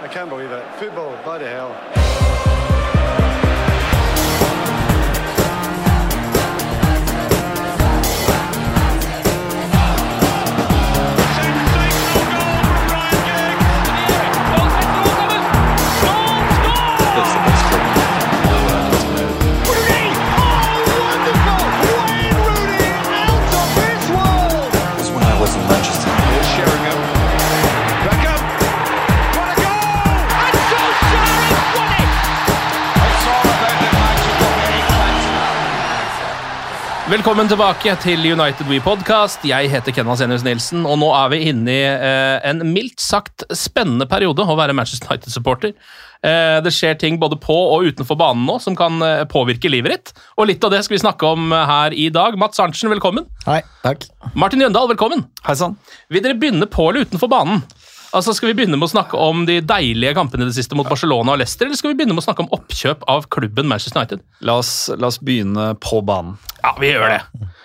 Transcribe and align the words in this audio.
I 0.00 0.06
can't 0.06 0.30
believe 0.30 0.52
it. 0.52 0.64
Football, 0.78 1.18
bloody 1.24 1.46
hell. 1.46 2.37
Velkommen 37.08 37.48
tilbake 37.48 37.94
til 38.02 38.20
United 38.20 38.68
We 38.68 38.82
Podcast. 38.84 39.40
Jeg 39.48 39.70
heter 39.72 39.94
Ken 39.96 40.04
Vasenius 40.04 40.42
Nilsen, 40.44 40.82
og 40.84 40.98
nå 41.00 41.06
er 41.16 41.30
vi 41.32 41.38
inne 41.48 41.72
i 41.72 41.86
eh, 41.88 42.34
en 42.50 42.60
mildt 42.68 43.00
sagt 43.00 43.46
spennende 43.56 44.04
periode 44.10 44.44
å 44.44 44.56
være 44.58 44.74
Manchester 44.76 45.08
United-supporter. 45.08 45.72
Eh, 46.20 46.58
det 46.60 46.74
skjer 46.76 46.98
ting 47.00 47.16
både 47.16 47.38
på 47.40 47.56
og 47.56 47.88
utenfor 47.88 48.18
banen 48.20 48.44
nå 48.44 48.58
som 48.60 48.76
kan 48.76 49.00
eh, 49.00 49.22
påvirke 49.24 49.72
livet 49.72 49.94
ditt. 49.94 50.12
Og 50.36 50.50
litt 50.50 50.68
av 50.68 50.74
det 50.74 50.82
skal 50.84 50.98
vi 50.98 51.02
snakke 51.06 51.32
om 51.32 51.48
her 51.56 51.96
i 51.96 52.10
dag. 52.12 52.36
Mats 52.36 52.60
Arntzen, 52.60 52.92
velkommen. 52.92 53.24
Hei, 53.48 53.62
takk. 53.86 54.04
Martin 54.36 54.66
Jøndal, 54.66 54.92
velkommen. 54.92 55.24
Hei 55.48 55.56
sann. 55.56 55.80
Vil 56.12 56.26
dere 56.26 56.36
begynne 56.36 56.68
på 56.68 56.90
eller 56.90 57.08
utenfor 57.08 57.32
banen? 57.32 57.64
Altså, 58.16 58.32
Skal 58.36 58.50
vi 58.50 58.54
begynne 58.62 58.78
med 58.78 58.88
å 58.88 58.92
snakke 58.92 59.18
om 59.20 59.44
de 59.48 59.58
deilige 59.60 60.14
kampene 60.16 60.46
i 60.46 60.48
det 60.48 60.56
siste 60.56 60.76
mot 60.78 60.88
Barcelona 60.88 61.34
og 61.34 61.42
Leicester, 61.42 61.68
eller 61.68 61.76
skal 61.76 61.92
vi 61.92 61.98
begynne 62.00 62.16
med 62.16 62.22
å 62.22 62.28
snakke 62.28 62.44
om 62.46 62.50
oppkjøp 62.56 63.04
av 63.10 63.28
klubben 63.32 63.68
Manchester 63.68 64.00
United? 64.00 64.24
La 64.48 64.56
oss, 64.62 64.72
la 64.96 65.10
oss 65.10 65.20
begynne 65.20 65.74
på 65.82 66.00
banen. 66.08 66.38
Ja, 66.62 66.72
vi 66.80 66.94
gjør 66.94 67.12
det. 67.12 67.20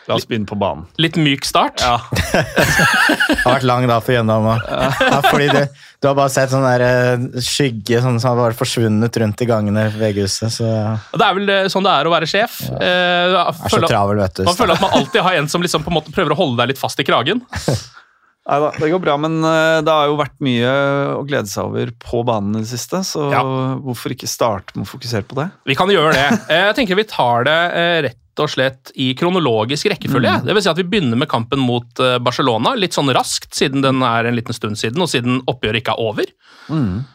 La 0.09 0.17
oss 0.17 0.27
begynne 0.27 0.49
på 0.49 0.57
banen. 0.59 0.83
Litt 0.99 1.15
myk 1.15 1.47
start. 1.47 1.79
Ja. 1.79 1.95
Det 2.13 3.39
har 3.45 3.55
vært 3.55 3.67
lang 3.67 3.87
dag 3.87 4.03
for 4.03 4.15
Jøndal 4.15 4.43
nå. 4.43 4.57
Ja, 4.67 5.21
fordi 5.29 5.47
du, 5.47 5.79
du 6.03 6.09
har 6.09 6.17
bare 6.17 6.31
sett 6.33 6.51
sånn 6.51 6.65
der 6.67 6.83
eh, 6.85 7.25
skygge 7.43 8.03
sånn 8.03 8.19
som 8.19 8.33
har 8.33 8.41
bare 8.41 8.57
forsvunnet 8.59 9.19
rundt 9.23 9.43
i 9.43 9.47
gangene 9.47 9.87
i 9.87 9.95
VG-huset. 9.95 10.51
Så 10.59 10.67
Det 11.15 11.23
er 11.23 11.39
vel 11.39 11.55
eh, 11.55 11.71
sånn 11.71 11.87
det 11.87 11.95
er 11.95 12.09
å 12.09 12.13
være 12.13 12.27
sjef. 12.29 12.59
Eh, 12.75 13.31
jeg 13.31 13.39
er 13.39 13.75
så 13.77 13.83
travel, 13.87 14.19
vet 14.25 14.41
du. 14.41 14.45
man 14.47 14.59
føler 14.59 14.75
at 14.75 14.83
man 14.83 14.95
alltid 14.99 15.23
har 15.23 15.39
en 15.39 15.51
som 15.55 15.63
liksom 15.63 15.87
på 15.87 15.93
en 15.93 16.01
måte 16.01 16.15
prøver 16.15 16.35
å 16.35 16.39
holde 16.43 16.59
deg 16.59 16.73
litt 16.75 16.83
fast 16.83 16.99
i 16.99 17.07
kragen. 17.07 17.43
Neida, 18.43 18.73
det 18.75 18.89
går 18.91 18.99
bra, 18.99 19.13
men 19.23 19.37
eh, 19.47 19.77
det 19.87 19.93
har 19.93 20.09
jo 20.09 20.17
vært 20.19 20.35
mye 20.43 20.71
å 21.15 21.21
glede 21.27 21.47
seg 21.47 21.69
over 21.69 21.93
på 22.03 22.23
banen 22.27 22.57
i 22.57 22.63
det 22.65 22.71
siste, 22.73 22.99
så 23.07 23.29
Ja. 23.31 23.43
hvorfor 23.79 24.11
ikke 24.11 24.27
starte 24.27 24.75
med 24.75 24.83
å 24.83 24.91
fokusere 24.91 25.23
på 25.29 25.37
det? 25.39 25.45
Vi 25.69 25.77
kan 25.79 25.87
gjøre 25.93 26.11
det. 26.17 26.25
Eh, 26.51 26.65
Jeg 26.67 26.75
tenker 26.81 26.99
vi 26.99 27.05
tar 27.07 27.45
det 27.47 27.59
eh, 27.71 28.01
rett 28.09 28.19
og 28.43 28.49
slett 28.49 28.89
i 28.97 29.11
kronologisk 29.13 29.85
rekkefølge. 29.93 30.39
Mm. 30.41 30.45
Det 30.47 30.53
vil 30.57 30.63
si 30.65 30.69
at 30.71 30.79
Vi 30.81 30.87
begynner 30.89 31.19
med 31.21 31.29
kampen 31.29 31.61
mot 31.61 31.85
Barcelona, 32.25 32.71
litt 32.75 32.95
sånn 32.97 33.11
raskt, 33.13 33.53
siden 33.53 33.83
den 33.85 34.01
er 34.01 34.25
en 34.25 34.33
liten 34.35 34.55
stund 34.57 34.75
siden, 34.81 34.97
og 35.05 35.07
siden 35.11 35.37
oppgjøret 35.45 35.83
ikke 35.83 35.93
er 35.93 36.01
over. 36.01 36.31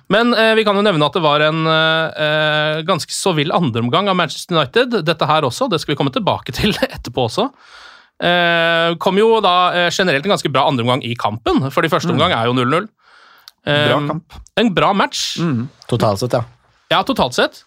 Men 0.09 0.31
eh, 0.39 0.53
vi 0.55 0.63
kan 0.65 0.79
jo 0.79 0.85
nevne 0.87 1.09
at 1.11 1.17
det 1.19 1.25
var 1.25 1.43
en 1.43 1.67
eh, 1.67 2.83
ganske 2.87 3.11
så 3.13 3.35
vill 3.35 3.51
andreomgang 3.53 4.09
av 4.09 4.17
Manchester 4.17 4.55
United. 4.57 5.01
Dette 5.05 5.27
her 5.29 5.43
også, 5.49 5.69
det 5.73 5.81
skal 5.83 5.95
vi 5.97 5.99
komme 5.99 6.15
tilbake 6.15 6.55
til 6.55 6.71
etterpå 6.89 7.27
også. 7.29 7.49
Eh, 8.19 8.95
kom 8.99 9.19
jo 9.21 9.39
da 9.45 9.57
eh, 9.75 9.89
generelt 9.95 10.25
en 10.27 10.33
ganske 10.35 10.51
bra 10.51 10.67
andreomgang 10.69 11.05
i 11.07 11.15
kampen, 11.19 11.61
for 11.71 11.83
de 11.87 11.91
første 11.93 12.11
omgang 12.11 12.33
er 12.35 12.49
jo 12.51 12.55
0-0. 12.59 12.89
Eh, 13.69 13.89
Bra 13.91 13.99
kamp. 14.09 14.39
En 14.59 14.71
bra 14.75 14.93
match. 14.97 15.37
Totalt 15.91 16.19
sett, 16.23 16.33
ja. 16.39 16.45
Ja, 16.89 17.03
totalt 17.05 17.35
sett. 17.37 17.59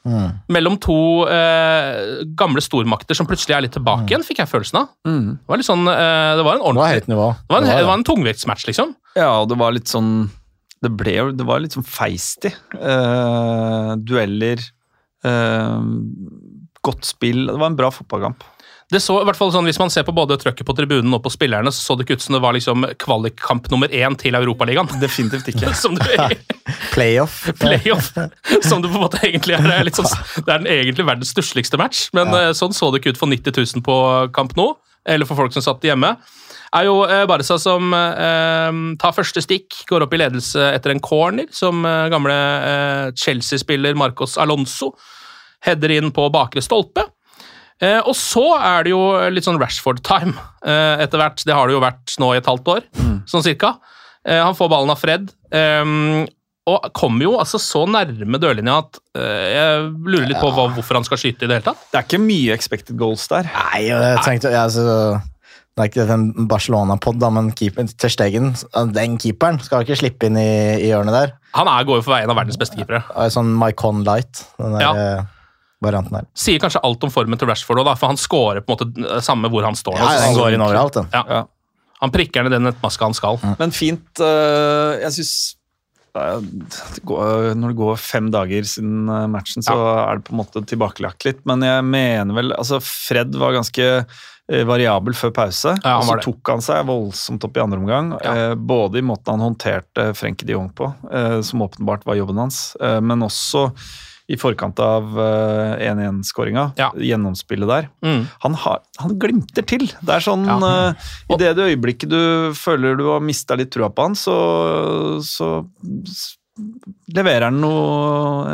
Mellom 0.49 0.79
to 0.81 0.95
eh, 1.29 2.23
gamle 2.33 2.63
stormakter 2.65 3.13
som 3.13 3.27
plutselig 3.29 3.53
er 3.53 3.61
litt 3.67 3.75
tilbake 3.77 4.09
igjen, 4.09 4.23
fikk 4.25 4.39
jeg 4.41 4.49
følelsen 4.49 4.79
av. 4.81 4.87
Mm. 5.05 5.27
Det 5.37 5.51
var 5.53 5.61
litt 5.61 5.67
sånn, 5.69 5.83
eh, 5.91 6.31
det 6.39 6.45
var 6.47 6.57
en 6.57 6.63
Det 6.63 6.65
var 6.65 6.71
ordentlig 6.71 6.95
høyt 6.97 7.09
nivå. 7.11 7.27
Det 7.37 7.53
var 7.53 7.61
en, 7.61 7.67
Det 7.69 7.75
det 7.77 7.85
var 7.85 7.93
ja. 7.93 7.99
en 7.99 8.07
tungvektsmatch, 8.09 8.65
liksom. 8.71 8.95
Ja, 9.19 9.29
og 9.43 9.49
det 9.51 9.59
var 9.61 9.75
litt 9.75 9.91
sånn 9.91 10.11
Det 10.81 10.89
ble 10.97 11.11
jo 11.13 11.25
Det 11.35 11.45
var 11.45 11.59
litt 11.61 11.75
sånn 11.77 11.85
feisty. 11.85 12.49
Eh, 12.73 13.91
dueller. 14.01 14.57
eh, 15.23 15.79
godt 16.81 17.05
spill. 17.05 17.45
Det 17.45 17.59
var 17.61 17.69
en 17.69 17.77
bra 17.77 17.91
fotballkamp. 17.93 18.41
Det 18.91 18.99
så, 18.99 19.21
i 19.21 19.27
hvert 19.27 19.39
fall 19.39 19.53
sånn, 19.53 19.67
Hvis 19.69 19.79
man 19.79 19.91
ser 19.93 20.03
på 20.03 20.13
både 20.15 20.35
trøkket 20.39 20.67
på 20.67 20.75
tribunen 20.75 21.13
og 21.15 21.23
på 21.23 21.31
spillerne, 21.31 21.71
så 21.71 21.81
så 21.91 21.95
det 21.95 22.05
ikke 22.05 22.19
ut 22.19 22.25
som 22.25 22.35
det 22.35 22.41
var 22.43 22.55
liksom 22.55 22.85
kvalikkamp 22.99 23.69
nummer 23.71 23.91
én 23.95 24.17
til 24.19 24.35
Europaligaen. 24.35 24.89
Definitivt 24.99 25.47
ikke. 25.53 25.71
Som 25.81 25.95
du 25.95 26.03
Playoff. 26.91 27.45
Playoff. 27.61 28.11
Som 28.67 28.83
det 28.83 28.91
på 28.91 28.99
en 28.99 29.05
måte 29.05 29.21
egentlig 29.23 29.55
er. 29.57 29.85
Litt 29.87 29.99
sånn, 29.99 30.11
det 30.43 30.45
er 30.45 30.63
den 30.63 30.69
egentlig 30.71 31.07
verdens 31.07 31.31
stussligste 31.31 31.79
match, 31.79 32.09
men 32.15 32.31
ja. 32.35 32.51
sånn 32.57 32.75
så 32.75 32.91
det 32.91 33.01
ikke 33.01 33.15
ut 33.15 33.21
for 33.21 33.31
90 33.31 33.55
000 33.79 33.85
på 33.85 33.97
Camp 34.35 34.55
Nou, 34.59 34.75
eller 35.07 35.27
for 35.29 35.39
folk 35.39 35.55
som 35.55 35.63
satt 35.65 35.87
hjemme. 35.87 36.13
er 36.75 36.87
jo 36.87 37.01
eh, 37.07 37.23
Barca 37.27 37.57
som 37.59 37.93
eh, 37.95 38.81
tar 39.01 39.15
første 39.15 39.43
stikk, 39.43 39.81
går 39.89 40.05
opp 40.05 40.13
i 40.15 40.21
ledelse 40.21 40.67
etter 40.75 40.93
en 40.93 41.03
corner, 41.03 41.47
som 41.51 41.85
eh, 41.87 42.09
gamle 42.11 42.35
eh, 42.35 43.07
Chelsea-spiller 43.15 43.97
Marcos 43.99 44.37
Alonso 44.37 44.93
header 45.65 45.93
inn 45.93 46.11
på 46.13 46.27
bakre 46.33 46.63
stolpe. 46.63 47.05
Eh, 47.81 47.97
og 48.05 48.13
så 48.17 48.43
er 48.61 48.83
det 48.85 48.91
jo 48.93 49.01
litt 49.33 49.47
sånn 49.47 49.57
Rashford-time 49.61 50.35
eh, 50.65 51.01
etter 51.05 51.17
hvert. 51.21 51.41
Det 51.47 51.55
har 51.57 51.67
det 51.67 51.73
jo 51.77 51.81
vært 51.81 52.13
nå 52.21 52.33
i 52.35 52.37
et 52.41 52.45
halvt 52.51 52.69
år, 52.75 52.85
sånn 53.29 53.45
cirka. 53.45 53.75
Eh, 54.27 54.37
han 54.37 54.53
får 54.57 54.69
ballen 54.69 54.93
av 54.93 55.01
Fred. 55.01 55.31
eh, 55.51 56.27
og 56.69 56.83
kommer 56.93 57.25
jo 57.25 57.31
altså 57.41 57.57
så 57.57 57.87
nærme 57.89 58.37
dørlinja 58.37 58.75
at 58.83 58.99
eh, 59.17 59.47
jeg 59.49 59.79
lurer 60.05 60.27
litt 60.29 60.37
på 60.37 60.51
hva, 60.53 60.67
hvorfor 60.75 60.99
han 60.99 61.07
skal 61.07 61.17
skyte 61.17 61.47
i 61.47 61.49
det 61.49 61.57
hele 61.57 61.65
tatt. 61.71 61.87
Det 61.89 61.97
er 61.97 62.05
ikke 62.05 62.19
mye 62.21 62.53
expected 62.53 62.99
goals 63.01 63.25
der. 63.31 63.49
Nei, 63.49 63.87
jeg 63.87 64.19
tenkte 64.27 64.51
Jeg, 64.53 64.61
altså, 64.61 65.17
Det 65.73 65.81
er 65.81 65.89
ikke 65.89 66.05
en 66.13 66.27
Barcelona-pod, 66.51 67.25
men 67.33 67.49
keeper, 67.57 67.89
Ter 67.97 68.13
Stegen, 68.13 68.51
den 68.93 69.17
keeperen, 69.17 69.57
skal 69.65 69.81
ikke 69.87 69.97
slippe 70.03 70.29
inn 70.29 70.37
i, 70.37 70.45
i 70.77 70.91
hjørnet 70.91 71.17
der. 71.17 71.33
Han 71.57 71.67
er, 71.73 71.81
går 71.89 71.99
jo 71.99 72.05
for 72.05 72.13
veien 72.13 72.29
av 72.29 72.37
verdens 72.37 72.61
beste 72.61 72.77
keepere. 72.77 73.01
Er 73.17 73.33
Sånn 73.33 73.49
Mycon 73.57 74.05
Light, 74.05 74.45
den 74.61 74.77
der 74.77 74.85
Ja. 74.85 75.01
Eh, 75.81 75.85
varianten 75.87 76.15
her. 76.19 76.27
Sier 76.37 76.59
kanskje 76.61 76.81
alt 76.85 77.03
om 77.03 77.11
formen 77.13 77.37
til 77.41 77.49
Rashford 77.49 77.81
òg, 77.81 77.89
for 77.97 78.07
han 78.13 78.17
scorer 78.21 78.61
på 78.61 78.75
en 78.75 78.77
måte 78.77 79.07
eh, 79.17 79.21
samme 79.25 79.49
hvor 79.49 79.65
han 79.65 79.75
står. 79.75 79.97
Ja, 79.97 80.11
han 80.27 80.37
går 80.37 80.53
inn 80.55 80.61
overalt, 80.61 80.93
den. 81.01 81.09
Ja. 81.13 81.23
Ja. 81.27 81.41
Han 82.01 82.09
prikker 82.13 82.43
ned 82.47 82.55
den 82.55 82.63
nettmaska 82.65 83.05
han 83.05 83.13
skal. 83.13 83.37
Men 83.59 83.71
fint. 83.71 84.21
øh, 84.21 84.95
jeg 85.03 85.11
syns 85.19 85.33
Når 86.15 87.67
det 87.69 87.77
går 87.77 87.95
fem 88.01 88.31
dager 88.33 88.65
siden 88.67 89.07
øh, 89.09 89.27
matchen, 89.31 89.63
så 89.63 89.75
er 90.09 90.17
det 90.19 90.25
på 90.27 90.33
en 90.35 90.41
måte 90.41 90.63
tilbakelagt 90.67 91.25
litt. 91.27 91.41
Men 91.47 91.61
jeg 91.65 91.85
mener 91.87 92.35
vel 92.35 92.51
altså 92.57 92.79
Fred 92.83 93.37
var 93.39 93.53
ganske 93.55 93.85
øh, 94.01 94.65
variabel 94.67 95.13
før 95.15 95.31
pause. 95.37 95.75
Ja, 95.85 95.97
og 96.01 96.07
så 96.09 96.17
tok 96.25 96.51
han 96.51 96.65
seg 96.65 96.83
voldsomt 96.89 97.45
opp 97.47 97.57
i 97.57 97.63
andre 97.63 97.79
omgang. 97.79 98.11
Ja. 98.25 98.33
eh, 98.51 98.55
Både 98.59 98.99
i 98.99 99.05
måten 99.05 99.35
han 99.37 99.45
håndterte 99.45 100.09
Frenkie 100.17 100.49
de 100.49 100.57
Jong 100.57 100.71
på, 100.75 100.89
eh, 101.13 101.39
som 101.47 101.63
åpenbart 101.63 102.03
var 102.09 102.19
jobben 102.19 102.41
hans, 102.43 102.75
eh, 102.81 102.99
men 102.99 103.23
også 103.29 103.69
i 104.31 104.37
forkant 104.39 104.79
av 104.83 105.11
øh, 105.19 105.81
1-1-skåringa. 105.91 106.65
Ja. 106.79 106.89
Gjennomspillet 106.95 107.69
der. 107.69 107.89
Mm. 108.05 108.21
Han, 108.45 108.57
har, 108.63 108.81
han 109.01 109.17
glimter 109.21 109.65
til. 109.67 109.87
Det 110.01 110.17
er 110.17 110.23
sånn 110.23 110.45
Ja. 110.47 110.57
uh, 110.63 111.09
I 111.31 111.39
det, 111.41 111.53
det 111.59 111.69
øyeblikket 111.73 112.11
du 112.11 112.53
føler 112.57 112.95
du 112.99 113.07
har 113.11 113.23
mista 113.23 113.57
litt 113.59 113.71
trua 113.73 113.91
på 113.91 114.09
han, 114.09 114.15
så, 114.17 114.35
så 115.25 115.51
leverer 117.15 117.49
han 117.49 117.63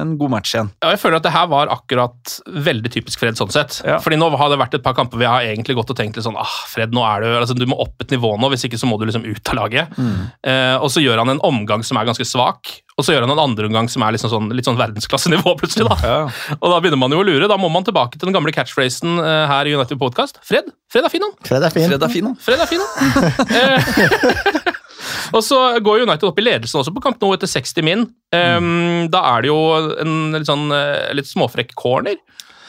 en 0.01 0.13
god 0.17 0.33
match 0.33 0.55
igjen. 0.55 0.69
Ja, 0.81 0.91
jeg 0.93 1.01
føler 1.01 1.19
at 1.19 1.27
det 1.27 1.33
her 1.35 1.49
var 1.51 1.71
akkurat 1.73 2.37
veldig 2.67 2.91
typisk 2.93 3.21
Fred 3.21 3.37
sånn 3.39 3.53
sett. 3.53 3.79
Ja. 3.85 3.99
Fordi 4.03 4.17
nå 4.19 4.29
har 4.33 4.51
det 4.51 4.59
vært 4.61 4.77
et 4.77 4.85
par 4.85 4.95
kamper 4.97 5.19
hvor 5.19 5.27
jeg 5.27 5.33
har 5.33 5.51
egentlig 5.51 5.77
gått 5.77 5.93
og 5.93 5.99
tenkt 5.99 6.17
litt 6.17 6.25
sånn 6.25 6.39
ah, 6.39 6.57
Fred, 6.71 6.95
nå 6.95 7.03
er 7.05 7.23
du 7.23 7.29
altså, 7.35 7.57
du 7.57 7.67
må 7.69 7.79
opp 7.83 8.03
et 8.03 8.13
nivå 8.13 8.33
nå, 8.39 8.49
hvis 8.53 8.65
ikke 8.67 8.79
så 8.79 8.89
må 8.89 8.99
du 8.99 9.07
liksom 9.07 9.27
ut 9.27 9.53
av 9.53 9.59
laget. 9.59 9.97
Eh, 9.97 10.75
og 10.75 10.89
så 10.93 11.03
gjør 11.03 11.21
han 11.23 11.35
en 11.35 11.43
omgang 11.47 11.85
som 11.85 11.99
er 11.99 12.09
ganske 12.09 12.25
svak, 12.27 12.73
og 12.97 13.05
så 13.05 13.13
gjør 13.13 13.27
han 13.27 13.35
en 13.35 13.43
andre 13.43 13.69
omgang 13.69 13.89
som 13.91 14.05
er 14.05 14.15
liksom 14.15 14.31
sånn, 14.31 14.49
litt 14.57 14.67
sånn 14.67 14.79
verdensklassenivå 14.79 15.53
plutselig. 15.59 15.85
da. 15.91 15.97
Ja. 16.01 16.55
Og 16.57 16.71
da 16.73 16.79
begynner 16.81 17.01
man 17.01 17.13
jo 17.13 17.21
å 17.21 17.27
lure. 17.27 17.49
Da 17.49 17.59
må 17.61 17.69
man 17.73 17.85
tilbake 17.85 18.17
til 18.17 18.29
den 18.29 18.37
gamle 18.37 18.53
catchphrasen 18.55 19.21
eh, 19.21 19.43
her 19.51 19.69
i 19.69 19.75
United 19.77 20.01
Podcast. 20.01 20.41
Fred, 20.47 20.71
Fred 20.91 21.05
er 21.05 21.13
fin, 21.13 21.27
han. 21.27 21.37
Fred 21.45 21.67
er 21.67 21.75
fin. 21.75 21.85
Fred 21.91 22.07
er 22.07 22.15
fin, 22.15 22.31
han. 22.31 22.41
Fred 22.41 22.65
er 22.65 22.73
fin, 22.73 22.81
han. 22.81 24.73
Eh, 25.07 25.35
og 25.37 25.43
så 25.45 25.59
går 25.83 26.05
United 26.05 26.27
opp 26.29 26.39
i 26.41 26.45
ledelsen 26.45 26.81
også 26.81 26.93
på 26.95 27.03
kamp 27.03 27.21
nå 27.23 27.33
etter 27.35 27.49
60 27.51 27.85
min. 27.87 28.07
Um, 28.35 29.07
Da 29.13 29.23
er 29.35 29.45
det 29.45 29.51
jo 29.53 29.59
en 30.03 30.17
litt 30.35 30.49
sånn 30.49 30.67
eh, 30.75 31.13
litt 31.17 31.29
småfrekk 31.29 31.75
corner. 31.79 32.17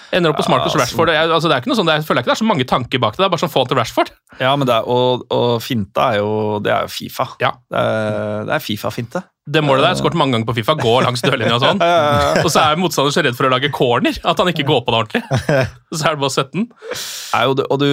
Ender 0.09 0.33
opp 0.33 0.39
på 0.41 0.49
Marcus 0.49 0.73
Rashford. 0.79 1.11
Jeg, 1.13 1.29
altså, 1.29 1.51
det 1.51 1.57
er 1.59 1.61
ikke 1.61 1.69
noe 1.69 1.77
sånn, 1.77 1.91
jeg 1.93 2.05
føler 2.09 2.23
ikke 2.23 2.31
det 2.31 2.37
er 2.39 2.41
så 2.41 2.47
mange 2.49 2.65
tanker 2.69 3.01
bak 3.03 3.17
det. 3.17 3.21
Det 3.21 3.27
er 3.27 3.33
bare 3.35 3.43
sånn 3.43 3.53
få 3.53 3.61
han 3.61 3.69
til 3.69 3.77
Rashford. 3.77 4.13
Ja, 4.41 4.55
men 4.57 4.69
det 4.71 4.79
er, 4.79 4.87
og, 4.89 5.27
og 5.35 5.59
finta 5.61 6.07
er 6.15 6.23
jo 6.23 6.31
Det 6.65 6.73
er 6.73 6.87
jo 6.87 6.93
Fifa. 6.95 7.27
Ja. 7.43 7.51
Det 7.69 7.83
er, 7.83 8.47
det 8.49 8.55
er 8.57 8.65
Fifa-finte. 8.65 9.23
Det 9.49 9.63
målet 9.65 9.85
der, 9.85 9.99
skåret 10.01 10.17
mange 10.21 10.37
ganger 10.37 10.49
på 10.49 10.57
Fifa, 10.59 10.75
går 10.81 11.05
langs 11.05 11.25
dørlinja 11.25 11.57
og 11.57 11.63
sånn. 11.65 11.85
Og 12.45 12.49
så 12.53 12.65
er 12.65 12.81
motstanderen 12.81 13.17
så 13.17 13.25
redd 13.25 13.37
for 13.37 13.49
å 13.49 13.53
lage 13.53 13.71
corner 13.73 14.17
at 14.17 14.41
han 14.41 14.51
ikke 14.53 14.67
går 14.69 14.83
på 14.87 14.93
det 14.93 14.99
ordentlig. 15.03 15.23
Så 15.93 16.03
er 16.05 16.17
det 16.17 16.21
bare 16.25 16.35
17. 16.37 16.67
Nei, 16.69 17.45
og, 17.49 17.55
du, 17.57 17.65
og 17.69 17.81
du 17.81 17.89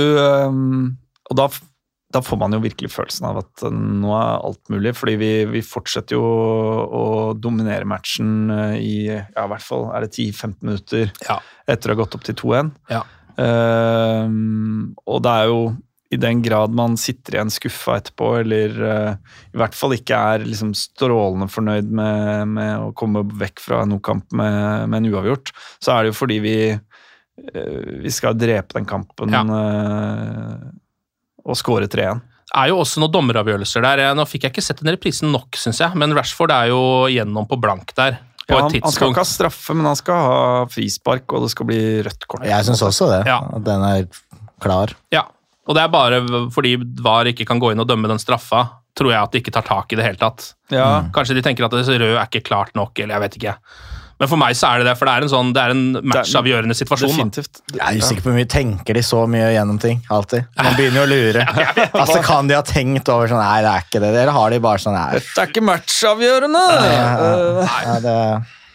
Og 1.31 1.39
da, 1.39 1.47
da 2.15 2.21
får 2.23 2.39
man 2.39 2.55
jo 2.55 2.61
virkelig 2.63 2.89
følelsen 2.93 3.27
av 3.27 3.41
at 3.43 3.65
øh, 3.67 3.73
nå 3.75 4.13
er 4.15 4.45
alt 4.47 4.71
mulig, 4.73 4.93
fordi 4.95 5.15
vi, 5.19 5.31
vi 5.51 5.61
fortsetter 5.65 6.15
jo 6.17 6.23
å 6.23 7.03
dominere 7.35 7.87
matchen 7.89 8.49
øh, 8.53 8.77
i 8.79 8.95
ja, 9.11 9.25
i 9.43 9.49
hvert 9.51 9.65
fall 9.65 9.89
er 9.91 10.05
det 10.07 10.13
10-15 10.15 10.55
minutter 10.63 11.11
Ja. 11.27 11.41
etter 11.67 11.91
å 11.91 11.95
ha 11.97 12.01
gått 12.05 12.15
opp 12.17 12.23
til 12.27 12.37
2-1. 12.39 12.71
Ja. 12.93 13.03
Øhm, 13.75 14.93
og 15.05 15.21
det 15.25 15.33
er 15.41 15.49
jo 15.51 15.59
i 16.13 16.19
den 16.21 16.39
grad 16.45 16.71
man 16.77 16.93
sitter 17.01 17.35
igjen 17.35 17.49
skuffa 17.51 17.97
etterpå, 17.99 18.27
eller 18.43 18.75
uh, 18.77 19.15
i 19.51 19.57
hvert 19.59 19.75
fall 19.75 19.95
ikke 19.97 20.15
er 20.35 20.43
liksom 20.45 20.69
strålende 20.77 21.47
fornøyd 21.51 21.89
med, 21.97 22.51
med 22.55 22.83
å 22.85 22.91
komme 22.95 23.23
vekk 23.41 23.59
fra 23.63 23.81
noen 23.89 24.03
kamp 24.05 24.29
med, 24.37 24.85
med 24.91 25.01
en 25.01 25.09
uavgjort, 25.11 25.49
så 25.83 25.95
er 25.95 26.05
det 26.05 26.13
jo 26.13 26.17
fordi 26.21 26.37
vi 26.45 26.55
uh, 26.77 28.01
vi 28.05 28.13
skal 28.13 28.37
drepe 28.39 28.77
den 28.77 28.87
kampen 28.87 29.33
Ja. 29.33 29.41
øh, 29.43 30.69
og 31.45 31.59
skåre 31.59 31.89
3-1. 31.91 32.23
Det 32.45 32.61
er 32.61 32.69
jo 32.71 32.79
også 32.83 33.01
noen 33.01 33.13
dommeravgjørelser 33.13 33.83
der. 33.83 34.01
Nå 34.15 34.23
fikk 34.29 34.45
jeg 34.45 34.53
ikke 34.53 34.63
sett 34.63 34.81
den 34.81 34.93
reprisen 34.93 35.31
nok, 35.33 35.57
syns 35.59 35.81
jeg, 35.81 35.97
men 35.99 36.13
Rashford 36.15 36.53
er 36.55 36.69
jo 36.71 36.81
gjennom 37.11 37.47
på 37.49 37.57
blank 37.61 37.91
der. 37.97 38.19
Ja, 38.45 38.59
han, 38.61 38.69
han 38.69 38.93
skal 38.93 39.09
ikke 39.09 39.23
ha 39.23 39.27
straffe, 39.27 39.73
men 39.73 39.87
han 39.89 39.97
skal 39.97 40.19
ha 40.21 40.41
frispark, 40.69 41.25
og 41.33 41.47
det 41.47 41.51
skal 41.55 41.67
bli 41.69 41.79
rødt 42.05 42.27
kort. 42.29 42.45
Jeg 42.45 42.67
syns 42.67 42.83
også 42.85 43.09
det. 43.09 43.23
Ja. 43.29 43.39
Den 43.65 43.85
er 43.87 44.05
klar. 44.61 44.93
Ja, 45.13 45.25
og 45.65 45.77
det 45.77 45.81
er 45.81 45.93
bare 45.93 46.21
fordi 46.53 46.75
VAR 47.01 47.31
ikke 47.31 47.47
kan 47.49 47.61
gå 47.61 47.73
inn 47.73 47.81
og 47.81 47.89
dømme 47.89 48.11
den 48.11 48.21
straffa, 48.21 48.61
tror 48.95 49.11
jeg 49.11 49.19
at 49.19 49.33
de 49.33 49.41
ikke 49.41 49.53
tar 49.55 49.65
tak 49.67 49.91
i 49.91 49.97
det 49.99 50.05
hele 50.05 50.21
tatt. 50.21 50.51
Ja, 50.71 51.07
Kanskje 51.15 51.35
de 51.39 51.43
tenker 51.45 51.65
at 51.65 51.73
det 51.73 51.83
rød 51.89 52.13
er 52.13 52.27
ikke 52.29 52.45
klart 52.45 52.77
nok, 52.77 52.93
eller 53.01 53.17
jeg 53.17 53.25
vet 53.25 53.39
ikke. 53.41 53.55
Men 54.15 54.29
for 54.31 54.39
meg 54.39 54.55
så 54.55 54.69
er 54.71 54.79
det 54.79 54.85
det, 54.87 54.93
for 54.95 55.09
det 55.09 55.13
er 55.17 55.25
en 55.25 55.31
sånn, 55.33 55.49
det 55.55 55.59
er 55.65 55.73
en 55.73 55.81
matchavgjørende 56.07 56.75
situasjon. 56.77 57.09
da. 57.11 57.15
definitivt. 57.17 57.59
Jeg 57.75 57.83
er 57.83 57.97
usikker 57.99 58.23
på 58.23 58.29
hvor 58.31 58.37
mye 58.37 58.47
tenker 58.47 58.95
de 58.95 59.03
så 59.03 59.23
mye 59.27 59.49
gjennom 59.51 59.79
ting. 59.83 59.99
Alltid. 60.15 60.45
Man 60.55 60.75
begynner 60.79 61.01
jo 61.01 61.05
å 61.05 61.11
lure. 61.11 61.43
Altså, 61.91 62.21
Kan 62.23 62.47
de 62.47 62.55
ha 62.55 62.63
tenkt 62.63 63.11
over 63.11 63.27
sånn 63.27 63.41
Nei, 63.43 63.57
det 63.65 63.73
er 63.73 63.83
ikke 63.89 63.99
det. 64.05 64.13
Eller 64.15 64.31
har 64.37 64.55
de 64.55 64.61
bare 64.63 64.79
sånn 64.85 64.95
Nei. 64.95 65.09
Dette 65.19 65.43
er 65.43 65.51
ikke 65.51 65.65
matchavgjørende! 65.67 66.63
Øh, 66.79 67.59
Ja, 67.85 67.97
det, 68.07 68.15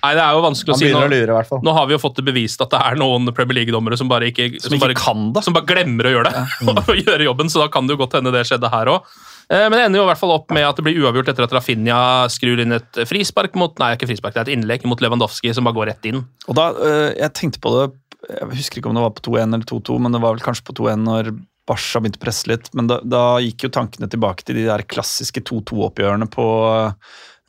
Nei, 0.00 0.12
det 0.16 0.22
er 0.24 0.36
jo 0.36 0.44
vanskelig 0.44 0.72
å 0.72 0.78
si 0.80 0.92
Nå, 0.92 1.00
å 1.04 1.08
lure, 1.12 1.28
i 1.28 1.34
hvert 1.36 1.48
fall. 1.50 1.60
Nå 1.64 1.74
har 1.76 1.88
vi 1.88 1.92
jo 1.96 2.00
fått 2.00 2.20
det 2.20 2.24
bevist 2.24 2.62
at 2.64 2.70
det 2.72 2.78
er 2.88 3.00
noen 3.00 3.28
Premier 3.36 3.58
League-dommere 3.60 3.98
som 4.00 4.08
bare 4.08 4.30
ikke, 4.30 4.46
Som 4.64 4.72
ikke 4.76 4.86
bare, 4.86 4.96
kan 4.96 5.26
det. 5.36 5.42
som 5.44 5.56
bare 5.56 5.68
glemmer 5.68 6.08
å 6.08 6.14
gjøre 6.14 6.30
det. 6.32 6.44
og 6.86 6.94
gjøre 7.00 7.26
jobben, 7.26 7.52
så 7.52 7.60
da 7.64 7.68
kan 7.72 7.88
det 7.88 7.96
jo 7.96 8.00
godt 8.04 8.16
hende 8.16 8.32
det 8.32 8.46
skjedde 8.48 8.70
her 8.72 8.92
òg. 8.94 9.08
Men 9.50 9.74
det 9.74 9.80
ender 9.82 9.98
jo 9.98 10.04
i 10.04 10.08
hvert 10.12 10.20
fall 10.20 10.30
opp 10.36 10.52
med 10.54 10.62
at 10.62 10.78
det 10.78 10.84
blir 10.86 11.00
uavgjort 11.02 11.32
etter 11.32 11.42
at 11.42 11.54
Rafinha 11.56 12.00
skrur 12.30 12.60
inn 12.62 12.76
et 12.76 13.00
frispark 13.10 13.56
mot 13.58 13.74
Nei, 13.82 13.96
ikke 13.96 14.06
frispark, 14.06 14.36
det 14.36 14.44
er 14.44 14.46
et 14.46 14.54
innlegg 14.54 14.84
mot 14.86 15.00
Lewandowski 15.02 15.50
som 15.56 15.66
bare 15.66 15.74
går 15.74 15.90
rett 15.90 16.06
inn. 16.06 16.20
Og 16.46 16.54
da, 16.54 16.68
øh, 16.70 17.08
Jeg 17.18 17.34
tenkte 17.34 17.62
på 17.64 17.72
det 17.74 17.88
Jeg 18.28 18.50
husker 18.60 18.78
ikke 18.78 18.92
om 18.92 18.94
det 18.94 19.02
var 19.02 19.16
på 19.16 19.24
2-1 19.26 19.56
eller 19.56 19.66
2-2, 19.66 19.98
men 20.04 20.14
det 20.14 20.20
var 20.22 20.36
vel 20.36 20.44
kanskje 20.44 20.68
på 20.68 20.76
2-1 20.78 21.02
når 21.02 21.32
Barca 21.66 22.02
begynte 22.02 22.20
å 22.20 22.24
presse 22.24 22.50
litt. 22.50 22.70
Men 22.78 22.86
da, 22.90 23.00
da 23.02 23.24
gikk 23.42 23.66
jo 23.66 23.74
tankene 23.74 24.08
tilbake 24.10 24.46
til 24.46 24.60
de 24.60 24.68
der 24.68 24.86
klassiske 24.86 25.42
2-2-oppgjørene 25.50 26.30
på 26.30 26.46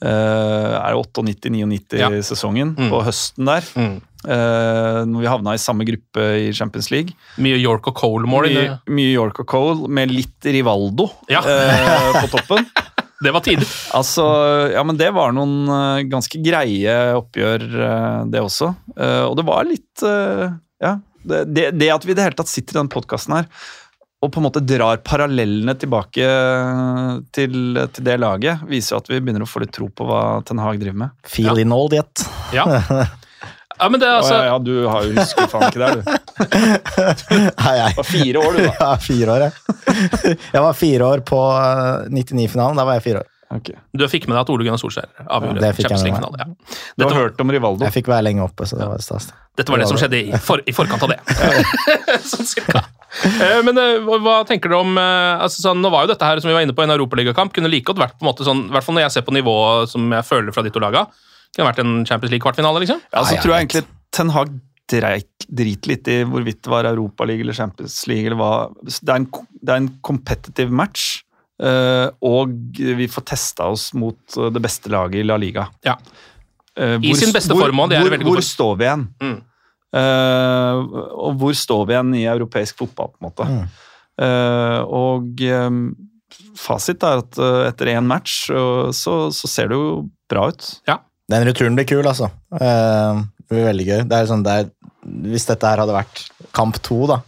Uh, 0.02 0.82
Er 0.82 0.96
det 0.98 1.28
98-99-sesongen? 1.38 2.74
Mm. 2.74 2.88
På 2.90 3.04
høsten 3.06 3.46
der. 3.46 3.66
Mm. 3.78 4.00
Øh, 4.28 5.02
når 5.10 5.24
vi 5.24 5.30
havna 5.30 5.56
i 5.56 5.62
samme 5.62 5.86
gruppe 5.88 6.26
i 6.42 6.52
Champions 6.54 6.92
League. 6.94 7.16
Mye 7.42 7.60
York 7.62 7.90
og 7.92 7.98
Cole-mål. 7.98 8.50
Mye, 8.52 8.78
mye 8.92 9.12
York 9.16 9.42
og 9.44 9.50
Cole 9.50 9.90
med 9.92 10.14
litt 10.14 10.46
Rivaldo 10.46 11.10
Ja. 11.32 11.42
uh, 11.46 12.22
på 12.22 12.32
toppen. 12.38 12.68
Det 13.22 13.30
var 13.30 13.44
tidlig. 13.46 13.68
Altså, 13.94 14.24
ja, 14.74 14.82
men 14.82 14.98
det 14.98 15.12
var 15.14 15.30
noen 15.30 15.68
eh, 15.70 16.08
ganske 16.10 16.40
greie 16.42 16.96
oppgjør, 17.14 17.66
uh, 17.78 18.24
det 18.26 18.42
også. 18.42 18.72
Eh, 18.96 19.26
og 19.28 19.36
det 19.38 19.46
var 19.46 19.68
litt 19.70 20.02
Ja. 20.82 20.96
Det, 21.22 21.44
det, 21.54 21.68
det 21.78 21.92
at 21.94 22.02
vi 22.02 22.16
i 22.16 22.18
det 22.18 22.26
hele 22.26 22.40
tatt 22.40 22.50
sitter 22.50 22.74
i 22.74 22.80
den 22.80 22.90
podkasten 22.90 23.36
her 23.38 23.46
og 24.22 24.30
på 24.30 24.38
en 24.38 24.46
måte 24.46 24.62
drar 24.62 25.00
parallellene 25.06 25.74
tilbake 25.82 26.26
til, 27.34 27.56
til 27.94 28.06
det 28.06 28.18
laget, 28.22 28.62
viser 28.70 28.94
jo 28.96 29.00
at 29.02 29.10
vi 29.10 29.18
begynner 29.18 29.46
å 29.46 29.50
få 29.50 29.64
litt 29.64 29.74
tro 29.74 29.88
på 29.90 30.06
hva 30.06 30.22
Ten 30.46 30.62
Hag 30.62 30.78
driver 30.82 31.00
med. 31.08 31.16
Feel 31.26 31.62
in 31.62 31.74
all 31.74 31.90
yet. 31.94 32.22
Ja. 32.54 32.68
ja, 33.82 33.90
men 33.90 34.00
det 34.02 34.08
er 34.08 34.16
altså 34.20 34.36
Å, 34.38 34.40
ja, 34.46 34.52
ja, 34.54 34.60
du 34.62 34.74
har 34.88 35.04
jo 35.08 35.16
husker 35.18 35.50
faen 35.52 35.68
ikke 35.68 35.82
det, 35.82 35.92
du. 35.98 36.02
Nei, 37.66 37.74
jeg. 37.80 37.98
Var 37.98 38.08
fire 38.08 38.46
år, 38.46 38.56
du, 38.58 38.64
da. 38.68 38.74
Ja, 38.80 38.90
fire 39.02 39.36
år, 39.36 39.46
jeg. 39.48 39.54
Jeg 40.56 40.64
var 40.64 40.74
fire 40.78 41.08
år 41.16 41.22
på 41.28 41.40
eh, 41.58 42.10
99-finalen. 42.14 42.78
Da 42.80 42.86
var 42.88 42.98
jeg 43.00 43.04
fire 43.10 43.22
år. 43.24 43.28
Ok. 43.52 43.70
Du 44.00 44.06
fikk 44.08 44.30
med 44.30 44.38
deg 44.38 44.46
at 44.46 44.50
Ole 44.54 44.64
Gunnar 44.64 44.80
Solskjær 44.80 45.10
avgjorde 45.26 45.60
Ja, 45.60 45.64
det 45.66 45.72
Champions. 45.84 46.04
League-finale. 46.06 46.38
Ja. 46.40 46.46
Du 46.96 47.04
har 47.04 47.10
Dette, 47.12 47.18
hørt 47.20 47.42
om 47.44 47.52
Rivaldo? 47.52 47.84
Jeg 47.84 47.96
fikk 47.98 48.08
være 48.14 48.24
lenge 48.30 48.46
oppe, 48.46 48.64
så 48.70 48.78
det 48.80 48.88
var 48.88 49.02
stas. 49.04 49.28
dette 49.60 49.74
var 49.74 49.82
det 49.84 49.90
som 49.92 50.00
skjedde 50.00 50.22
i, 50.22 50.40
for, 50.40 50.64
i 50.64 50.76
forkant 50.78 51.04
av 51.04 51.12
det. 51.12 51.18
sånn 52.32 52.48
cirka. 52.48 52.86
Eh, 53.28 53.58
Men 53.68 53.76
eh, 53.82 54.08
hva- 54.24 54.38
tenker 54.48 54.72
du 54.72 54.78
om 54.80 54.96
eh, 54.96 55.44
altså 55.44 55.66
sånn, 55.66 55.82
Nå 55.84 55.92
var 55.92 56.06
jo 56.08 56.14
dette 56.14 56.30
her 56.30 56.40
som 56.40 56.48
vi 56.48 56.56
var 56.56 56.64
inne 56.64 56.76
på 56.78 56.86
en 56.86 56.96
europaligakamp. 56.96 57.52
Kunne 57.58 57.72
like 57.74 57.90
godt 57.92 58.00
vært 58.06 58.16
på 58.16 58.24
en 58.24 58.30
måte 58.32 58.48
sånn, 58.48 58.64
i 58.70 58.76
hvert 58.78 58.88
fall 58.88 58.96
når 58.96 59.10
jeg 59.10 59.18
ser 59.18 59.28
på 59.28 59.36
nivået 59.36 59.92
som 59.92 60.08
jeg 60.16 60.28
føler 60.32 60.56
fra 60.56 60.64
de 60.64 60.72
to 60.72 60.80
laga, 60.84 61.04
kunne 61.56 61.70
vært 61.70 61.82
en 61.84 61.96
Champions 62.08 62.34
League-kvartfinale, 62.34 62.84
liksom. 62.84 63.02
Ja, 63.12 63.24
så 63.28 63.40
tror 63.42 63.56
jeg 63.56 63.66
egentlig 63.66 63.84
Ten 64.16 64.32
Hag 64.36 64.54
dreit 64.92 65.46
drit 65.48 65.88
litt 65.88 66.08
i 66.12 66.22
hvorvidt 66.28 66.62
det 66.66 66.72
var 66.72 66.88
Europaliga 66.90 67.46
eller 67.46 67.56
Champions 67.56 67.96
League 68.12 68.28
eller 68.28 68.40
hva. 68.40 68.54
Det 68.84 69.08
er 69.08 69.22
en, 69.22 69.28
det 69.60 69.74
er 69.74 69.84
en 69.84 69.92
competitive 70.04 70.76
match, 70.82 71.22
eh, 71.64 72.08
og 72.28 72.82
vi 73.02 73.08
får 73.12 73.28
testa 73.32 73.70
oss 73.72 73.92
mot 73.96 74.38
eh, 74.38 74.52
det 74.52 74.64
beste 74.64 74.92
laget 74.92 75.22
i 75.22 75.28
La 75.28 75.40
Liga. 75.40 75.68
Ja. 75.88 75.98
Hvor, 76.72 77.04
I 77.04 77.16
sin 77.20 77.34
beste 77.36 77.52
hvor, 77.52 77.68
form 77.68 77.84
òg. 77.84 77.92
det 77.92 78.00
er 78.00 78.14
hvor, 78.24 78.38
hvor 78.38 78.46
står 78.48 78.78
vi 78.80 78.88
igjen? 78.88 79.08
Mm. 79.20 79.40
Uh, 79.92 80.78
og 81.20 81.42
hvor 81.42 81.56
står 81.60 81.82
vi 81.84 81.92
igjen 81.98 82.14
i 82.16 82.22
europeisk 82.32 82.80
fotball, 82.80 83.10
på 83.12 83.20
en 83.20 83.28
måte. 83.28 83.48
Mm. 83.50 83.66
Uh, 84.22 84.80
og 84.88 85.44
um, 85.52 85.82
fasit 86.60 87.04
er 87.06 87.22
at 87.24 87.40
eh, 87.42 87.62
etter 87.70 87.92
én 87.96 88.08
match 88.08 88.50
eh, 88.52 88.90
så, 88.96 89.16
så 89.36 89.50
ser 89.50 89.72
det 89.72 89.80
jo 89.80 90.06
bra 90.32 90.48
ut. 90.52 90.70
Den 91.32 91.48
returen 91.48 91.78
blir 91.78 91.88
kul, 91.90 92.04
altså. 92.04 92.30
Uh, 92.54 93.24
det 93.40 93.56
blir 93.56 93.68
veldig 93.70 93.88
gøy. 93.90 94.00
Det 94.08 94.18
er 94.18 94.30
sånn, 94.30 94.46
det 94.46 94.56
er, 94.62 94.72
hvis 95.32 95.48
dette 95.50 95.68
her 95.68 95.82
hadde 95.84 95.96
vært 95.96 96.24
kamp 96.56 96.80
to, 96.84 97.04
da, 97.10 97.22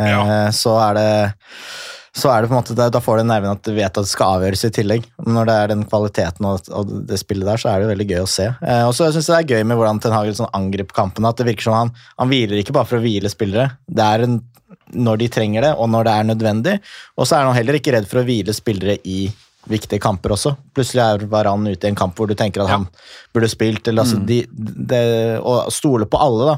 eh, 0.00 0.48
så 0.56 0.76
er 0.88 0.98
det 0.98 1.08
så 2.12 2.28
er 2.28 2.42
det 2.42 2.50
på 2.50 2.52
en 2.52 2.60
måte, 2.60 2.90
Da 2.92 3.00
får 3.00 3.18
du 3.18 3.24
nerven 3.24 3.54
at 3.54 3.62
du 3.64 3.72
vet 3.72 3.88
at 3.88 4.04
det 4.04 4.10
skal 4.10 4.36
avgjøres 4.36 4.66
i 4.68 4.72
tillegg. 4.76 5.06
Men 5.24 5.38
når 5.38 5.48
det 5.48 5.54
er 5.56 5.70
den 5.72 5.84
kvaliteten 5.88 6.48
og, 6.48 6.90
det 7.08 7.18
spillet 7.20 7.48
der, 7.48 7.60
så 7.60 7.70
er 7.70 7.80
det 7.80 7.86
jo 7.86 7.92
veldig 7.94 8.08
gøy 8.10 8.20
å 8.20 8.28
se. 8.28 8.48
Eh, 8.60 8.84
og 8.84 8.92
så 8.96 9.08
syns 9.08 9.30
jeg 9.30 9.32
det 9.32 9.56
er 9.56 9.56
gøy 9.56 9.68
med 9.70 9.80
hvordan 9.80 10.00
Ten 10.02 10.12
Hagel 10.12 10.36
sånn 10.36 10.52
angriper 10.52 10.98
kampene. 10.98 11.32
At 11.32 11.40
det 11.40 11.48
virker 11.48 11.70
som 11.70 11.78
han, 11.78 11.94
han 12.20 12.28
hviler 12.28 12.60
ikke 12.60 12.76
bare 12.76 12.90
for 12.90 13.00
å 13.00 13.04
hvile 13.04 13.32
spillere. 13.32 13.78
Det 13.88 14.04
er 14.04 14.26
en, 14.26 14.36
når 14.92 15.22
de 15.22 15.30
trenger 15.38 15.64
det, 15.64 15.72
og 15.72 15.88
når 15.94 16.08
det 16.08 16.12
er 16.18 16.28
nødvendig. 16.34 16.76
Og 17.16 17.24
så 17.24 17.38
er 17.38 17.48
han 17.48 17.56
heller 17.56 17.80
ikke 17.80 17.96
redd 17.96 18.10
for 18.10 18.20
å 18.20 18.26
hvile 18.28 18.56
spillere 18.56 18.98
i 19.08 19.22
viktige 19.70 20.00
kamper 20.02 20.34
også. 20.34 20.56
Plutselig 20.74 21.02
er 21.04 21.26
Varan 21.30 21.66
ute 21.68 21.86
i 21.86 21.90
en 21.92 21.98
kamp 21.98 22.16
hvor 22.18 22.26
du 22.28 22.34
tenker 22.34 22.62
at 22.64 22.68
Ja. 22.68 22.76
han 22.78 22.88
burde 23.34 23.48
spilt. 23.48 23.86
Eller, 23.88 24.02
altså, 24.02 24.18
de, 24.26 24.44
de, 24.50 25.02
og 25.42 25.70
stole 25.72 26.06
på 26.06 26.18
alle, 26.20 26.52
da. 26.52 26.56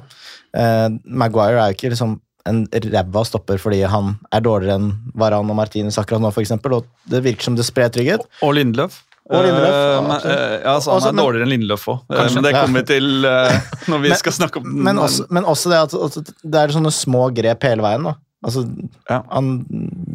Eh, 0.54 0.88
Maguire 1.04 1.58
er 1.60 1.72
jo 1.72 1.76
ikke 1.78 1.90
liksom 1.92 2.20
en 2.46 2.66
ræva 2.68 3.24
stopper 3.24 3.56
fordi 3.58 3.80
han 3.88 4.18
er 4.32 4.40
dårligere 4.44 4.76
enn 4.76 4.90
Varan 5.16 5.48
og 5.50 5.56
Martinez 5.56 5.96
akkurat 5.98 6.20
nå, 6.20 6.28
f.eks. 6.32 6.52
Og 6.52 6.84
det 7.08 7.22
virker 7.24 7.42
som 7.42 7.56
det 7.56 7.64
sprer 7.64 7.88
trygghet. 7.92 8.24
Og 8.44 8.54
Lindløf. 8.54 9.02
Og 9.32 9.40
Lindeløf, 9.40 9.72
Eh, 9.72 9.94
ja, 9.94 10.00
men, 10.04 10.16
eh, 10.28 10.60
ja, 10.64 10.74
så 10.84 10.90
han 10.92 10.98
Også, 11.00 11.08
er 11.08 11.16
dårligere 11.16 11.46
enn 11.46 11.52
Lindløf 11.54 11.86
òg, 11.88 12.02
men 12.34 12.42
det 12.44 12.52
kommer 12.52 12.80
vi 12.82 12.86
til 12.90 13.24
eh, 13.24 13.60
når 13.88 14.02
vi 14.02 14.08
Men- 14.12 14.18
skal 14.20 14.32
snakke 14.36 14.60
om 14.60 14.66
Men 14.84 14.98
også, 15.00 15.24
men 15.30 15.44
også 15.48 15.70
det 15.72 15.78
at, 15.80 15.94
at 15.94 16.34
det 16.44 16.60
er 16.60 16.68
sånne 16.76 16.92
små 16.92 17.22
grep 17.34 17.62
hele 17.64 17.80
veien. 17.82 18.04
da. 18.04 18.14
Altså, 18.44 18.66
Ja. 19.08 19.22
Han 19.32 19.64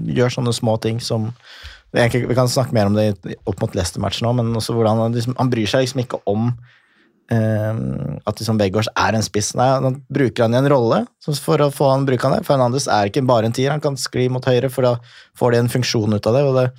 gjør 0.06 0.30
sånne 0.30 0.54
små 0.54 0.78
ting 0.80 1.00
som, 1.02 1.34
egentlig, 1.96 2.28
vi 2.30 2.38
kan 2.38 2.52
snakke 2.52 2.76
mer 2.76 2.90
om 2.90 2.98
det 2.98 3.38
opp 3.50 3.64
mot 3.64 3.78
Leicester-matchen 3.78 4.30
òg, 4.30 4.38
men 4.42 4.52
også 4.58 4.76
hvordan 4.78 5.02
han, 5.06 5.16
liksom, 5.18 5.38
han 5.40 5.50
bryr 5.52 5.70
seg 5.70 5.86
liksom 5.86 6.04
ikke 6.04 6.22
om 6.30 6.52
eh, 7.34 7.82
at 8.30 8.42
liksom 8.42 8.62
Veggårds 8.62 8.92
er 8.94 9.18
en 9.18 9.26
spiss. 9.26 9.56
Nei, 9.58 9.72
han 9.74 10.00
bruker 10.12 10.46
han 10.46 10.58
i 10.58 10.62
en 10.62 10.70
rolle 10.72 11.04
for 11.42 11.66
å 11.66 11.72
få 11.74 11.92
han 11.94 12.08
bruke 12.10 12.28
han 12.28 12.38
der. 12.38 12.48
Fernandes 12.48 12.90
er 12.92 13.10
ikke 13.10 13.26
bare 13.26 13.50
en 13.50 13.58
tier, 13.58 13.74
han 13.74 13.84
kan 13.84 13.98
skli 14.00 14.30
mot 14.34 14.46
høyre, 14.46 14.72
for 14.74 14.86
da 14.86 14.96
får 15.40 15.56
de 15.56 15.64
en 15.64 15.76
funksjon 15.80 16.18
ut 16.18 16.32
av 16.32 16.40
det. 16.40 16.48
og 16.48 16.58
det 16.62 16.70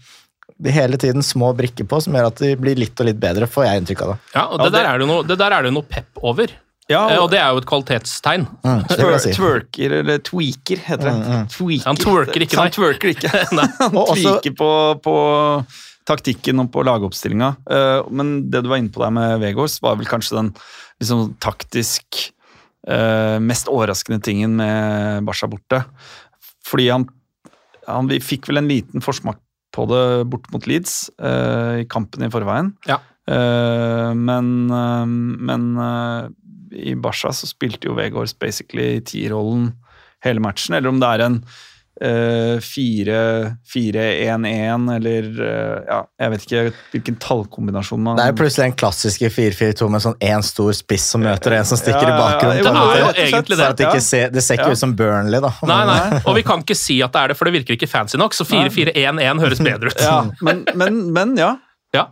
det 0.60 0.74
er 0.74 0.76
hele 0.76 0.98
tiden 1.00 1.24
små 1.24 1.54
brikker 1.56 1.86
på 1.88 2.00
som 2.04 2.16
gjør 2.16 2.26
at 2.28 2.40
de 2.42 2.50
blir 2.60 2.76
litt 2.76 2.98
og 3.00 3.06
litt 3.08 3.20
bedre, 3.20 3.48
får 3.48 3.64
jeg 3.64 3.80
inntrykk 3.80 4.02
av. 4.04 4.10
det. 4.10 4.32
Ja, 4.34 4.42
og 4.44 4.60
det, 4.60 4.72
der 4.74 4.88
er 4.90 4.98
det, 4.98 5.06
jo 5.06 5.08
noe, 5.08 5.24
det 5.24 5.36
der 5.40 5.54
er 5.56 5.64
det 5.64 5.72
noe 5.72 5.88
pep 5.88 6.20
over. 6.20 6.52
Ja, 6.90 7.04
og, 7.06 7.26
og 7.26 7.28
det 7.30 7.38
er 7.38 7.52
jo 7.54 7.60
et 7.62 7.68
kvalitetstegn. 7.70 8.46
Mm, 8.66 8.80
Twer 8.90 9.18
si. 9.22 9.34
Twerker, 9.36 9.94
eller 10.00 10.22
tweaker, 10.26 10.80
heter 10.88 11.06
det. 11.06 11.36
Tweaker. 11.54 11.86
Han 11.86 12.00
twerker 12.02 12.44
ikke, 12.46 12.58
nei. 12.58 12.64
Han 12.66 12.74
twerker 12.74 13.12
ikke. 13.12 13.30
Han 13.84 14.00
tweaker 14.10 14.56
på, 14.58 14.70
på 15.04 15.14
taktikken 16.10 16.62
og 16.62 16.72
på 16.74 16.84
lagoppstillinga. 16.86 17.52
Eh, 17.70 18.00
men 18.10 18.34
det 18.50 18.64
du 18.64 18.70
var 18.72 18.82
inne 18.82 18.92
på 18.92 19.02
der 19.04 19.14
med 19.14 19.38
Vegårs, 19.42 19.78
var 19.84 19.98
vel 20.00 20.10
kanskje 20.10 20.38
den 20.38 20.50
liksom, 21.02 21.36
taktisk 21.42 22.24
eh, 22.88 23.36
mest 23.42 23.70
overraskende 23.70 24.20
tingen 24.26 24.56
med 24.58 25.28
Barca 25.28 25.50
borte. 25.50 25.84
Fordi 26.66 26.90
han, 26.90 27.06
han 27.86 28.10
Vi 28.10 28.20
fikk 28.22 28.50
vel 28.50 28.62
en 28.62 28.70
liten 28.70 29.04
forsmak 29.04 29.40
på 29.70 29.86
det 29.86 30.26
bort 30.30 30.50
mot 30.50 30.66
Leeds 30.66 31.12
eh, 31.22 31.84
i 31.84 31.86
kampen 31.90 32.26
i 32.26 32.32
forveien. 32.32 32.74
Ja. 32.90 32.98
Eh, 33.30 34.10
men 34.18 34.70
eh, 34.74 35.06
men 35.50 35.70
eh, 35.78 36.30
i 36.72 36.94
Barca 36.94 37.32
så 37.34 37.46
spilte 37.50 37.88
jo 37.88 37.94
Vegårs 37.98 38.34
basically 38.38 39.00
tierrollen 39.00 39.72
hele 40.24 40.40
matchen, 40.44 40.74
eller 40.76 40.88
om 40.92 41.00
det 41.00 41.08
er 41.16 41.20
en 41.26 41.40
uh, 42.04 42.58
4-1-1 42.60 44.84
eller 44.94 45.22
uh, 45.40 45.78
ja, 45.88 45.98
jeg 46.20 46.30
vet 46.34 46.42
ikke 46.46 46.62
hvilken 46.92 47.16
tallkombinasjon 47.22 48.02
man 48.04 48.18
Det 48.20 48.26
er 48.30 48.36
plutselig 48.38 48.66
en 48.70 48.76
klassiske 48.82 49.30
4-4-2 49.32 49.88
med 49.92 50.00
sånn 50.04 50.18
én 50.24 50.42
stor 50.46 50.72
spiss 50.76 51.06
som 51.14 51.20
møter 51.24 51.50
en 51.56 51.66
som 51.68 51.78
stikker 51.80 52.06
Ja, 52.08 52.14
i 52.14 52.20
bakgrunnen. 52.20 52.60
ja, 52.60 52.64
Det 52.64 52.70
er 52.70 52.74
jo 53.00 53.10
egentlig 53.26 53.56
det. 53.60 53.68
ja. 53.84 53.92
det, 53.96 54.02
ser, 54.06 54.26
det 54.34 54.42
ser 54.46 54.54
ikke 54.60 54.70
Ja. 54.70 54.76
ut 54.78 54.82
som 54.84 54.94
Burnley, 54.98 55.40
da. 55.42 55.50
Nei, 55.66 55.80
nei, 55.90 56.20
og 56.28 56.32
vi 56.38 56.42
kan 56.46 56.58
ikke 56.64 56.78
si 56.78 56.96
at 57.04 57.12
det 57.16 57.20
er 57.24 57.28
det, 57.34 57.38
for 57.40 57.44
det 57.50 57.56
virker 57.58 57.72
ikke 57.78 57.90
fancy 57.90 58.16
nok. 58.20 58.32
Så 58.36 58.44
4-4-1-1 58.48 59.42
høres 59.42 59.60
bedre 59.64 59.86
ut. 59.92 60.00
ja, 60.04 60.20
men, 60.46 60.56
men, 60.78 60.92
men 61.16 61.28
ja. 61.40 61.52
Ja. 61.96 62.04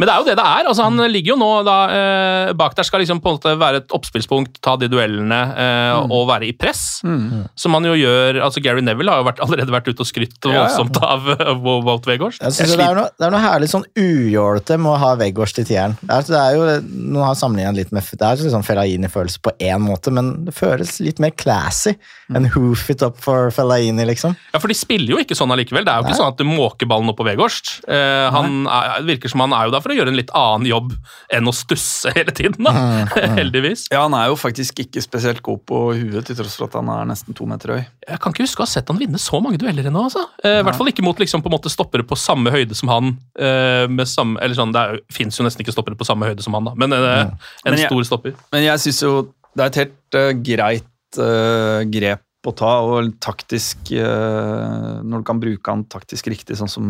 Men 0.00 0.08
det 0.08 0.14
er 0.14 0.22
jo 0.22 0.28
det 0.30 0.36
det 0.40 0.46
er. 0.48 0.68
altså 0.70 0.86
Han 0.86 1.02
ligger 1.12 1.34
jo 1.34 1.38
nå 1.40 1.48
da 1.66 1.76
eh, 1.92 2.52
bak 2.56 2.72
der, 2.78 2.86
skal 2.88 3.02
liksom 3.02 3.20
på 3.20 3.28
en 3.28 3.36
måte 3.36 3.52
være 3.60 3.82
et 3.82 3.92
oppspillspunkt, 3.96 4.56
ta 4.64 4.76
de 4.80 4.88
duellene 4.88 5.40
eh, 5.52 5.98
og 6.08 6.24
være 6.30 6.48
i 6.48 6.54
press. 6.56 7.02
Som 7.04 7.76
han 7.76 7.88
jo 7.88 7.96
gjør 7.98 8.40
altså 8.46 8.62
Gary 8.64 8.84
Neville 8.84 9.12
har 9.12 9.20
jo 9.20 9.28
vært, 9.28 9.42
allerede 9.44 9.74
vært 9.74 9.90
ute 9.90 10.04
og 10.04 10.08
skrytt 10.08 10.38
Ja, 10.48 10.54
ja. 10.54 10.62
voldsomt 10.64 10.96
av 11.04 11.28
uh, 11.28 11.52
Wout 11.84 12.08
Weghorst. 12.08 12.40
Jeg 12.46 12.56
synes 12.56 12.76
det, 12.80 12.86
er 12.86 12.96
noe, 12.96 13.12
det 13.12 13.28
er 13.28 13.34
noe 13.34 13.42
herlig 13.44 13.68
sånn 13.72 13.84
ujålete 13.98 14.78
med 14.80 14.94
å 14.94 14.96
ha 15.02 15.12
Weghorst 15.20 15.60
i 15.60 15.66
tieren. 15.68 15.98
Det 16.00 16.16
er, 16.16 16.28
det 16.30 16.40
er 16.40 16.56
jo, 16.56 16.68
Nå 17.10 17.24
har 17.24 17.36
sammenlignet 17.38 17.82
litt 17.82 17.92
med 17.94 18.06
Det 18.16 18.30
er 18.30 18.54
sånn 18.54 18.64
Fellaini-følelse 18.66 19.44
på 19.44 19.52
én 19.60 19.84
måte, 19.84 20.12
men 20.14 20.32
det 20.46 20.56
føles 20.56 20.96
litt 21.04 21.20
mer 21.22 21.34
classy 21.36 21.94
enn 22.30 22.46
hoof 22.54 22.86
it 22.92 23.02
up 23.04 23.18
for 23.20 23.50
Fellaini, 23.54 24.06
liksom. 24.08 24.36
Ja, 24.54 24.60
For 24.62 24.70
de 24.70 24.76
spiller 24.78 25.16
jo 25.16 25.20
ikke 25.22 25.36
sånn 25.38 25.52
allikevel. 25.52 25.84
Det 25.86 25.92
er 25.92 26.00
jo 26.00 26.08
ikke 26.08 26.20
sånn 26.20 26.32
at 26.32 26.40
du 26.40 26.46
måker 26.46 26.88
ballen 26.90 27.10
opp 27.10 27.18
på 27.20 27.26
Weghorst. 27.26 27.80
Eh, 27.90 28.26
han 28.30 28.64
er, 28.70 29.02
virker 29.08 29.32
som 29.32 29.42
han 29.44 29.54
er 29.56 29.68
jo 29.68 29.74
der 29.74 29.82
for 29.84 29.89
å 29.92 29.96
gjøre 29.98 30.12
en 30.12 30.18
litt 30.18 30.30
annen 30.36 30.66
jobb 30.70 30.92
enn 31.36 31.48
å 31.50 31.54
stusse 31.54 32.12
hele 32.16 32.32
tiden, 32.36 32.64
da. 32.66 32.72
Heldigvis. 33.38 33.86
ja, 33.92 34.02
han 34.06 34.14
er 34.18 34.28
jo 34.30 34.38
faktisk 34.40 34.82
ikke 34.84 35.02
spesielt 35.04 35.42
god 35.46 35.62
på 35.68 35.80
huet, 35.98 36.24
til 36.28 36.38
tross 36.38 36.56
for 36.58 36.68
at 36.68 36.76
han 36.78 36.90
er 36.94 37.08
nesten 37.10 37.36
to 37.36 37.46
meter 37.50 37.74
høy. 37.76 37.82
Jeg 38.10 38.22
kan 38.22 38.34
ikke 38.34 38.46
huske 38.46 38.62
å 38.62 38.66
ha 38.66 38.70
sett 38.72 38.88
han 38.90 38.98
vinne 39.00 39.20
så 39.22 39.40
mange 39.42 39.60
dueller 39.60 39.86
ennå. 39.90 40.06
Altså. 40.08 40.24
Eh, 40.44 40.60
I 40.60 40.64
hvert 40.66 40.78
fall 40.80 40.90
ikke 40.92 41.04
mot 41.06 41.18
liksom, 41.20 41.42
på 41.44 41.50
en 41.52 41.56
måte 41.58 41.72
stoppere 41.72 42.06
på 42.06 42.18
samme 42.18 42.52
høyde 42.54 42.76
som 42.78 42.90
han. 42.92 43.12
Eh, 43.38 43.84
med 43.90 44.08
samme, 44.10 44.40
eller 44.42 44.58
sånn, 44.58 44.72
det 44.76 44.86
fins 45.14 45.38
jo 45.38 45.46
nesten 45.46 45.62
ikke 45.64 45.74
stoppere 45.76 45.98
på 46.00 46.06
samme 46.08 46.30
høyde 46.30 46.42
som 46.46 46.56
han, 46.58 46.70
da. 46.70 46.74
men 46.80 46.96
eh, 46.96 47.26
en 47.28 47.36
Men 47.68 47.78
jeg- 47.78 47.90
stor 47.92 48.08
stopper. 48.08 48.34
Men 48.54 48.66
jeg 48.66 48.82
syns 48.86 49.02
jo 49.04 49.14
det 49.56 49.64
er 49.64 49.70
et 49.72 49.78
helt 49.80 50.16
uh, 50.18 50.30
greit 50.46 51.18
uh, 51.18 51.80
grep 51.90 52.22
å 52.46 52.52
ta, 52.56 52.68
og 52.86 53.08
taktisk 53.20 53.90
Når 53.92 55.20
du 55.20 55.24
kan 55.28 55.40
bruke 55.42 55.72
han 55.74 55.82
taktisk 55.92 56.30
riktig, 56.32 56.56
sånn 56.56 56.70
som 56.72 56.86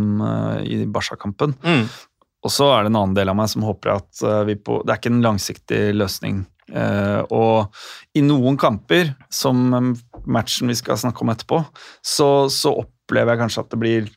i 0.63 0.85
Barca-kampen. 0.87 1.57
Mm. 1.65 1.89
Og 2.45 2.53
så 2.55 2.71
er 2.73 2.85
det 2.87 2.93
en 2.93 3.01
annen 3.03 3.17
del 3.19 3.29
av 3.29 3.37
meg 3.37 3.51
som 3.53 3.65
håper 3.67 3.93
at 3.99 4.23
eh, 4.25 4.43
vi 4.49 4.55
på 4.57 4.79
Det 4.87 4.95
er 4.95 5.01
ikke 5.03 5.13
en 5.13 5.25
langsiktig 5.27 5.81
løsning. 5.99 6.39
Eh, 6.71 7.21
og 7.35 7.75
i 8.17 8.23
noen 8.25 8.57
kamper, 8.61 9.13
som 9.33 9.67
matchen 10.31 10.71
vi 10.71 10.77
skal 10.79 10.97
snakke 11.01 11.25
om 11.25 11.33
etterpå, 11.35 11.59
så, 12.01 12.31
så 12.53 12.73
opplever 12.85 13.35
jeg 13.35 13.43
kanskje 13.43 13.65
at 13.67 13.71
det 13.75 13.81
blir 13.83 14.09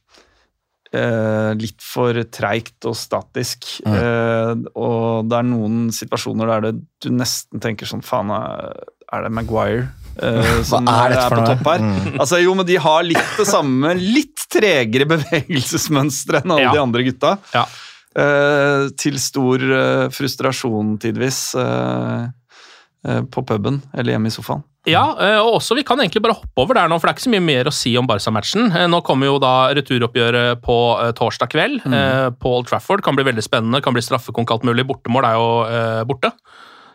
eh, 0.94 1.51
litt 1.60 1.82
for 1.84 2.20
treigt 2.32 2.88
og 2.89 2.96
statisk. 3.00 3.68
Eh, 3.88 4.53
og 4.77 5.27
det 5.30 5.39
er 5.42 5.50
noen 5.50 5.88
situasjoner 5.96 6.53
der 6.56 6.68
det, 6.70 6.74
du 7.03 7.12
nesten 7.15 7.63
tenker 7.63 7.89
sånn 7.89 8.06
Faen, 8.06 8.32
er 8.34 9.27
det 9.27 9.34
Maguire? 9.36 9.89
eh, 10.22 10.60
som 10.70 10.88
er 10.88 11.15
er, 11.18 11.24
på 11.34 11.42
topp 11.48 11.65
her. 11.74 11.82
Mm. 11.84 12.20
Altså, 12.20 12.39
jo, 12.44 12.53
men 12.58 12.68
de 12.70 12.77
har 12.82 13.03
litt 13.08 13.38
det 13.39 13.48
samme, 13.50 13.96
litt 14.00 14.46
tregere 14.53 15.08
bevegelsesmønstre 15.15 16.44
enn 16.44 16.56
alle 16.56 16.70
Ja. 16.70 16.75
de 16.77 16.84
andre 16.84 17.06
gutta. 17.10 17.38
Ja. 17.56 17.65
Eh, 18.13 18.89
til 19.01 19.15
stor 19.17 19.63
eh, 19.63 20.08
frustrasjon 20.13 20.98
tidvis 21.01 21.39
eh, 21.58 22.27
på 23.34 23.41
puben 23.43 23.82
eller 23.98 24.13
hjemme 24.13 24.29
i 24.29 24.34
sofaen. 24.36 24.62
Ja, 24.88 25.01
og 25.39 25.62
også 25.62 25.77
vi 25.79 25.84
kan 25.88 26.00
egentlig 26.03 26.22
bare 26.25 26.36
hoppe 26.36 26.60
over 26.60 26.75
der 26.75 26.89
nå, 26.91 26.98
for 27.00 27.08
det 27.08 27.13
er 27.13 27.17
ikke 27.17 27.24
så 27.25 27.32
mye 27.32 27.43
mer 27.48 27.70
å 27.70 27.72
si 27.75 27.93
om 28.00 28.08
Barca-matchen. 28.08 28.65
Nå 28.91 29.00
kommer 29.08 29.29
jo 29.29 29.38
da 29.39 29.51
returoppgjøret 29.75 30.60
på 30.63 30.75
torsdag 31.15 31.51
kveld 31.53 31.86
Mm. 31.88 32.36
på 32.39 32.51
Old 32.58 32.67
Trafford. 32.67 33.01
Kan 33.03 33.15
bli 33.15 33.24
veldig 33.24 33.43
spennende, 33.46 33.79
kan 33.84 33.96
bli 33.96 34.03
straffekonk 34.03 34.51
alt 34.51 34.65
mulig. 34.67 34.84
Bortemål 34.89 35.24
er 35.29 35.38
jo 35.39 35.48
borte. 36.12 36.34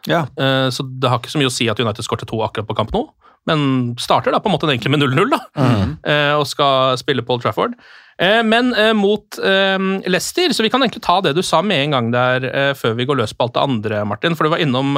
Ja. 0.06 0.26
Så 0.68 0.84
det 1.00 1.08
har 1.08 1.18
ikke 1.22 1.32
så 1.32 1.40
mye 1.40 1.48
å 1.48 1.54
si 1.56 1.68
at 1.72 1.80
United 1.80 2.04
skårte 2.04 2.28
to 2.28 2.42
akkurat 2.44 2.68
på 2.68 2.76
kamp 2.76 2.92
nå, 2.92 3.06
men 3.48 3.96
starter 3.96 4.32
da 4.36 4.40
på 4.44 4.52
en 4.52 4.56
måte 4.58 4.68
egentlig 4.68 4.92
med 4.92 5.00
0-0 5.08 5.32
da, 5.32 5.40
Mm. 5.56 5.96
og 6.40 6.46
skal 6.46 6.96
spille 7.00 7.24
på 7.24 7.36
Old 7.38 7.42
Trafford. 7.42 7.72
Eh, 8.18 8.42
Men 8.44 8.74
eh, 8.74 8.92
mot 8.98 9.38
eh, 9.38 9.78
Leicester, 10.10 10.52
så 10.52 10.64
vi 10.66 10.70
kan 10.72 10.82
egentlig 10.82 11.04
ta 11.06 11.20
det 11.22 11.36
du 11.36 11.42
sa 11.46 11.62
med 11.62 11.84
en 11.84 11.94
gang 11.96 12.10
der 12.14 12.74
før 12.78 12.96
vi 12.98 13.06
går 13.06 13.20
løs 13.20 13.34
på 13.34 13.46
alt 13.46 13.54
det 13.54 13.66
andre, 13.66 14.02
Martin, 14.08 14.34
for 14.38 14.46
du 14.46 14.54
var 14.54 14.62
innom 14.64 14.96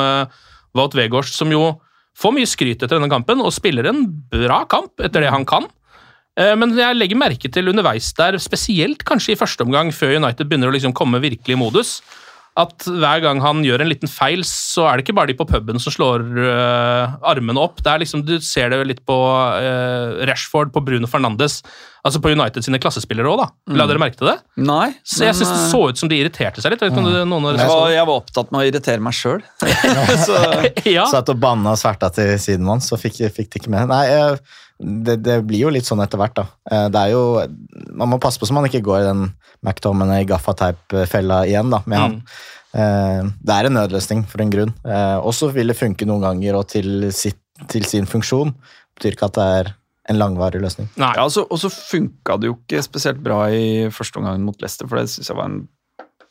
Wout 0.76 0.96
Weghorst, 0.96 1.36
som 1.36 1.52
jo 1.52 1.74
får 2.20 2.34
mye 2.36 2.48
skryt 2.48 2.80
etter 2.80 2.96
denne 2.96 3.10
kampen, 3.12 3.42
og 3.42 3.52
spiller 3.54 3.90
en 3.90 4.06
bra 4.32 4.64
kamp 4.70 5.00
etter 5.02 5.24
det 5.24 5.32
han 5.32 5.46
kan. 5.48 5.68
Men 6.36 6.72
jeg 6.78 6.96
legger 6.96 7.18
merke 7.18 7.50
til 7.52 7.68
underveis 7.70 8.10
der, 8.16 8.38
spesielt 8.40 9.02
kanskje 9.06 9.34
i 9.34 9.38
første 9.38 9.66
omgang, 9.66 9.90
før 9.94 10.16
United 10.18 10.48
begynner 10.48 10.70
å 10.70 10.74
liksom 10.74 10.94
komme 10.96 11.20
virkelig 11.22 11.56
i 11.56 11.60
modus, 11.60 11.98
at 12.58 12.82
hver 12.82 13.22
gang 13.22 13.40
han 13.42 13.62
gjør 13.64 13.84
en 13.84 13.90
liten 13.90 14.10
feil, 14.10 14.42
så 14.46 14.88
er 14.88 14.98
det 14.98 15.04
ikke 15.04 15.16
bare 15.20 15.30
de 15.30 15.36
på 15.38 15.46
puben 15.48 15.78
som 15.82 15.94
slår 15.94 16.24
øh, 16.42 17.12
armene 17.30 17.62
opp. 17.62 17.78
Det 17.82 17.92
er 17.92 18.02
liksom, 18.02 18.24
Du 18.26 18.34
ser 18.42 18.72
det 18.72 18.80
litt 18.88 19.04
på 19.06 19.16
øh, 19.16 20.18
Rashford, 20.28 20.72
på 20.74 20.82
Bruno 20.84 21.08
Fernandes, 21.10 21.60
altså 22.06 22.20
på 22.22 22.32
United 22.32 22.64
sine 22.64 22.80
klassespillere 22.82 23.28
òg, 23.30 23.42
da. 23.42 23.74
La 23.76 23.86
dere 23.90 24.00
merke 24.02 24.16
til 24.20 24.30
det? 24.30 24.38
Nei. 24.56 24.88
Så 25.04 25.24
jeg 25.26 25.36
syns 25.36 25.48
synes 25.48 25.52
det 25.52 25.66
eh, 25.66 25.72
så 25.74 25.82
ut 25.90 26.00
som 26.00 26.10
de 26.12 26.18
irriterte 26.22 26.62
seg 26.64 26.72
litt. 26.72 26.82
Jeg 26.84 26.92
vet 26.92 26.98
ikke 26.98 27.26
noen 27.28 27.50
av 27.50 27.58
jeg 27.60 27.68
var, 27.72 27.90
jeg 27.94 28.08
var 28.10 28.22
opptatt 28.22 28.50
med 28.54 28.62
å 28.62 28.68
irritere 28.70 29.04
meg 29.04 29.16
sjøl. 29.16 29.42
så 30.26 30.40
ja. 30.96 31.06
Satt 31.10 31.32
og 31.32 31.40
banna 31.42 31.74
og 31.76 31.80
sverta 31.80 32.10
til 32.14 32.34
sidemann, 32.42 32.82
så 32.84 32.98
fikk, 33.00 33.20
fikk 33.36 33.52
de 33.52 33.62
ikke 33.62 33.72
med. 33.74 33.90
Nei, 33.92 34.04
jeg, 34.08 34.38
det, 34.80 35.18
det 35.26 35.36
blir 35.48 35.66
jo 35.66 35.72
litt 35.74 35.88
sånn 35.88 36.00
etter 36.04 36.20
hvert, 36.20 36.38
da. 36.38 36.46
Eh, 36.70 36.86
Det 36.92 37.02
er 37.06 37.12
jo 37.12 37.24
Man 37.96 38.14
må 38.14 38.20
passe 38.22 38.40
på 38.40 38.48
så 38.48 38.56
man 38.56 38.68
ikke 38.68 38.84
går 38.86 39.02
i 39.02 39.08
den 39.10 39.26
McTominay 39.60 40.24
gaffateip-fella 40.28 41.42
igjen, 41.50 41.68
da, 41.72 41.82
med 41.84 42.00
han. 42.00 42.14
Eh, 42.72 43.26
Det 43.44 43.56
er 43.56 43.68
en 43.68 43.76
nødløsning 43.76 44.24
for 44.30 44.40
en 44.40 44.52
grunn. 44.52 44.72
Eh, 44.86 45.18
Og 45.20 45.34
så 45.36 45.50
vil 45.52 45.68
det 45.72 45.76
funke 45.76 46.08
noen 46.08 46.24
ganger 46.24 46.56
og 46.62 46.68
til, 46.72 47.10
sitt, 47.12 47.40
til 47.68 47.84
sin 47.84 48.08
funksjon. 48.08 48.54
Det 48.56 48.96
betyr 49.00 49.16
ikke 49.18 49.28
at 49.30 49.36
det 49.36 49.48
er 49.60 49.72
en 50.10 50.18
langvarig 50.20 50.60
løsning. 50.62 50.88
Nei. 51.00 51.12
Altså, 51.22 51.46
Og 51.50 51.58
så 51.62 51.70
funka 51.72 52.36
det 52.42 52.50
jo 52.50 52.56
ikke 52.58 52.82
spesielt 52.84 53.20
bra 53.22 53.44
i 53.54 53.86
første 53.94 54.18
omgang 54.20 54.42
mot 54.44 54.58
Leicester, 54.62 54.88
for 54.90 54.98
det 55.00 55.08
syns 55.12 55.30
jeg 55.30 55.38
var 55.38 55.48
en 55.52 55.60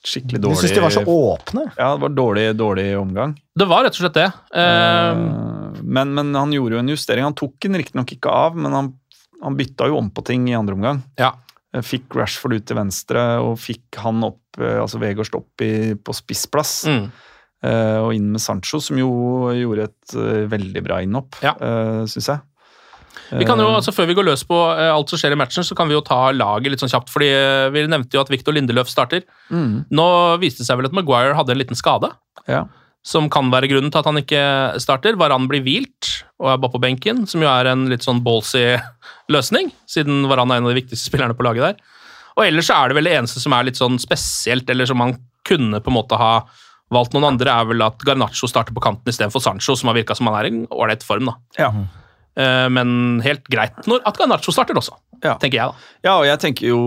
skikkelig 0.06 0.40
dårlig 0.44 0.56
Du 0.56 0.62
syns 0.64 0.76
de 0.78 0.84
var 0.86 0.94
så 0.96 1.04
åpne. 1.12 1.66
Ja, 1.76 1.90
det 1.96 2.02
var 2.06 2.14
dårlig, 2.16 2.46
dårlig 2.60 2.88
omgang. 3.00 3.34
Det 3.60 3.68
var 3.68 3.84
rett 3.84 3.98
og 3.98 4.04
slett 4.06 4.16
det. 4.20 4.30
Uh, 4.56 5.76
men, 5.84 6.14
men 6.16 6.34
han 6.38 6.54
gjorde 6.56 6.78
jo 6.78 6.84
en 6.84 6.92
justering. 6.94 7.26
Han 7.28 7.36
tok 7.40 7.58
den 7.66 7.76
riktignok 7.80 8.14
ikke 8.16 8.32
av, 8.32 8.56
men 8.56 8.76
han, 8.76 8.92
han 9.44 9.58
bytta 9.60 9.90
jo 9.92 9.98
om 10.00 10.08
på 10.16 10.24
ting 10.30 10.48
i 10.52 10.58
andre 10.60 10.78
omgang. 10.80 11.04
ja. 11.20 11.34
Eh, 11.70 11.84
Fikk 11.86 12.16
Rashford 12.18 12.56
ut 12.58 12.64
til 12.66 12.80
venstre 12.80 13.22
og 13.46 13.60
fikk 13.62 14.00
han 14.02 14.24
opp, 14.26 14.58
altså 14.58 14.98
Vegårst 15.04 15.36
opp 15.38 15.62
i, 15.62 15.94
på 15.94 16.16
spissplass. 16.18 16.72
Mm. 16.90 17.04
Uh, 17.62 18.00
Og 18.08 18.14
inn 18.16 18.32
med 18.34 18.42
Sancho, 18.42 18.80
som 18.82 18.98
jo 18.98 19.10
gjorde 19.54 19.86
et 19.92 20.16
uh, 20.18 20.48
veldig 20.50 20.82
bra 20.88 20.98
innhopp, 21.06 21.38
Ja. 21.46 21.52
uh, 21.62 22.08
syns 22.10 22.32
jeg. 22.32 22.42
Vi 23.32 23.46
kan 23.46 23.60
jo, 23.62 23.68
Eh, 23.70 23.76
altså 23.78 23.94
Før 23.94 24.08
vi 24.10 24.16
går 24.18 24.26
løs 24.26 24.44
på 24.48 24.58
eh, 24.74 24.90
alt 24.90 25.10
som 25.12 25.20
skjer 25.22 25.36
i 25.36 25.40
matchen, 25.40 25.64
så 25.64 25.76
kan 25.78 25.88
vi 25.88 25.94
jo 25.94 26.02
ta 26.02 26.32
laget 26.32 26.72
litt 26.72 26.82
sånn 26.82 26.90
kjapt. 26.90 27.10
fordi 27.14 27.30
eh, 27.30 27.70
Vi 27.76 27.86
nevnte 27.88 28.18
jo 28.18 28.22
at 28.22 28.30
Victor 28.32 28.56
Lindeløf 28.56 28.90
starter. 28.90 29.22
mm, 29.52 29.86
Nå 29.92 30.06
viste 30.42 30.64
det 30.64 30.68
seg 30.70 30.80
vel 30.80 30.90
at 30.90 30.96
Maguire 30.98 31.36
hadde 31.38 31.52
en 31.54 31.62
liten 31.62 31.78
skade. 31.78 32.10
ja. 32.48 32.66
som 33.06 33.30
kan 33.32 33.48
være 33.50 33.70
grunnen 33.72 33.92
til 33.92 34.00
at 34.02 34.06
han 34.06 34.18
ikke 34.20 34.42
starter. 34.84 35.16
Varan 35.16 35.48
blir 35.48 35.62
hvilt 35.64 36.10
og 36.38 36.50
er 36.52 36.58
bare 36.60 36.74
på 36.74 36.82
benken, 36.84 37.26
som 37.26 37.42
jo 37.42 37.48
er 37.48 37.70
en 37.72 37.86
litt 37.88 38.04
sånn 38.04 38.20
ballsy 38.26 38.76
løsning, 39.34 39.72
siden 39.88 40.28
Varan 40.28 40.52
er 40.52 40.60
en 40.60 40.68
av 40.68 40.74
de 40.74 40.82
viktigste 40.82 41.08
spillerne 41.08 41.34
på 41.38 41.46
laget 41.48 41.64
der. 41.64 41.80
Og 42.36 42.44
ellers 42.46 42.68
så 42.68 42.76
er 42.76 42.90
det 42.90 42.96
vel 43.00 43.08
det 43.08 43.16
eneste 43.16 43.40
som 43.40 43.54
er 43.56 43.64
litt 43.70 43.80
sånn 43.80 43.98
spesielt, 44.04 44.70
eller 44.70 44.86
som 44.86 45.00
man 45.00 45.16
kunne 45.48 45.80
på 45.80 45.90
en 45.90 45.96
måte 45.96 46.20
ha 46.20 46.44
valgt 46.92 47.14
noen 47.16 47.30
andre, 47.32 47.54
er 47.54 47.66
vel 47.70 47.82
at 47.86 48.04
Garnaccio 48.04 48.50
starter 48.50 48.76
på 48.76 48.82
kanten 48.84 49.08
istedenfor 49.12 49.42
Sancho, 49.44 49.76
som 49.80 49.88
har 49.92 49.96
virka 49.96 50.16
som 50.18 50.28
han 50.28 50.36
er 50.42 50.50
i 50.50 50.54
ålreit 50.68 51.04
form. 51.06 51.32
da. 51.32 51.36
Ja. 51.58 51.72
Eh, 52.40 52.70
Men 52.72 53.20
helt 53.26 53.44
greit 53.52 53.76
når 53.90 54.02
at 54.08 54.18
Garnaccio 54.22 54.54
starter 54.56 54.78
også, 54.80 54.96
Ja. 55.24 55.36
tenker 55.42 55.60
jeg. 55.60 55.68
da. 55.68 55.76
Ja, 56.08 56.14
og 56.22 56.26
jeg 56.30 56.40
tenker 56.40 56.68
jo 56.72 56.82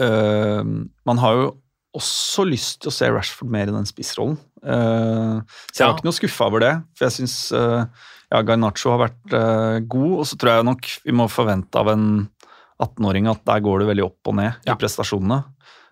øh, 0.00 0.64
Man 1.06 1.18
har 1.18 1.32
jo 1.38 1.50
også 1.96 2.44
lyst 2.46 2.82
til 2.84 2.90
å 2.90 2.94
se 2.94 3.08
Rashford 3.10 3.50
mer 3.50 3.66
i 3.66 3.74
den 3.74 3.84
spissrollen. 3.88 4.36
Uh, 4.62 5.40
så 5.72 5.80
jeg 5.80 5.80
Ja. 5.80 5.86
var 5.88 5.96
ikke 5.98 6.04
noe 6.06 6.14
skuffa 6.20 6.46
over 6.46 6.60
det. 6.60 6.74
For 6.94 7.06
jeg 7.08 7.12
syns 7.16 7.34
uh, 7.56 7.86
ja, 8.30 8.42
Garnaccio 8.46 8.92
har 8.92 9.08
vært 9.08 9.32
uh, 9.34 9.80
god, 9.80 10.12
og 10.20 10.26
så 10.28 10.36
tror 10.38 10.52
jeg 10.60 10.64
nok 10.68 10.86
vi 11.04 11.12
må 11.16 11.26
forvente 11.32 11.74
av 11.80 11.88
en 11.88 12.28
18-åring 12.80 13.26
at 13.28 13.42
der 13.44 13.60
går 13.64 13.80
det 13.82 13.88
veldig 13.90 14.04
opp 14.06 14.30
og 14.30 14.36
ned 14.38 14.54
Ja. 14.68 14.74
i 14.74 14.78
prestasjonene. 14.78 15.40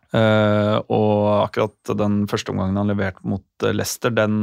Uh, 0.09 0.81
og 0.89 1.25
akkurat 1.45 1.91
den 1.99 2.23
første 2.31 2.49
omgangen 2.55 2.79
han 2.81 2.89
leverte 2.89 3.21
mot 3.29 3.45
uh, 3.61 3.73
Leicester, 3.77 4.09
den 4.17 4.39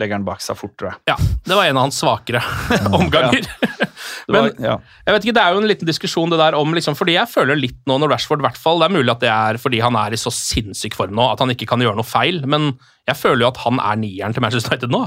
legger 0.00 0.16
han 0.16 0.24
bak 0.24 0.40
seg 0.40 0.56
fort, 0.56 0.72
tror 0.80 0.94
jeg. 0.94 1.00
Ja, 1.10 1.16
Det 1.44 1.58
var 1.58 1.68
en 1.68 1.76
av 1.76 1.84
hans 1.84 1.98
svakere 2.00 2.40
omganger. 2.96 3.44
Det 3.44 4.32
var, 4.32 4.46
Men- 4.48 4.62
ja. 4.64 4.78
Jeg 5.04 5.12
vet 5.18 5.26
ikke, 5.26 5.34
Det 5.36 5.42
er 5.44 5.52
jo 5.52 5.60
en 5.60 5.68
liten 5.68 5.90
diskusjon 5.90 6.32
det 6.32 6.38
der 6.40 6.56
om 6.56 6.72
liksom, 6.72 6.96
fordi 6.96 7.18
jeg 7.18 7.28
føler 7.28 7.60
litt 7.60 7.76
nå 7.84 7.98
når 8.00 8.14
Rashford 8.14 8.40
hvert 8.46 8.56
fall, 8.56 8.80
Det 8.80 8.88
er 8.88 8.96
mulig 8.96 9.12
at 9.12 9.20
det 9.26 9.32
er 9.34 9.60
fordi 9.60 9.82
han 9.84 9.98
er 10.00 10.16
i 10.16 10.20
så 10.22 10.32
sinnssyk 10.32 10.96
form 10.96 11.12
nå 11.18 11.28
at 11.34 11.44
han 11.44 11.52
ikke 11.52 11.68
kan 11.68 11.84
gjøre 11.84 12.00
noe 12.00 12.08
feil, 12.08 12.40
men 12.48 12.72
jeg 13.06 13.20
føler 13.20 13.44
jo 13.44 13.52
at 13.52 13.60
han 13.66 13.78
er 13.84 14.00
nieren 14.00 14.32
til 14.34 14.42
Manchester 14.48 14.72
United 14.72 14.90
nå. 14.96 15.02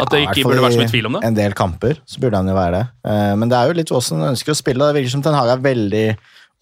At 0.00 0.08
det 0.10 0.24
Ja, 0.24 0.32
ikke 0.32 0.48
burde 0.48 0.64
vært 0.64 0.74
så 0.74 0.80
mye 0.86 0.90
tvil 0.90 1.06
om 1.12 1.18
det. 1.18 1.24
En 1.28 1.36
del 1.36 1.52
kamper 1.54 2.00
så 2.08 2.18
burde 2.24 2.40
han 2.40 2.48
jo 2.48 2.56
være 2.56 2.80
det. 2.80 2.84
Uh, 3.04 3.36
Men 3.38 3.52
det 3.52 3.60
er 3.60 3.68
jo 3.68 3.76
litt 3.78 3.92
hvordan 3.92 4.24
han 4.24 4.32
ønsker 4.32 4.56
å 4.56 4.58
spille. 4.58 4.88
Det 4.88 4.96
virker 5.02 5.12
som 5.12 5.22
Ten 5.22 5.36
Hage 5.36 5.52
er 5.54 5.62
veldig 5.68 6.06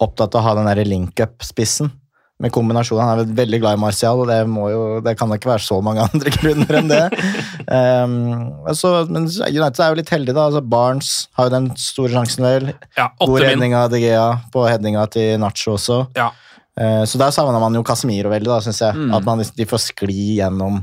opptatt 0.03 0.35
av 0.35 0.43
å 0.43 0.47
ha 0.51 0.55
den 0.59 0.67
der 0.69 0.83
link-up-spissen. 0.91 1.93
Med 2.43 2.51
kombinasjonen. 2.51 3.05
Han 3.07 3.13
er 3.13 3.21
vel 3.23 3.35
veldig 3.39 3.59
glad 3.63 3.77
i 3.79 3.81
Martial, 3.85 4.19
og 4.25 4.27
det, 4.27 4.41
må 4.51 4.67
jo, 4.73 4.83
det 5.07 5.15
kan 5.21 5.31
da 5.31 5.37
ikke 5.39 5.53
være 5.53 5.63
så 5.63 5.77
mange 5.87 6.03
andre 6.09 6.33
grunner 6.35 6.79
enn 6.81 6.91
det. 6.91 7.03
Um, 7.71 8.15
altså, 8.67 8.91
men 9.09 9.29
United 9.31 9.79
er 9.85 9.93
jo 9.93 9.99
litt 10.01 10.11
heldig, 10.11 10.35
da. 10.35 10.49
Altså, 10.51 10.63
Barnes 10.75 11.11
har 11.39 11.47
jo 11.49 11.55
den 11.55 11.69
store 11.79 12.11
sjansen, 12.17 12.43
vel. 12.47 12.73
Ja, 12.99 13.11
God 13.23 13.41
redning 13.45 13.77
av 13.79 13.93
De 13.95 14.01
Gea 14.03 14.25
på 14.55 14.65
headinga 14.67 15.05
til 15.15 15.37
Nacho 15.43 15.77
også. 15.77 16.01
Ja. 16.19 16.33
Uh, 16.81 17.03
Så 17.07 17.21
der 17.21 17.31
savna 17.35 17.61
man 17.63 17.75
jo 17.79 17.85
Casemiro 17.87 18.33
veldig, 18.33 18.51
da, 18.51 18.59
syns 18.65 18.83
jeg. 18.83 19.07
At 19.15 19.29
man, 19.29 19.45
de 19.45 19.69
får 19.71 19.87
skli 19.91 20.19
gjennom 20.41 20.83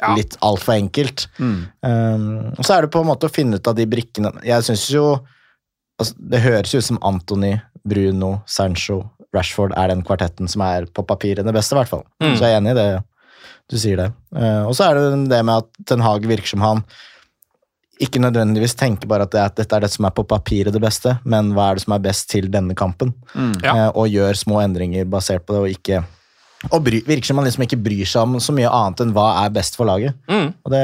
Ja. 0.00 0.14
litt 0.16 0.32
altfor 0.40 0.78
enkelt. 0.78 1.26
Mm. 1.36 1.56
Um, 1.84 2.28
og 2.56 2.64
så 2.64 2.78
er 2.78 2.86
det 2.86 2.92
på 2.94 3.02
en 3.02 3.08
måte 3.10 3.28
å 3.28 3.32
finne 3.34 3.58
ut 3.60 3.66
av 3.68 3.74
de 3.76 3.84
brikkene 3.84 4.30
Jeg 4.46 4.64
syns 4.64 4.86
jo 4.94 5.02
altså, 6.00 6.14
Det 6.16 6.40
høres 6.40 6.72
jo 6.72 6.80
ut 6.80 6.86
som 6.86 7.00
Anthony, 7.04 7.50
Bruno, 7.84 8.30
Sancho, 8.48 9.02
Rashford 9.36 9.76
er 9.78 9.92
den 9.92 10.02
kvartetten 10.06 10.50
som 10.50 10.64
er 10.66 10.88
på 10.90 11.04
papiret 11.06 11.46
det 11.46 11.54
beste, 11.54 11.76
i 11.76 11.80
hvert 11.80 11.92
fall. 11.92 12.04
Mm. 12.22 12.34
Så 12.34 12.44
jeg 12.44 12.56
er 12.56 12.58
enig 12.58 12.74
i 12.74 12.80
det. 12.80 12.88
Du 13.70 13.78
sier 13.78 14.00
det. 14.00 14.10
Uh, 14.34 14.66
og 14.66 14.74
så 14.74 14.88
er 14.88 14.98
det 14.98 15.30
det 15.30 15.44
med 15.46 15.62
at 15.62 15.86
Ten 15.86 16.02
Hag 16.02 16.26
virker 16.26 16.50
som 16.50 16.64
han 16.64 16.84
ikke 18.00 18.22
nødvendigvis 18.22 18.74
tenker 18.80 19.08
bare 19.10 19.26
at, 19.26 19.32
det 19.34 19.40
er, 19.40 19.50
at 19.50 19.58
dette 19.60 19.76
er 19.76 19.84
det 19.84 19.90
som 19.92 20.06
er 20.08 20.14
på 20.16 20.24
papiret 20.24 20.72
det 20.72 20.80
beste, 20.82 21.18
men 21.28 21.52
hva 21.56 21.68
er 21.68 21.76
det 21.76 21.84
som 21.84 21.94
er 21.94 22.04
best 22.06 22.30
til 22.32 22.48
denne 22.52 22.74
kampen? 22.78 23.12
Mm. 23.34 23.52
Ja. 23.60 23.74
Eh, 23.74 23.90
og 23.92 24.08
gjør 24.08 24.38
små 24.40 24.62
endringer 24.64 25.08
basert 25.10 25.44
på 25.44 25.56
det, 25.56 25.60
og 25.60 25.74
ikke 25.76 26.00
og 26.68 26.82
bry, 26.84 26.98
virker 27.06 27.30
som 27.30 27.40
han 27.40 27.46
liksom 27.48 27.64
ikke 27.64 27.80
bryr 27.80 28.08
seg 28.08 28.26
om 28.26 28.40
så 28.42 28.52
mye 28.52 28.68
annet 28.68 29.00
enn 29.04 29.14
hva 29.16 29.30
er 29.44 29.52
best 29.54 29.78
for 29.80 29.88
laget. 29.88 30.16
Mm. 30.28 30.50
Og 30.64 30.74
det, 30.74 30.82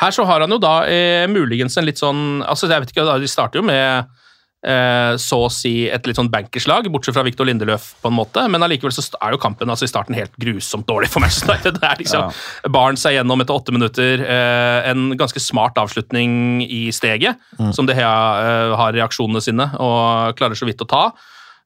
Her 0.00 0.14
så 0.14 0.26
har 0.26 0.42
han 0.42 0.54
jo 0.54 0.58
da 0.62 0.74
eh, 0.90 1.26
muligens 1.30 1.78
en 1.78 1.86
litt 1.86 2.02
sånn 2.02 2.42
altså 2.42 2.70
jeg 2.70 2.82
vet 2.82 2.94
ikke, 2.94 3.06
De 3.22 3.30
starter 3.30 3.60
jo 3.60 3.66
med 3.66 3.78
eh, 3.78 4.17
så 4.58 5.36
å 5.44 5.50
si 5.54 5.86
et 5.86 6.06
litt 6.08 6.18
sånn 6.18 6.30
bankerslag, 6.32 6.88
bortsett 6.90 7.14
fra 7.14 7.22
Victor 7.22 7.46
Lindeløf, 7.46 7.92
på 8.02 8.10
en 8.10 8.16
måte, 8.16 8.42
men 8.50 8.64
allikevel 8.66 8.90
så 8.90 9.04
er 9.22 9.36
jo 9.36 9.38
kampen 9.38 9.70
altså 9.70 9.86
i 9.86 9.90
starten 9.92 10.16
helt 10.18 10.34
grusomt 10.40 10.88
dårlig 10.88 11.12
for 11.12 11.22
Manchester 11.22 11.52
United. 11.52 11.78
Det 11.82 11.86
er 11.86 12.02
liksom 12.02 12.72
Barnes 12.74 13.06
er 13.06 13.14
gjennom 13.20 13.44
etter 13.44 13.54
åtte 13.54 13.74
minutter. 13.76 14.24
Eh, 14.26 14.90
en 14.90 15.12
ganske 15.20 15.42
smart 15.42 15.78
avslutning 15.78 16.64
i 16.66 16.88
steget, 16.94 17.38
som 17.70 17.86
De 17.86 17.94
Hea 17.94 18.12
eh, 18.42 18.76
har 18.82 18.96
reaksjonene 18.98 19.44
sine 19.44 19.70
og 19.78 20.34
klarer 20.38 20.58
så 20.58 20.66
vidt 20.66 20.82
å 20.82 20.90
ta. 20.90 21.04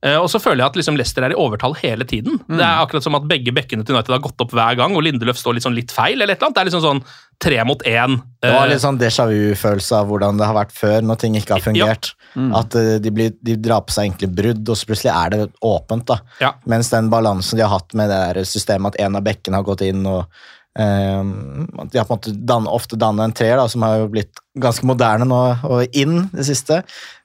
Eh, 0.03 0.17
og 0.19 0.27
så 0.31 0.41
føler 0.43 0.65
jeg 0.65 0.73
at 0.73 0.79
liksom 0.81 0.97
Leicester 0.99 1.23
er 1.23 1.35
i 1.35 1.39
overtall 1.39 1.77
hele 1.79 2.07
tiden. 2.09 2.41
Det 2.49 2.59
er 2.59 2.81
akkurat 2.83 3.05
som 3.05 3.15
at 3.15 3.27
begge 3.31 3.55
bekkene 3.55 3.87
til 3.87 3.95
United 3.95 4.17
har 4.17 4.23
gått 4.25 4.43
opp 4.43 4.55
hver 4.57 4.79
gang, 4.81 4.97
og 4.99 5.05
Lindeløf 5.07 5.38
står 5.38 5.61
sånn 5.62 5.77
litt 5.79 5.95
feil. 5.95 6.21
eller 6.21 6.35
et 6.35 6.41
eller 6.41 6.51
annet. 6.51 6.57
Det 6.57 6.62
er 6.62 6.71
liksom 6.71 6.85
sånn 6.87 7.03
tre 7.43 7.65
mot 7.69 7.85
én. 7.87 8.17
Det 8.43 8.51
var 8.51 8.67
Eh, 8.67 8.73
litt 8.73 8.83
sånn 8.83 8.99
déjà 8.99 9.27
vu-følelse 9.31 10.01
av 10.01 10.11
hvordan 10.11 10.41
det 10.41 10.49
har 10.49 10.59
vært 10.59 10.75
før, 10.75 10.99
når 11.07 11.21
ting 11.23 11.37
ikke 11.38 11.55
har 11.55 11.62
fungert. 11.62 12.15
At 12.35 12.75
eh, 12.75 12.97
de, 12.99 13.12
blir, 13.15 13.37
de 13.43 13.57
drar 13.57 13.85
på 13.87 13.95
seg 13.95 14.11
egentlig 14.11 14.33
brudd, 14.35 14.65
og 14.67 14.81
så 14.81 14.88
plutselig 14.91 15.12
er 15.15 15.31
det 15.37 15.47
åpent. 15.62 16.07
da. 16.11 16.19
Ja. 16.41 16.55
Mens 16.67 16.91
den 16.91 17.11
balansen 17.12 17.59
de 17.59 17.62
har 17.62 17.77
hatt 17.79 17.95
med 17.95 18.11
det 18.11 18.19
der 18.35 18.43
systemet, 18.49 18.97
at 18.97 19.07
en 19.07 19.17
av 19.21 19.23
bekkene 19.23 19.61
har 19.61 19.71
gått 19.71 19.87
inn, 19.87 20.03
og 20.07 20.27
Um, 20.73 21.67
de 21.93 21.99
har 21.99 22.07
på 22.09 22.15
en 22.15 22.17
måte 22.17 22.33
dan, 22.49 22.65
ofte 22.65 22.97
dannet 22.97 23.27
en 23.27 23.35
treer, 23.37 23.59
da, 23.61 23.67
som 23.69 23.83
har 23.85 23.99
jo 24.01 24.07
blitt 24.15 24.38
ganske 24.57 24.87
moderne 24.88 25.27
nå, 25.29 25.41
og 25.69 25.93
inn 25.93 26.31
det 26.33 26.47
siste, 26.49 26.79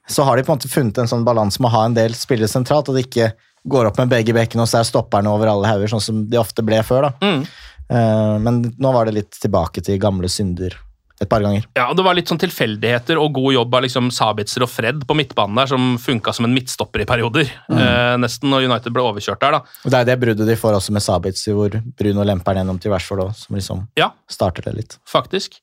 så 0.09 0.23
har 0.23 0.37
de 0.37 0.43
på 0.47 0.53
en 0.53 0.57
måte 0.59 0.71
funnet 0.71 0.97
en 1.03 1.07
sånn 1.11 1.25
balanse 1.27 1.59
med 1.61 1.69
å 1.71 1.75
ha 1.77 1.85
en 1.85 1.97
del 1.97 2.15
spillere 2.17 2.47
sentralt, 2.51 2.89
og 2.89 2.95
det 2.95 3.05
ikke 3.07 3.31
går 3.67 3.89
opp 3.89 3.97
med 3.99 4.09
begge 4.09 4.33
bekkene, 4.35 4.63
og 4.63 4.69
så 4.71 4.79
er 4.79 4.87
stopperne 4.87 5.27
over 5.31 5.51
alle 5.51 5.67
hauger, 5.67 5.91
sånn 5.91 6.03
som 6.03 6.25
de 6.29 6.39
ofte 6.39 6.63
ble 6.63 6.79
før. 6.87 7.09
da. 7.09 7.13
Mm. 7.21 7.41
Eh, 7.89 8.35
men 8.43 8.61
nå 8.79 8.91
var 8.95 9.07
det 9.07 9.17
litt 9.19 9.31
tilbake 9.39 9.83
til 9.83 9.99
gamle 9.99 10.29
synder 10.31 10.75
et 11.19 11.25
par 11.31 11.41
ganger. 11.41 11.63
Ja, 11.73 11.87
og 11.89 11.97
Det 11.97 12.03
var 12.05 12.13
litt 12.13 12.29
sånn 12.29 12.37
tilfeldigheter 12.37 13.17
og 13.17 13.33
god 13.33 13.53
jobb 13.55 13.73
av 13.73 13.81
liksom 13.87 14.11
Sabitzer 14.13 14.61
og 14.61 14.69
Fred 14.69 14.99
på 15.09 15.15
midtbanen 15.17 15.57
der, 15.57 15.65
som 15.71 15.95
funka 15.97 16.33
som 16.35 16.45
en 16.45 16.53
midtstopper 16.53 17.01
i 17.01 17.07
perioder. 17.09 17.49
Eh, 17.73 18.17
nesten 18.21 18.51
når 18.53 18.67
United 18.69 18.93
ble 18.93 19.01
overkjørt 19.01 19.41
der, 19.41 19.57
da. 19.57 19.61
Og 19.83 19.89
Det 19.91 19.97
er 19.97 20.05
det 20.11 20.19
bruddet 20.21 20.45
de 20.45 20.55
får 20.61 20.77
også 20.77 20.93
med 20.93 21.01
Sabitzer, 21.01 21.57
hvor 21.57 21.73
Bruno 21.97 22.23
lemper 22.23 22.53
den 22.53 22.61
gjennom 22.67 22.79
til 22.79 22.93
Rashford 22.93 23.23
òg, 23.25 23.35
som 23.35 23.55
liksom 23.57 23.87
Ja, 23.97 24.11
starter 24.29 24.61
det 24.69 24.75
litt. 24.75 24.97
faktisk. 25.09 25.57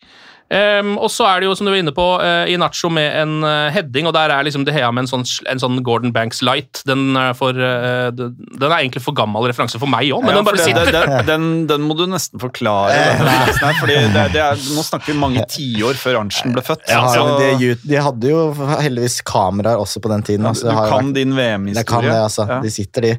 Ehm, 0.55 0.93
og 1.03 1.11
så 1.11 1.27
er 1.27 1.41
det 1.43 1.49
jo, 1.49 1.55
som 1.59 1.67
du 1.67 1.73
var 1.73 1.81
inne 1.83 1.93
på, 1.97 2.05
uh, 2.23 2.47
Nacho 2.63 2.91
med 2.93 3.11
en 3.25 3.33
uh, 3.43 3.71
heading, 3.75 4.07
og 4.07 4.15
der 4.15 4.31
er 4.31 4.47
liksom 4.47 4.65
De 4.67 4.73
Hea 4.75 4.91
med 4.95 5.05
en 5.05 5.11
sånn, 5.11 5.25
en 5.51 5.59
sånn 5.63 5.81
Gordon 5.87 6.13
Banks 6.15 6.43
light. 6.47 6.83
Den 6.87 7.17
er, 7.19 7.33
for, 7.35 7.51
uh, 7.59 8.11
den 8.15 8.69
er 8.69 8.77
egentlig 8.79 9.03
for 9.03 9.17
gammel 9.19 9.49
referanse 9.51 9.81
for 9.83 9.91
meg 9.91 10.13
òg, 10.15 10.23
men 10.23 10.31
Ja, 10.37 10.37
den 10.41 10.47
bare 10.49 10.61
det- 10.61 10.69
sitter. 10.69 10.93
det- 10.93 11.07
det- 11.11 11.27
den, 11.27 11.67
den 11.67 11.83
må 11.89 11.97
du 11.99 12.05
nesten 12.07 12.39
forklare. 12.41 12.93
her, 12.95 13.75
fordi 13.81 13.97
det, 14.15 14.25
det 14.37 14.43
er, 14.45 14.55
nå 14.77 14.83
snakker 14.87 15.13
vi 15.13 15.19
mange 15.19 15.45
tiår 15.51 15.95
før 15.99 16.21
Arntzen 16.23 16.53
ble 16.55 16.63
født. 16.63 16.87
Ja, 16.89 17.03
så 17.11 17.27
de, 17.59 17.75
de 17.83 17.97
hadde 18.07 18.31
jo 18.31 18.45
heldigvis 18.55 19.21
kameraer 19.27 19.81
også 19.83 20.01
på 20.05 20.09
den 20.13 20.23
tiden. 20.23 20.47
Altså, 20.47 20.71
du 20.71 20.75
har 20.77 20.89
kan 20.89 21.09
vært- 21.11 21.15
din 21.19 21.35
VM-historie. 21.35 21.85
kan 21.85 22.03
det, 22.05 22.13
altså. 22.21 22.47
Ja. 22.49 22.61
De 22.61 22.71
sitter, 22.71 23.01
de. 23.01 23.11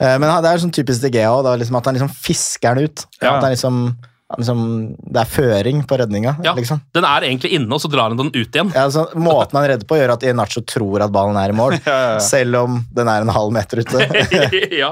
Eh, 0.00 0.18
Men 0.18 0.42
det 0.42 0.50
er 0.50 0.58
sånn 0.64 0.72
typisk 0.72 1.00
De 1.02 1.10
Gea 1.10 1.28
også, 1.30 1.58
liksom 1.58 1.76
at 1.76 1.84
han 1.84 1.94
liksom 1.94 2.10
fisker 2.14 2.74
den 2.74 2.84
ut. 2.84 3.04
Ja. 3.20 3.34
At 3.36 3.42
det, 3.42 3.46
er 3.50 3.54
liksom, 3.56 3.96
liksom, 4.36 4.58
det 5.08 5.22
er 5.22 5.30
føring 5.32 5.78
på 5.88 5.96
redninga. 5.96 6.34
Ja, 6.44 6.52
liksom. 6.56 6.82
Den 6.92 7.06
er 7.08 7.24
egentlig 7.24 7.54
inne, 7.56 7.70
og 7.72 7.80
så 7.80 7.88
drar 7.88 8.10
han 8.12 8.18
den 8.18 8.28
ut 8.34 8.36
igjen. 8.58 8.72
Ja, 8.74 8.84
altså, 8.84 9.06
måten 9.16 9.56
han 9.56 9.68
redder 9.70 9.88
på, 9.88 9.96
gjør 9.96 10.12
at 10.18 10.26
Inacho 10.28 10.60
tror 10.68 11.06
at 11.06 11.14
ballen 11.14 11.38
er 11.40 11.54
i 11.54 11.56
mål, 11.56 11.78
Ja, 11.88 11.94
ja, 11.94 12.10
ja. 12.18 12.22
selv 12.24 12.58
om 12.60 12.76
den 12.94 13.08
er 13.08 13.24
en 13.24 13.32
halv 13.32 13.54
meter 13.56 13.80
ute. 13.80 14.04
ja. 14.82 14.90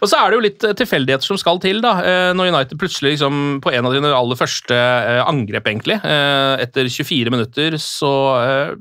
Og 0.00 0.06
så 0.08 0.20
er 0.20 0.30
det 0.30 0.38
jo 0.38 0.44
litt 0.46 0.64
eh, 0.68 0.76
tilfeldigheter 0.78 1.26
som 1.32 1.40
skal 1.40 1.58
til, 1.64 1.82
da. 1.82 1.96
Eh, 2.06 2.30
Når 2.38 2.52
United 2.54 2.78
plutselig 2.80 3.16
liksom, 3.16 3.58
på 3.64 3.74
en 3.74 3.90
av 3.90 3.96
dine 3.96 4.14
aller 4.14 4.38
første 4.38 4.76
eh, 4.78 5.20
angrep, 5.26 5.66
egentlig, 5.72 5.98
eh, 6.06 6.62
etter 6.62 6.86
24 6.86 7.34
minutter, 7.34 7.74
så 7.82 8.12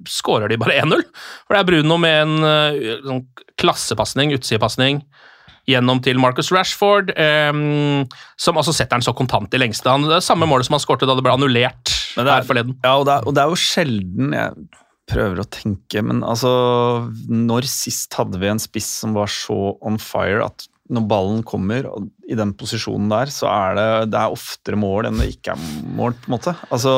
skårer 0.08 0.52
de 0.52 0.60
bare 0.62 0.78
1-0. 0.84 1.02
For 1.48 1.58
det 1.58 1.64
er 1.64 1.70
Bruno 1.72 1.98
med 2.02 2.22
en 2.28 3.02
sånn 3.08 3.24
klassepasning, 3.60 4.32
utsidepasning. 4.38 5.02
Gjennom 5.70 6.02
til 6.06 6.18
Marcus 6.22 6.50
Rashford, 6.56 7.12
um, 7.14 8.04
som 8.42 8.58
altså 8.58 8.74
setter 8.74 8.98
han 8.98 9.06
så 9.06 9.14
kontant 9.18 9.54
i 9.54 9.62
lengste. 9.62 9.92
Han, 9.92 10.08
det 10.10 10.18
er 10.18 10.26
samme 10.26 10.48
målet 10.50 10.66
som 10.70 10.78
han 10.78 10.84
skårte 10.84 11.06
da 11.10 11.14
det 11.18 11.26
ble 11.28 11.36
annullert 11.38 11.94
det 12.16 12.26
er- 12.26 12.32
her 12.40 12.48
forleden. 12.48 12.78
Ja, 12.84 12.96
og 12.98 13.06
det, 13.10 13.20
er, 13.20 13.28
og 13.30 13.36
det 13.38 13.44
er 13.44 13.54
jo 13.54 13.60
sjelden 13.62 14.34
jeg 14.34 14.70
prøver 15.10 15.40
å 15.42 15.48
tenke, 15.50 16.04
men 16.06 16.20
altså 16.22 16.50
Når 17.30 17.66
sist 17.66 18.14
hadde 18.14 18.38
vi 18.42 18.50
en 18.52 18.60
spiss 18.62 18.90
som 19.02 19.16
var 19.18 19.30
så 19.34 19.56
on 19.82 19.98
fire 20.02 20.44
at 20.50 20.68
når 20.90 21.04
ballen 21.06 21.42
kommer 21.46 21.86
og 21.86 22.08
i 22.26 22.34
den 22.38 22.50
posisjonen 22.58 23.12
der, 23.12 23.30
så 23.30 23.46
er 23.46 23.76
det, 23.78 23.88
det 24.10 24.18
er 24.24 24.34
oftere 24.34 24.78
mål 24.82 25.06
enn 25.06 25.20
det 25.22 25.28
ikke 25.36 25.54
er 25.54 25.60
mål, 25.98 26.16
på 26.18 26.32
en 26.32 26.34
måte. 26.34 26.54
Altså, 26.74 26.94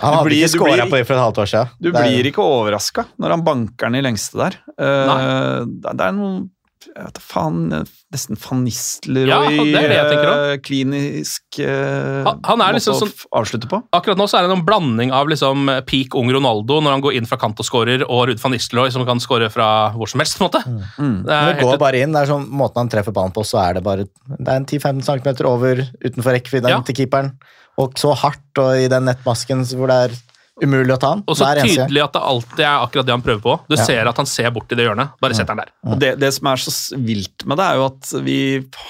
Han 0.00 0.14
hadde 0.14 0.30
blir- 0.30 0.40
ikke 0.46 0.54
skåra 0.54 0.86
på 0.88 0.96
det 0.96 1.04
for 1.04 1.16
et 1.18 1.20
halvt 1.20 1.40
år 1.42 1.50
siden. 1.52 1.74
Du 1.84 1.90
blir 1.92 2.28
ikke 2.30 2.40
overraska 2.46 3.04
når 3.20 3.34
han 3.36 3.44
banker 3.44 3.90
den 3.90 3.98
i 4.00 4.04
lengste 4.08 4.40
der. 4.40 4.56
Uh, 4.80 5.68
det, 5.68 6.00
er 6.00 6.16
noe 6.16 6.30
jeg 6.32 6.46
vet 6.94 7.18
faen, 7.18 7.86
nesten 8.14 8.36
van 8.38 8.60
Nistelrooy 8.64 9.28
Ja, 9.28 9.40
det 9.64 9.82
det 9.90 10.18
eh, 10.52 10.56
klinisk 10.64 11.58
eh, 11.58 12.24
Han- 12.26 12.40
han 12.44 12.60
er 12.62 12.72
måte 12.72 12.78
liksom 12.78 12.94
å 12.94 13.00
sånn- 13.02 13.12
f- 13.12 13.26
avslutte 13.34 13.68
på. 13.70 13.82
Akkurat 13.92 14.16
nå 14.20 14.26
så 14.30 14.38
er 14.38 14.46
det 14.48 14.56
en 14.58 14.64
blanding 14.66 15.12
av 15.12 15.26
liksom 15.28 15.66
peak 15.86 16.14
ung 16.14 16.30
Ronaldo 16.30 16.80
når 16.80 16.90
han 16.96 17.00
går 17.02 17.16
inn 17.18 17.26
fra 17.26 17.36
kant 17.38 17.58
og 17.58 17.66
skårer, 17.66 18.04
og 18.08 18.28
Ruud 18.28 18.38
van 18.40 18.52
Nistelrooy 18.52 18.90
som 18.92 19.04
kan 19.06 19.18
skåre 19.18 19.50
fra 19.50 19.90
hvor 19.96 20.08
som 20.08 20.20
helst. 20.20 20.38
på 20.38 20.44
en 20.44 20.50
måte. 20.50 20.62
Det 20.64 21.00
Men 21.00 21.26
er 21.28 21.52
det 21.54 21.62
går 21.62 21.70
helt, 21.70 21.80
bare 21.80 22.00
inn. 22.02 22.12
det 22.12 22.22
er 22.22 22.32
sånn 22.32 22.48
Måten 22.50 22.76
han 22.76 22.88
treffer 22.88 23.12
ballen 23.12 23.32
på, 23.32 23.42
så 23.44 23.58
er 23.68 23.74
det 23.74 23.82
bare 23.84 24.04
Det 24.06 24.48
er 24.48 24.56
en 24.56 24.64
10-15 24.66 25.02
cm 25.02 25.44
over 25.46 25.76
utenfor 26.04 26.32
rekkevidden 26.38 26.68
Ja. 26.70 26.80
til 26.80 26.94
keeperen. 26.94 27.32
Og 27.78 27.94
så 27.94 28.14
hardt, 28.16 28.56
og 28.58 28.74
i 28.78 28.88
den 28.88 29.04
nettmasken 29.04 29.64
hvor 29.76 29.86
det 29.88 30.10
er 30.10 30.16
umulig 30.62 30.94
å 30.94 30.98
ta 31.00 31.08
han. 31.12 31.22
Og 31.28 31.36
så 31.36 31.48
tydelig 31.58 32.00
at 32.04 32.14
det 32.16 32.22
alltid 32.24 32.62
er 32.64 32.84
akkurat 32.86 33.04
det 33.08 33.12
han 33.12 33.22
prøver 33.24 33.42
på. 33.44 33.54
Du 33.68 33.74
Ja. 33.76 33.84
ser 33.84 34.08
at 34.08 34.16
han 34.16 34.26
ser 34.26 34.50
bort 34.50 34.72
i 34.72 34.78
det 34.78 34.86
hjørnet. 34.86 35.10
Bare 35.20 35.34
setter 35.36 35.52
han 35.52 35.60
der. 35.64 35.70
Og 35.84 35.98
det, 36.00 36.14
det 36.18 36.30
som 36.32 36.46
er 36.48 36.56
så 36.62 36.72
vilt 36.96 37.44
med 37.44 37.58
det, 37.60 37.66
er 37.66 37.76
jo 37.76 37.84
at 37.90 38.12
vi 38.24 38.38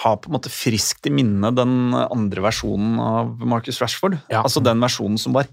har 0.03 0.17
på 0.23 0.31
en 0.31 0.37
måte 0.39 0.53
friskt 0.53 1.07
i 1.07 1.11
minne 1.11 1.51
den 1.57 1.93
andre 1.95 2.45
versjonen 2.47 3.01
av 3.03 3.35
Marcus 3.43 3.81
Rashford. 3.83 4.19
Ja. 4.31 4.43
Altså 4.47 4.63
den 4.63 4.79
versjonen 4.81 5.19
som 5.19 5.33
var 5.35 5.49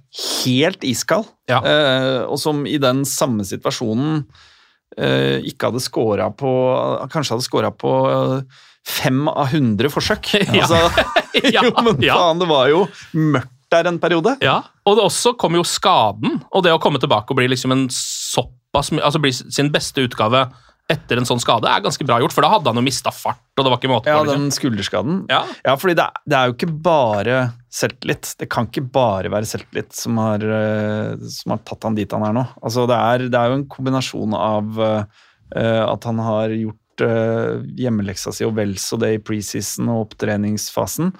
helt 0.45 0.83
iskald, 0.83 1.25
Ja. 1.49 1.59
eh, 1.65 2.21
og 2.29 2.37
som 2.39 2.65
i 2.67 2.77
den 2.77 3.03
samme 3.09 3.41
situasjonen 3.43 4.25
eh, 4.97 5.41
ikke 5.49 5.71
hadde 5.71 5.81
scora 5.81 6.29
på 6.37 6.51
Kanskje 7.09 7.33
hadde 7.35 7.47
scora 7.47 7.71
på 7.73 7.91
eh, 8.11 8.43
fem 8.85 9.27
av 9.31 9.47
hundre 9.53 9.89
forsøk. 9.89 10.29
Ja. 10.53 10.67
Altså, 10.67 10.77
Ja, 11.49 11.63
jo, 11.65 11.71
men 11.81 11.97
faen, 11.97 12.37
det 12.39 12.47
var 12.47 12.67
jo 12.69 12.83
mørkt 13.17 13.49
der 13.73 13.89
en 13.89 13.99
periode. 14.01 14.37
Ja, 14.45 14.59
og 14.87 14.97
det 14.99 15.03
også 15.09 15.33
kom 15.39 15.57
jo 15.57 15.63
skaden, 15.67 16.39
og 16.53 16.63
det 16.65 16.73
å 16.75 16.79
komme 16.81 17.01
tilbake 17.01 17.33
og 17.33 17.39
bli 17.41 17.49
liksom 17.51 17.73
en 17.75 17.87
såpass 17.93 18.89
Altså 18.95 19.19
bli 19.21 19.29
sin 19.33 19.67
beste 19.73 20.01
utgave 20.01 20.47
etter 20.91 21.15
en 21.21 21.25
sånn 21.29 21.39
skade 21.39 21.69
er 21.69 21.79
ganske 21.85 22.03
bra 22.05 22.17
gjort, 22.19 22.33
for 22.35 22.43
da 22.43 22.49
hadde 22.51 22.67
han 22.71 22.75
jo 22.79 22.83
mista 22.83 23.11
fart, 23.13 23.39
og 23.55 23.61
det 23.63 23.69
var 23.71 23.77
ikke 23.79 23.91
måte 23.91 24.09
Ja. 24.11 24.17
Liksom. 24.19 24.41
den 24.41 24.51
skulderskaden. 24.51 25.19
Ja. 25.31 25.43
Ja, 25.63 25.75
fordi 25.79 25.93
det, 25.95 26.07
er- 26.09 26.23
det 26.27 26.35
er 26.39 26.49
jo 26.49 26.55
ikke 26.57 26.71
bare 26.83 27.37
selvtillit. 27.71 28.31
Det 28.41 28.49
kan 28.51 28.67
ikke 28.67 28.83
bare 28.91 29.31
være 29.31 29.47
selvtillit 29.47 29.93
som 29.95 30.17
har, 30.19 30.43
eh, 30.43 31.15
som 31.31 31.53
har 31.55 31.61
tatt 31.69 31.87
han 31.87 31.95
dit 31.95 32.11
han 32.11 32.25
er 32.27 32.33
nå. 32.35 32.43
Altså, 32.65 32.83
det, 32.91 32.97
er, 32.99 33.25
det 33.31 33.39
er 33.39 33.53
jo 33.53 33.59
en 33.61 33.67
kombinasjon 33.77 34.35
av 34.35 34.81
uh, 34.83 35.85
at 35.87 36.09
han 36.09 36.19
har 36.25 36.49
gjort 36.57 37.05
uh, 37.05 37.61
hjemmeleksa 37.79 38.33
si 38.35 38.43
og 38.49 38.55
vel 38.57 38.75
så 38.81 38.99
det 38.99 39.13
i 39.15 39.21
preseason 39.23 39.87
og 39.93 40.09
opptreningsfasen. 40.09 41.13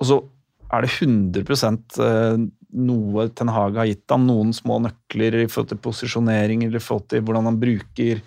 Og 0.00 0.08
så 0.08 0.22
er 0.72 0.86
det 0.86 0.92
100 0.94 1.44
eh, 2.02 2.44
noe 2.88 3.26
Ten 3.36 3.52
Hag 3.52 3.76
har 3.80 3.88
gitt 3.90 4.12
ham. 4.12 4.26
Noen 4.28 4.54
små 4.56 4.78
nøkler 4.84 5.42
i 5.42 5.48
forhold 5.50 5.72
til 5.74 5.82
posisjonering 5.84 6.64
eller 6.66 6.80
i 6.80 6.84
forhold 6.84 7.10
til 7.12 7.24
hvordan 7.26 7.50
han 7.50 7.60
bruker 7.60 8.22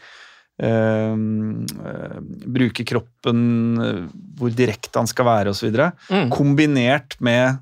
eh, 0.61 1.15
eh, 1.15 2.17
bruker 2.57 2.89
kroppen, 2.93 3.41
hvor 4.37 4.53
direkte 4.53 5.01
han 5.01 5.09
skal 5.09 5.29
være 5.31 5.55
osv. 5.55 5.73
Mm. 6.11 6.29
Kombinert 6.33 7.17
med 7.19 7.57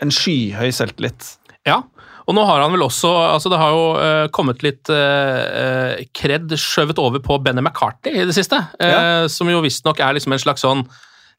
en 0.00 0.14
skyhøy 0.14 0.70
selvtillit. 0.74 1.34
Ja, 1.66 1.82
og 2.30 2.36
nå 2.36 2.44
har 2.46 2.62
han 2.62 2.72
vel 2.72 2.84
også 2.86 3.10
altså 3.34 3.50
Det 3.52 3.58
har 3.60 3.74
jo 3.74 3.86
uh, 3.98 4.26
kommet 4.32 4.62
litt 4.64 4.88
uh, 4.92 5.98
kred 6.16 6.52
skjøvet 6.54 7.00
over 7.02 7.22
på 7.24 7.36
Benny 7.42 7.64
McCarthy 7.64 8.14
i 8.14 8.26
det 8.28 8.36
siste, 8.36 8.60
Uh, 8.80 8.86
Ja. 8.86 9.28
som 9.28 9.50
jo 9.50 9.60
visstnok 9.64 9.98
er 10.00 10.14
liksom 10.16 10.32
en 10.32 10.42
slags 10.42 10.62
sånn 10.64 10.84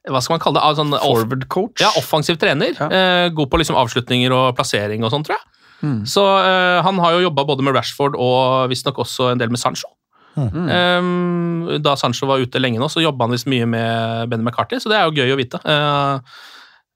hva 0.09 0.21
skal 0.23 0.33
man 0.37 0.41
kalle 0.41 0.57
det? 0.57 0.63
Ah, 0.65 0.73
Sånn 0.77 0.93
Forward 0.97 1.47
coach. 1.53 1.81
ja, 1.83 1.91
offensiv 1.99 2.39
trener. 2.41 2.73
Ja. 2.73 2.87
Eh, 2.89 3.29
god 3.37 3.51
på 3.51 3.59
liksom 3.61 3.77
avslutninger 3.77 4.33
og 4.33 4.55
plassering 4.57 5.03
og 5.05 5.11
sånn, 5.13 5.25
tror 5.27 5.37
jeg. 5.37 5.47
Mm. 5.81 5.99
Så 6.09 6.21
eh, 6.41 6.79
han 6.85 6.99
har 7.01 7.15
jo 7.17 7.23
jobba 7.27 7.45
både 7.49 7.65
med 7.65 7.75
Rashford 7.77 8.17
og 8.17 8.69
visstnok 8.69 8.99
også 9.01 9.31
en 9.31 9.41
del 9.41 9.49
med 9.53 9.61
Sancho. 9.61 9.89
Mm. 10.37 10.69
Eh, 10.71 11.77
da 11.83 11.93
Sancho 11.99 12.29
var 12.29 12.41
ute 12.41 12.61
lenge 12.61 12.79
nå, 12.81 12.87
så 12.89 13.03
jobba 13.03 13.27
han 13.27 13.35
visst 13.35 13.49
mye 13.51 13.67
med 13.69 14.29
Benny 14.31 14.45
McCarthy, 14.45 14.79
så 14.81 14.89
det 14.89 14.97
er 14.97 15.05
jo 15.09 15.21
gøy 15.21 15.33
å 15.35 15.39
vite. 15.41 15.61
Eh, 15.65 16.41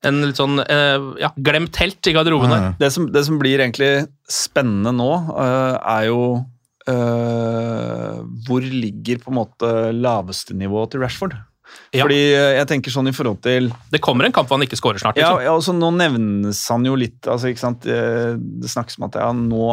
en 0.05 0.19
litt 0.21 0.37
sånn 0.37 0.59
eh, 0.61 1.01
ja, 1.21 1.31
glemt 1.41 1.77
helt 1.81 2.09
i 2.09 2.13
garderoben 2.13 2.51
der. 2.53 2.67
Det 2.81 2.91
som, 2.93 3.07
det 3.13 3.25
som 3.25 3.39
blir 3.41 3.61
egentlig 3.61 4.05
spennende 4.29 4.93
nå, 4.93 5.09
eh, 5.33 5.77
er 5.97 6.07
jo 6.11 6.21
eh, 6.89 8.21
hvor 8.47 8.65
ligger 8.65 9.21
på 9.23 9.33
en 9.33 9.39
måte 9.41 9.71
laveste 9.97 10.53
nivået 10.57 10.93
til 10.93 11.01
Rashford? 11.05 11.35
Ja. 11.95 12.03
Fordi 12.03 12.19
eh, 12.33 12.53
jeg 12.59 12.69
tenker 12.69 12.93
sånn 12.93 13.09
i 13.09 13.15
forhold 13.15 13.41
til 13.45 13.69
Det 13.91 14.01
kommer 14.03 14.27
en 14.27 14.35
kamp 14.35 14.49
hvor 14.49 14.59
han 14.59 14.67
ikke 14.67 14.79
skårer 14.79 15.01
snart. 15.01 15.19
Liksom. 15.19 15.41
ja 15.45 15.53
altså 15.53 15.75
Nå 15.75 15.91
nevnes 15.95 16.61
han 16.71 16.87
jo 16.87 16.95
litt 16.99 17.29
altså, 17.31 17.51
ikke 17.51 17.63
sant? 17.63 17.87
Eh, 17.89 18.35
Det 18.35 18.71
snakkes 18.71 18.99
om 18.99 19.07
at 19.09 19.19
ja, 19.21 19.29
nå, 19.35 19.69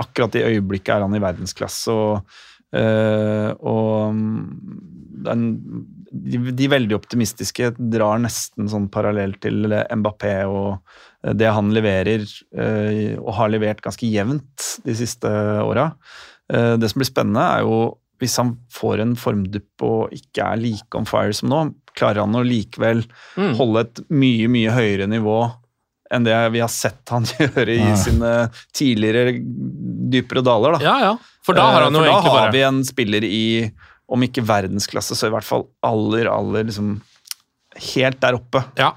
akkurat 0.00 0.38
i 0.38 0.44
øyeblikket, 0.52 0.94
er 0.94 1.06
han 1.06 1.16
i 1.16 1.22
verdensklasse. 1.22 1.92
Og, 1.92 2.38
øh, 2.76 3.50
og 3.64 4.16
mm, 4.16 4.40
den, 5.26 5.44
de, 6.12 6.40
de 6.56 6.70
veldig 6.70 6.96
optimistiske 6.98 7.72
drar 7.78 8.20
nesten 8.22 8.68
sånn 8.70 8.90
parallell 8.92 9.34
til 9.40 9.64
Mbappé 9.72 10.38
og 10.44 11.32
det 11.36 11.48
han 11.50 11.72
leverer, 11.74 12.22
øh, 12.54 13.16
og 13.18 13.32
har 13.40 13.50
levert 13.50 13.80
ganske 13.82 14.06
jevnt 14.06 14.66
de 14.84 14.94
siste 14.94 15.30
åra. 15.64 15.90
Det 16.46 16.86
som 16.92 17.00
blir 17.00 17.08
spennende, 17.08 17.42
er 17.42 17.64
jo 17.66 17.78
hvis 18.22 18.36
han 18.40 18.54
får 18.72 19.00
en 19.04 19.14
formdupp 19.20 19.82
og 19.86 20.12
ikke 20.16 20.44
er 20.52 20.56
like 20.62 20.96
on 20.98 21.04
fire 21.08 21.34
som 21.36 21.50
nå, 21.52 21.60
klarer 21.96 22.22
han 22.24 22.34
å 22.36 22.44
likevel 22.44 23.04
Mm. 23.36 23.54
holde 23.58 23.80
et 23.86 24.00
mye, 24.10 24.48
mye 24.52 24.70
høyere 24.72 25.06
nivå 25.08 25.38
enn 26.12 26.22
det 26.24 26.36
vi 26.54 26.60
har 26.62 26.68
sett 26.70 27.08
han 27.10 27.24
gjøre 27.38 27.68
i 27.74 27.80
Ja. 27.82 27.96
sine 27.98 28.32
tidligere 28.76 29.32
dypere 30.12 30.42
daler. 30.46 30.76
Da. 30.78 30.84
Ja, 30.84 30.96
ja. 31.00 31.14
For 31.42 31.54
da 31.58 31.64
har 31.72 31.82
han 31.88 31.96
Eh, 31.96 31.98
jo 31.98 32.04
For 32.04 32.12
da 32.12 32.20
har 32.20 32.38
bare 32.46 32.52
vi 32.52 32.62
en 32.62 32.84
spiller 32.84 33.24
i, 33.26 33.72
om 34.08 34.22
ikke 34.22 34.44
verdensklasse, 34.46 35.16
så 35.18 35.26
i 35.26 35.34
hvert 35.34 35.44
fall 35.46 35.66
aller, 35.82 36.28
aller 36.30 36.64
liksom 36.68 37.00
helt 37.92 38.20
der 38.22 38.38
oppe. 38.38 38.62
Ja. 38.78 38.92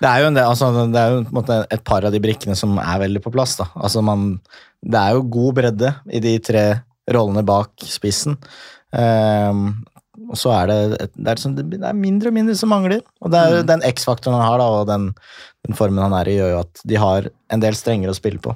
Det 0.00 0.06
er 0.08 0.20
jo, 0.22 0.26
en 0.30 0.34
del, 0.34 0.44
altså, 0.46 0.68
det 0.92 0.98
er 1.00 1.10
jo 1.14 1.20
en 1.24 1.30
måte 1.34 1.54
et 1.74 1.82
par 1.84 2.04
av 2.06 2.12
de 2.14 2.20
brikkene 2.22 2.54
som 2.58 2.76
er 2.78 2.98
veldig 3.02 3.22
på 3.24 3.32
plass. 3.34 3.56
Da. 3.58 3.66
Altså, 3.74 4.02
man, 4.04 4.40
det 4.82 4.98
er 5.00 5.16
jo 5.16 5.22
god 5.38 5.54
bredde 5.56 5.94
i 6.14 6.20
de 6.22 6.36
tre 6.38 6.64
rollene 7.14 7.44
bak 7.46 7.72
spissen. 7.86 8.38
Um, 8.92 9.84
og 10.28 10.36
så 10.36 10.52
er 10.52 10.68
det, 10.68 11.06
det, 11.14 11.28
er 11.30 11.40
sånn, 11.40 11.54
det 11.56 11.78
er 11.78 11.96
mindre 11.96 12.32
og 12.32 12.36
mindre 12.36 12.56
som 12.58 12.72
mangler. 12.72 13.04
Og 13.24 13.32
det 13.32 13.38
er 13.40 13.60
mm. 13.60 13.68
den 13.70 13.86
X-faktoren 13.92 14.36
han 14.36 14.44
har, 14.44 14.60
da, 14.60 14.66
og 14.80 14.90
den, 14.90 15.08
den 15.66 15.78
formen 15.78 16.02
han 16.04 16.16
er 16.18 16.28
i, 16.28 16.36
gjør 16.40 16.52
jo 16.56 16.60
at 16.64 16.84
de 16.90 17.00
har 17.00 17.30
en 17.54 17.64
del 17.64 17.78
strengere 17.78 18.12
å 18.12 18.18
spille 18.18 18.42
på, 18.42 18.52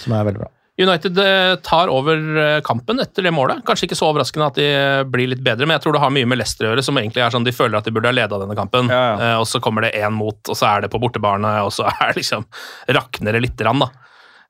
som 0.00 0.16
er 0.16 0.26
veldig 0.30 0.44
bra. 0.44 0.50
United 0.80 1.18
eh, 1.18 1.54
tar 1.60 1.90
over 1.92 2.16
eh, 2.40 2.60
kampen 2.64 3.02
etter 3.02 3.26
det 3.26 3.32
målet. 3.36 3.60
Kanskje 3.66 3.84
ikke 3.88 3.98
så 3.98 4.08
overraskende 4.08 4.48
at 4.48 4.60
de 4.60 4.68
blir 5.12 5.28
litt 5.28 5.42
bedre, 5.44 5.66
men 5.66 5.76
jeg 5.76 5.84
tror 5.84 5.96
det 5.96 6.04
har 6.04 6.14
mye 6.14 6.28
med 6.30 6.40
Leicester 6.40 6.66
å 6.66 6.70
gjøre, 6.70 6.84
som 6.86 7.00
egentlig 7.00 7.24
er 7.24 7.34
sånn 7.34 7.44
de 7.44 7.52
føler 7.52 7.76
at 7.76 7.88
de 7.88 7.92
burde 7.92 8.08
ha 8.08 8.16
leda 8.16 8.38
denne 8.40 8.56
kampen. 8.56 8.88
Ja, 8.88 9.00
ja. 9.10 9.16
Eh, 9.26 9.36
Og 9.42 9.48
så 9.50 9.60
kommer 9.60 9.84
det 9.84 9.92
én 10.00 10.16
mot, 10.16 10.40
og 10.40 10.56
så 10.56 10.70
er 10.70 10.86
det 10.86 10.92
på 10.94 11.02
bortebane, 11.02 11.52
og 11.66 11.74
så 11.76 11.88
er 11.92 12.14
det 12.14 12.22
liksom 12.22 12.48
rakner 12.96 13.36
det 13.36 13.44
lite 13.44 13.66
grann, 13.66 13.84
da. 13.84 13.90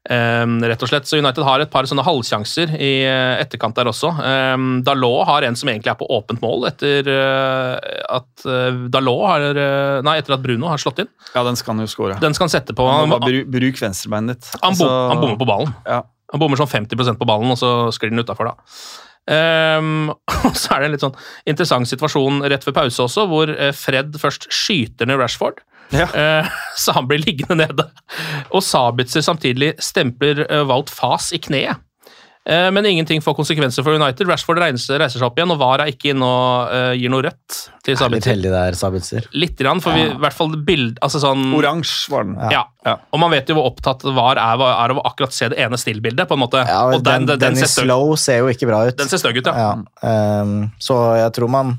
Ehm, 0.09 0.57
rett 0.65 0.81
og 0.81 0.89
slett. 0.89 1.05
Så 1.09 1.19
United 1.21 1.45
har 1.45 1.61
et 1.61 1.71
par 1.73 1.85
sånne 1.89 2.05
halvsjanser 2.07 2.73
i 2.81 2.93
eh, 3.05 3.41
etterkant 3.43 3.77
der 3.77 3.91
også. 3.91 4.09
Um, 4.17 4.71
Dalot 4.87 5.27
har 5.29 5.45
en 5.45 5.59
som 5.59 5.69
egentlig 5.69 5.93
er 5.93 5.99
på 6.01 6.09
åpent 6.09 6.41
mål 6.41 6.71
etter 6.71 7.11
eh, 7.13 7.75
at 8.09 8.47
eh, 8.49 8.79
Dalot 8.93 9.27
har 9.29 9.45
Nei, 10.07 10.17
etter 10.23 10.39
at 10.39 10.45
Bruno 10.45 10.71
har 10.73 10.81
slått 10.81 11.03
inn. 11.05 11.11
Ja, 11.35 11.45
den 11.45 11.59
skal 11.61 11.75
han 11.75 11.85
jo 11.85 11.91
score. 11.93 12.17
Den 12.23 12.37
skal 12.37 12.49
han 12.49 12.55
sette 12.55 12.77
på. 12.77 12.87
Han 12.89 13.13
må 13.13 13.19
bare 13.21 13.29
bru, 13.29 13.61
bruk 13.61 13.83
venstrebeinet 13.83 14.39
ditt. 14.39 14.51
han, 14.57 14.73
bom, 14.73 14.73
Altså, 14.73 14.89
han 15.13 15.21
bommer 15.21 15.39
på 15.41 15.51
ballen. 15.53 15.77
Ja. 15.85 16.01
Han 16.33 16.41
bommer 16.41 16.61
sånn 16.61 16.71
50% 16.71 17.21
på 17.21 17.29
ballen, 17.29 17.53
og 17.53 17.59
så 17.61 17.71
sklir 17.93 18.15
den 18.15 18.23
utafor, 18.23 18.53
da. 18.53 18.77
Um, 19.31 20.15
og 20.49 20.57
så 20.57 20.75
er 20.75 20.81
det 20.81 20.89
en 20.89 20.95
litt 20.95 21.05
sånn 21.05 21.19
interessant 21.51 21.91
situasjon 21.91 22.41
rett 22.49 22.65
før 22.65 22.79
pause 22.81 23.05
også, 23.05 23.27
hvor 23.29 23.53
Fred 23.77 24.17
først 24.23 24.49
skyter 24.49 25.11
ned 25.11 25.21
Rashford. 25.21 25.61
Ja. 25.91 26.09
Eh, 26.15 26.51
så 26.79 26.97
han 26.97 27.09
blir 27.11 27.23
liggende 27.23 27.65
nede. 27.65 27.87
Og 28.51 28.63
Sabitzer 28.65 29.25
samtidig 29.27 29.75
stempler 29.83 30.45
Walt 30.49 30.69
Wout 30.71 30.93
Fas 30.95 31.33
i 31.37 31.43
kneet. 31.43 31.83
Eh, 32.49 32.71
Men 32.71 32.87
ingenting 32.87 33.21
får 33.23 33.35
konsekvenser 33.35 33.85
for 33.85 33.95
United. 33.95 34.29
Rashford 34.29 34.59
reiser, 34.63 34.99
reiser 34.99 35.21
seg 35.21 35.27
opp 35.29 35.37
igjen, 35.39 35.53
og 35.53 35.59
VAR 35.61 35.85
er 35.85 35.93
ikke 35.93 36.15
inne 36.15 36.25
og 36.25 36.73
uh, 36.73 36.93
gir 36.97 37.13
noe 37.13 37.27
rødt 37.27 37.59
til 37.85 37.99
Litt 38.15 38.29
heldig 38.29 38.53
der, 38.53 38.77
Sabitzer. 38.79 39.27
Litt, 39.37 39.59
grann, 39.61 39.83
for 39.85 39.97
vi, 39.97 40.07
i 40.09 40.17
hvert 40.23 40.37
fall 40.37 40.55
bild, 40.65 40.97
altså 41.05 41.21
sånn, 41.23 41.51
Oransje 41.57 42.13
var 42.13 42.27
den. 42.27 42.39
ja. 42.53 42.65
Ja. 42.81 42.95
Og 43.13 43.21
man 43.21 43.29
vet 43.29 43.51
jo 43.51 43.59
hvor 43.59 43.67
opptatt 43.69 44.07
VAR 44.17 44.39
er, 44.41 44.63
er 44.65 44.95
av 44.95 44.99
å 45.03 45.05
akkurat 45.05 45.35
se 45.37 45.51
det 45.53 45.59
ene 45.61 45.77
stillbildet. 45.77 46.25
på 46.31 46.39
en 46.39 46.41
måte. 46.41 46.63
Ja, 46.65 46.87
og 46.89 47.03
den, 47.05 47.27
den, 47.27 47.35
den, 47.35 47.43
den, 47.43 47.59
den 47.61 47.67
i 47.67 47.69
slow 47.69 48.15
ser 48.17 48.41
jo 48.41 48.49
ikke 48.49 48.71
bra 48.71 48.87
ut. 48.89 48.97
den 48.97 49.11
ser 49.11 49.21
støgg 49.21 49.43
ut, 49.43 49.51
ja. 49.51 49.67
Ja, 49.67 50.09
ehm, 50.09 50.71
så 50.81 50.97
jeg 51.21 51.35
tror 51.37 51.53
man 51.53 51.75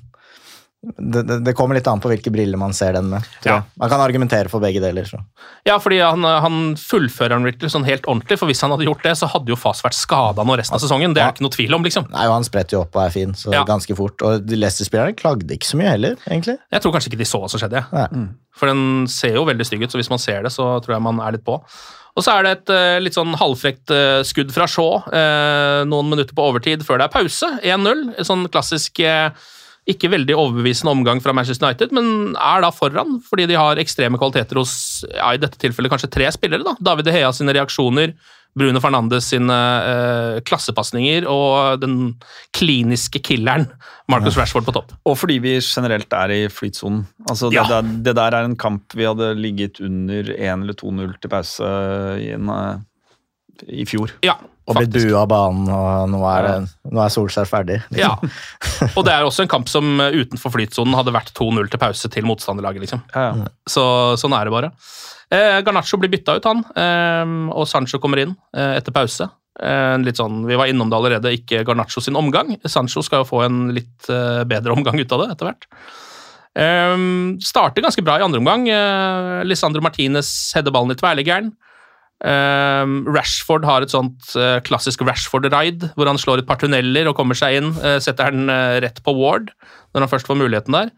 det, 0.81 1.21
det, 1.23 1.35
det 1.45 1.53
kommer 1.53 1.77
litt 1.77 1.85
an 1.87 1.99
på 2.01 2.09
hvilke 2.09 2.31
briller 2.33 2.57
man 2.57 2.73
ser 2.73 2.95
den 2.97 3.11
med. 3.11 3.25
Ja. 3.45 3.59
Man 3.77 3.89
kan 3.91 4.01
argumentere 4.01 4.49
for 4.49 4.63
begge 4.63 4.81
deler. 4.81 5.05
Så. 5.05 5.19
Ja, 5.67 5.75
fordi 5.81 5.99
han, 6.01 6.25
han 6.25 6.73
fullfører 6.79 7.35
han 7.37 7.45
virkelig 7.45 7.69
sånn 7.75 7.85
helt 7.85 8.07
ordentlig, 8.09 8.39
for 8.41 8.49
hvis 8.49 8.63
han 8.65 8.73
hadde 8.73 8.87
gjort 8.87 9.05
det, 9.05 9.13
så 9.19 9.29
hadde 9.29 9.53
jo 9.53 9.59
Fas 9.61 9.83
vært 9.85 9.99
skada 9.99 10.45
nå 10.47 10.57
resten 10.57 10.79
av 10.79 10.81
sesongen. 10.81 11.13
Det 11.13 11.21
er 11.21 11.29
ja. 11.29 11.35
ikke 11.35 11.45
noe 11.45 11.53
tvil 11.53 11.77
om, 11.77 11.85
liksom. 11.85 12.09
Nei, 12.09 12.25
Han 12.33 12.47
spretter 12.47 12.79
jo 12.79 12.83
opp 12.87 12.97
og 12.97 13.05
er 13.05 13.13
fin 13.13 13.37
så 13.37 13.53
Ja. 13.53 13.61
ganske 13.67 13.97
fort. 13.97 14.25
Og 14.25 14.41
de 14.47 14.57
Leicester-spillerne 14.57 15.17
klagde 15.17 15.53
ikke 15.53 15.69
så 15.69 15.77
mye 15.77 15.93
heller, 15.93 16.17
egentlig. 16.25 16.57
Jeg 16.73 16.81
tror 16.81 16.97
kanskje 16.97 17.13
ikke 17.13 17.21
de 17.21 17.29
så 17.29 17.43
hva 17.43 17.51
som 17.53 17.61
skjedde. 17.61 17.85
ja. 17.93 18.07
For 18.57 18.67
den 18.67 19.07
ser 19.09 19.37
jo 19.37 19.45
veldig 19.47 19.65
stygg 19.65 19.85
ut, 19.85 19.93
så 19.93 19.97
hvis 19.97 20.11
man 20.11 20.19
ser 20.21 20.43
det, 20.43 20.51
så 20.53 20.65
tror 20.83 20.97
jeg 20.97 21.03
man 21.05 21.21
er 21.23 21.37
litt 21.37 21.45
på. 21.47 21.55
Og 22.11 22.25
så 22.25 22.33
er 22.35 22.43
det 22.43 22.51
et 22.57 22.73
uh, 22.75 22.99
litt 22.99 23.15
sånn 23.15 23.31
halvfrekt 23.39 23.93
uh, 23.95 24.19
skudd 24.27 24.51
fra 24.51 24.67
Shaw 24.67 24.99
uh, 25.07 25.81
noen 25.87 26.11
minutter 26.11 26.35
på 26.35 26.43
overtid 26.49 26.83
før 26.83 26.99
det 26.99 27.07
er 27.07 27.13
pause. 27.13 27.47
1-0. 27.63 28.03
En 28.19 28.27
sånn 28.27 28.43
klassisk 28.51 28.99
eh, 29.05 29.31
ikke 29.89 30.11
veldig 30.13 30.35
overbevisende 30.37 30.91
omgang 30.93 31.21
fra 31.23 31.33
Manchester 31.33 31.65
United, 31.71 31.91
men 31.95 32.35
er 32.37 32.61
da 32.61 32.69
foran 32.71 33.17
fordi 33.25 33.47
de 33.49 33.55
har 33.57 33.79
ekstreme 33.81 34.19
kvaliteter 34.21 34.59
hos 34.61 34.73
ja, 35.09 35.31
i 35.33 35.39
dette 35.41 35.57
tilfellet 35.57 35.89
kanskje 35.91 36.11
tre 36.13 36.27
spillere. 36.31 36.61
da. 36.67 36.75
David 36.91 37.05
De 37.09 37.15
Hea 37.15 37.31
sine 37.33 37.55
reaksjoner, 37.57 38.13
Bruno 38.53 38.81
Fernandes 38.83 39.29
sine 39.31 39.55
eh, 39.55 40.41
klassepasninger 40.45 41.23
og 41.31 41.79
den 41.81 41.95
kliniske 42.53 43.21
killeren 43.23 43.65
Marcus 44.11 44.35
Rashford 44.37 44.65
på 44.67 44.73
topp. 44.75 44.91
Og 45.07 45.15
fordi 45.17 45.37
vi 45.39 45.53
generelt 45.63 46.11
er 46.13 46.33
i 46.35 46.39
flytsonen. 46.51 47.05
Altså, 47.29 47.49
det, 47.49 47.61
Ja. 47.61 47.63
der, 47.69 47.81
det 48.03 48.15
der 48.19 48.35
er 48.37 48.43
en 48.49 48.57
kamp 48.59 48.91
vi 48.93 49.07
hadde 49.07 49.33
ligget 49.39 49.79
under 49.81 50.33
1 50.35 50.37
eller 50.61 50.73
2-0 50.75 51.13
til 51.23 51.31
pause 51.31 51.63
i 52.21 52.33
en 52.35 52.49
eh, 52.51 52.77
i 53.71 53.85
fjor. 53.85 54.11
Ja, 54.25 54.35
Og 54.69 54.77
blitt 54.77 54.93
bua 54.93 55.23
av 55.23 55.29
banen, 55.31 55.69
og 55.73 56.11
nå 56.13 56.19
er, 56.29 56.67
nå 56.85 57.01
er 57.01 57.11
Solskjær 57.13 57.49
ferdig. 57.49 57.79
Ja. 57.97 58.11
Og 58.97 59.01
det 59.07 59.13
er 59.15 59.25
også 59.25 59.45
en 59.45 59.51
kamp 59.51 59.69
som 59.71 59.95
eh, 60.03 60.19
utenfor 60.21 60.53
flytsonen 60.53 60.93
hadde 60.97 61.13
vært 61.15 61.33
2-0 61.37 61.71
til 61.71 61.81
pause 61.81 62.11
til 62.13 62.27
motstanderlaget, 62.29 62.85
liksom. 62.85 63.01
Ja, 63.15 63.23
ja. 63.41 63.49
Så 63.69 63.83
sånn 64.21 64.35
er 64.37 64.47
det 64.47 64.53
bare. 64.53 64.69
Eh, 65.33 65.57
Garnaccio 65.65 65.97
blir 65.99 66.11
bytta 66.13 66.37
ut, 66.37 66.47
han, 66.47 66.61
eh, 66.77 67.33
og 67.55 67.65
Sancho 67.69 67.99
kommer 68.03 68.21
inn 68.21 68.35
eh, 68.53 68.77
etter 68.77 68.93
pause. 68.95 69.27
Eh, 69.61 69.95
litt 70.05 70.21
sånn, 70.21 70.45
Vi 70.47 70.59
var 70.59 70.69
innom 70.71 70.91
det 70.91 70.99
allerede, 70.99 71.33
ikke 71.35 71.65
Garnaccio 71.67 72.03
sin 72.03 72.19
omgang. 72.19 72.53
Sancho 72.69 73.03
skal 73.05 73.25
jo 73.25 73.31
få 73.31 73.41
en 73.47 73.63
litt 73.75 74.09
eh, 74.13 74.43
bedre 74.47 74.77
omgang 74.77 75.01
ut 75.01 75.17
av 75.17 75.25
det 75.25 75.31
etter 75.33 75.49
hvert. 75.49 75.67
Eh, 76.61 76.95
starter 77.41 77.87
ganske 77.87 78.05
bra 78.05 78.19
i 78.19 78.25
andre 78.27 78.43
omgang. 78.43 78.69
Eh, 78.69 79.41
Lisandro 79.49 79.81
Martinez 79.83 80.29
header 80.55 80.73
ballen 80.75 80.93
i 80.93 80.99
tverrliggeren. 81.01 81.51
Eh, 82.21 82.85
Rashford 83.09 83.65
har 83.65 83.81
et 83.81 83.93
sånt 83.93 84.33
uh, 84.37 84.59
klassisk 84.65 85.01
Rashford-raid, 85.07 85.87
hvor 85.95 86.09
han 86.09 86.19
slår 86.21 86.43
et 86.43 86.49
par 86.49 86.59
tunneler 86.61 87.09
og 87.09 87.17
kommer 87.17 87.37
seg 87.37 87.57
inn. 87.57 87.71
Uh, 87.81 87.97
setter 88.03 88.33
den 88.33 88.51
uh, 88.51 88.77
rett 88.83 89.01
på 89.01 89.15
Ward 89.17 89.49
når 89.91 90.05
han 90.05 90.11
først 90.11 90.29
får 90.29 90.37
muligheten 90.39 90.77
der. 90.77 90.93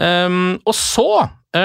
Um, 0.00 0.60
og 0.64 0.74
så 0.76 1.10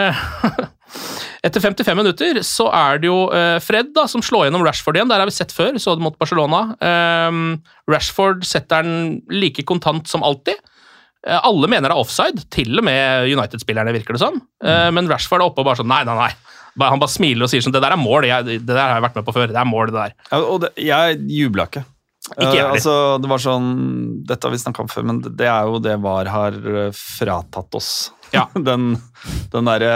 Etter 1.45 1.61
55 1.61 1.93
minutter 1.93 2.39
så 2.41 2.65
er 2.73 2.97
det 3.03 3.05
jo 3.05 3.27
Fred 3.61 3.91
da, 3.93 4.07
som 4.09 4.23
slår 4.25 4.47
gjennom 4.47 4.63
Rashford 4.65 4.97
igjen. 4.97 5.11
Der 5.11 5.21
har 5.21 5.29
vi 5.29 5.35
sett 5.35 5.53
før, 5.53 5.77
så 5.77 5.93
det 5.93 6.01
mot 6.01 6.17
Barcelona. 6.17 6.61
Um, 6.81 7.59
Rashford 7.91 8.41
setter 8.49 8.81
den 8.81 9.19
like 9.29 9.61
kontant 9.69 10.09
som 10.09 10.25
alltid. 10.25 10.57
Alle 11.25 11.69
mener 11.69 11.89
det 11.89 11.95
er 11.95 12.01
offside, 12.01 12.43
til 12.53 12.77
og 12.77 12.85
med 12.85 13.29
United-spillerne, 13.33 13.93
virker 13.95 14.13
det 14.13 14.21
som. 14.21 14.37
Eh, 14.61 14.89
men 14.93 15.09
Rashford 15.09 15.41
er 15.41 15.49
oppe 15.49 15.63
og 15.63 15.69
bare 15.69 15.79
sånn 15.81 15.89
Nei, 15.89 16.03
nei, 16.05 16.17
nei. 16.19 16.31
Han 16.81 17.01
bare 17.01 17.13
smiler 17.13 17.45
og 17.45 17.51
sier 17.51 17.63
sånn 17.63 17.73
Det 17.75 17.81
der 17.83 17.95
er 17.95 18.01
mål. 18.01 18.27
Jeg, 18.27 18.45
det 18.51 18.63
der 18.67 18.81
har 18.81 18.97
jeg 18.97 19.05
vært 19.07 19.19
med 19.19 19.27
på 19.27 19.35
før. 19.35 19.51
Det 19.51 19.61
er 19.61 19.69
mål, 19.69 19.91
det 19.91 19.99
der. 19.99 20.15
Ja, 20.31 20.39
og 20.43 20.63
det, 20.65 20.71
jeg 20.81 21.21
jubla 21.37 21.69
ikke. 21.69 21.85
Ikke 22.33 22.49
jeg 22.49 22.57
heller. 22.57 22.73
altså, 22.73 22.93
det 23.21 23.29
var 23.29 23.41
sånn 23.43 23.67
Dette 24.25 24.47
har 24.47 24.53
vi 24.55 24.59
snakka 24.63 24.81
om 24.81 24.89
før, 24.89 25.03
men 25.05 25.21
det 25.23 25.45
er 25.45 25.67
jo 25.69 25.81
det 25.83 25.93
VAR 26.01 26.29
har 26.33 26.55
eh, 26.57 26.93
fratatt 26.97 27.77
oss. 27.77 27.91
Ja. 28.33 28.47
den 28.69 28.95
den 29.53 29.69
derre 29.69 29.95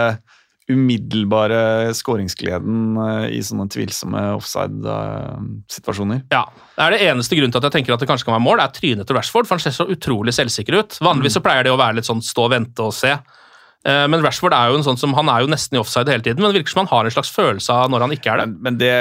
umiddelbare 0.70 1.90
skåringsgleden 1.98 2.98
eh, 3.02 3.24
i 3.34 3.40
sånne 3.42 3.66
tvilsomme 3.72 4.22
offside-situasjoner. 4.36 6.22
Ja, 6.30 6.44
det 6.76 6.84
er 6.84 6.94
det 6.94 7.08
eneste 7.10 7.38
grunnen 7.38 7.54
til 7.54 7.58
at 7.58 7.68
jeg 7.68 7.80
tenker 7.80 7.96
at 7.96 8.04
det 8.04 8.08
kanskje 8.10 8.28
kan 8.28 8.36
være 8.36 8.46
mål, 8.46 8.60
det 8.60 8.68
er 8.68 8.76
trynet 8.78 9.10
til 9.10 9.18
Rashford, 9.18 9.48
for 9.48 9.58
han 9.58 9.64
ser 9.64 9.74
så 9.76 9.88
utrolig 9.90 10.34
selvsikker 10.36 10.78
ut. 10.78 11.00
Vanligvis 11.02 11.38
så 11.38 11.44
pleier 11.44 11.66
det 11.66 11.74
å 11.74 11.80
være 11.80 11.98
litt 11.98 12.08
sånn 12.08 12.22
stå 12.24 12.46
og 12.46 12.54
vente 12.54 12.86
og 12.86 12.94
se. 12.94 13.16
Eh, 13.88 14.06
Men 14.12 14.20
Rashford 14.20 14.52
er 14.52 14.68
jo 14.70 14.76
en 14.76 14.84
sånn 14.84 14.98
som, 15.00 15.14
han 15.16 15.28
er 15.32 15.40
jo 15.40 15.48
nesten 15.48 15.78
i 15.78 15.80
offside 15.80 16.10
hele 16.12 16.20
tiden, 16.26 16.42
men 16.44 16.52
det 16.52 16.60
virker 16.60 16.74
som 16.74 16.82
han 16.84 16.90
har 16.92 17.08
en 17.08 17.14
slags 17.14 17.30
følelse 17.32 17.72
av 17.72 17.88
når 17.92 18.04
han 18.04 18.12
ikke 18.16 18.32
er 18.34 18.42
det. 18.42 18.46
Men, 18.50 18.58
men 18.66 18.78
det, 18.82 18.94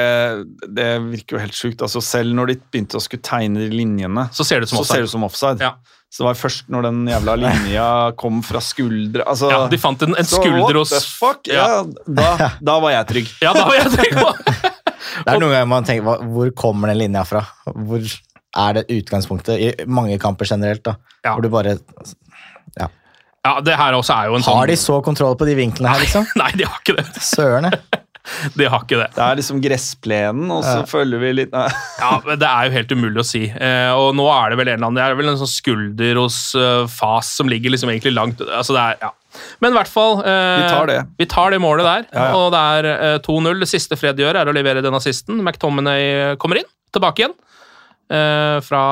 det 0.79 0.89
virker 1.09 1.35
jo 1.35 1.41
helt 1.43 1.57
sjukt. 1.57 1.81
Altså, 1.83 1.99
selv 2.05 2.31
når 2.37 2.53
de 2.53 2.57
begynte 2.71 2.95
å 2.99 3.03
skulle 3.03 3.25
tegne 3.27 3.67
linjene, 3.73 4.29
Så 4.35 4.45
ser 4.47 4.61
det 4.63 4.69
ut 4.69 4.73
som 4.75 4.79
så 4.79 4.85
ser 4.87 5.03
offside. 5.03 5.09
det 5.09 5.13
som 5.17 5.27
offside. 5.27 5.65
Ja. 5.67 5.73
Så 6.09 6.23
det 6.23 6.25
var 6.31 6.37
først 6.39 6.69
når 6.73 6.85
den 6.87 7.01
jævla 7.11 7.33
linja 7.37 7.87
kom 8.17 8.39
fra 8.41 8.57
skuldre 8.65 9.21
altså, 9.29 9.45
Ja, 9.51 9.59
de 9.69 9.77
fant 9.77 10.01
en, 10.07 10.15
en 10.17 10.25
så 10.25 10.39
skulder 10.39 10.63
what 10.63 10.79
hos 10.79 10.89
the 10.95 11.01
fuck? 11.05 11.45
Ja, 11.51 11.83
da, 12.07 12.47
da 12.71 12.77
var 12.81 12.95
jeg 12.95 13.09
trygg. 13.11 13.29
Ja, 13.45 13.51
da 13.53 13.67
var 13.69 13.77
jeg 13.77 13.91
trygg 13.93 14.15
på 14.17 14.31
Det 15.27 15.35
er 15.35 15.37
noen 15.43 15.51
ganger 15.53 15.69
man 15.69 15.85
tenker, 15.85 16.23
hvor 16.33 16.49
kommer 16.57 16.89
den 16.89 16.97
linja 17.03 17.21
fra? 17.29 17.43
Hvor 17.67 18.01
er 18.57 18.79
det 18.79 18.87
utgangspunktet? 18.89 19.61
I 19.61 19.85
mange 19.85 20.17
kamper 20.21 20.49
generelt, 20.49 20.81
da. 20.87 20.95
Ja. 21.21 21.35
Hvor 21.35 21.45
du 21.45 21.49
bare 21.53 21.75
Ja, 23.45 23.55
det 23.63 23.77
her 23.79 23.95
også 23.95 24.15
er 24.17 24.29
jo 24.29 24.35
en 24.37 24.43
sånn 24.43 24.57
Har 24.59 24.67
de 24.67 24.75
så 24.79 24.99
kontroll 25.05 25.37
på 25.39 25.47
de 25.47 25.55
vinklene 25.59 25.93
her, 25.93 26.03
liksom? 26.03 26.27
Nei, 26.41 26.51
de 26.59 26.67
har 26.67 26.79
ikke 26.83 26.97
det. 26.99 27.07
Søren. 27.23 27.71
De 28.53 28.65
har 28.67 28.83
ikke 28.83 28.97
det. 28.99 29.07
Det 29.15 29.21
er 29.25 29.37
liksom 29.39 29.61
gressplenen, 29.63 30.51
og 30.53 30.59
så 30.61 30.83
følger 30.85 31.21
vi 31.23 31.29
litt 31.33 31.53
Nei. 31.55 31.63
Ja, 32.03 32.11
men 32.25 32.37
Det 32.37 32.45
er 32.49 32.67
jo 32.67 32.73
helt 32.75 32.91
umulig 32.93 33.23
å 33.23 33.25
si. 33.25 33.41
Eh, 33.49 33.89
og 33.95 34.11
nå 34.19 34.27
er 34.29 34.51
det 34.51 34.59
vel 34.59 34.69
en 34.69 34.75
eller 34.75 34.89
annen, 34.89 34.99
det 34.99 35.05
er 35.07 35.17
vel 35.17 35.31
en 35.31 35.39
sånn 35.39 35.49
skulder 35.49 36.19
hos 36.19 36.37
eh, 36.59 36.83
Fas 36.93 37.31
som 37.39 37.49
ligger 37.49 37.73
liksom 37.73 37.89
egentlig 37.89 38.13
langt 38.13 38.43
altså 38.43 38.75
det 38.75 38.83
er, 38.83 38.99
ja. 39.07 39.11
Men 39.63 39.73
i 39.73 39.77
hvert 39.79 39.89
fall 39.89 40.19
eh, 40.21 40.59
Vi 40.59 40.67
tar 40.69 40.91
det. 40.91 40.99
Vi 41.23 41.29
tar 41.31 41.55
det 41.55 41.61
målet 41.63 41.87
der, 41.87 42.05
Ja, 42.11 42.27
ja. 42.27 42.37
og 42.37 42.53
det 42.53 42.61
er 42.75 42.89
eh, 43.15 43.17
2-0. 43.25 43.63
Det 43.63 43.71
siste 43.71 43.97
Fred 43.97 44.21
gjør, 44.21 44.43
er 44.43 44.51
å 44.51 44.55
levere 44.55 44.83
den 44.85 44.99
assisten. 44.99 45.41
McTominay 45.41 46.35
kommer 46.43 46.61
inn, 46.61 46.69
tilbake 46.93 47.23
igjen. 47.23 47.35
Eh, 48.11 48.57
fra 48.65 48.83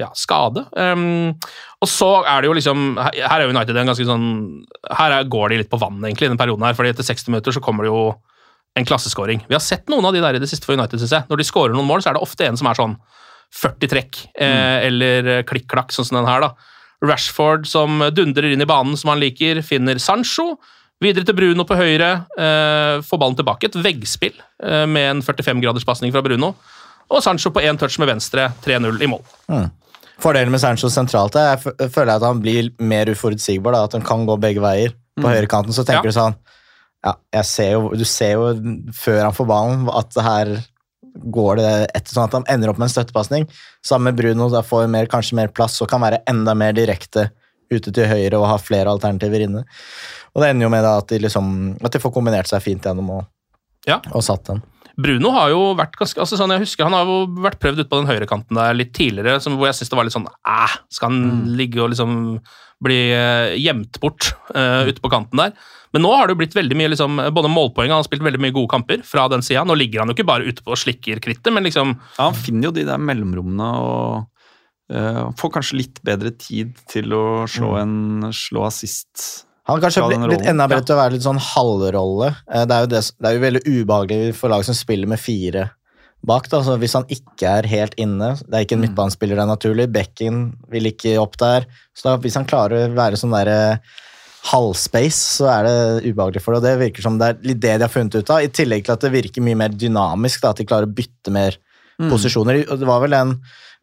ja, 0.00 0.08
skade. 0.16 0.64
Um, 0.76 1.34
og 1.82 1.90
så 1.90 2.08
er 2.26 2.42
det 2.42 2.48
jo 2.48 2.56
liksom 2.58 2.96
Her 2.98 3.42
er 3.42 3.52
United 3.52 3.76
en 3.78 3.86
ganske 3.86 4.06
sånn 4.08 4.24
Her 4.90 5.14
er, 5.14 5.28
går 5.30 5.52
de 5.52 5.60
litt 5.60 5.70
på 5.70 5.78
vann, 5.78 6.00
egentlig, 6.02 6.26
i 6.26 6.32
den 6.32 6.40
perioden 6.40 6.66
her. 6.66 6.74
fordi 6.78 6.94
etter 6.94 7.06
60 7.06 7.30
minutter 7.32 7.54
så 7.54 7.62
kommer 7.64 7.86
det 7.86 7.92
jo 7.92 8.02
en 8.78 8.86
klasseskåring. 8.86 9.42
Vi 9.48 9.56
har 9.56 9.64
sett 9.64 9.88
noen 9.90 10.06
av 10.06 10.14
de 10.14 10.22
der 10.22 10.38
i 10.38 10.42
det 10.42 10.50
siste 10.50 10.68
for 10.68 10.78
United, 10.78 11.00
synes 11.00 11.14
jeg. 11.16 11.26
Når 11.30 11.40
de 11.40 11.46
skårer 11.48 11.74
noen 11.74 11.88
mål, 11.88 12.04
så 12.04 12.12
er 12.12 12.18
det 12.18 12.22
ofte 12.22 12.46
en 12.46 12.58
som 12.58 12.68
er 12.70 12.78
sånn 12.78 12.98
40 13.58 13.90
trekk, 13.90 14.18
eh, 14.38 14.86
eller 14.86 15.30
eh, 15.32 15.44
klikk-klakk, 15.48 15.90
sånn 15.94 16.06
som 16.10 16.20
den 16.20 16.28
her, 16.28 16.44
da. 16.44 16.52
Rashford 17.02 17.66
som 17.70 18.02
dundrer 18.14 18.52
inn 18.52 18.62
i 18.62 18.68
banen 18.68 18.98
som 18.98 19.12
han 19.12 19.22
liker, 19.22 19.62
finner 19.66 19.98
Sancho. 20.02 20.52
Videre 21.02 21.26
til 21.26 21.36
Bruno 21.38 21.62
på 21.66 21.78
høyre, 21.78 22.10
eh, 22.38 22.98
får 23.06 23.20
ballen 23.22 23.38
tilbake. 23.38 23.70
Et 23.70 23.82
veggspill 23.84 24.34
eh, 24.62 24.86
med 24.86 25.10
en 25.12 25.22
45-graderspasning 25.22 26.14
fra 26.14 26.24
Bruno. 26.26 26.56
Og 27.10 27.22
Sancho 27.24 27.50
på 27.50 27.62
én 27.64 27.78
touch 27.80 27.98
med 27.98 28.08
venstre, 28.10 28.50
3-0 28.64 29.02
i 29.02 29.06
mål. 29.08 29.22
Fordelen 30.18 30.50
med 30.50 30.60
Sancho 30.60 30.90
sentralt 30.90 31.36
er 31.38 31.52
jeg 31.54 31.62
fø- 31.64 31.88
føler 31.94 32.16
at 32.16 32.22
han 32.26 32.40
blir 32.42 32.70
mer 32.82 33.06
uforutsigbar. 33.12 33.72
Da, 33.72 33.84
at 33.86 33.92
han 33.96 34.02
kan 34.02 34.26
gå 34.26 34.36
begge 34.42 34.60
veier. 34.60 34.92
På 35.18 35.30
høyrekanten 35.30 35.72
så 35.74 35.84
tenker 35.86 36.04
Ja. 36.04 36.10
du 36.10 36.18
sånn 36.18 36.36
ja, 37.04 37.12
jeg 37.32 37.44
ser 37.46 37.70
jo, 37.72 37.88
Du 37.94 38.04
ser 38.04 38.32
jo 38.32 38.52
før 38.92 39.22
han 39.22 39.32
får 39.32 39.46
ballen 39.46 39.88
at 39.94 40.10
det 40.14 40.22
her 40.22 40.64
går 41.30 41.56
det 41.56 41.90
etter 41.94 42.12
sånn 42.14 42.24
at 42.28 42.32
han 42.32 42.44
ender 42.48 42.70
opp 42.70 42.78
med 42.78 42.86
en 42.88 42.94
støttepasning. 43.04 43.48
Sammen 43.86 44.04
med 44.12 44.16
Bruno 44.16 44.48
da 44.50 44.62
får 44.62 44.88
mer, 44.90 45.06
kanskje 45.06 45.34
mer 45.34 45.48
plass 45.48 45.80
og 45.82 45.88
kan 45.88 46.00
være 46.00 46.22
enda 46.28 46.54
mer 46.54 46.72
direkte 46.72 47.30
ute 47.70 47.92
til 47.92 48.06
høyre 48.06 48.34
og 48.38 48.46
ha 48.48 48.56
flere 48.58 48.86
alternativer 48.90 49.40
inne. 49.46 49.64
Og 50.34 50.42
det 50.42 50.50
ender 50.50 50.66
jo 50.66 50.70
med 50.70 50.84
at 50.84 51.06
de, 51.08 51.18
liksom, 51.18 51.78
at 51.84 51.92
de 51.92 51.98
får 51.98 52.12
kombinert 52.14 52.46
seg 52.50 52.62
fint 52.62 52.82
gjennom 52.82 53.10
og, 53.10 53.24
Ja. 53.86 54.00
og 54.12 54.22
satt 54.22 54.44
den. 54.44 54.62
Bruno 54.98 55.30
har 55.34 55.52
jo 55.52 55.60
vært 55.78 55.94
ganske 55.98 56.18
altså 56.18 56.38
sånn 56.38 56.50
jeg 56.56 56.64
husker, 56.64 56.88
Han 56.88 56.96
har 56.96 57.06
jo 57.06 57.18
vært 57.44 57.60
prøvd 57.62 57.82
ute 57.82 57.90
på 57.90 58.00
den 58.00 58.10
høyrekanten 58.10 58.58
der 58.58 58.76
litt 58.76 58.94
tidligere, 58.96 59.38
som, 59.42 59.54
hvor 59.58 59.70
jeg 59.70 59.78
syns 59.78 59.92
det 59.92 59.98
var 59.98 60.08
litt 60.08 60.16
sånn 60.16 60.26
Æh, 60.26 60.78
skal 60.94 61.12
han 61.12 61.52
ligge 61.58 61.82
og 61.84 61.92
liksom 61.92 62.16
bli 62.82 62.98
eh, 63.10 63.56
gjemt 63.58 63.98
bort 63.98 64.28
uh, 64.54 64.86
ute 64.86 65.02
på 65.02 65.10
kanten 65.10 65.40
der? 65.40 65.54
Men 65.94 66.04
nå 66.04 66.12
har 66.14 66.28
det 66.28 66.36
jo 66.36 66.40
blitt 66.42 66.54
veldig 66.54 66.76
mye 66.78 66.92
liksom, 66.92 67.18
både 67.34 67.50
målpoeng 67.50 67.90
Han 67.90 68.02
har 68.02 68.06
spilt 68.06 68.22
veldig 68.22 68.42
mye 68.44 68.54
gode 68.54 68.70
kamper 68.70 69.00
fra 69.06 69.24
den 69.32 69.42
sida. 69.42 69.64
Nå 69.66 69.74
ligger 69.78 70.02
han 70.02 70.12
jo 70.12 70.14
ikke 70.18 70.28
bare 70.28 70.46
ute 70.46 70.62
på 70.62 70.74
og 70.74 70.78
slikker 70.78 71.22
krittet, 71.24 71.50
men 71.54 71.66
liksom 71.66 71.94
Ja, 71.96 72.28
han 72.28 72.36
finner 72.38 72.68
jo 72.68 72.74
de 72.76 72.84
der 72.86 73.00
mellomrommene 73.02 73.70
og 73.82 74.28
uh, 74.94 75.24
får 75.40 75.54
kanskje 75.56 75.80
litt 75.80 76.02
bedre 76.06 76.34
tid 76.36 76.76
til 76.90 77.14
å 77.16 77.26
slå 77.50 77.74
en 77.80 78.30
slå 78.36 78.66
assist. 78.68 79.47
Han 79.68 79.76
har 79.76 79.82
kanskje 79.84 80.04
blitt, 80.08 80.22
blitt 80.30 80.46
enda 80.48 80.64
bedre 80.70 80.86
til 80.88 80.96
å 80.96 81.00
være 81.02 81.12
litt 81.16 81.26
sånn 81.26 81.40
halvrolle. 81.44 82.30
Eh, 82.48 82.64
Det 82.64 82.74
er, 82.76 82.86
jo 82.86 82.90
det, 82.94 83.02
det 83.20 83.28
er 83.28 83.34
jo 83.36 83.42
veldig 83.44 83.62
ubehagelig 83.68 84.34
for 84.38 84.48
lag 84.52 84.64
som 84.64 84.76
spiller 84.76 85.10
med 85.10 85.20
fire 85.20 85.66
bak. 86.26 86.48
Da. 86.50 86.62
Så 86.64 86.76
hvis 86.80 86.96
han 86.96 87.04
ikke 87.12 87.52
er 87.60 87.68
helt 87.70 87.94
inne 88.00 88.32
Det 88.40 88.54
er 88.56 88.64
ikke 88.64 88.78
en 88.78 88.82
midtbanespiller, 88.86 89.36
det 89.36 89.44
er 89.44 89.52
naturlig. 89.52 89.88
Bekken 89.92 90.40
vil 90.72 90.88
ikke 90.90 91.18
opp 91.20 91.36
der. 91.38 91.68
Så 91.94 92.08
da, 92.08 92.16
hvis 92.24 92.38
han 92.40 92.48
klarer 92.48 92.88
å 92.88 92.96
være 92.96 93.20
sånn 93.20 93.36
derre 93.36 93.78
halvspace, 94.48 95.20
så 95.38 95.48
er 95.52 95.66
det 95.66 95.76
ubehagelig 96.08 96.42
for 96.42 96.54
det. 96.54 96.58
Og 96.62 96.66
det 96.66 96.74
virker 96.86 97.04
som 97.04 97.18
det 97.20 97.28
er 97.28 97.40
litt 97.50 97.60
det 97.60 97.76
de 97.78 97.84
har 97.84 97.92
funnet 97.92 98.14
ut 98.16 98.30
av, 98.32 98.42
i 98.42 98.50
tillegg 98.54 98.86
til 98.86 98.94
at 98.94 99.04
det 99.04 99.12
virker 99.12 99.44
mye 99.44 99.58
mer 99.58 99.74
dynamisk. 99.74 100.40
Da, 100.42 100.54
at 100.54 100.62
de 100.62 100.68
klarer 100.68 100.88
å 100.88 100.94
bytte 100.94 101.34
mer 101.34 101.58
posisjoner. 101.98 102.64
Og 102.70 102.78
det 102.78 102.86
var 102.88 103.02
vel 103.02 103.16
en 103.18 103.32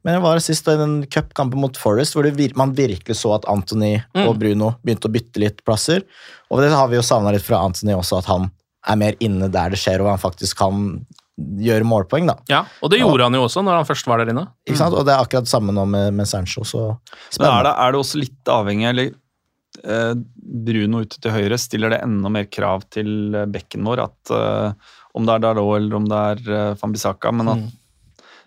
men 0.06 0.14
det 0.14 0.22
var 0.22 0.40
sist 0.44 0.68
i 0.70 0.78
den 0.78 1.00
cupkampen 1.10 1.58
mot 1.58 1.78
Forest 1.82 2.14
hvor 2.14 2.28
det 2.28 2.36
vir 2.38 2.54
man 2.60 2.76
virkelig 2.78 3.18
så 3.18 3.34
at 3.40 3.48
Anthony 3.50 3.96
og 4.22 4.36
Bruno 4.38 4.76
begynte 4.86 5.10
å 5.10 5.14
bytte 5.16 5.42
litt 5.42 5.64
plasser. 5.66 6.06
Og 6.54 6.62
det 6.62 6.70
har 6.70 6.92
vi 6.92 7.00
jo 7.00 7.06
savna 7.06 7.34
litt 7.34 7.46
fra 7.46 7.64
Anthony 7.66 7.96
også, 7.98 8.20
at 8.22 8.30
han 8.30 8.52
er 8.86 9.00
mer 9.02 9.18
inne 9.24 9.50
der 9.50 9.74
det 9.74 9.80
skjer, 9.82 10.04
og 10.04 10.12
han 10.14 10.22
faktisk 10.22 10.60
kan 10.62 10.86
gjøre 11.36 11.88
målpoeng. 11.88 12.30
da. 12.30 12.38
Ja, 12.52 12.62
og 12.80 12.92
det 12.94 13.02
gjorde 13.02 13.28
han 13.28 13.36
jo 13.36 13.44
også 13.48 13.64
når 13.66 13.82
han 13.82 13.88
først 13.90 14.08
var 14.08 14.22
der 14.22 14.32
inne. 14.32 14.46
Ikke 14.68 14.80
sant? 14.80 14.96
Og 14.96 15.06
det 15.08 15.16
er 15.16 15.24
akkurat 15.24 15.48
det 15.48 15.52
samme 15.52 15.76
nå 15.76 15.84
med, 15.90 16.14
med 16.16 16.30
Sancho. 16.30 16.64
så 16.64 16.84
Men 16.86 16.96
er 16.96 17.38
spennende. 17.38 17.64
det, 17.68 17.74
er 17.76 17.92
det 17.92 18.02
også 18.02 18.22
litt 18.22 18.52
avhengig 18.56 18.90
eller 18.92 19.10
eh, 19.84 20.14
Bruno 20.70 21.02
ute 21.04 21.20
til 21.20 21.36
høyre, 21.36 21.60
stiller 21.60 21.92
det 21.92 22.04
enda 22.06 22.32
mer 22.32 22.48
krav 22.48 22.86
til 22.94 23.36
eh, 23.36 23.50
bekken 23.52 23.90
vår? 23.90 24.06
At 24.06 24.36
eh, 24.38 24.94
Om 25.16 25.28
det 25.28 25.36
er 25.36 25.44
Dalot 25.44 25.80
eller 25.80 25.98
om 25.98 26.08
det 26.12 26.22
er 26.30 26.40
uh, 26.52 26.76
Fambisaka, 26.76 27.32
men 27.32 27.48
at 27.48 27.68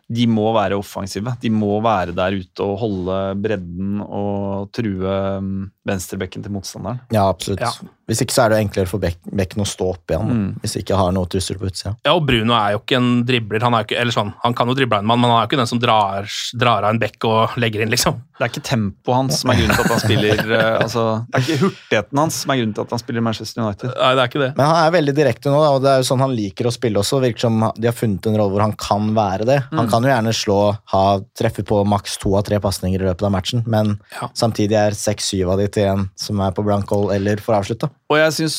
de 0.09 0.25
må 0.31 0.49
være 0.57 0.79
offensive. 0.81 1.35
De 1.43 1.51
må 1.53 1.79
være 1.85 2.15
der 2.17 2.39
ute 2.41 2.65
og 2.65 2.79
holde 2.81 3.19
bredden 3.45 4.01
og 4.05 4.71
true 4.73 5.17
mm, 5.45 5.67
venstrebekken 5.89 6.45
til 6.45 6.53
motstanderen. 6.55 7.01
Ja, 7.15 7.29
absolutt. 7.33 7.61
Ja. 7.65 7.73
Hvis 8.09 8.23
ikke 8.25 8.33
så 8.33 8.47
er 8.47 8.55
det 8.55 8.59
enklere 8.63 8.89
for 8.89 9.03
Bekken 9.03 9.61
å 9.61 9.67
stå 9.69 9.91
opp 9.93 10.09
igjen. 10.09 10.29
Mm. 10.33 10.53
Hvis 10.63 10.79
ikke 10.81 10.97
har 10.97 11.11
noe 11.13 11.29
trussel 11.29 11.59
på 11.61 11.67
utsida. 11.69 11.91
Ja, 12.07 12.15
og 12.17 12.23
Bruno 12.25 12.55
er 12.57 12.73
jo 12.73 12.79
ikke 12.81 12.97
en 12.97 13.11
dribler. 13.29 13.61
Han, 13.67 13.75
er 13.77 13.83
jo 13.83 13.89
ikke, 13.91 13.99
eller 14.01 14.17
sånn, 14.17 14.31
han 14.41 14.55
kan 14.57 14.71
jo 14.71 14.77
drible 14.79 14.97
en 15.03 15.09
mann, 15.11 15.21
men 15.21 15.29
han 15.29 15.43
er 15.43 15.45
jo 15.45 15.51
ikke 15.51 15.59
den 15.61 15.69
som 15.69 15.81
drar, 15.83 16.25
drar 16.57 16.87
av 16.89 16.95
en 16.95 17.01
bekk 17.03 17.27
og 17.29 17.59
legger 17.61 17.85
inn, 17.85 17.93
liksom. 17.93 18.23
Det 18.39 18.47
er 18.47 18.53
ikke 18.55 18.63
tempoet 18.65 19.17
hans 19.19 19.41
som 19.43 19.51
er 19.53 19.59
grunnen 19.59 19.77
til 19.77 19.85
at 19.85 19.93
han 19.93 20.01
spiller 20.01 20.41
eh, 20.57 20.79
altså, 20.87 21.05
Det 21.27 21.37
er 21.37 21.45
ikke 21.45 21.61
hurtigheten 21.67 22.21
hans 22.23 22.37
som 22.45 22.53
er 22.55 22.61
grunnen 22.63 22.75
til 22.79 22.85
at 22.87 22.95
han 22.97 23.03
spiller 23.03 23.25
Manchester 23.29 23.65
United. 23.67 23.93
Nei, 23.99 24.11
det 24.15 24.23
er 24.25 24.31
ikke 24.33 24.43
det. 24.45 24.51
Men 24.57 24.71
han 24.71 24.81
er 24.87 24.95
veldig 24.97 25.15
direkte 25.21 25.53
nå, 25.53 25.61
og 25.75 25.83
det 25.85 25.93
er 25.93 26.01
jo 26.01 26.09
sånn 26.09 26.25
han 26.25 26.37
liker 26.39 26.71
å 26.71 26.73
spille 26.79 27.03
også. 27.03 27.21
Virker 27.27 27.45
som 27.45 27.61
de 27.77 27.91
har 27.91 27.97
funnet 27.99 28.31
en 28.31 28.39
rolle 28.41 28.55
hvor 28.57 28.65
han 28.65 28.77
kan 28.81 29.13
være 29.19 29.49
det. 29.53 29.59
Han 29.75 29.85
Mm. 29.89 29.91
kan 29.93 30.05
jo 30.05 30.09
gjerne 30.15 30.33
slå, 30.37 30.59
ha, 30.95 31.05
treffe 31.39 31.63
på 31.67 31.83
maks 31.87 32.17
to 32.23 32.33
av 32.39 32.45
tre 32.49 32.59
pasninger 32.63 33.01
i 33.03 33.07
løpet 33.11 33.27
av 33.29 33.33
matchen, 33.37 33.63
men 33.67 33.99
Ja. 34.17 34.29
samtidig 34.35 34.77
er 34.79 34.97
seks-syv 34.97 35.51
av 35.53 35.59
de 35.59 35.69
til 35.79 35.87
en 35.87 36.09
som 36.19 36.43
er 36.43 36.53
på 36.57 36.67
blank 36.67 36.91
hold 36.93 37.15
eller 37.15 37.41
får 37.45 37.63
avslutta. 37.63 37.89
Og 38.11 38.19
jeg 38.21 38.37
syns 38.41 38.59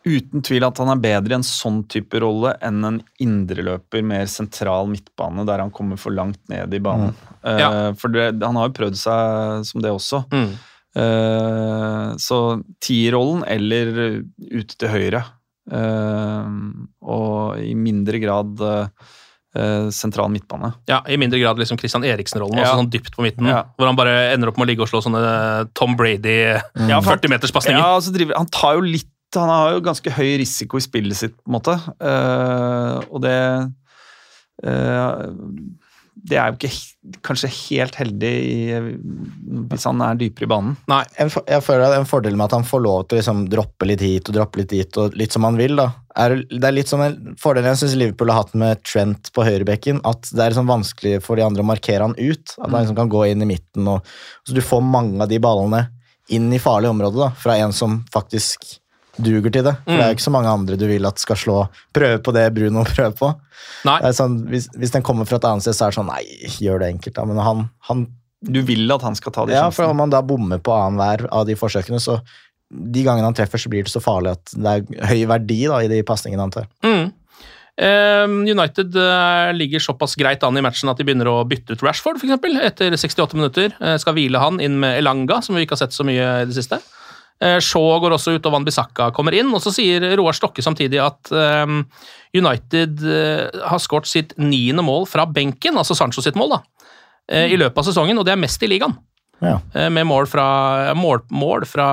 uten 0.00 0.40
tvil 0.40 0.64
at 0.64 0.78
han 0.80 0.88
er 0.94 1.00
bedre 1.02 1.34
i 1.34 1.36
en 1.36 1.44
sånn 1.44 1.82
type 1.92 2.16
rolle 2.22 2.54
enn 2.64 2.78
en 2.88 2.98
indreløper, 3.20 4.00
mer 4.06 4.24
sentral 4.32 4.88
midtbane, 4.88 5.44
der 5.44 5.60
han 5.60 5.72
kommer 5.76 6.00
for 6.00 6.14
langt 6.16 6.40
ned 6.48 6.72
i 6.72 6.80
banen. 6.80 7.12
Eh, 7.44 7.58
Ja. 7.60 7.70
For 8.00 8.08
det, 8.08 8.30
han 8.40 8.56
har 8.56 8.70
jo 8.70 8.76
prøvd 8.78 8.96
seg 8.96 9.66
som 9.68 9.84
det 9.84 9.92
også. 9.92 10.22
Mm. 10.32 10.50
Uh, 10.90 12.16
så 12.18 12.38
tierrollen 12.82 13.44
eller 13.46 14.24
ute 14.50 14.74
til 14.74 14.90
høyre. 14.90 15.20
uh, 15.70 16.48
og 17.06 17.60
i 17.62 17.74
mindre 17.78 18.18
grad 18.18 18.58
eh, 18.66 18.88
sentral 19.90 20.30
midtbane. 20.30 20.68
Ja, 20.86 21.00
I 21.10 21.16
mindre 21.18 21.40
grad 21.40 21.58
liksom 21.58 21.78
Christian 21.80 22.04
Eriksen-rollen, 22.06 22.60
Ja. 22.60 22.68
altså 22.68 22.84
sånn 22.84 22.90
dypt 22.92 23.16
på 23.16 23.24
midten. 23.24 23.48
Ja. 23.50 23.64
Hvor 23.74 23.88
han 23.90 23.96
bare 23.98 24.32
ender 24.34 24.52
opp 24.52 24.60
med 24.60 24.68
å 24.68 24.70
ligge 24.70 24.84
og 24.84 24.90
slå 24.92 25.00
sånne 25.02 25.72
Tom 25.74 25.96
Brady 25.98 26.54
mm. 26.54 27.02
for- 27.02 27.16
40-meterspasninger. 27.16 27.80
Ja, 27.82 27.96
altså 27.96 28.14
driver, 28.14 28.36
han 28.38 28.46
tar 28.46 28.78
jo 28.78 28.86
litt 28.86 29.08
Han 29.34 29.46
har 29.46 29.72
jo 29.76 29.80
ganske 29.86 30.10
høy 30.10 30.38
risiko 30.40 30.76
i 30.76 30.82
spillet 30.82 31.14
sitt, 31.14 31.36
på 31.38 31.46
en 31.46 31.54
måte. 31.54 31.76
Uh, 32.02 32.98
og 33.14 33.20
det 33.22 33.36
eh, 34.66 35.30
Det 36.20 36.36
er 36.36 36.50
jo 36.50 36.58
ikke 36.58 37.20
kanskje 37.24 37.48
helt 37.54 37.96
heldig 37.96 38.30
i, 38.44 38.80
hvis 39.70 39.86
han 39.88 40.02
er 40.04 40.18
dypere 40.20 40.46
i 40.46 40.50
banen. 40.52 40.74
Nei. 40.90 41.00
En, 41.22 41.30
jeg 41.32 41.64
føler 41.64 41.86
det 41.86 41.96
er 41.96 42.02
en 42.02 42.10
fordel 42.10 42.36
med 42.36 42.48
at 42.48 42.56
han 42.58 42.66
får 42.68 42.82
lov 42.84 43.06
til 43.06 43.16
å 43.16 43.20
liksom 43.20 43.44
droppe 43.52 43.88
litt 43.88 44.04
hit 44.04 44.28
og 44.28 44.36
droppe 44.36 44.60
litt 44.60 44.72
dit, 44.74 44.98
og 45.00 45.16
litt 45.16 45.36
som 45.36 45.46
han 45.48 45.56
vil. 45.60 45.78
da. 45.80 45.88
Er, 46.20 46.36
det 46.50 46.66
er 46.66 46.76
litt 46.76 46.90
som 46.90 47.00
en 47.04 47.38
fordel 47.40 47.70
jeg 47.70 47.80
syns 47.82 47.96
Liverpool 47.96 48.32
har 48.32 48.42
hatt 48.42 48.52
med 48.58 48.82
Trent 48.84 49.32
på 49.36 49.46
høyrebekken. 49.46 50.02
At 50.08 50.28
det 50.28 50.44
er 50.44 50.52
liksom 50.52 50.70
vanskelig 50.70 51.22
for 51.24 51.40
de 51.40 51.46
andre 51.46 51.64
å 51.64 51.70
markere 51.70 52.10
han 52.10 52.18
ut. 52.18 52.56
At 52.58 52.68
han 52.68 52.78
liksom 52.82 53.00
kan 53.00 53.14
gå 53.16 53.24
inn 53.30 53.46
i 53.46 53.50
midten. 53.54 53.88
og 53.88 54.04
Så 54.44 54.56
du 54.56 54.62
får 54.64 54.84
mange 54.84 55.22
av 55.24 55.32
de 55.32 55.40
ballene 55.42 55.86
inn 56.30 56.52
i 56.54 56.60
farlige 56.62 56.92
områder 56.94 57.24
da, 57.24 57.32
fra 57.34 57.56
en 57.58 57.72
som 57.74 58.02
faktisk 58.14 58.76
duger 59.16 59.52
til 59.52 59.66
det. 59.66 59.74
For 59.84 59.96
Det 59.96 60.04
er 60.04 60.12
jo 60.12 60.18
ikke 60.18 60.26
så 60.28 60.34
mange 60.34 60.52
andre 60.52 60.78
du 60.80 60.86
vil 60.90 61.08
at 61.08 61.22
skal 61.22 61.38
slå 61.38 61.58
prøve 61.96 62.20
på 62.24 62.34
det 62.36 62.46
Bruno 62.56 62.84
prøver 62.94 63.16
på. 63.18 63.32
Sånn, 64.16 64.42
hvis, 64.50 64.68
hvis 64.76 64.94
den 64.94 65.04
kommer 65.06 65.28
fra 65.28 65.40
et 65.40 65.48
annet 65.48 65.66
sted, 65.66 65.76
så 65.76 65.86
er 65.86 65.92
det 65.92 66.00
sånn 66.00 66.10
Nei, 66.10 66.22
gjør 66.60 66.82
det 66.82 66.92
enkelt, 66.96 67.16
da. 67.16 67.26
Men 67.28 67.42
han, 67.44 67.64
han 67.88 68.06
Du 68.40 68.60
vil 68.66 68.90
at 68.92 69.04
han 69.04 69.16
skal 69.18 69.34
ta 69.36 69.46
de 69.48 69.56
ja, 69.56 69.68
for 69.74 69.90
om 69.90 70.04
han 70.04 70.12
da 70.12 70.22
bommer 70.24 70.60
på 70.62 70.74
annenhver 70.74 71.26
av 71.32 71.48
de 71.48 71.56
forsøkene, 71.58 72.00
så 72.00 72.20
de 72.70 73.02
gangene 73.02 73.26
han 73.26 73.34
treffer, 73.34 73.58
så 73.58 73.70
blir 73.72 73.82
det 73.86 73.90
så 73.90 74.02
farlig 74.02 74.36
at 74.36 74.52
det 74.54 74.74
er 74.76 75.08
høy 75.10 75.24
verdi 75.32 75.64
da, 75.66 75.80
i 75.82 75.90
de 75.90 76.04
pasningene 76.06 76.44
han 76.46 76.54
tar. 76.54 76.68
Mm. 76.86 77.10
Eh, 77.80 78.26
United 78.28 78.96
eh, 78.96 79.52
ligger 79.56 79.82
såpass 79.82 80.14
greit 80.14 80.42
an 80.42 80.58
i 80.58 80.62
matchen 80.62 80.90
at 80.92 81.00
de 81.00 81.06
begynner 81.08 81.30
å 81.30 81.40
bytte 81.48 81.74
ut 81.74 81.82
Rashford, 81.82 82.20
for 82.20 82.28
eksempel, 82.28 82.58
etter 82.60 82.94
68 82.94 83.38
minutter. 83.38 83.74
Eh, 83.80 83.96
skal 84.02 84.16
hvile 84.18 84.42
han 84.42 84.60
inn 84.62 84.76
med 84.82 84.98
Elanga, 85.00 85.40
som 85.42 85.56
vi 85.56 85.64
ikke 85.64 85.78
har 85.78 85.86
sett 85.86 85.96
så 85.96 86.06
mye 86.06 86.26
i 86.42 86.48
det 86.50 86.56
siste. 86.58 86.80
Eh, 87.40 87.56
Shaw 87.64 87.94
går 88.02 88.12
også 88.12 88.34
ut, 88.36 88.46
og 88.46 88.52
Van 88.52 88.64
Bissaka 88.66 89.10
kommer 89.16 89.32
inn. 89.38 89.48
Og 89.56 89.62
så 89.64 89.72
sier 89.72 90.04
Roar 90.20 90.36
Stokke 90.36 90.60
samtidig 90.64 91.00
at 91.00 91.30
eh, 91.32 91.72
United 92.36 93.00
eh, 93.08 93.62
har 93.70 93.80
skåret 93.80 94.10
sitt 94.10 94.34
niende 94.36 94.84
mål 94.84 95.06
fra 95.08 95.24
benken, 95.26 95.78
altså 95.80 95.96
Sancho 95.96 96.20
sitt 96.24 96.36
mål, 96.36 96.58
da, 96.58 96.60
eh, 97.32 97.46
i 97.54 97.56
løpet 97.60 97.80
av 97.80 97.88
sesongen, 97.88 98.20
og 98.20 98.28
det 98.28 98.34
er 98.34 98.42
mest 98.42 98.62
i 98.66 98.68
ligaen. 98.70 98.96
Ja. 99.40 99.54
Med 99.88 100.04
mål 100.04 100.26
fra, 100.28 100.92
mål, 100.92 101.22
mål 101.32 101.64
fra 101.64 101.86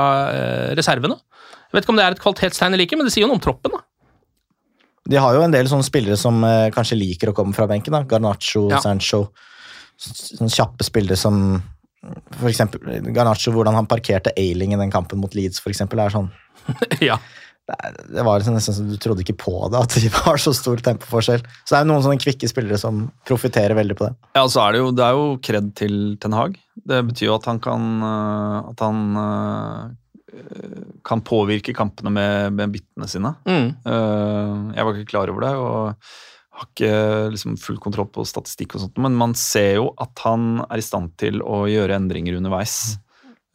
reservene. 0.75 1.15
Jeg 1.15 1.77
vet 1.77 1.85
ikke 1.85 1.93
om 1.93 1.99
det 1.99 2.03
er 2.03 2.15
et 2.17 2.19
kvalitetstegn 2.19 2.75
eller 2.75 2.83
ikke, 2.83 2.97
men 2.99 3.07
det 3.07 3.13
sier 3.15 3.23
jo 3.23 3.29
noe 3.31 3.37
om 3.39 3.43
troppen. 3.45 3.71
da. 3.71 3.79
De 5.07 5.15
har 5.23 5.37
jo 5.37 5.45
en 5.45 5.53
del 5.55 5.69
sånne 5.71 5.87
spillere 5.87 6.17
som 6.19 6.43
kanskje 6.75 6.97
liker 6.99 7.31
å 7.31 7.35
komme 7.37 7.55
fra 7.55 7.63
benken. 7.71 7.95
da. 7.95 8.03
Garnaccio, 8.03 8.65
Ja. 8.73 8.81
Sancho. 8.83 9.29
Sånne 9.95 10.51
kjappe 10.51 10.83
spillere 10.83 11.15
som 11.15 11.63
for 12.37 12.49
eksempel 12.51 13.09
Garnaccio, 13.13 13.53
hvordan 13.55 13.75
han 13.77 13.89
parkerte 13.89 14.33
Ailing 14.37 14.75
i 14.75 14.79
den 14.79 14.93
kampen 14.93 15.21
mot 15.21 15.35
Leeds, 15.35 15.61
for 15.63 15.73
eksempel, 15.73 16.01
er 16.03 16.13
sånn 16.13 16.29
ja. 17.09 17.17
det 17.67 17.77
det 18.15 18.23
var 18.23 18.39
liksom 18.39 18.55
nesten 18.55 18.75
som 18.75 18.87
du 18.89 18.97
trodde 19.01 19.23
ikke 19.23 19.37
på 19.41 19.55
det, 19.71 19.81
at 19.81 19.95
de 19.99 20.11
var 20.21 20.39
så 20.41 20.53
stor 20.55 20.81
tempoforskjell. 20.83 21.43
Så 21.63 21.73
det 21.73 21.79
er 21.79 21.85
jo 21.85 21.91
noen 21.91 22.05
sånne 22.05 22.23
kvikke 22.23 22.49
spillere 22.49 22.79
som 22.81 23.07
profitterer 23.27 23.75
veldig 23.77 23.97
på 23.99 24.07
det. 24.07 24.13
Ja, 24.37 24.45
så 24.47 24.63
er 24.65 24.75
det 24.75 24.83
jo, 24.83 24.91
det 24.95 25.05
er 25.05 25.17
jo 25.17 25.29
kred 25.43 25.71
til 25.79 25.95
Ten 26.23 26.37
Hag. 26.37 26.59
Det 26.87 27.01
betyr 27.09 27.31
jo 27.31 27.37
at 27.39 27.47
han 27.49 27.59
kan 27.63 27.87
øh, 28.05 28.69
At 28.71 28.83
han 28.85 28.99
øh, 29.23 30.97
kan 31.07 31.23
påvirke 31.25 31.73
kampene 31.75 32.11
med, 32.13 32.53
med 32.53 32.73
byttene 32.75 33.07
sine. 33.09 33.33
Mm. 33.47 33.69
Øh, 33.89 34.75
jeg 34.75 34.85
var 34.85 34.95
ikke 34.95 35.11
klar 35.11 35.31
over 35.33 35.43
det, 35.43 35.53
og 35.55 35.95
har 36.57 36.69
ikke 36.69 36.93
liksom 37.33 37.57
full 37.61 37.77
kontroll 37.81 38.09
på 38.13 38.25
statistikk 38.27 38.75
og 38.75 38.85
sånt, 38.85 39.01
men 39.03 39.17
man 39.17 39.35
ser 39.37 39.77
jo 39.79 39.91
at 40.01 40.23
han 40.25 40.63
er 40.67 40.81
i 40.81 40.85
stand 40.85 41.13
til 41.21 41.43
å 41.45 41.65
gjøre 41.69 41.97
endringer 41.97 42.39
underveis. 42.39 42.97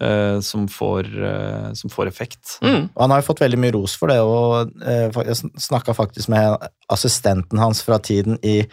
Uh, 0.03 0.41
som, 0.43 0.65
får, 0.67 1.07
uh, 1.15 1.69
som 1.79 1.91
får 1.93 2.09
effekt. 2.11 2.57
Mm. 2.59 2.88
Og 2.88 2.97
han 3.05 3.12
har 3.15 3.21
jo 3.21 3.27
fått 3.29 3.43
veldig 3.45 3.59
mye 3.62 3.75
ros 3.77 3.93
for 3.95 4.11
det, 4.11 4.17
og 4.19 4.73
uh, 4.83 5.21
jeg 5.29 5.53
snakka 5.62 5.95
faktisk 5.95 6.33
med 6.33 6.65
assistenten 6.91 7.61
hans 7.62 7.85
fra 7.87 8.01
tiden 8.03 8.35
i 8.43 8.65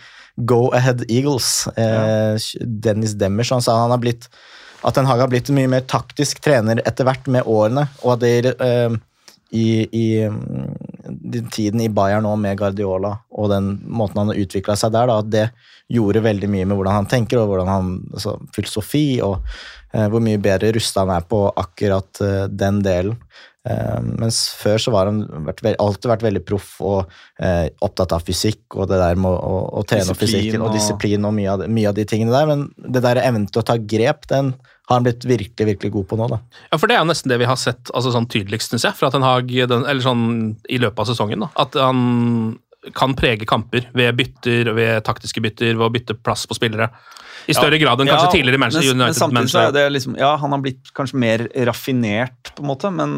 Go 0.50 0.72
Ahead 0.74 1.04
Eagles, 1.06 1.68
ja. 1.78 2.34
Dennis 2.65 3.13
Demmers, 3.20 3.52
og 3.52 3.60
han 3.60 3.68
sa 3.68 3.78
han 3.84 3.94
har 3.94 4.02
blitt 4.02 4.26
at 4.82 4.96
Den 4.96 5.10
Haag 5.10 5.26
har 5.26 5.32
blitt 5.32 5.50
en 5.52 5.58
mye 5.60 5.72
mer 5.72 5.86
taktisk 5.89 6.42
trener 6.44 6.82
etter 6.88 7.08
hvert 7.08 7.28
med 7.32 7.48
årene, 7.50 7.86
og 8.04 8.15
at 8.15 8.24
det 8.24 8.54
eh, 8.63 8.96
i, 9.52 9.68
i 9.92 10.08
tiden 11.54 11.82
i 11.84 11.89
Bayern 11.93 12.24
nå 12.28 12.36
med 12.39 12.58
Guardiola 12.60 13.15
og 13.32 13.50
den 13.52 13.74
måten 13.86 14.22
han 14.22 14.32
har 14.34 14.39
utvikla 14.41 14.76
seg 14.80 14.93
der, 14.95 15.10
da, 15.12 15.19
at 15.24 15.30
det 15.34 15.45
gjorde 15.89 16.22
veldig 16.26 16.50
mye 16.52 16.67
med 16.69 16.78
hvordan 16.78 17.00
han 17.02 17.10
tenker 17.10 17.41
og 17.41 17.50
hvordan 17.52 17.69
han, 17.72 17.91
altså, 18.13 18.36
filosofi, 18.56 19.06
og 19.26 19.39
eh, 19.93 20.06
hvor 20.12 20.22
mye 20.22 20.41
bedre 20.41 20.74
rusta 20.76 21.02
han 21.06 21.15
er 21.15 21.26
på 21.30 21.43
akkurat 21.58 22.22
eh, 22.26 22.43
den 22.52 22.82
delen. 22.86 23.15
Eh, 23.67 23.98
mens 24.22 24.43
før 24.56 24.78
så 24.80 24.93
var 24.93 25.10
han 25.10 25.24
vært, 25.48 25.63
alltid 25.82 26.12
vært 26.13 26.24
veldig 26.28 26.43
proff 26.48 26.76
og 26.86 27.00
eh, 27.43 27.67
opptatt 27.84 28.13
av 28.15 28.24
fysikk 28.28 28.78
og 28.78 28.88
det 28.91 29.02
der 29.02 29.17
med 29.19 29.34
å, 29.34 29.36
å, 29.36 29.58
å 29.82 29.86
trene 29.89 30.06
Disiplin 30.08 30.30
fysikken 30.30 30.62
og 30.63 30.69
og- 30.69 30.78
disiplin 30.78 31.26
og 31.28 31.36
mye 31.36 31.56
av, 31.58 31.65
mye 31.67 31.89
av 31.91 31.98
de 31.98 32.06
tingene 32.08 32.36
der. 32.38 32.48
Men 32.54 32.67
det 32.95 33.04
der 33.04 33.19
evnen 33.26 33.50
til 33.50 33.63
å 33.63 33.67
ta 33.67 33.76
grep, 33.82 34.30
den 34.32 34.54
har 34.89 34.97
han 34.97 35.06
blitt 35.06 35.25
virkelig 35.30 35.67
virkelig 35.67 35.91
god 35.93 36.08
på 36.10 36.17
nå. 36.17 36.28
da. 36.32 36.39
Ja, 36.71 36.80
for 36.82 36.89
det 36.89 36.95
er 36.97 37.04
jo 37.04 37.10
nesten 37.12 37.30
det 37.30 37.38
vi 37.38 37.47
har 37.49 37.60
sett 37.62 37.91
altså 37.93 38.13
sånn 38.15 38.25
tydeligst, 38.32 38.73
syns 38.73 38.88
jeg, 38.88 38.97
fra 38.97 39.12
Ten 39.13 39.25
Hag 39.25 39.52
den, 39.52 39.86
eller 39.86 40.02
sånn 40.02 40.25
i 40.65 40.80
løpet 40.82 41.04
av 41.04 41.12
sesongen. 41.12 41.45
da, 41.45 41.52
At 41.62 41.78
han 41.78 42.58
kan 42.95 43.13
prege 43.17 43.45
kamper 43.45 43.86
ved 43.93 44.17
bytter, 44.17 44.71
ved 44.73 45.04
taktiske 45.06 45.43
bytter, 45.43 45.75
ved 45.75 45.86
å 45.86 45.91
bytte 45.93 46.17
plass 46.17 46.47
på 46.49 46.58
spillere. 46.58 46.89
I 47.49 47.56
større 47.58 47.80
grad 47.82 48.02
enn 48.02 48.10
kanskje 48.10 48.28
Ja, 48.28 48.34
tidligere 48.34 48.60
i 48.60 48.62
Manchester 48.62 48.95
men, 48.95 49.02
United. 49.02 49.13
Men 49.13 49.21
samtidig 49.21 49.54
så 49.54 49.62
er 49.67 49.71
det 49.75 49.86
liksom 49.93 50.17
Ja, 50.19 50.34
han 50.41 50.54
har 50.54 50.62
blitt 50.63 50.91
kanskje 50.97 51.21
mer 51.21 51.45
raffinert, 51.69 52.52
på 52.56 52.65
en 52.65 52.69
måte, 52.69 52.91
men 52.93 53.13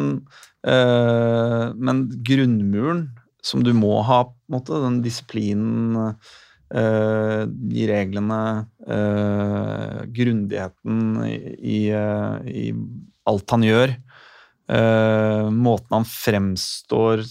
øh, 0.68 1.74
Men 1.76 2.06
grunnmuren 2.28 3.10
som 3.42 3.64
du 3.66 3.72
må 3.74 3.96
ha, 4.06 4.24
på 4.30 4.52
en 4.52 4.54
måte, 4.60 4.84
den 4.84 5.00
disiplinen, 5.02 5.96
øh, 5.98 6.38
de 6.72 7.88
reglene, 7.90 8.68
øh, 8.88 9.98
grundigheten 10.16 11.02
i, 11.28 11.36
i, 11.60 11.80
øh, 11.92 12.48
i 12.48 12.66
alt 13.28 13.52
han 13.52 13.66
gjør, 13.68 13.96
måten 15.52 15.92
han 15.98 16.06
fremstår 16.08 17.26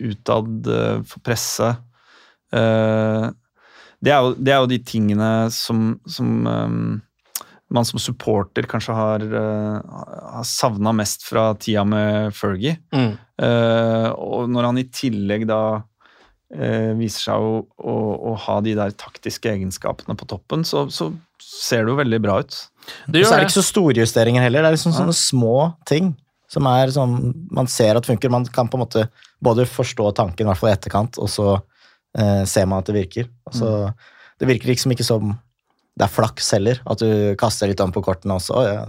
utad 0.00 0.70
for 1.04 1.20
presse 1.20 1.66
det 4.00 4.12
er, 4.12 4.22
jo, 4.24 4.30
det 4.38 4.52
er 4.54 4.62
jo 4.62 4.70
de 4.70 4.78
tingene 4.86 5.28
som, 5.52 5.90
som 6.08 6.46
man 7.74 7.86
som 7.86 8.00
supporter 8.00 8.66
kanskje 8.70 8.94
har, 8.96 9.24
uh, 9.24 10.42
savna 10.46 10.92
mest 10.96 11.26
fra 11.26 11.52
tida 11.58 11.84
med 11.88 12.34
Fergie. 12.36 12.76
Mm. 12.94 13.14
Uh, 13.40 14.08
og 14.14 14.50
når 14.52 14.68
han 14.70 14.80
i 14.82 14.88
tillegg 14.94 15.48
da 15.50 15.60
eh, 15.74 15.82
viser 16.98 17.28
seg 17.28 17.44
å, 17.44 17.54
å, 17.78 17.94
å 18.30 18.34
ha 18.46 18.58
de 18.64 18.74
der 18.78 18.92
taktiske 18.98 19.50
egenskapene 19.50 20.16
på 20.18 20.28
toppen, 20.30 20.62
så, 20.68 20.86
så 20.92 21.10
ser 21.42 21.84
det 21.84 21.94
jo 21.94 21.98
veldig 21.98 22.20
bra 22.22 22.40
ut. 22.44 22.58
Det 23.06 23.22
Og 23.22 23.26
så 23.26 23.34
er 23.34 23.40
det 23.40 23.44
det. 23.44 23.48
ikke 23.48 23.58
så 23.58 23.66
store 23.66 24.04
justeringer 24.04 24.44
heller. 24.44 24.62
Det 24.62 24.70
er 24.70 24.76
liksom 24.76 24.94
sånne 24.96 25.16
små 25.16 25.56
ting 25.88 26.12
som 26.54 26.66
er 26.70 26.92
sånn 26.94 27.16
man 27.54 27.68
ser 27.70 27.98
at 27.98 28.06
funker. 28.08 28.32
Man 28.32 28.46
kan 28.54 28.68
på 28.70 28.78
en 28.78 28.84
måte 28.84 29.06
både 29.44 29.66
forstå 29.68 30.10
tanken, 30.18 30.46
i 30.46 30.50
hvert 30.50 30.60
fall 30.60 30.70
i 30.70 30.76
etterkant, 30.76 31.18
og 31.20 31.30
så 31.32 31.48
eh, 31.56 32.44
ser 32.48 32.68
man 32.70 32.84
at 32.84 32.90
det 32.90 32.98
virker. 32.98 33.30
Altså, 33.48 33.70
mm. 33.90 34.12
Det 34.42 34.50
virker 34.50 34.70
liksom 34.72 34.94
ikke 34.94 35.06
som 35.06 35.34
det 35.94 36.08
er 36.08 36.10
flaks 36.10 36.48
heller, 36.56 36.80
at 36.90 37.02
du 37.02 37.34
kaster 37.38 37.70
litt 37.70 37.82
om 37.82 37.92
på 37.94 38.02
kortene 38.02 38.34
også. 38.34 38.54
Å, 38.58 38.62
ja. 38.66 38.84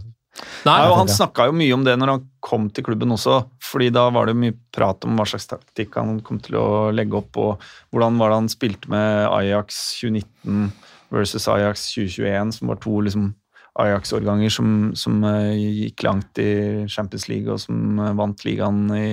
Nei, 0.65 0.79
og 0.89 0.97
Han 0.99 1.11
snakka 1.11 1.47
jo 1.47 1.55
mye 1.55 1.75
om 1.75 1.85
det 1.85 1.93
når 1.99 2.11
han 2.11 2.25
kom 2.43 2.67
til 2.73 2.85
klubben 2.87 3.13
også, 3.15 3.43
fordi 3.63 3.91
da 3.95 4.07
var 4.13 4.27
det 4.27 4.35
jo 4.35 4.41
mye 4.43 4.55
prat 4.75 5.05
om 5.07 5.15
hva 5.15 5.25
slags 5.29 5.47
taktikk 5.47 5.95
han 5.99 6.19
kom 6.25 6.41
til 6.43 6.57
å 6.59 6.67
legge 6.95 7.17
opp, 7.19 7.39
og 7.39 7.63
hvordan 7.93 8.19
var 8.19 8.33
det 8.33 8.41
han 8.41 8.51
spilte 8.51 8.91
med 8.91 9.29
Ajax 9.29 9.79
2019 10.01 10.67
versus 11.15 11.47
Ajax 11.51 11.87
2021, 11.93 12.55
som 12.57 12.73
var 12.73 12.81
to 12.83 12.99
liksom 13.05 13.31
Ajax-årganger 13.75 14.51
som, 14.55 14.67
som 14.95 15.23
eh, 15.27 15.55
gikk 15.59 16.05
langt 16.07 16.39
i 16.39 16.51
Champions 16.91 17.27
League, 17.27 17.51
og 17.51 17.59
som 17.59 17.99
eh, 17.99 18.13
vant 18.15 18.45
ligaen 18.47 18.85
i, 18.95 19.09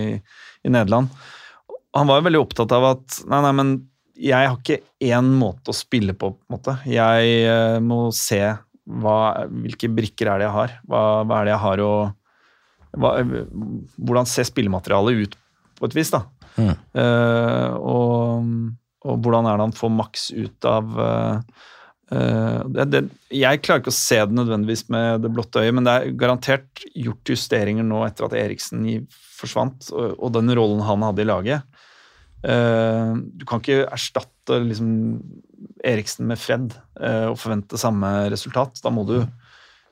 i 0.62 0.70
Nederland. 0.70 1.10
Han 1.96 2.08
var 2.08 2.20
jo 2.20 2.28
veldig 2.28 2.42
opptatt 2.44 2.74
av 2.74 2.86
at 2.94 3.22
nei, 3.28 3.40
nei, 3.42 3.54
men 3.58 3.72
jeg 4.22 4.46
har 4.46 4.58
ikke 4.60 4.82
én 5.02 5.32
måte 5.40 5.72
å 5.72 5.76
spille 5.76 6.14
på, 6.14 6.30
på 6.36 6.46
en 6.46 6.54
måte. 6.54 6.76
Jeg 6.86 7.34
eh, 7.42 7.80
må 7.82 8.04
se 8.14 8.40
hva, 8.86 9.46
hvilke 9.48 9.90
brikker 9.92 10.30
er 10.30 10.42
det 10.42 10.48
jeg 10.48 10.56
har. 10.56 10.76
Hva, 10.88 11.02
hva 11.26 11.40
er 11.40 11.48
det 11.48 11.54
jeg 11.56 11.64
har 11.66 11.86
å 11.86 11.92
Hvordan 12.92 14.26
ser 14.28 14.44
spillematerialet 14.44 15.22
ut, 15.24 15.36
på 15.80 15.88
et 15.88 15.94
vis, 15.96 16.10
da. 16.12 16.26
Mm. 16.60 16.74
Uh, 16.92 17.70
og, 17.80 18.50
og 19.08 19.22
hvordan 19.24 19.48
er 19.48 19.56
det 19.56 19.64
han 19.64 19.72
får 19.78 19.92
maks 19.96 20.26
ut 20.36 20.68
av 20.68 20.90
uh, 21.00 21.62
det, 22.12 22.84
det, 22.92 23.00
Jeg 23.32 23.62
klarer 23.64 23.80
ikke 23.80 23.94
å 23.94 23.96
se 23.96 24.18
det 24.20 24.36
nødvendigvis 24.36 24.84
med 24.92 25.24
det 25.24 25.30
blotte 25.32 25.62
øyet, 25.64 25.72
men 25.72 25.88
det 25.88 25.94
er 25.94 26.18
garantert 26.20 26.84
gjort 26.92 27.32
justeringer 27.32 27.88
nå 27.88 28.02
etter 28.04 28.28
at 28.28 28.36
Eriksen 28.36 28.84
forsvant, 29.38 29.88
og, 29.96 30.18
og 30.18 30.36
den 30.36 30.52
rollen 30.52 30.84
han 30.84 31.08
hadde 31.08 31.24
i 31.24 31.30
laget. 31.32 31.71
Eh, 32.42 33.12
du 33.38 33.46
kan 33.48 33.62
ikke 33.62 33.84
erstatte 33.86 34.58
liksom, 34.64 34.90
Eriksen 35.86 36.26
med 36.30 36.40
Fred 36.40 36.74
eh, 37.00 37.28
og 37.30 37.38
forvente 37.40 37.80
samme 37.80 38.10
resultat. 38.32 38.80
Da 38.82 38.92
må 38.94 39.06
du 39.08 39.20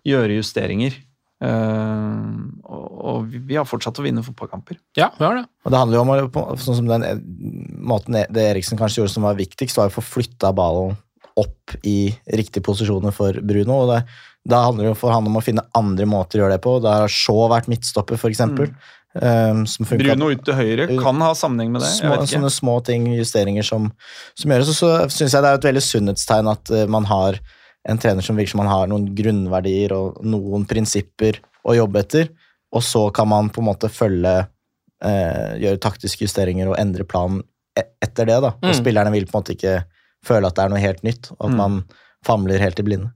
gjøre 0.06 0.40
justeringer. 0.40 0.98
Uh, 1.40 2.36
og, 2.68 2.88
og 3.00 3.28
vi, 3.32 3.54
har 3.56 3.64
fortsatt 3.64 3.96
å 3.96 4.02
vinne 4.04 4.20
fotballkamper. 4.20 4.76
Ja, 4.98 5.06
vi 5.16 5.24
har 5.24 5.38
det. 5.38 5.46
Og 5.64 5.72
det 5.72 5.78
handler 5.80 5.96
jo 5.96 6.26
om, 6.28 6.58
sånn 6.60 6.76
som 6.82 6.90
den 6.90 7.06
måten 7.80 8.18
det 8.28 8.44
Eriksen 8.44 8.76
kanskje 8.76 9.00
gjorde 9.00 9.14
som 9.14 9.24
var 9.24 9.38
viktigst, 9.38 9.78
var 9.80 9.88
å 9.88 9.94
få 9.94 10.04
flytta 10.04 10.52
ballen 10.56 10.98
opp 11.40 11.78
i 11.86 12.10
riktige 12.36 12.64
posisjoner 12.66 13.14
for 13.16 13.40
Bruno. 13.40 13.78
og 13.86 13.92
det, 13.94 14.02
Da 14.44 14.64
handler 14.66 14.84
det 14.84 14.92
jo 14.92 15.00
for 15.00 15.14
han 15.14 15.28
om 15.30 15.40
å 15.40 15.44
finne 15.44 15.64
andre 15.76 16.08
måter 16.08 16.38
å 16.38 16.44
gjøre 16.44 16.58
det 16.58 16.64
på. 16.66 16.76
Da 16.84 16.98
har 16.98 17.12
Shaw 17.12 17.48
vært 17.52 17.70
midtstopper, 17.72 18.20
f.eks. 18.20 18.44
Mm. 18.52 18.76
Um, 19.12 19.64
som 19.66 19.86
Bruno 19.90 20.28
ut 20.30 20.44
til 20.46 20.54
høyre 20.54 20.84
kan 21.00 21.18
ha 21.18 21.32
sammenheng 21.34 21.72
med 21.74 21.82
det. 21.82 21.88
små, 21.96 22.14
sånne 22.30 22.50
små 22.54 22.76
ting, 22.86 23.08
justeringer 23.18 23.64
som, 23.66 23.88
som 24.38 24.52
gjøres. 24.52 24.68
Og 24.70 24.76
så 24.78 24.90
syns 25.10 25.34
jeg 25.34 25.42
det 25.42 25.50
er 25.50 25.58
et 25.58 25.66
veldig 25.66 25.82
sunnhetstegn 25.82 26.50
at 26.52 26.70
eh, 26.70 26.86
man 26.86 27.08
har 27.10 27.40
en 27.90 27.98
trener 27.98 28.22
som 28.22 28.36
virker 28.38 28.52
som 28.54 28.62
man 28.62 28.70
har 28.70 28.86
noen 28.86 29.08
grunnverdier 29.18 29.90
og 29.96 30.20
noen 30.22 30.62
prinsipper 30.68 31.40
å 31.66 31.74
jobbe 31.74 32.04
etter, 32.04 32.28
og 32.70 32.82
så 32.86 33.08
kan 33.12 33.26
man 33.32 33.50
på 33.50 33.58
en 33.64 33.66
måte 33.72 33.90
følge 33.90 34.36
eh, 35.02 35.56
Gjøre 35.58 35.80
taktiske 35.82 36.22
justeringer 36.28 36.70
og 36.70 36.78
endre 36.78 37.02
planen 37.08 37.42
e 37.74 37.82
etter 38.02 38.26
det. 38.30 38.38
da. 38.44 38.54
Og 38.62 38.68
Mm. 38.70 38.78
spillerne 38.78 39.10
vil 39.12 39.26
på 39.26 39.34
en 39.34 39.42
måte 39.42 39.56
ikke 39.56 39.84
føle 40.24 40.46
at 40.46 40.54
det 40.54 40.64
er 40.64 40.68
noe 40.68 40.78
helt 40.86 41.02
nytt, 41.02 41.30
og 41.38 41.48
at 41.48 41.50
Mm. 41.50 41.56
man 41.56 41.84
famler 42.24 42.58
helt 42.60 42.78
i 42.78 42.82
blinde. 42.86 43.10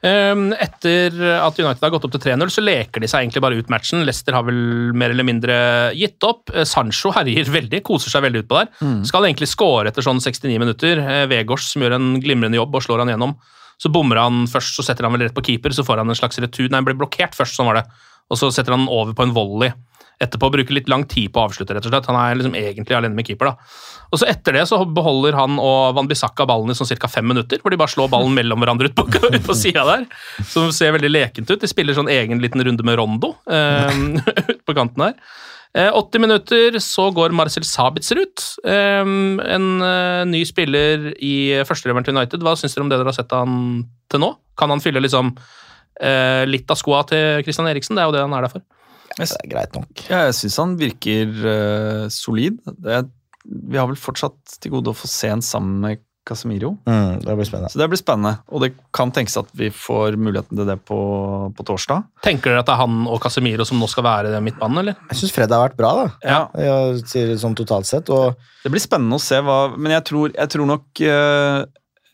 Um, 0.00 0.50
etter 0.56 1.12
at 1.36 1.58
United 1.60 1.82
har 1.84 1.92
gått 1.92 2.06
opp 2.08 2.14
til 2.14 2.22
3-0, 2.24 2.52
så 2.52 2.64
leker 2.64 3.02
de 3.02 3.08
seg 3.10 3.24
egentlig 3.24 3.42
bare 3.44 3.58
ut 3.60 3.72
matchen. 3.72 4.04
Leicester 4.06 4.36
har 4.36 4.46
vel 4.46 4.94
mer 4.96 5.14
eller 5.14 5.26
mindre 5.28 5.56
gitt 5.96 6.24
opp. 6.26 6.52
Eh, 6.54 6.66
Sancho 6.68 7.12
herjer 7.16 7.50
veldig, 7.52 7.82
koser 7.86 8.12
seg 8.12 8.24
veldig 8.24 8.44
utpå 8.44 8.58
der. 8.60 8.70
Mm. 8.80 9.00
Skal 9.08 9.28
egentlig 9.28 9.50
score 9.52 9.90
etter 9.90 10.04
sånn 10.04 10.22
69 10.22 10.60
minutter. 10.62 11.00
Eh, 11.04 11.26
Vegårs 11.30 11.70
som 11.72 11.84
gjør 11.84 11.98
en 11.98 12.12
glimrende 12.22 12.60
jobb 12.60 12.76
og 12.76 12.86
slår 12.86 13.04
han 13.04 13.12
gjennom. 13.14 13.36
Så 13.80 13.92
bommer 13.92 14.20
han 14.20 14.44
først, 14.50 14.76
så 14.76 14.84
setter 14.84 15.08
han 15.08 15.14
vel 15.16 15.26
rett 15.26 15.36
på 15.36 15.44
keeper, 15.46 15.72
så 15.72 15.84
får 15.86 16.02
han 16.02 16.12
en 16.12 16.18
slags 16.18 16.40
retur. 16.42 16.68
Nei, 16.68 16.80
han 16.82 16.88
ble 16.88 16.98
blokkert 17.00 17.36
først, 17.36 17.56
sånn 17.56 17.70
var 17.70 17.80
det. 17.80 17.86
Og 18.30 18.40
så 18.40 18.50
setter 18.54 18.76
han 18.76 18.84
den 18.84 18.92
over 18.92 19.16
på 19.16 19.24
en 19.24 19.32
volley. 19.36 19.72
Etterpå 20.20 20.50
bruker 20.52 20.76
litt 20.76 20.90
lang 20.92 21.06
tid 21.08 21.32
på 21.32 21.40
å 21.40 21.46
avslutte, 21.48 21.72
rett 21.72 21.86
og 21.88 21.94
slett. 21.94 22.08
Han 22.10 22.18
er 22.20 22.36
liksom 22.36 22.56
egentlig 22.58 22.96
alene 22.96 23.16
med 23.16 23.28
keeper, 23.28 23.54
da. 23.54 23.70
Og 24.10 24.18
så 24.18 24.26
etter 24.30 24.56
det 24.58 24.64
så 24.66 24.80
beholder 24.90 25.36
han 25.38 25.58
og 25.62 25.94
Van 25.96 26.08
Bissaka 26.10 26.46
ballen 26.48 26.72
i 26.72 26.76
sånn 26.76 26.88
ca. 26.98 27.10
fem 27.10 27.28
minutter, 27.30 27.60
hvor 27.62 27.70
de 27.70 27.78
bare 27.80 27.92
slår 27.92 28.10
ballen 28.10 28.34
mellom 28.34 28.62
hverandre 28.62 28.90
ut 28.90 28.96
på, 28.98 29.06
på 29.48 29.56
sida 29.58 29.84
der. 29.86 30.08
Som 30.50 30.72
ser 30.74 30.96
veldig 30.96 31.12
lekent 31.12 31.50
ut. 31.50 31.60
De 31.62 31.70
spiller 31.70 31.96
sånn 31.96 32.10
egen 32.10 32.42
liten 32.42 32.64
runde 32.66 32.86
med 32.86 32.98
Rondo 32.98 33.36
eh, 33.50 34.02
ut 34.50 34.64
på 34.66 34.76
kanten 34.76 35.06
her. 35.06 35.16
Eh, 35.78 35.92
80 35.94 36.24
minutter, 36.24 36.80
så 36.82 37.06
går 37.14 37.34
Marcel 37.38 37.66
Sabitzer 37.66 38.18
ut. 38.24 38.46
Eh, 38.66 39.06
en 39.06 39.70
eh, 39.86 40.24
ny 40.26 40.42
spiller 40.48 41.12
i 41.22 41.62
førsteleveren 41.68 42.08
til 42.08 42.18
United. 42.18 42.42
Hva 42.42 42.56
syns 42.58 42.74
dere 42.74 42.86
om 42.88 42.90
det 42.90 42.98
dere 42.98 43.12
har 43.12 43.18
sett 43.20 43.36
han 43.36 43.84
til 44.10 44.24
nå? 44.24 44.34
Kan 44.58 44.74
han 44.74 44.82
fylle 44.82 45.02
liksom 45.06 45.30
eh, 46.02 46.42
litt 46.50 46.70
av 46.70 46.82
skoa 46.82 47.04
til 47.06 47.46
Christian 47.46 47.70
Eriksen? 47.70 47.94
Det 47.94 48.02
er 48.02 48.10
jo 48.10 48.18
det 48.18 48.26
han 48.26 48.34
er 48.34 48.48
der 48.48 48.54
for. 48.58 48.66
Det 49.10 49.26
er 49.26 49.48
greit 49.50 49.74
nok. 49.74 50.04
Ja, 50.08 50.24
jeg 50.28 50.36
syns 50.38 50.58
han 50.62 50.76
virker 50.80 51.32
eh, 51.54 52.04
solid. 52.14 52.58
Det, 52.66 53.04
vi 53.50 53.78
har 53.78 53.88
vel 53.90 53.98
fortsatt 53.98 54.60
til 54.62 54.76
gode 54.76 54.92
å 54.92 54.96
få 54.96 55.10
se 55.10 55.30
en 55.32 55.42
sammen 55.44 55.80
med 55.82 56.02
Casemiro. 56.26 56.74
Mm, 56.86 57.20
det 57.24 57.34
blir 57.34 57.48
spennende. 57.48 57.70
Så 57.72 57.80
det 57.80 57.88
blir 57.90 57.98
spennende, 57.98 58.34
og 58.52 58.62
det 58.62 58.70
kan 58.94 59.10
tenkes 59.14 59.38
at 59.40 59.48
vi 59.56 59.70
får 59.74 60.18
muligheten 60.20 60.58
til 60.58 60.68
det 60.68 60.76
på, 60.86 60.98
på 61.56 61.66
torsdag. 61.66 62.04
Tenker 62.24 62.52
dere 62.52 62.62
at 62.62 62.68
det 62.68 62.74
er 62.76 62.82
han 62.82 63.00
og 63.08 63.18
Casemiro 63.24 63.66
som 63.66 63.80
nå 63.80 63.88
skal 63.90 64.06
være 64.06 64.34
det 64.34 64.42
midtbanen, 64.44 64.82
eller? 64.82 65.00
Jeg 65.10 65.22
syns 65.22 65.34
Fred 65.34 65.54
har 65.54 65.64
vært 65.64 65.78
bra, 65.80 65.92
da. 65.96 66.06
Ja, 66.22 66.40
Jeg, 66.60 67.02
sier 67.10 67.32
det 67.32 67.40
sånn 67.42 67.56
totalt 67.58 67.88
sett. 67.88 68.12
Og 68.12 68.36
Det 68.62 68.72
blir 68.72 68.84
spennende 68.84 69.16
å 69.16 69.24
se 69.24 69.40
hva 69.40 69.58
Men 69.76 69.96
jeg 69.96 70.06
tror, 70.10 70.34
jeg 70.36 70.52
tror 70.52 70.68
nok 70.68 71.00
eh, 71.00 71.62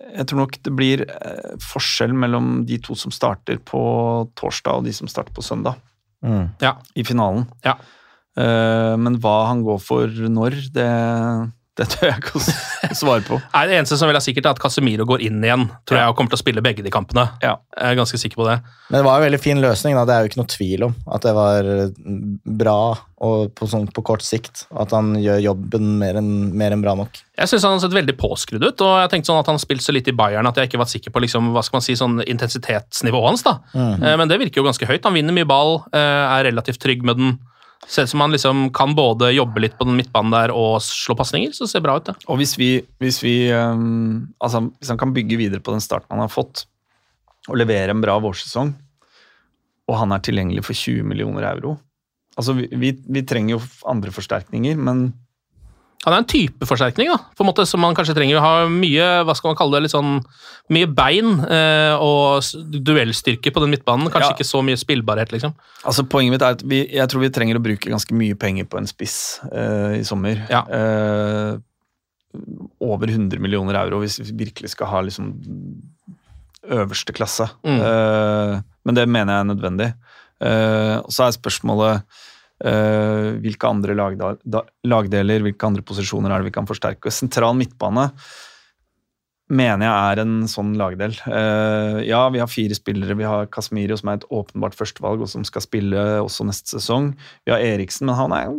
Jeg 0.07 0.29
tror 0.31 0.43
nok 0.45 0.57
det 0.63 0.75
blir 0.79 1.03
eh, 1.09 1.51
forskjell 1.67 2.15
mellom 2.15 2.63
de 2.69 2.79
to 2.87 2.95
som 2.97 3.13
starter 3.15 3.59
på 3.59 3.83
torsdag, 4.39 4.81
og 4.81 4.87
de 4.87 4.95
som 4.95 5.11
starter 5.11 5.35
på 5.35 5.45
søndag. 5.45 5.83
mm. 6.23 6.57
I 6.95 7.05
finalen. 7.05 7.51
Ja. 7.67 7.77
Eh, 8.37 8.95
men 9.01 9.21
hva 9.23 9.37
han 9.49 9.63
går 9.65 9.79
for 9.81 10.07
når, 10.29 10.59
det, 10.77 10.89
det 11.77 11.87
tør 11.93 12.09
jeg 12.11 12.21
ikke 12.23 12.37
å 12.41 12.95
svare 12.97 13.25
på. 13.25 13.39
Nei, 13.55 13.63
Det 13.71 13.79
eneste 13.81 13.97
som 14.01 14.09
vil 14.09 14.17
være 14.17 14.25
sikkert, 14.29 14.47
er 14.49 14.57
at 14.57 14.61
Casemiro 14.63 15.05
går 15.09 15.25
inn 15.27 15.41
igjen 15.45 15.67
tror 15.89 15.97
Ja. 15.99 16.03
jeg, 16.05 16.13
og 16.13 16.17
kommer 16.21 16.33
til 16.35 16.39
å 16.41 16.45
spille 16.45 16.63
begge 16.65 16.85
de 16.85 16.93
kampene. 16.93 17.27
Ja. 17.45 17.57
Jeg 17.77 17.95
er 17.95 17.99
ganske 18.01 18.21
sikker 18.21 18.41
på 18.43 18.47
det. 18.49 18.59
Men 18.91 19.01
det 19.01 19.07
var 19.09 19.19
en 19.21 19.27
veldig 19.27 19.41
fin 19.43 19.61
løsning, 19.65 19.97
da. 19.99 20.05
det 20.09 20.15
er 20.15 20.23
jo 20.25 20.31
ikke 20.31 20.41
noe 20.43 20.53
tvil 20.53 20.87
om. 20.89 20.95
At 21.17 21.25
det 21.27 21.35
var 21.37 21.69
bra 22.61 22.77
og 23.27 23.55
på, 23.57 23.65
sånn, 23.69 23.87
på 23.97 24.03
kort 24.05 24.21
sikt. 24.25 24.67
At 24.77 24.93
han 24.93 25.15
gjør 25.17 25.41
jobben 25.41 25.95
mer 26.01 26.19
enn 26.21 26.31
mer 26.57 26.75
enn 26.77 26.83
bra 26.85 26.93
nok. 26.99 27.17
Jeg 27.41 27.49
syns 27.51 27.65
han 27.65 27.77
har 27.79 27.83
sett 27.87 27.97
veldig 27.97 28.15
påskrudd 28.21 28.65
ut, 28.65 28.85
og 28.85 28.93
jeg 29.03 29.13
tenkte 29.13 29.31
sånn 29.33 29.41
at 29.41 29.49
han 29.49 29.57
har 29.57 29.65
spilt 29.65 29.85
så 29.85 29.93
litt 29.97 30.09
i 30.13 30.17
Bayern 30.17 30.49
at 30.49 30.57
jeg 30.61 30.69
ikke 30.71 30.81
var 30.85 30.89
sikker 30.93 31.13
på 31.15 31.23
liksom, 31.25 31.51
hva 31.57 31.65
skal 31.65 31.79
man 31.81 31.85
si, 31.89 31.97
sånn 31.97 32.21
intensitetsnivået 32.25 33.31
hans. 33.33 33.45
da. 33.47 33.57
Eh, 33.77 34.17
Men 34.21 34.29
det 34.29 34.39
virker 34.41 34.61
jo 34.63 34.69
ganske 34.69 34.89
høyt. 34.89 35.05
Han 35.09 35.17
vinner 35.17 35.37
mye 35.37 35.49
ball, 35.49 35.79
eh, 35.93 35.99
er 36.39 36.45
relativt 36.51 36.81
trygg 36.85 37.03
med 37.05 37.17
den. 37.21 37.39
Ser 37.87 38.07
ut 38.07 38.11
som 38.11 38.23
han 38.25 38.35
liksom 38.35 38.71
kan 38.75 38.95
både 38.99 39.31
jobbe 39.37 39.63
litt 39.63 39.77
på 39.79 39.87
den 39.87 39.99
midtbanen 39.99 40.35
der 40.35 40.53
og 40.55 40.81
slå 40.83 41.15
pasninger, 41.19 41.53
så 41.55 41.65
det 41.65 41.73
ser 41.73 41.85
bra 41.85 41.97
ut. 42.01 42.09
det. 42.09 42.17
Og 42.27 42.41
hvis 42.41 42.57
vi, 42.59 42.71
hvis 43.03 43.21
vi 43.23 43.37
um, 43.55 44.27
altså, 44.43 44.65
Hvis 44.81 44.91
han 44.91 44.99
kan 44.99 45.15
bygge 45.15 45.39
videre 45.39 45.63
på 45.63 45.75
den 45.75 45.85
starten 45.85 46.11
han 46.17 46.25
har 46.25 46.33
fått, 46.33 46.67
og 47.47 47.61
levere 47.61 47.95
en 47.95 48.03
bra 48.03 48.17
vårsesong, 48.19 48.73
og 49.87 50.01
han 50.01 50.13
er 50.13 50.25
tilgjengelig 50.27 50.65
for 50.67 50.75
20 50.75 51.07
millioner 51.07 51.47
euro 51.53 51.77
Altså, 52.37 52.53
vi, 52.53 52.67
vi, 52.77 52.91
vi 52.93 53.23
trenger 53.25 53.55
jo 53.55 53.63
andre 53.89 54.11
forsterkninger, 54.13 54.77
men 54.77 55.07
Han 56.05 56.15
er 56.15 56.21
en 56.23 56.29
typeforsterkning 56.31 57.09
da, 57.11 57.17
på 57.35 57.43
en 57.43 57.49
måte 57.49 57.65
som 57.67 57.81
man 57.83 57.95
kanskje 57.97 58.15
trenger. 58.15 58.39
Ha 58.39 58.67
mye 58.71 59.07
hva 59.27 59.35
skal 59.35 59.51
man 59.51 59.57
kalle 59.59 59.75
det, 59.75 59.87
litt 59.87 59.95
sånn, 59.95 60.21
mye 60.71 60.87
bein 60.87 61.33
eh, 61.51 61.95
og 61.99 62.47
duellstyrke 62.87 63.51
på 63.51 63.63
den 63.65 63.73
midtbanen. 63.75 64.07
Kanskje 64.13 64.31
Ja. 64.31 64.37
ikke 64.37 64.47
så 64.47 64.61
mye 64.63 64.79
spillbarhet, 64.79 65.33
liksom. 65.35 65.55
altså, 65.83 66.05
poenget 66.07 66.37
mitt 66.37 66.43
er 66.47 66.55
at 66.59 66.63
vi, 66.63 66.85
jeg 66.95 67.09
tror 67.11 67.25
vi 67.25 67.33
trenger 67.35 67.59
å 67.59 67.65
bruke 67.65 67.91
ganske 67.91 68.15
mye 68.15 68.37
penger 68.39 68.69
på 68.71 68.79
en 68.79 68.87
spiss 68.87 69.41
eh, 69.51 69.99
i 69.99 70.05
sommer. 70.07 70.45
Ja. 70.53 70.63
Eh, 70.71 71.59
over 72.85 73.09
100 73.11 73.41
millioner 73.43 73.79
euro 73.81 74.03
hvis 74.05 74.19
vi 74.21 74.45
virkelig 74.45 74.75
skal 74.77 74.87
ha 74.93 75.01
liksom 75.07 75.33
øverste 76.77 77.15
klasse. 77.17 77.49
Mm. 77.67 77.81
Eh, 77.81 78.61
men 78.87 78.95
det 78.95 79.09
mener 79.09 79.33
jeg 79.33 79.41
er 79.41 79.51
nødvendig. 79.55 79.91
Eh, 80.45 80.97
og 81.01 81.11
så 81.15 81.27
er 81.27 81.37
spørsmålet 81.37 82.03
hvilke 82.59 83.69
andre 83.69 83.95
lagdeler, 83.95 85.43
hvilke 85.45 85.67
andre 85.69 85.83
posisjoner 85.85 86.33
er 86.33 86.41
det 86.41 86.49
vi 86.51 86.55
kan 86.57 86.69
forsterke. 86.69 87.11
Sentral 87.13 87.57
midtbane 87.59 88.11
mener 89.53 89.87
jeg 89.87 90.13
er 90.17 90.21
en 90.25 90.33
sånn 90.51 90.73
lagdel. 90.79 91.13
Eh, 91.31 92.01
ja, 92.09 92.25
vi 92.35 92.41
har 92.43 92.49
fire 92.51 92.75
spillere. 92.75 93.15
Vi 93.19 93.27
har 93.29 93.47
Casmiro, 93.53 93.95
som 94.01 94.11
er 94.11 94.19
et 94.19 94.25
åpenbart 94.35 94.75
førstevalg, 94.75 95.23
og 95.23 95.29
som 95.31 95.45
skal 95.47 95.63
spille 95.63 96.01
også 96.25 96.47
neste 96.49 96.75
sesong. 96.81 97.13
Vi 97.47 97.53
har 97.55 97.63
Eriksen, 97.63 98.09
men 98.09 98.19
han 98.19 98.35
er 98.35 98.49
jo 98.49 98.57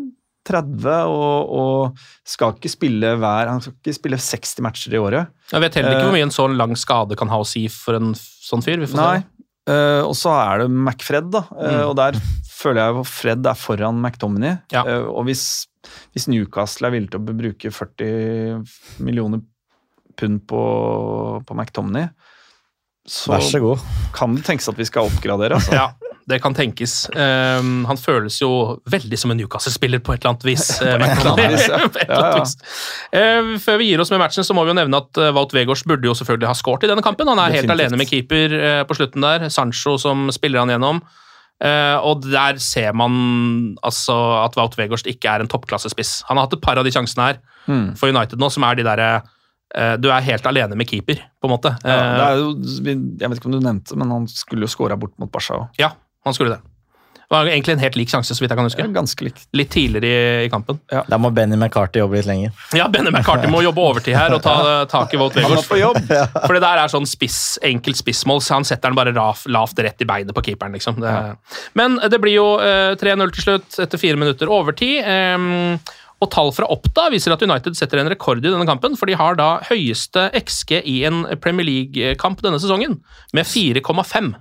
30 0.47 0.87
og, 1.11 1.49
og 1.59 1.97
skal 2.23 2.53
ikke 2.55 2.69
spille 2.71 3.09
hver 3.19 3.49
Han 3.51 3.59
skal 3.59 3.73
ikke 3.75 3.97
spille 3.97 4.15
60 4.23 4.61
matcher 4.63 4.93
i 4.95 5.01
året. 5.01 5.33
Jeg 5.51 5.59
vet 5.65 5.75
heller 5.75 5.91
ikke 5.97 6.05
Eh, 6.05 6.07
hvor 6.07 6.15
mye 6.15 6.27
en 6.29 6.37
sånn 6.37 6.55
lang 6.55 6.77
skade 6.79 7.17
kan 7.19 7.27
ha 7.33 7.41
å 7.43 7.47
si 7.49 7.65
for 7.67 7.97
en 7.99 8.13
sånn 8.15 8.63
fyr. 8.63 8.79
Vi 8.79 8.87
får 8.87 9.01
Nei. 9.01 9.17
se. 9.19 9.27
Eh, 9.67 10.03
og 10.07 10.15
så 10.15 10.31
er 10.39 10.63
det 10.63 10.69
McFred, 10.71 11.27
da. 11.35 11.41
Eh, 11.51 11.73
Mm. 11.81 11.89
og 11.89 11.95
der 11.99 12.21
føler 12.57 12.81
jeg 12.81 13.01
at 13.01 13.11
Fred 13.11 13.51
er 13.51 13.59
foran 13.59 14.01
McTominay. 14.01 14.55
Ja. 14.73 14.81
Eh, 14.87 15.07
og 15.07 15.27
hvis, 15.29 15.43
hvis 16.15 16.27
Newcastle 16.31 16.89
er 16.89 16.97
villig 16.97 17.11
til 17.13 17.21
å 17.21 17.37
bruke 17.43 17.73
40 17.73 19.03
millioner 19.05 19.43
pund 20.17 20.41
på, 20.49 20.61
på 21.45 21.57
McTominay, 21.57 22.09
så, 23.07 23.31
Vær 23.31 23.43
så 23.45 23.59
god. 23.63 23.79
kan 24.11 24.33
det 24.35 24.41
tenkes 24.43 24.67
at 24.67 24.75
vi 24.79 24.85
skal 24.87 25.07
oppgradere. 25.07 25.55
Altså. 25.55 25.71
Ja, 25.79 25.87
det 26.27 26.41
kan 26.43 26.51
tenkes. 26.51 27.05
Um, 27.15 27.85
han 27.87 27.95
føles 27.95 28.35
jo 28.41 28.49
veldig 28.91 29.15
som 29.19 29.31
en 29.31 29.37
Newcastle-spiller 29.39 30.01
på 30.03 30.11
et 30.11 30.19
eller 30.25 30.33
annet 30.33 30.47
vis. 30.49 30.65
eh. 30.83 30.97
Eh, 33.17 33.53
før 33.63 33.75
vi 33.79 33.87
gir 33.87 33.99
oss 34.03 34.11
med 34.11 34.19
matchen, 34.19 34.43
så 34.43 34.51
må 34.57 34.65
vi 34.67 34.73
jo 34.73 34.79
nevne 34.81 34.99
at 34.99 35.11
uh, 35.21 35.29
Wout 35.37 35.53
Wegårds 35.55 35.85
burde 35.87 36.03
jo 36.09 36.15
selvfølgelig 36.19 36.49
ha 36.49 36.55
skåret 36.57 36.83
i 36.83 36.89
denne 36.91 37.05
kampen. 37.05 37.29
Han 37.31 37.39
er 37.39 37.55
helt 37.55 37.71
alene 37.71 37.95
med 37.99 38.07
keeper 38.11 38.47
eh, 38.59 38.83
på 38.89 38.97
slutten 38.99 39.23
der. 39.23 39.47
Sancho 39.53 39.95
som 40.01 40.27
spiller 40.35 40.59
han 40.65 40.73
gjennom. 40.75 40.99
Eh, 41.57 41.97
og 42.05 42.21
der 42.21 42.59
ser 42.61 42.93
man 42.93 43.73
altså 43.81 44.13
at 44.43 44.57
Wout 44.59 44.77
Weghorst 44.77 45.07
ikke 45.09 45.31
er 45.31 45.41
en 45.41 45.49
toppklassespiss. 45.49 46.19
Han 46.29 46.37
har 46.37 46.45
hatt 46.45 46.53
et 46.59 46.61
par 46.61 46.77
av 46.77 46.85
de 46.85 46.93
sjansene 46.93 47.31
her 47.31 47.39
mm. 47.65 47.95
for 47.97 48.13
United 48.13 48.37
nå, 48.41 48.51
som 48.53 48.65
er 48.67 48.77
de 48.77 48.85
derre 48.85 49.07
uh, 49.23 49.95
Du 49.97 50.11
er 50.13 50.21
helt 50.27 50.45
alene 50.45 50.77
med 50.77 50.87
keeper, 50.89 51.23
på 51.41 51.49
en 51.49 51.55
måte. 51.55 51.73
Ja, 51.81 51.97
det 51.97 51.97
Eh, 51.97 52.27
er 52.27 52.41
jo, 52.43 52.51
jeg 52.85 53.29
vet 53.31 53.39
ikke 53.41 53.49
om 53.49 53.57
du 53.57 53.63
nevnte, 53.65 53.97
men 53.97 54.13
han 54.13 54.27
skulle 54.29 54.67
jo 54.67 54.71
skåra 54.75 54.97
bort 54.99 55.17
mot 55.17 55.31
Barca 55.33 55.57
òg. 55.63 55.67
ja, 55.81 55.91
han 56.27 56.37
skulle 56.37 56.57
det. 56.57 56.61
Det 57.27 57.35
var 57.35 57.49
egentlig 57.51 57.73
en 57.75 57.81
helt 57.83 57.97
lik 57.99 58.11
sjanse, 58.11 58.31
så 58.31 58.39
vidt 58.39 58.53
jeg 58.53 58.57
kan 58.59 58.67
huske. 58.69 58.83
Ganske 58.95 59.25
lik. 59.25 59.41
Litt 59.59 59.71
tidligere 59.73 60.07
i, 60.07 60.45
i 60.45 60.51
kampen. 60.51 60.77
Da 60.87 61.17
må 61.19 61.27
Benny 61.35 61.57
McCarthy 61.59 61.99
jobbe 61.99 62.21
litt 62.21 62.29
lenger. 62.29 62.53
Ja, 62.77 62.85
Benny 62.87 63.11
McCarthy 63.11 63.49
må 63.51 63.59
jobbe 63.65 63.83
overtid 63.83 64.15
her 64.15 64.31
og 64.37 64.45
ta 64.45 64.53
eh, 64.69 64.85
tak 64.87 65.11
i 65.11 65.19
Volt 65.19 65.35
jobb! 65.35 65.99
For 66.45 66.55
det 66.55 66.63
der 66.63 66.83
er 66.85 66.93
sånn 66.93 67.09
spiss, 67.09 67.57
enkelt 67.67 67.99
spissmål, 67.99 68.39
så 68.45 68.55
han 68.55 68.67
setter 68.67 68.93
den 68.93 68.99
bare 68.99 69.11
raf, 69.17 69.43
lavt 69.51 69.83
rett 69.83 69.99
i 69.99 70.07
beinet 70.07 70.31
på 70.37 70.45
keeperen. 70.47 70.79
liksom. 70.79 71.03
Det, 71.03 71.13
Men 71.75 71.99
det 72.07 72.21
blir 72.23 72.37
jo 72.37 72.47
eh, 72.63 72.95
3-0 72.95 73.35
til 73.35 73.47
slutt, 73.49 73.79
etter 73.83 73.99
fire 73.99 74.23
minutter 74.23 74.47
overtid. 74.47 75.03
Ehm, 75.03 75.75
og 76.23 76.31
tall 76.33 76.55
fra 76.55 76.71
Oppda 76.71 77.09
viser 77.13 77.35
at 77.35 77.43
United 77.43 77.75
setter 77.77 77.99
en 78.01 78.09
rekord 78.09 78.39
i 78.39 78.47
denne 78.47 78.65
kampen, 78.65 78.95
for 78.97 79.11
de 79.11 79.19
har 79.19 79.35
da 79.37 79.57
høyeste 79.67 80.29
XG 80.39 80.79
i 80.79 81.01
en 81.11 81.25
Premier 81.43 81.67
League-kamp 81.67 82.39
denne 82.45 82.63
sesongen, 82.63 83.01
med 83.35 83.45
4,5. 83.51 84.31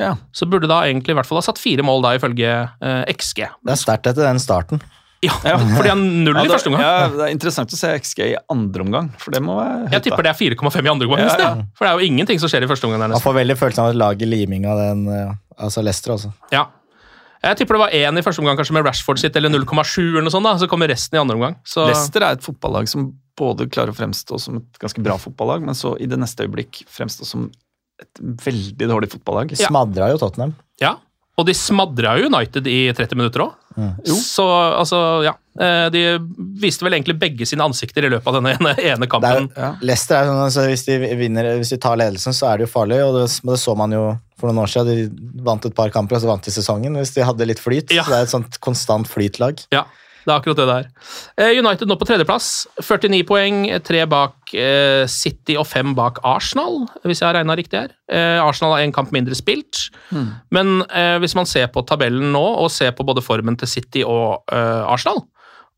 Ja. 0.00 0.14
Så 0.34 0.48
burde 0.50 0.68
da 0.70 0.82
egentlig 0.88 1.14
i 1.14 1.18
hvert 1.18 1.28
fall 1.28 1.38
ha 1.40 1.46
satt 1.46 1.60
fire 1.62 1.84
mål, 1.86 2.02
da, 2.04 2.14
ifølge 2.18 2.50
eh, 2.80 3.02
XG. 3.14 3.44
Det 3.64 3.74
er 3.74 3.80
sterkt 3.80 4.10
etter 4.10 4.26
den 4.26 4.42
starten. 4.42 4.82
Ja, 5.24 5.56
fordi 5.78 5.88
han 5.88 6.02
null 6.24 6.36
Ja, 6.36 6.44
i 6.44 6.52
første 6.52 6.68
omgang. 6.68 6.82
ja, 6.84 7.08
det 7.14 7.26
er 7.28 7.32
interessant 7.32 7.72
å 7.72 7.78
se 7.78 7.92
XG 7.96 8.18
i 8.26 8.34
andre 8.52 8.84
omgang, 8.84 9.10
for 9.22 9.32
det 9.32 9.40
må 9.44 9.56
være 9.56 9.94
Jeg 9.94 10.04
tipper 10.08 10.26
det 10.26 10.34
er 10.34 10.40
4,5 10.40 10.84
i 10.84 10.92
andre 10.92 11.08
omgang. 11.08 11.24
Ja, 11.24 11.34
ja. 11.40 11.50
ja. 11.56 11.66
For 11.78 11.86
det 11.86 11.92
er 11.92 12.00
jo 12.02 12.12
ingenting 12.12 12.42
som 12.42 12.52
skjer 12.52 12.66
i 12.66 12.70
første 12.70 12.88
omgang. 12.88 13.00
der 13.06 13.14
Man 13.16 13.24
får 13.24 13.38
veldig 13.40 13.56
følelsen 13.60 13.84
av 13.86 13.92
at 13.94 14.00
laget 14.02 14.28
liming 14.28 14.66
av 14.68 14.82
den 14.82 15.06
eh, 15.08 15.32
altså 15.56 15.84
Leicester 15.84 16.16
også. 16.18 16.32
Ja. 16.52 16.66
Jeg 17.44 17.58
tipper 17.60 17.76
det 17.76 17.82
var 17.82 17.92
én 17.96 18.18
i 18.18 18.22
første 18.24 18.40
omgang, 18.40 18.56
kanskje 18.56 18.72
med 18.72 18.86
Rashford 18.86 19.20
sitt, 19.20 19.34
eller 19.36 19.52
0,7, 19.52 19.98
eller 20.14 20.24
noe 20.24 20.32
sånt. 20.32 20.46
da, 20.48 20.54
Så 20.60 20.68
kommer 20.70 20.88
resten 20.88 21.18
i 21.18 21.20
andre 21.20 21.36
omgang. 21.36 21.56
Så 21.68 21.84
Leicester 21.88 22.24
er 22.24 22.38
et 22.38 22.44
fotballag 22.44 22.88
som 22.88 23.10
både 23.36 23.66
klarer 23.68 23.92
å 23.92 23.96
fremstå 23.96 24.38
som 24.40 24.60
et 24.62 24.78
ganske 24.80 25.02
bra 25.04 25.16
fotballag, 25.20 25.64
men 25.66 25.76
så 25.76 25.92
i 26.00 26.06
det 26.08 26.16
neste 26.20 26.46
øyeblikk 26.46 26.84
fremstå 26.88 27.26
som 27.28 27.48
et 28.02 28.22
veldig 28.44 28.88
dårlig 28.90 29.10
fotballag. 29.12 29.52
De 29.54 29.58
smadra 29.60 30.10
jo 30.14 30.20
Tottenham. 30.22 30.54
ja. 30.82 30.96
Og 31.34 31.48
de 31.48 31.50
smadra 31.58 32.12
jo 32.20 32.28
United 32.30 32.66
i 32.70 32.92
30 32.94 33.18
minutter 33.18 33.42
òg. 33.42 33.54
Så 34.06 34.44
altså, 34.46 34.98
ja. 35.26 35.32
Eh, 35.58 35.88
De 35.90 36.02
viste 36.62 36.86
vel 36.86 36.94
egentlig 36.94 37.16
begge 37.18 37.46
sine 37.50 37.66
ansikter 37.66 38.06
i 38.06 38.10
løpet 38.12 38.28
av 38.30 38.36
denne 38.38 38.52
ene, 38.54 38.74
ene 38.92 39.08
kampen. 39.10 39.48
er. 39.50 39.58
Ja. 39.58 39.70
Leicester 39.82 40.20
er 40.20 40.28
sånn, 40.30 40.42
altså, 40.44 40.66
hvis, 40.70 40.84
de 40.86 41.00
vinner, 41.18 41.48
hvis 41.58 41.74
de 41.74 41.80
tar 41.82 41.98
ledelsen, 41.98 42.36
så 42.38 42.52
er 42.52 42.62
det 42.62 42.68
jo 42.68 42.70
farlig. 42.76 43.00
og 43.02 43.18
Det, 43.18 43.24
det 43.50 43.58
så 43.64 43.74
man 43.74 43.96
jo 43.96 44.04
for 44.38 44.52
noen 44.52 44.62
år 44.62 44.70
siden. 44.76 45.10
De 45.10 45.42
vant 45.42 45.66
et 45.66 45.74
par 45.74 45.90
kamper, 45.90 46.20
og 46.20 46.22
så 46.22 46.30
vant 46.30 46.46
de 46.46 46.54
sesongen. 46.54 47.00
Hvis 47.02 47.16
de 47.18 47.26
hadde 47.26 47.50
litt 47.50 47.62
flyt. 47.62 47.90
Ja. 47.90 48.06
Så 48.06 48.14
det 48.14 48.20
er 48.20 48.28
et 48.28 48.34
sånt 48.36 48.60
konstant 48.62 49.10
flytlag. 49.10 49.66
Ja, 49.74 49.82
det 50.24 50.32
er 50.32 50.38
akkurat 50.38 50.56
det 50.60 50.66
det 50.68 50.76
er. 50.80 50.86
Eh, 51.36 51.58
United 51.60 51.90
nå 51.90 51.96
på 52.00 52.06
tredjeplass. 52.08 52.48
49 52.80 53.20
poeng, 53.28 53.58
tre 53.84 54.04
bak 54.08 54.54
eh, 54.56 55.04
City 55.10 55.58
og 55.60 55.66
fem 55.68 55.92
bak 55.96 56.22
Arsenal, 56.24 56.86
hvis 57.04 57.20
jeg 57.20 57.28
har 57.28 57.36
regna 57.38 57.56
riktig 57.58 57.82
her. 57.82 57.92
Eh, 58.08 58.40
Arsenal 58.40 58.76
har 58.76 58.86
én 58.86 58.94
kamp 58.94 59.12
mindre 59.14 59.36
spilt. 59.38 59.88
Men 60.54 60.80
eh, 60.88 61.18
hvis 61.22 61.36
man 61.36 61.48
ser 61.50 61.68
på 61.74 61.84
tabellen 61.88 62.32
nå, 62.32 62.44
og 62.64 62.72
ser 62.72 62.96
på 62.96 63.06
både 63.06 63.24
formen 63.24 63.58
til 63.60 63.70
City 63.70 64.04
og 64.06 64.42
Arsenal, 64.54 65.22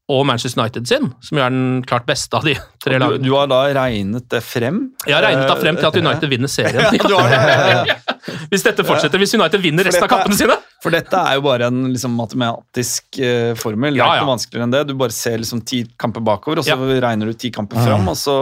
og 0.06 0.22
Manchester 0.26 0.62
United 0.62 0.86
sin, 0.86 1.08
som 1.18 1.38
er 1.42 1.50
den 1.50 1.82
klart 1.86 2.06
beste 2.06 2.38
av 2.38 2.44
de 2.46 2.54
tre 2.82 2.98
lagene 3.02 3.26
du 3.26 3.32
har 3.34 3.48
da 3.50 3.64
regnet 3.74 4.28
det 4.30 4.38
frem? 4.46 4.84
Jeg 5.02 5.16
har 5.16 5.24
regnet 5.26 5.50
det 5.50 5.56
frem 5.64 5.80
til 5.80 5.88
at 5.88 5.98
United 5.98 6.30
vinner 6.30 6.52
serien. 6.58 6.94
Ja, 6.94 7.08
du 7.10 7.16
har 7.18 7.32
det. 7.34 7.96
Hvis 8.52 8.62
dette 8.66 8.86
fortsetter, 8.86 9.18
hvis 9.22 9.34
United 9.38 9.62
vinner 9.62 9.86
resten 9.86 10.02
av 10.02 10.10
kampene 10.10 10.34
sine. 10.38 10.56
For 10.86 10.94
dette 10.94 11.18
er 11.18 11.34
jo 11.34 11.42
bare 11.42 11.66
en 11.66 11.80
liksom, 11.90 12.12
matematisk 12.14 13.18
uh, 13.18 13.52
formel. 13.58 13.96
Det 13.96 13.98
er 13.98 14.04
Ja, 14.04 14.10
ikke 14.14 14.22
ja. 14.22 14.28
vanskeligere 14.28 14.66
enn 14.68 14.74
det. 14.76 14.82
Du 14.86 14.94
bare 15.00 15.14
ser 15.14 15.40
liksom 15.42 15.64
ti 15.66 15.80
kamper 15.98 16.22
bakover, 16.22 16.60
og 16.62 16.66
så 16.68 16.76
Ja. 16.76 17.00
regner 17.02 17.26
du 17.26 17.34
ti 17.34 17.50
kamper 17.50 17.82
fram, 17.82 18.06
og 18.12 18.14
så 18.14 18.36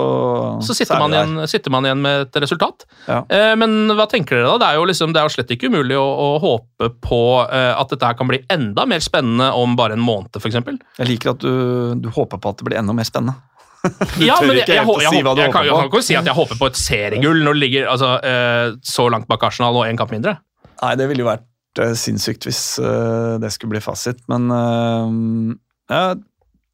Så 0.63 0.77
sitter 0.77 0.97
er 0.99 1.01
man, 1.01 1.17
igjen, 1.17 1.49
sitter 1.49 1.73
man 1.73 1.89
igjen 1.89 2.03
med 2.05 2.27
et 2.29 2.41
resultat. 2.45 2.85
Ja. 3.09 3.23
Eh, 3.33 3.55
men 3.57 3.89
hva 3.97 4.05
tenker 4.11 4.37
dere 4.37 4.53
da? 4.53 4.59
Det 4.61 4.69
er 4.69 4.77
jo, 4.77 4.85
liksom, 4.93 5.15
det 5.17 5.23
er 5.23 5.29
jo 5.31 5.35
slett 5.39 5.51
ikke 5.57 5.73
umulig 5.73 5.97
å, 5.97 6.05
å 6.05 6.29
håpe 6.45 6.91
på 7.01 7.23
eh, 7.49 7.73
at 7.81 7.89
dette 7.97 8.13
kan 8.19 8.29
bli 8.29 8.43
enda 8.53 8.85
mer 8.87 9.01
spennende 9.01 9.49
om 9.57 9.75
bare 9.81 9.97
en 9.97 10.05
måned, 10.05 10.29
f.eks. 10.37 10.61
Jeg 11.01 11.09
liker 11.09 11.33
at 11.33 11.41
du, 11.41 11.95
du 11.97 12.09
håper 12.13 12.37
på 12.39 12.53
at 12.53 12.61
det 12.61 12.69
blir 12.69 12.79
enda 12.79 12.93
mer 12.93 13.09
spennende. 13.09 13.41
Ja, 14.21 14.37
tør 14.41 14.53
ikke 14.53 14.61
jeg, 14.61 14.65
ikke 14.65 14.77
jeg, 14.77 14.85
helt 14.85 14.93
å 14.93 15.01
si 15.01 15.23
hva 15.25 15.33
du 15.37 15.41
jeg, 15.43 15.51
på. 15.53 15.59
håper 15.59 15.67
jeg 15.69 15.77
kan 15.77 15.91
ikke 15.91 16.03
si 16.07 16.15
at 16.17 16.29
jeg 16.29 16.37
håper 16.39 16.61
på 16.61 16.69
et 16.71 16.79
seriegull 16.81 17.43
når 17.45 17.57
det 17.57 17.61
ligger 17.67 17.89
altså, 17.93 18.13
eh, 18.25 18.69
så 18.85 19.09
langt 19.13 19.29
bak 19.29 19.43
Arsenal 19.45 19.77
og 19.77 19.85
én 19.89 19.97
kamp 20.01 20.13
mindre. 20.15 20.39
Nei, 20.83 20.95
det 21.01 21.09
ville 21.09 21.21
jo 21.25 21.29
vært 21.29 21.45
sinnssykt 21.77 22.45
hvis 22.47 22.79
eh, 22.79 23.39
det 23.43 23.51
skulle 23.53 23.71
bli 23.75 23.81
fasit, 23.83 24.21
men 24.31 24.47
eh, 24.51 25.57
ja, 25.91 26.15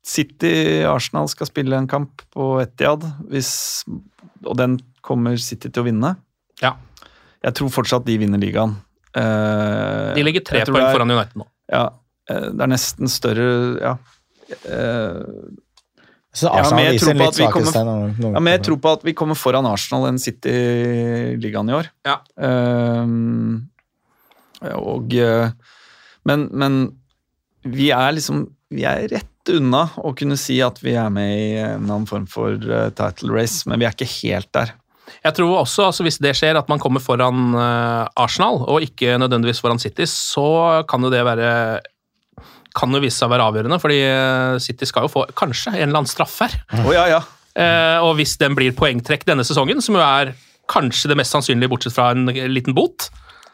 City-Arsenal 0.07 1.28
skal 1.28 1.48
spille 1.51 1.76
en 1.76 1.88
kamp 1.90 2.22
på 2.34 2.61
Etiad, 2.62 3.05
hvis, 3.30 3.51
og 4.44 4.57
den 4.61 4.78
kommer 5.05 5.36
City 5.40 5.68
til 5.70 5.82
å 5.82 5.86
vinne. 5.88 6.14
Ja. 6.62 6.74
Jeg 7.44 7.57
tror 7.57 7.72
fortsatt 7.72 8.05
de 8.09 8.18
vinner 8.20 8.40
ligaen. 8.40 8.76
Eh, 9.16 10.14
De 10.16 10.22
ligger 10.26 10.44
tre 10.46 10.64
poeng 10.68 10.84
er- 10.84 10.92
foran 10.94 11.11
United 11.11 11.36
nå. 11.40 11.46
Ja, 11.72 11.86
eh, 12.28 12.51
det 12.53 12.61
er 12.61 12.72
nesten 12.74 13.09
større 13.09 13.80
Ja. 13.80 13.96
eh, 14.64 15.24
Ja, 16.40 16.62
men 16.70 16.92
jeg 16.92 17.01
tror 17.01 17.14
på 17.18 17.51
kommer- 17.51 18.22
Ja, 18.34 18.38
men 18.40 18.53
jeg 18.53 18.62
tror 18.62 18.76
på 18.78 18.92
at 18.92 19.03
vi 19.03 19.12
kommer 19.14 19.34
foran 19.34 19.66
Arsenal 19.66 20.07
enn 20.07 20.18
City-ligaen 20.18 21.68
i 21.68 21.72
år. 21.74 21.88
Ja. 22.07 22.18
Ehm, 22.38 23.68
og 24.77 25.15
eh, 25.17 25.53
men, 26.29 26.49
men 26.53 26.81
vi 27.65 27.91
er 27.97 28.13
liksom 28.17 28.45
Vi 28.71 28.85
er 28.87 29.07
rett 29.11 29.51
unna 29.51 29.87
å 29.99 30.13
kunne 30.15 30.37
si 30.39 30.59
at 30.63 30.79
vi 30.85 30.93
er 31.01 31.09
med 31.11 31.31
i 31.33 31.47
en 31.59 31.89
annen 31.89 32.07
form 32.07 32.27
for 32.31 32.55
eh, 32.55 32.91
title 32.95 33.33
race, 33.35 33.65
men 33.67 33.81
vi 33.81 33.89
er 33.89 33.97
ikke 33.97 34.07
helt 34.21 34.51
der. 34.55 34.75
Jeg 35.25 35.35
tror 35.35 35.57
også, 35.65 35.89
altså 35.89 36.05
hvis 36.07 36.21
det 36.23 36.37
skjer, 36.39 36.55
at 36.61 36.69
man 36.71 36.79
kommer 36.79 37.03
foran 37.03 37.57
eh, 37.59 38.21
Arsenal, 38.21 38.61
og 38.71 38.85
ikke 38.87 39.17
nødvendigvis 39.19 39.63
foran 39.65 39.83
City, 39.83 40.07
så 40.07 40.85
kan 40.87 41.03
jo 41.03 41.11
det 41.11 41.25
være 41.27 41.51
kan 42.79 42.95
jo 42.95 43.01
vise 43.03 43.19
seg 43.19 43.27
å 43.27 43.33
være 43.33 43.49
avgjørende, 43.51 43.81
fordi 43.83 43.99
City 44.63 44.87
skal 44.87 45.09
jo 45.09 45.11
få 45.11 45.25
kanskje 45.35 45.73
en 45.73 45.89
eller 45.89 46.05
annen 46.05 46.13
straff 46.13 46.37
her. 46.45 46.55
Oh, 46.85 46.93
ja, 46.95 47.09
ja. 47.11 47.19
Eh, 47.59 47.99
og 48.05 48.15
hvis 48.21 48.37
den 48.39 48.55
blir 48.55 48.77
poengtrekk 48.77 49.27
denne 49.27 49.45
sesongen, 49.47 49.83
som 49.83 49.99
jo 49.99 50.05
er 50.05 50.33
kanskje 50.71 51.11
det 51.11 51.19
mest 51.19 51.35
sannsynlige, 51.35 51.71
bortsett 51.73 51.97
fra 51.97 52.13
en 52.15 52.31
liten 52.31 52.77
bot, 52.77 53.09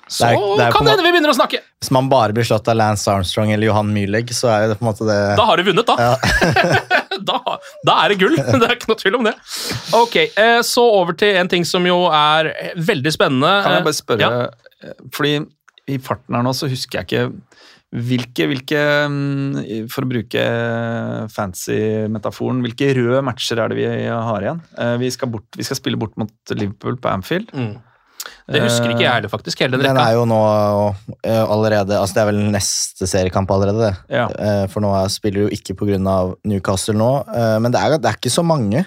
så 0.09 0.29
Det 0.29 0.37
er- 0.37 0.57
det 0.57 0.65
er 0.67 0.73
kan 0.73 0.85
det 0.87 0.93
hende 0.95 1.03
vi 1.07 1.13
begynner 1.17 1.33
å 1.33 1.37
snakke! 1.39 1.59
Hvis 1.83 1.91
man 1.91 2.09
bare 2.09 2.33
blir 2.33 2.45
slått 2.47 2.69
av 2.69 2.77
Lance 2.77 3.07
Armstrong 3.11 3.51
eller 3.53 3.67
Johan 3.67 3.93
Mühlegg, 3.95 4.29
så 4.35 4.49
er 4.53 4.69
det 4.69 4.79
på 4.79 4.87
en 4.87 4.93
måte 4.93 5.07
det 5.09 5.37
Da 5.37 5.45
har 5.45 5.57
du 5.57 5.65
vunnet, 5.67 5.87
da. 5.87 5.97
da. 7.27 7.41
Da 7.85 7.97
er 8.05 8.09
det 8.15 8.19
gull. 8.21 8.37
Det 8.61 8.63
er 8.71 8.77
ikke 8.77 8.89
noe 8.93 9.01
tvil 9.03 9.19
om 9.19 9.25
det. 9.25 9.35
Ok, 9.99 10.17
eh, 10.37 10.61
Så 10.63 10.83
over 10.83 11.13
til 11.19 11.37
en 11.37 11.49
ting 11.49 11.65
som 11.65 11.85
jo 11.87 12.07
er 12.09 12.53
veldig 12.79 13.13
spennende. 13.13 13.51
Kan 13.67 13.73
jeg 13.81 13.85
bare 13.89 13.99
spørre, 13.99 14.21
Ja. 14.21 14.49
eh, 14.87 14.93
fordi 15.11 15.47
i 15.89 15.99
farten 15.99 16.35
her 16.35 16.43
nå 16.43 16.51
så 16.55 16.69
husker 16.71 17.03
jeg 17.03 17.07
ikke 17.07 17.43
hvilke, 17.97 18.47
hvilke 18.51 18.81
mm, 19.09 19.89
For 19.89 20.03
å 20.03 20.09
bruke 20.11 21.31
fancy 21.33 21.77
metaforen, 22.13 22.59
hvilke 22.65 22.91
røde 22.97 23.23
matcher 23.25 23.61
er 23.63 23.69
det 23.71 23.77
vi 23.79 23.87
har 24.11 24.41
igjen? 24.43 24.61
Eh, 24.79 24.97
Vi 24.99 25.11
skal, 25.15 25.29
bort, 25.31 25.47
vi 25.57 25.63
skal 25.67 25.77
spille 25.79 25.99
bort 26.01 26.17
mot 26.19 26.31
Liverpool 26.55 26.97
på 26.99 27.13
Anfield. 27.13 27.51
Mm. 27.55 27.77
Det 28.47 28.61
husker 28.62 28.92
ikke 28.92 29.03
jeg 29.03 29.11
heller, 29.12 29.28
faktisk. 29.32 29.59
hele 29.64 29.74
den 29.80 29.82
Den 29.88 29.99
er 29.99 30.12
jo 30.14 30.24
nå 30.30 30.36
eh, 31.24 31.42
allerede 31.51 31.97
altså 31.99 32.14
Det 32.14 32.22
er 32.22 32.28
vel 32.30 32.38
neste 32.55 33.09
seriekamp 33.11 33.51
allerede, 33.51 33.88
det. 33.88 33.97
Ja. 34.14 34.28
Eh, 34.38 34.66
For 34.70 34.80
nå 34.84 34.92
er- 34.94 35.11
spiller 35.11 35.49
du 35.49 35.57
ikke 35.57 35.74
pga. 35.74 35.99
Newcastle 36.47 36.94
nå. 36.94 37.11
eh, 37.34 37.59
Men 37.59 37.72
det 37.74 37.80
er, 37.82 37.99
det 37.99 38.07
er 38.12 38.18
ikke 38.20 38.30
så 38.30 38.44
mange, 38.47 38.84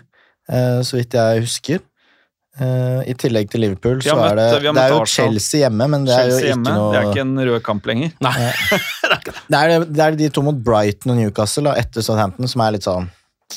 så 0.49 0.95
vidt 0.97 1.13
jeg 1.13 1.41
husker. 1.43 1.79
I 2.59 3.13
tillegg 3.15 3.47
til 3.51 3.61
Liverpool, 3.61 3.99
så 4.03 4.15
møtt, 4.17 4.31
er 4.31 4.35
det 4.35 4.73
Det 4.73 4.81
er 4.81 4.89
jo. 4.89 5.03
Chelsea 5.05 5.59
hjemme, 5.61 5.85
men 5.87 6.03
det 6.07 6.11
er 6.15 6.25
jo 6.25 6.31
Chelsea 6.31 6.39
ikke 6.39 6.49
hjemme, 6.49 6.73
noe 6.75 6.89
det 6.91 6.97
er 6.99 7.05
ikke 7.11 7.21
en 7.21 7.39
rød 7.47 7.61
kamp 7.63 7.85
lenger. 7.87 8.11
Nei. 8.25 8.33
det, 9.53 9.59
er, 9.59 9.85
det 9.85 10.03
er 10.07 10.17
de 10.19 10.29
to 10.33 10.41
mot 10.43 10.57
Brighton 10.65 11.13
og 11.13 11.19
Newcastle 11.21 11.69
da, 11.69 11.75
etter 11.79 12.03
Southampton 12.03 12.49
som 12.51 12.63
er 12.65 12.73
litt 12.75 12.83
sånn 12.87 13.07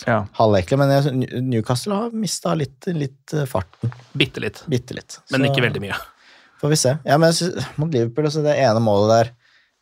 Ja. 0.06 0.22
halvekle. 0.38 0.78
Men 0.80 0.92
jeg, 0.94 1.42
Newcastle 1.44 1.98
har 1.98 2.16
mista 2.16 2.54
litt, 2.58 2.88
litt 2.96 3.34
eh, 3.36 3.46
farten. 3.48 3.92
Bitte 4.16 4.42
litt. 4.44 4.62
Bitte 4.70 4.96
litt. 4.96 5.20
Men 5.30 5.44
Så 5.44 5.52
ikke 5.52 5.66
veldig 5.66 5.84
mye. 5.84 6.00
Får 6.62 6.72
vi 6.72 6.78
se. 6.78 6.96
Ja, 7.04 7.18
men 7.18 7.32
mot 7.80 7.92
Liverpool, 7.92 8.28
altså, 8.28 8.42
det 8.44 8.56
ene 8.62 8.82
målet 8.82 9.12
der 9.12 9.32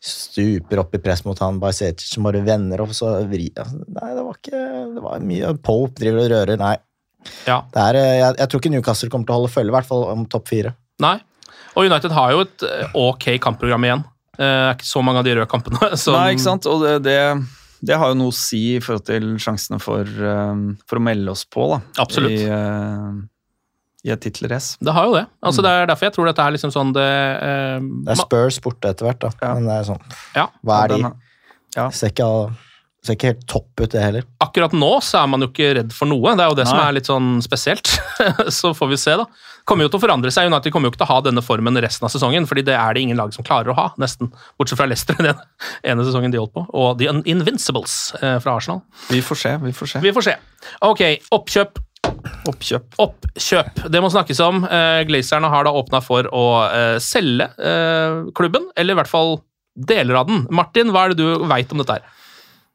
stuper 0.01 0.81
opp 0.81 0.95
i 0.97 1.01
press 1.01 1.21
mot 1.27 1.37
han 1.43 1.59
Bajsetic 1.61 2.07
som 2.09 2.25
bare 2.25 2.39
vender 2.41 2.81
opp, 2.81 2.93
så 2.97 3.19
vri 3.29 3.51
altså, 3.53 3.83
Nei, 3.85 4.07
det 4.17 4.23
var 4.25 4.39
ikke 4.39 4.61
Det 4.95 5.03
var 5.03 5.27
mye 5.29 5.51
Pope 5.61 6.01
driver 6.01 6.23
og 6.25 6.31
rører. 6.33 6.57
Nei. 6.61 6.77
Ja. 7.45 7.59
Det 7.69 7.83
er, 7.83 7.99
eh, 7.99 8.15
jeg, 8.17 8.37
jeg 8.39 8.49
tror 8.49 8.63
ikke 8.63 8.73
Newcastle 8.73 9.11
kommer 9.13 9.29
til 9.29 9.35
å 9.35 9.41
holde 9.41 9.53
følge, 9.53 9.73
i 9.73 9.77
hvert 9.77 9.89
fall 9.89 10.07
om 10.09 10.25
topp 10.29 10.49
fire. 10.49 10.73
Nei. 11.01 11.19
Og 11.77 11.87
United 11.87 12.13
har 12.15 12.33
jo 12.33 12.43
et 12.47 12.65
eh, 12.67 12.95
ok 12.97 13.27
kampprogram 13.43 13.85
igjen. 13.87 14.03
Det 14.41 14.47
er 14.47 14.73
ikke 14.73 14.89
så 14.89 15.03
mange 15.05 15.21
av 15.21 15.27
de 15.27 15.35
røde 15.37 15.49
kampene. 15.51 15.91
Som, 16.01 16.17
Nei, 16.17 16.33
ikke 16.33 16.47
sant? 16.47 16.67
Og 16.71 16.81
det, 16.83 16.95
det, 17.05 17.17
det 17.81 17.97
har 17.97 18.11
jo 18.11 18.17
noe 18.19 18.31
å 18.31 18.35
si 18.37 18.75
i 18.75 18.79
forhold 18.83 19.05
til 19.09 19.23
sjansene 19.41 19.79
for, 19.81 20.05
eh, 20.05 20.55
for 20.87 20.99
å 20.99 21.03
melde 21.03 21.31
oss 21.33 21.45
på, 21.45 21.67
da. 21.73 21.81
Absolutt. 22.03 22.31
I, 22.31 22.43
eh, 22.45 23.21
i 24.05 24.09
et 24.13 24.21
tittelrace. 24.21 24.77
Det 24.81 24.93
har 24.93 25.05
jo 25.05 25.13
det. 25.13 25.27
Altså, 25.45 25.61
Det 25.61 25.69
er 25.71 25.85
derfor 25.87 26.07
jeg 26.09 26.13
tror 26.15 26.25
dette 26.31 26.41
er 26.47 26.51
liksom 26.55 26.71
sånn 26.73 26.93
det, 26.93 27.09
eh, 27.41 27.79
Det 28.05 28.15
er 28.15 28.21
Spurs 28.21 28.59
borte 28.59 28.89
etter 28.89 29.05
hvert, 29.05 29.19
da. 29.19 29.29
Ja. 29.41 29.53
Men 29.55 29.65
det 29.69 29.75
er 29.79 29.93
sånn 29.93 30.01
Ja. 30.35 30.47
Hva 30.65 30.83
er 30.83 30.87
de? 30.87 31.11
Ja. 31.75 31.89
Ser 31.89 32.09
ikke, 32.09 32.25
all- 32.25 32.51
ser 33.05 33.17
ikke 33.17 33.31
helt 33.31 33.45
topp 33.49 33.81
ut, 33.81 33.89
det 33.91 34.01
heller. 34.01 34.25
Akkurat 34.43 34.73
nå 34.77 34.89
så 35.01 35.23
er 35.23 35.29
man 35.31 35.41
jo 35.41 35.49
ikke 35.49 35.71
redd 35.79 35.93
for 35.95 36.09
noe. 36.09 36.35
Det 36.37 36.45
er 36.45 36.51
jo 36.51 36.57
det 36.59 36.67
som 36.69 36.81
er 36.81 36.93
litt 36.93 37.09
sånn 37.09 37.31
spesielt. 37.41 37.89
så 38.59 38.73
får 38.77 38.91
vi 38.91 38.99
se, 39.01 39.15
da. 39.17 39.25
Kommer 39.65 39.85
jo 39.85 39.91
til 39.93 40.01
å 40.01 40.03
forandre 40.03 40.31
seg. 40.33 40.49
United 40.51 40.73
kommer 40.73 40.89
jo 40.89 40.93
ikke 40.93 41.01
til 41.01 41.09
å 41.09 41.13
ha 41.15 41.19
denne 41.25 41.43
formen 41.45 41.81
resten 41.81 42.05
av 42.05 42.13
sesongen, 42.13 42.45
fordi 42.49 42.65
det 42.69 42.77
er 42.77 42.93
det 42.93 43.05
ingen 43.05 43.17
lag 43.17 43.33
som 43.33 43.45
klarer 43.45 43.73
å 43.73 43.77
ha, 43.77 43.87
nesten. 44.01 44.29
Bortsett 44.61 44.79
fra 44.79 44.89
Leicester, 44.89 45.17
den 45.27 45.41
ene 45.81 46.05
sesongen 46.05 46.33
de 46.33 46.41
holdt 46.41 46.53
på. 46.57 46.65
Og 46.77 46.97
The 47.01 47.09
Invincibles 47.31 47.97
eh, 48.21 48.37
fra 48.43 48.57
Arsenal. 48.59 48.83
Vi 49.09 49.23
får 49.25 49.41
se, 49.45 49.55
vi 49.65 49.73
får 49.77 49.95
se. 49.95 50.03
Vi 50.05 50.13
får 50.17 50.29
se. 50.29 50.37
Ok, 50.85 51.05
oppkjøp. 51.33 51.81
Oppkjøp. 52.49 52.97
Oppkjøp. 53.01 53.85
Det 53.93 54.01
må 54.03 54.09
snakkes 54.13 54.41
om. 54.45 54.63
Eh, 54.65 55.01
Glazerne 55.09 55.49
har 55.53 55.65
da 55.65 55.73
åpna 55.77 56.01
for 56.05 56.29
å 56.29 56.45
eh, 56.69 56.97
selge 57.01 57.49
eh, 57.57 58.25
klubben, 58.37 58.69
eller 58.75 58.93
i 58.93 59.01
hvert 59.01 59.11
fall 59.11 59.39
deler 59.73 60.21
av 60.21 60.29
den. 60.29 60.45
Martin, 60.53 60.91
hva 60.93 61.07
er 61.07 61.13
det 61.13 61.23
du 61.23 61.47
veit 61.49 61.71
om 61.73 61.81
dette 61.81 61.97
her? 61.97 62.17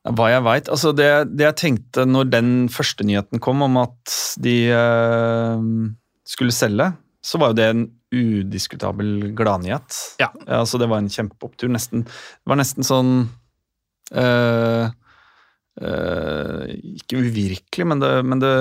Hva 0.06 0.28
jeg 0.30 0.44
veit 0.46 0.68
altså 0.70 0.92
det, 0.94 1.08
det 1.34 1.48
jeg 1.48 1.58
tenkte 1.58 2.04
når 2.06 2.28
den 2.30 2.50
første 2.70 3.06
nyheten 3.06 3.42
kom 3.42 3.64
om 3.66 3.80
at 3.80 4.12
de 4.42 4.56
eh, 4.70 5.64
skulle 6.26 6.54
selge, 6.54 6.92
så 7.26 7.40
var 7.42 7.50
jo 7.50 7.58
det 7.58 7.66
en 7.72 7.86
udiskutabel 8.14 9.32
gladnyhet. 9.36 9.96
Ja. 10.22 10.30
altså 10.46 10.78
det 10.78 10.86
var 10.92 11.02
en 11.02 11.10
kjempeopptur. 11.10 11.68
Nesten, 11.74 12.04
det 12.06 12.52
var 12.52 12.60
nesten 12.60 12.86
sånn 12.86 13.10
eh, 14.14 14.86
eh, 15.80 16.76
Ikke 16.96 17.20
uvirkelig, 17.20 17.86
men, 17.88 18.00
det, 18.02 18.10
men 18.26 18.40
det, 18.42 18.52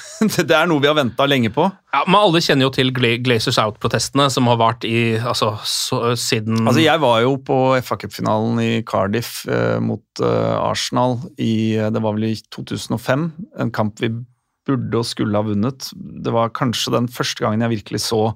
det 0.48 0.56
er 0.56 0.68
noe 0.68 0.82
vi 0.82 0.90
har 0.90 0.96
venta 0.98 1.26
lenge 1.28 1.50
på. 1.54 1.66
Ja, 1.94 2.02
men 2.06 2.18
Alle 2.18 2.42
kjenner 2.44 2.68
jo 2.68 2.74
til 2.74 2.92
Gla 2.96 3.14
Glazers 3.24 3.58
Out-protestene, 3.62 4.28
som 4.32 4.48
har 4.50 4.60
vart 4.60 4.86
i 4.88 5.16
altså, 5.16 5.54
så, 5.68 6.14
siden 6.20 6.62
Altså, 6.64 6.82
jeg 6.84 7.02
var 7.02 7.20
jo 7.24 7.36
på 7.46 7.58
FA 7.86 7.98
Cup-finalen 8.02 8.60
i 8.62 8.70
Cardiff 8.88 9.42
uh, 9.50 9.78
mot 9.82 10.24
uh, 10.24 10.56
Arsenal 10.60 11.18
i 11.40 11.76
Det 11.76 12.02
var 12.02 12.16
vel 12.16 12.30
i 12.30 12.36
2005. 12.54 13.28
En 13.62 13.74
kamp 13.74 14.00
vi 14.02 14.12
burde 14.66 14.98
og 14.98 15.06
skulle 15.06 15.38
ha 15.38 15.46
vunnet. 15.46 15.92
Det 15.94 16.32
var 16.34 16.54
kanskje 16.56 16.96
den 16.96 17.10
første 17.12 17.44
gangen 17.44 17.62
jeg 17.62 17.78
virkelig 17.78 18.02
så 18.08 18.32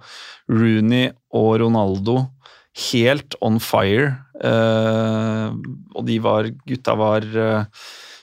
Rooney 0.51 1.11
og 1.35 1.57
Ronaldo 1.65 2.21
helt 2.93 3.35
on 3.43 3.59
fire. 3.59 4.13
Og 4.41 6.05
de 6.07 6.21
var 6.23 6.47
Gutta 6.71 6.95
var 6.97 7.27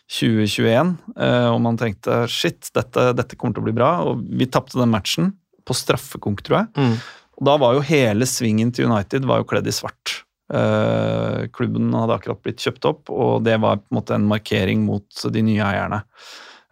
2021, 0.08 0.93
eh, 1.20 1.49
og 1.51 1.60
man 1.64 1.78
tenkte 1.80 2.22
shit, 2.32 2.70
dette, 2.76 3.10
dette 3.18 3.36
kommer 3.36 3.58
til 3.58 3.66
å 3.66 3.68
bli 3.68 3.76
bra. 3.76 3.91
Og 4.08 4.24
vi 4.39 4.47
tapte 4.49 4.80
den 4.80 4.93
matchen 4.93 5.34
på 5.68 5.76
straffekonk, 5.76 6.43
tror 6.47 6.62
jeg. 6.62 6.70
Mm. 6.80 6.95
Og 7.38 7.49
da 7.49 7.58
var 7.62 7.76
jo 7.76 7.86
hele 7.86 8.28
svingen 8.30 8.72
til 8.74 8.88
United 8.88 9.28
var 9.28 9.43
jo 9.43 9.49
kledd 9.51 9.68
i 9.68 9.76
svart. 9.76 10.22
Eh, 10.47 11.47
klubben 11.51 11.91
hadde 11.91 12.16
akkurat 12.16 12.39
blitt 12.45 12.64
kjøpt 12.64 12.88
opp, 12.88 13.12
og 13.12 13.43
det 13.45 13.60
var 13.62 13.82
på 13.82 13.91
en 13.91 13.99
måte 13.99 14.16
en 14.16 14.30
markering 14.30 14.86
mot 14.88 15.26
de 15.34 15.43
nye 15.43 15.66
eierne. 15.66 16.01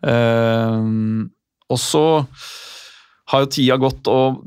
Eh, 0.06 0.80
og 1.66 1.82
så 1.82 2.06
har 3.32 3.44
jo 3.44 3.52
tida 3.52 3.78
gått, 3.82 4.08
og 4.08 4.40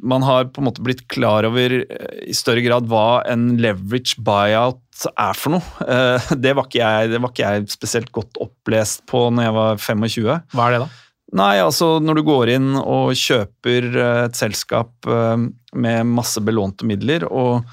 man 0.00 0.24
har 0.24 0.48
på 0.48 0.62
en 0.62 0.66
måte 0.70 0.82
blitt 0.82 1.04
klar 1.12 1.46
over 1.46 1.76
i 1.78 2.34
større 2.34 2.64
grad 2.64 2.88
hva 2.90 3.20
en 3.28 3.52
leverage 3.60 4.16
buyout 4.24 4.80
er 5.08 5.38
for 5.38 5.56
noe. 5.56 5.86
Eh, 5.86 6.32
det, 6.44 6.54
var 6.56 6.68
jeg, 6.74 7.12
det 7.12 7.20
var 7.22 7.32
ikke 7.32 7.52
jeg 7.54 7.70
spesielt 7.72 8.10
godt 8.14 8.40
opplest 8.42 9.06
på 9.10 9.28
når 9.32 9.48
jeg 9.48 9.56
var 9.56 9.80
25. 9.86 10.26
Hva 10.56 10.66
er 10.66 10.76
det, 10.76 10.82
da? 10.84 11.06
Nei, 11.40 11.54
altså 11.62 11.92
når 12.02 12.18
du 12.18 12.24
går 12.26 12.50
inn 12.56 12.72
og 12.80 13.14
kjøper 13.18 13.86
eh, 13.90 14.24
et 14.26 14.38
selskap 14.38 15.08
eh, 15.08 15.46
med 15.78 16.10
masse 16.10 16.42
belånte 16.44 16.88
midler, 16.88 17.28
og 17.30 17.64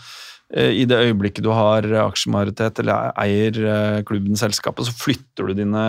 i 0.48 0.86
det 0.88 0.96
øyeblikket 1.10 1.44
du 1.44 1.50
har 1.52 1.84
aksjemajoritet 2.06 2.78
eller 2.80 3.10
eier 3.20 3.98
klubben 4.08 4.40
selskapet, 4.40 4.88
så 4.88 4.94
flytter 4.96 5.50
du 5.50 5.58
dine 5.58 5.82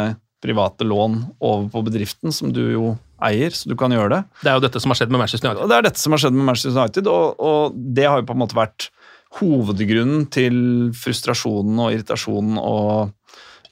private 0.43 0.83
lån 0.83 1.15
over 1.39 1.69
på 1.71 1.83
bedriften, 1.87 2.35
som 2.35 2.51
du 2.51 2.65
jo 2.73 2.89
eier, 3.23 3.55
så 3.55 3.71
du 3.71 3.77
kan 3.79 3.95
gjøre 3.95 4.17
det. 4.17 4.21
Det 4.43 4.51
er 4.51 4.59
jo 4.59 4.65
dette 4.67 4.83
som 4.83 4.91
har 4.91 4.99
skjedd 4.99 5.15
med 5.15 5.23
Manchester 5.23 5.47
United. 5.47 5.63
Og 5.63 5.71
det 5.71 5.79
er 5.79 5.87
dette 5.87 6.03
som 6.03 6.15
har 6.15 6.23
skjedd 6.25 6.35
med 6.35 6.49
Manchester 6.51 6.75
United, 6.75 7.11
og, 7.11 7.39
og 7.39 7.79
det 7.99 8.07
har 8.07 8.19
jo 8.19 8.27
på 8.27 8.35
en 8.35 8.43
måte 8.43 8.59
vært 8.59 8.89
hovedgrunnen 9.37 10.27
til 10.33 10.57
frustrasjonen 10.97 11.79
og 11.83 11.95
irritasjonen 11.95 12.59
og 12.61 13.11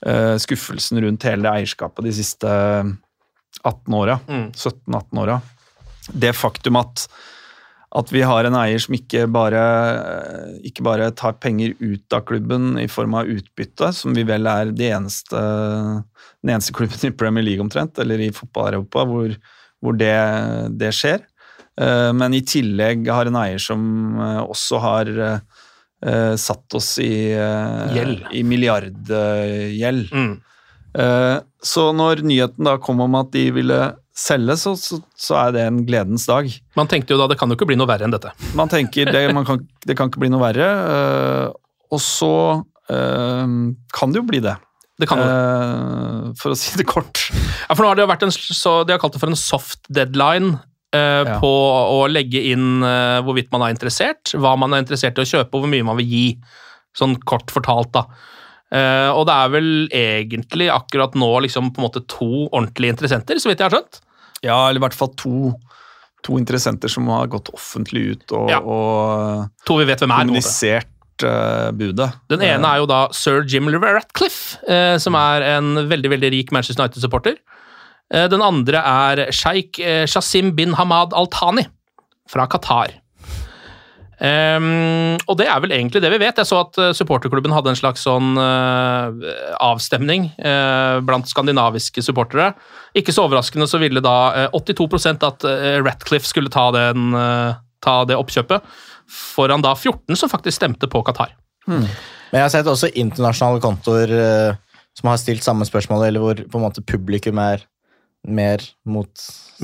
eh, 0.04 0.36
skuffelsen 0.42 1.00
rundt 1.04 1.26
hele 1.28 1.46
det 1.46 1.54
eierskapet 1.62 2.06
de 2.06 2.14
siste 2.16 2.50
18 3.62 3.96
åra. 3.96 4.18
Mm. 4.28 4.50
17-18 4.52 5.22
åra. 5.22 5.40
Det 6.12 6.32
faktum 6.36 6.78
at, 6.78 7.06
at 7.98 8.12
vi 8.14 8.22
har 8.28 8.46
en 8.46 8.58
eier 8.60 8.82
som 8.82 8.94
ikke 8.94 9.24
bare, 9.32 9.62
ikke 10.68 10.84
bare 10.86 11.10
tar 11.18 11.38
penger 11.42 11.74
ut 11.80 12.14
av 12.14 12.26
klubben 12.28 12.76
i 12.78 12.86
form 12.90 13.16
av 13.18 13.30
utbytte, 13.32 13.90
som 13.96 14.14
vi 14.14 14.26
vel 14.28 14.46
er 14.50 14.70
de 14.76 14.90
eneste, 14.92 15.40
den 16.44 16.52
eneste 16.52 16.76
klubben 16.76 17.08
i 17.08 17.14
Premier 17.16 17.46
League 17.46 17.64
omtrent, 17.64 17.98
eller 17.98 18.22
i 18.22 18.34
fotball-Europa, 18.34 19.06
hvor, 19.08 19.34
hvor 19.82 19.98
det, 19.98 20.14
det 20.78 20.92
skjer. 20.94 21.24
Eh, 21.80 22.12
Men 22.16 22.34
i 22.34 22.42
tillegg 22.46 23.06
har 23.12 23.28
en 23.28 23.38
eier 23.42 23.60
som 23.62 23.80
eh, 24.16 24.42
også 24.46 24.80
har 24.80 25.12
eh, 25.12 26.34
satt 26.40 26.76
oss 26.76 26.96
i, 27.02 27.32
i 27.36 28.42
milliardgjeld. 28.46 30.10
Mm. 30.12 30.34
Så 31.66 31.82
når 31.96 32.20
nyheten 32.24 32.68
da 32.68 32.76
kom 32.80 33.00
om 33.04 33.16
at 33.18 33.32
de 33.34 33.46
ville 33.52 33.78
selge, 34.16 34.54
så, 34.60 34.74
så, 34.80 35.00
så 35.18 35.36
er 35.40 35.56
det 35.56 35.64
en 35.66 35.80
gledens 35.88 36.24
dag. 36.28 36.48
Man 36.78 36.88
tenkte 36.88 37.12
jo 37.12 37.18
da 37.20 37.26
det 37.32 37.38
kan 37.40 37.50
jo 37.50 37.56
ikke 37.58 37.68
bli 37.68 37.78
noe 37.80 37.88
verre 37.90 38.06
enn 38.06 38.14
dette. 38.14 38.30
Man 38.56 38.70
tenker 38.72 39.10
det, 39.12 39.24
man 39.36 39.48
kan, 39.48 39.64
det 39.88 39.96
kan 39.98 40.12
ikke 40.12 40.22
bli 40.22 40.30
noe 40.32 40.44
verre, 40.44 40.68
og 41.90 42.00
så 42.00 42.32
kan 42.86 44.14
det 44.14 44.22
jo 44.22 44.28
bli 44.30 44.44
det. 44.44 44.54
Det 45.00 45.10
kan 45.10 45.20
jo 45.20 45.26
det. 45.26 46.32
For 46.40 46.54
å 46.54 46.60
si 46.60 46.78
det 46.78 46.86
kort. 46.88 47.26
Ja, 47.66 47.74
for 47.74 47.82
nå 47.82 47.90
har 47.90 47.98
det 47.98 48.06
jo 48.06 48.12
vært 48.12 48.24
en, 48.28 48.32
så 48.32 48.78
De 48.86 48.94
har 48.94 49.02
kalt 49.02 49.16
det 49.16 49.24
for 49.24 49.32
en 49.32 49.40
soft 49.40 49.82
deadline 49.92 50.54
Ja. 51.26 51.38
på 51.42 51.50
å 51.50 52.00
legge 52.10 52.42
inn 52.52 52.82
eh, 52.86 53.18
hvorvidt 53.26 53.50
man 53.54 53.66
er 53.66 53.74
interessert, 53.74 54.32
hva 54.36 54.54
man 54.58 54.72
er 54.76 54.84
interessert 54.84 55.18
i 55.18 55.24
å 55.24 55.30
kjøpe, 55.32 55.54
og 55.56 55.64
hvor 55.66 55.72
mye 55.72 55.86
man 55.86 55.98
vil 56.00 56.08
gi. 56.12 56.26
Sånn 56.96 57.16
kort 57.28 57.50
fortalt, 57.52 57.90
da. 57.92 58.06
Eh, 58.72 59.10
og 59.14 59.26
det 59.28 59.34
er 59.36 59.50
vel 59.52 59.68
egentlig 59.94 60.66
akkurat 60.72 61.14
nå 61.14 61.28
liksom 61.44 61.68
på 61.74 61.78
en 61.82 61.86
måte 61.86 62.02
to 62.10 62.28
ordentlige 62.48 62.94
interessenter, 62.96 63.38
så 63.38 63.50
vidt 63.52 63.60
jeg 63.62 63.68
har 63.68 63.76
skjønt. 63.76 64.00
Ja, 64.42 64.56
eller 64.68 64.80
i 64.80 64.84
hvert 64.86 64.96
fall 64.96 65.12
to, 65.20 65.52
to 66.26 66.38
interessenter 66.40 66.90
som 66.92 67.06
har 67.12 67.28
gått 67.32 67.52
offentlig 67.54 68.02
ut 68.16 68.32
og, 68.36 68.50
Ja. 68.50 68.58
og 68.60 69.46
To 69.68 69.78
vi 69.78 69.86
vet 69.88 70.02
hvem 70.02 70.10
er. 70.16 70.24
kommunisert 70.24 71.24
eh, 71.24 71.70
budet. 71.78 72.10
Den 72.32 72.42
ene 72.44 72.72
er 72.72 72.82
jo 72.82 72.88
da 72.90 73.04
sir 73.16 73.44
Jim 73.48 73.68
Ratcliffe, 73.72 74.58
eh, 74.68 74.96
som 74.98 75.14
er 75.20 75.46
en 75.56 75.74
veldig 75.88 76.10
veldig 76.16 76.32
rik 76.34 76.50
Manchester 76.52 76.82
United-supporter. 76.84 77.36
Eh, 78.14 78.28
den 78.30 78.44
andre 78.44 78.82
er 78.82 79.24
sjeik 79.34 79.80
eh, 79.82 80.04
Shasim 80.06 80.52
bin 80.56 80.76
Hamad 80.78 81.16
Al-Thani 81.16 81.66
fra 82.30 82.46
Qatar. 82.50 82.94
Um, 84.16 85.18
og 85.28 85.34
det 85.36 85.44
er 85.44 85.58
vel 85.60 85.74
egentlig 85.76 86.00
det 86.00 86.08
vi 86.08 86.20
vet. 86.22 86.38
Jeg 86.40 86.48
så 86.48 86.62
at 86.62 86.78
eh, 86.80 86.94
supporterklubben 86.96 87.52
hadde 87.52 87.74
en 87.74 87.76
slags 87.76 88.06
sånn 88.06 88.38
uh, 88.40 89.12
avstemning 89.60 90.30
uh, 90.40 91.02
blant 91.04 91.28
skandinaviske 91.28 92.00
supportere. 92.00 92.54
Ikke 92.96 93.12
så 93.12 93.26
overraskende 93.26 93.68
så 93.68 93.80
ville 93.82 94.00
da 94.00 94.48
uh, 94.48 94.56
82 94.56 95.20
at 95.26 95.44
Ratcliffe 95.84 96.30
skulle 96.30 96.52
ta, 96.52 96.70
den, 96.72 97.12
ta 97.84 97.98
det 98.08 98.16
oppkjøpet, 98.16 98.64
foran 99.12 99.64
da 99.64 99.74
14 99.76 100.16
som 100.16 100.32
faktisk 100.32 100.62
stemte 100.62 100.88
på 100.88 101.04
Qatar. 101.04 101.36
Men 101.68 101.90
jeg 102.32 102.46
har 102.46 102.54
sett 102.54 102.70
også 102.70 102.94
internasjonale 102.96 103.60
kontoer 103.60 104.12
som 104.96 105.10
har 105.10 105.20
stilt 105.20 105.44
samme 105.44 105.66
spørsmål, 105.68 106.06
eller 106.08 106.24
hvor 106.24 106.40
på 106.40 106.56
en 106.56 106.64
måte 106.64 106.84
publikum 106.88 107.36
er 107.42 107.66
mer 108.28 108.62
mot 108.84 109.10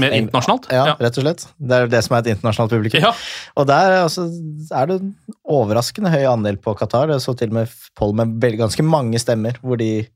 Mer 0.00 0.14
internasjonalt? 0.16 0.68
Ja, 0.72 0.86
Ja. 0.86 0.94
rett 1.00 1.18
og 1.18 1.24
slett. 1.26 1.46
Det 1.58 1.76
er 1.76 1.86
det 1.92 2.00
som 2.04 2.16
er 2.16 2.20
et 2.22 2.30
internasjonalt 2.36 2.72
publikum. 2.72 3.02
Ja. 3.04 3.12
Og 3.56 3.66
der 3.68 3.98
altså, 4.04 4.24
er 4.72 4.86
det 4.88 5.00
en 5.00 5.14
overraskende 5.44 6.10
høy 6.10 6.24
andel 6.30 6.56
på 6.56 6.74
Qatar. 6.78 7.08
Det 7.08 7.20
så 7.20 7.34
til 7.36 7.48
og 7.52 7.58
med 7.60 7.74
poll 7.98 8.14
med 8.16 8.40
ganske 8.58 8.82
mange 8.86 9.18
stemmer 9.20 9.58
hvor 9.60 9.76
de 9.76 10.06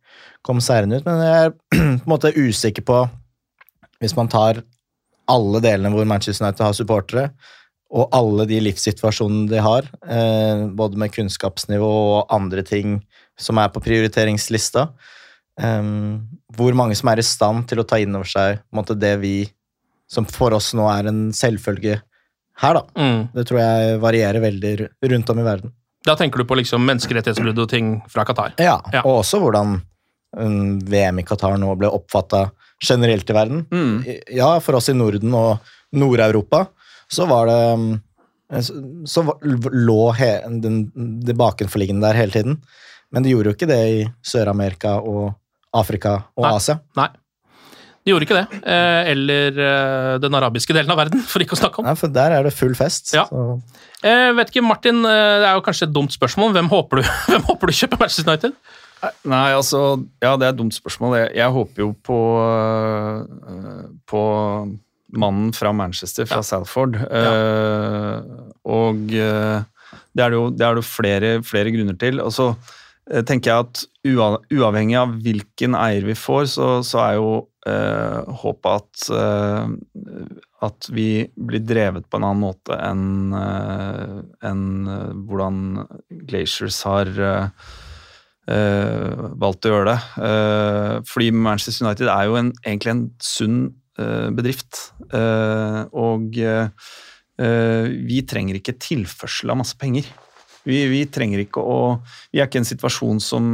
kom 0.47 0.61
seirende 0.61 1.01
ut. 1.01 1.05
Men 1.05 1.20
jeg 1.20 1.44
er 1.44 1.51
på 1.74 1.82
en 1.82 2.01
måte 2.07 2.32
usikker 2.36 2.84
på 2.86 3.03
Hvis 4.01 4.16
man 4.16 4.28
tar 4.28 4.62
alle 5.28 5.61
delene 5.64 5.90
hvor 5.90 6.05
Manchester 6.07 6.44
United 6.44 6.64
har 6.66 6.74
supportere, 6.76 7.30
og 7.97 8.11
alle 8.12 8.44
de 8.47 8.59
livssituasjonene 8.61 9.49
de 9.49 9.61
har, 9.62 9.86
eh, 10.07 10.66
både 10.76 10.99
med 11.01 11.12
kunnskapsnivå 11.14 11.86
og 12.18 12.26
andre 12.34 12.62
ting 12.66 12.99
som 13.38 13.59
er 13.59 13.68
på 13.72 13.80
prioriteringslista, 13.80 14.88
eh, 15.61 15.90
hvor 16.57 16.76
mange 16.78 16.96
som 16.98 17.09
er 17.12 17.20
i 17.22 17.26
stand 17.26 17.66
til 17.70 17.80
å 17.82 17.86
ta 17.88 17.98
inn 18.02 18.14
over 18.16 18.28
seg 18.30 18.61
måte, 18.74 18.96
det 18.98 19.16
vi 19.22 19.34
som 20.09 20.26
for 20.30 20.54
oss 20.54 20.72
nå 20.78 20.86
er 20.92 21.09
en 21.11 21.24
selvfølge 21.34 21.96
her, 22.62 22.78
da. 22.78 22.82
Mm. 22.96 23.24
Det 23.34 23.42
tror 23.48 23.59
jeg 23.61 23.98
varierer 24.00 24.40
veldig 24.40 24.70
rundt 25.12 25.30
om 25.34 25.40
i 25.42 25.44
verden. 25.44 25.72
Da 26.07 26.14
tenker 26.16 26.38
du 26.38 26.46
på 26.48 26.57
liksom 26.61 26.84
menneskerettighetsbrudd 26.86 27.59
og 27.64 27.68
ting 27.68 27.88
fra 28.09 28.24
Qatar? 28.24 28.54
Ja, 28.62 28.78
Ja. 28.94 29.02
og 29.02 29.24
også 29.24 29.40
hvordan 29.42 29.80
um, 30.38 30.78
VM 30.86 31.18
i 31.18 31.24
Qatar 31.26 31.59
nå 31.59 31.72
ble 31.76 31.90
oppfatta 31.90 32.46
generelt 32.80 33.28
i 33.28 33.34
verden. 33.34 33.64
Mm. 33.72 34.04
Ja, 34.36 34.52
for 34.62 34.78
oss 34.78 34.88
i 34.88 34.94
Norden 34.94 35.34
og 35.34 35.59
Nord-Europa 35.96 36.66
så 37.11 37.26
var 37.26 37.50
det 37.50 37.59
um, 37.74 37.88
så, 38.62 38.76
så 39.11 39.24
lå 39.42 40.00
he, 40.14 40.30
den, 40.62 40.84
det 41.26 41.34
bakenforliggende 41.36 42.07
der 42.07 42.20
hele 42.22 42.32
tiden. 42.32 42.61
Men 43.11 43.22
det 43.26 43.32
gjorde 43.34 43.50
jo 43.50 43.57
ikke 43.59 43.68
det 43.70 43.80
i 43.90 44.00
Sør-Amerika 44.26 44.96
og 45.02 45.34
Afrika 45.77 46.16
og 46.37 46.47
Nei. 46.47 46.53
Asia. 46.59 46.79
Nei. 46.99 47.09
De 48.07 48.12
gjorde 48.12 48.27
ikke 48.29 48.37
det. 48.39 48.59
Eh, 48.70 49.09
eller 49.11 49.57
eh, 49.64 50.11
den 50.22 50.37
arabiske 50.39 50.74
delen 50.77 50.93
av 50.95 51.01
verden, 51.01 51.22
for 51.31 51.43
ikke 51.43 51.57
å 51.57 51.61
snakke 51.61 51.83
om. 51.83 51.89
Nei, 51.89 51.97
for 51.99 52.12
der 52.14 52.37
er 52.37 52.47
det 52.47 52.53
full 52.55 52.77
fest. 52.79 53.14
Ja. 53.16 53.27
Så, 53.31 53.61
Eh, 54.07 54.29
vet 54.37 54.51
ikke, 54.53 54.62
Martin, 54.62 55.01
det 55.03 55.47
er 55.49 55.57
jo 55.57 55.62
kanskje 55.66 55.87
et 55.89 55.95
dumt 55.97 56.12
spørsmål. 56.14 56.53
Hvem 56.55 56.68
håper 56.70 57.01
du, 57.01 57.07
hvem 57.33 57.47
håper 57.49 57.72
du 57.72 57.74
kjøper 57.74 57.99
Manchester 58.05 58.29
United? 58.29 58.53
Nei, 59.27 59.47
altså 59.57 59.81
Ja, 60.22 60.37
det 60.39 60.47
er 60.47 60.53
et 60.53 60.59
dumt 60.61 60.77
spørsmål. 60.77 61.16
Jeg, 61.18 61.31
jeg 61.41 61.55
håper 61.57 61.83
jo 61.83 61.89
på 62.07 62.18
På 64.07 64.20
mannen 65.16 65.51
fra 65.57 65.72
Manchester, 65.74 66.29
fra 66.29 66.43
Salford. 66.45 66.97
Ja. 67.01 68.20
og 68.68 69.03
det 70.16 70.24
er 70.24 70.33
det 70.33 70.39
jo, 70.39 70.47
det 70.53 70.64
er 70.66 70.79
det 70.79 70.85
flere, 70.87 71.31
flere 71.47 71.72
grunner 71.74 71.97
til. 72.01 72.20
Og 72.24 72.33
så 72.35 72.51
eh, 72.53 72.77
tenker 73.07 73.52
jeg 73.52 73.66
at 73.66 73.84
uavhengig 74.07 74.96
av 74.98 75.12
hvilken 75.22 75.76
eier 75.78 76.07
vi 76.09 76.16
får, 76.18 76.48
så, 76.57 76.68
så 76.86 77.02
er 77.04 77.12
jo 77.18 77.30
eh, 77.68 78.34
håpet 78.42 78.72
at 78.72 79.09
eh, 79.14 80.36
at 80.66 80.88
vi 80.94 81.26
blir 81.36 81.64
drevet 81.66 82.07
på 82.09 82.18
en 82.18 82.26
annen 82.28 82.44
måte 82.46 82.76
enn 82.80 83.34
eh, 83.36 84.20
enn, 84.48 84.64
eh, 84.88 85.11
hvordan 85.28 85.59
Glaciers 86.28 86.80
har 86.88 87.11
eh, 87.12 87.72
eh, 88.52 89.26
valgt 89.38 89.66
å 89.66 89.74
gjøre 89.74 89.90
det. 89.92 89.98
Eh, 90.28 90.92
fordi 91.09 91.32
Manchester 91.34 91.86
United 91.86 92.12
er 92.12 92.30
jo 92.30 92.38
en, 92.40 92.52
egentlig 92.64 92.94
en 92.94 93.04
sunn 93.22 93.59
eh, 94.00 94.28
bedrift. 94.36 94.86
Eh, 95.11 95.82
og 95.92 96.38
eh, 96.40 96.70
eh, 97.42 97.90
vi 98.09 98.22
trenger 98.28 98.61
ikke 98.61 98.78
tilførsel 98.82 99.52
av 99.52 99.62
masse 99.62 99.78
penger. 99.80 100.09
Vi, 100.67 100.81
vi 100.91 101.05
trenger 101.07 101.45
ikke 101.45 101.62
å 101.62 101.79
Vi 102.33 102.41
er 102.43 102.49
ikke 102.49 102.59
i 102.61 102.64
en 102.64 102.69
situasjon 102.69 103.21
som, 103.23 103.51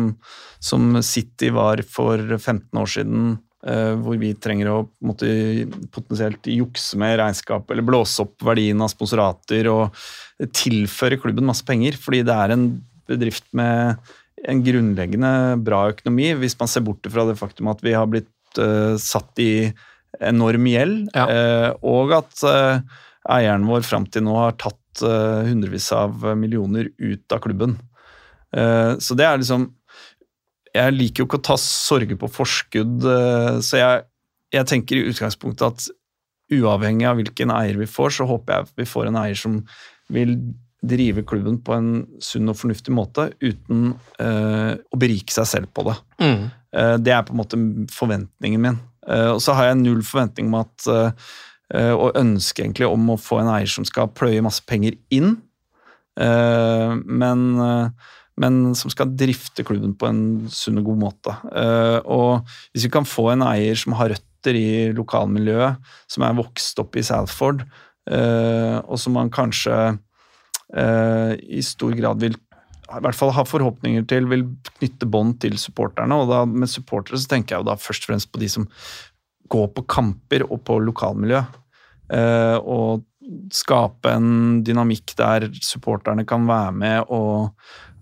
som 0.63 0.95
City 1.05 1.51
var 1.55 1.83
for 1.89 2.19
15 2.39 2.81
år 2.81 2.89
siden, 2.89 3.35
eh, 3.67 3.93
hvor 4.01 4.17
vi 4.21 4.33
trenger 4.35 4.71
å 4.73 4.79
måtte, 5.05 5.29
potensielt 5.95 6.49
jukse 6.51 6.99
med 7.01 7.19
regnskap 7.21 7.71
eller 7.71 7.87
blåse 7.87 8.25
opp 8.25 8.43
verdien 8.49 8.81
av 8.83 8.91
sponsorater 8.95 9.69
og 9.73 10.03
tilføre 10.57 11.21
klubben 11.23 11.47
masse 11.47 11.67
penger, 11.69 11.95
fordi 12.01 12.25
det 12.27 12.35
er 12.35 12.57
en 12.57 12.67
bedrift 13.11 13.47
med 13.57 14.01
en 14.49 14.61
grunnleggende 14.65 15.33
bra 15.63 15.85
økonomi, 15.93 16.33
hvis 16.41 16.57
man 16.59 16.71
ser 16.71 16.83
bort 16.87 17.07
fra 17.13 17.29
det 17.29 17.37
faktum 17.39 17.69
at 17.71 17.83
vi 17.85 17.93
har 17.95 18.09
blitt 18.11 18.59
eh, 18.59 18.97
satt 18.99 19.39
i 19.43 19.53
enorm 20.21 20.67
gjeld, 20.69 21.07
Ja. 21.15 21.27
eh, 21.31 21.69
og 21.87 22.11
at 22.19 22.43
eh, 22.49 22.81
eieren 23.39 23.69
vår 23.69 23.87
fram 23.87 24.09
til 24.11 24.27
nå 24.27 24.35
har 24.37 24.57
tatt 24.59 24.82
eh, 25.01 25.49
hundrevis 25.49 25.89
av 25.97 26.27
millioner 26.37 26.91
ut 26.99 27.33
av 27.33 27.41
klubben. 27.45 27.79
Eh, 28.53 28.99
så 29.01 29.17
det 29.17 29.25
er 29.25 29.41
liksom 29.41 29.71
Jeg 30.73 30.93
liker 30.93 31.23
jo 31.23 31.27
ikke 31.29 31.39
å 31.41 31.45
ta 31.45 31.57
sorger 31.61 32.17
på 32.17 32.31
forskudd, 32.33 33.05
eh, 33.05 33.59
så 33.61 33.77
jeg, 33.77 34.05
jeg 34.57 34.69
tenker 34.71 34.97
i 34.97 35.09
utgangspunktet 35.11 35.67
at 35.69 35.89
uavhengig 36.53 37.09
av 37.09 37.19
hvilken 37.19 37.53
eier 37.53 37.77
vi 37.81 37.89
får, 37.89 38.15
så 38.17 38.27
håper 38.29 38.55
jeg 38.55 38.71
vi 38.81 38.87
får 38.89 39.11
en 39.11 39.19
eier 39.21 39.37
som 39.37 39.59
vil 40.13 40.39
drive 40.83 41.23
klubben 41.29 41.61
på 41.63 41.77
en 41.77 41.91
sunn 42.25 42.51
og 42.51 42.59
fornuftig 42.59 42.95
måte 42.95 43.29
uten 43.43 43.93
uh, 44.19 44.73
å 44.75 44.99
berike 44.99 45.31
seg 45.35 45.47
selv 45.47 45.71
på 45.77 45.85
det. 45.87 45.95
Mm. 46.19 46.49
Uh, 46.75 46.97
det 46.99 47.15
er 47.15 47.23
på 47.27 47.37
en 47.37 47.39
måte 47.39 47.61
forventningen 47.95 48.65
min. 48.65 48.81
Uh, 49.07 49.37
og 49.37 49.41
så 49.45 49.55
har 49.59 49.71
jeg 49.71 49.79
null 49.85 50.03
forventning 50.07 50.51
om 50.51 50.59
at 50.65 50.89
og 51.73 52.19
ønske 52.21 52.65
egentlig 52.65 52.89
om 52.89 53.15
å 53.15 53.21
få 53.21 53.41
en 53.41 53.51
eier 53.55 53.71
som 53.71 53.87
skal 53.89 54.11
pløye 54.13 54.43
masse 54.45 54.65
penger 54.69 54.99
inn, 55.15 55.39
eh, 56.21 56.95
men, 57.05 57.47
eh, 57.61 58.11
men 58.43 58.75
som 58.79 58.93
skal 58.93 59.15
drifte 59.17 59.65
klubben 59.65 59.95
på 59.97 60.09
en 60.09 60.23
sunn 60.53 60.81
og 60.83 60.91
god 60.91 61.01
måte. 61.07 61.37
Eh, 61.53 61.99
og 62.05 62.45
hvis 62.73 62.87
vi 62.89 62.93
kan 62.93 63.09
få 63.09 63.31
en 63.33 63.47
eier 63.47 63.79
som 63.79 63.97
har 63.99 64.13
røtter 64.15 64.59
i 64.59 64.93
lokalmiljøet, 64.97 65.77
som 66.11 66.27
er 66.27 66.39
vokst 66.39 66.81
opp 66.83 66.97
i 66.97 67.05
Salford, 67.07 67.65
eh, 68.11 68.79
og 68.83 68.99
som 68.99 69.15
man 69.19 69.31
kanskje 69.33 69.99
eh, 70.75 71.37
i 71.39 71.63
stor 71.65 71.95
grad 71.99 72.21
vil 72.21 72.37
i 72.93 73.01
hvert 73.01 73.17
fall 73.17 73.33
ha 73.33 73.45
forhåpninger 73.49 74.05
til 74.09 74.27
vil 74.29 74.45
knytte 74.77 75.09
bånd 75.09 75.39
til 75.41 75.57
supporterne. 75.61 76.13
Og 76.13 76.29
da 76.29 76.43
med 76.45 76.69
supportere 76.69 77.21
så 77.21 77.31
tenker 77.31 77.57
jeg 77.57 77.63
jo 77.63 77.71
da 77.71 77.79
først 77.81 78.05
og 78.05 78.13
fremst 78.13 78.33
på 78.33 78.41
de 78.43 78.51
som 78.53 78.67
går 79.53 79.71
på 79.77 79.85
kamper 79.89 80.45
og 80.49 80.61
på 80.67 80.77
lokalmiljø. 80.83 81.41
Eh, 82.13 82.59
og 82.61 83.07
skape 83.55 84.11
en 84.13 84.61
dynamikk 84.67 85.15
der 85.17 85.47
supporterne 85.65 86.27
kan 86.29 86.45
være 86.49 86.73
med 86.77 87.05
og 87.15 87.53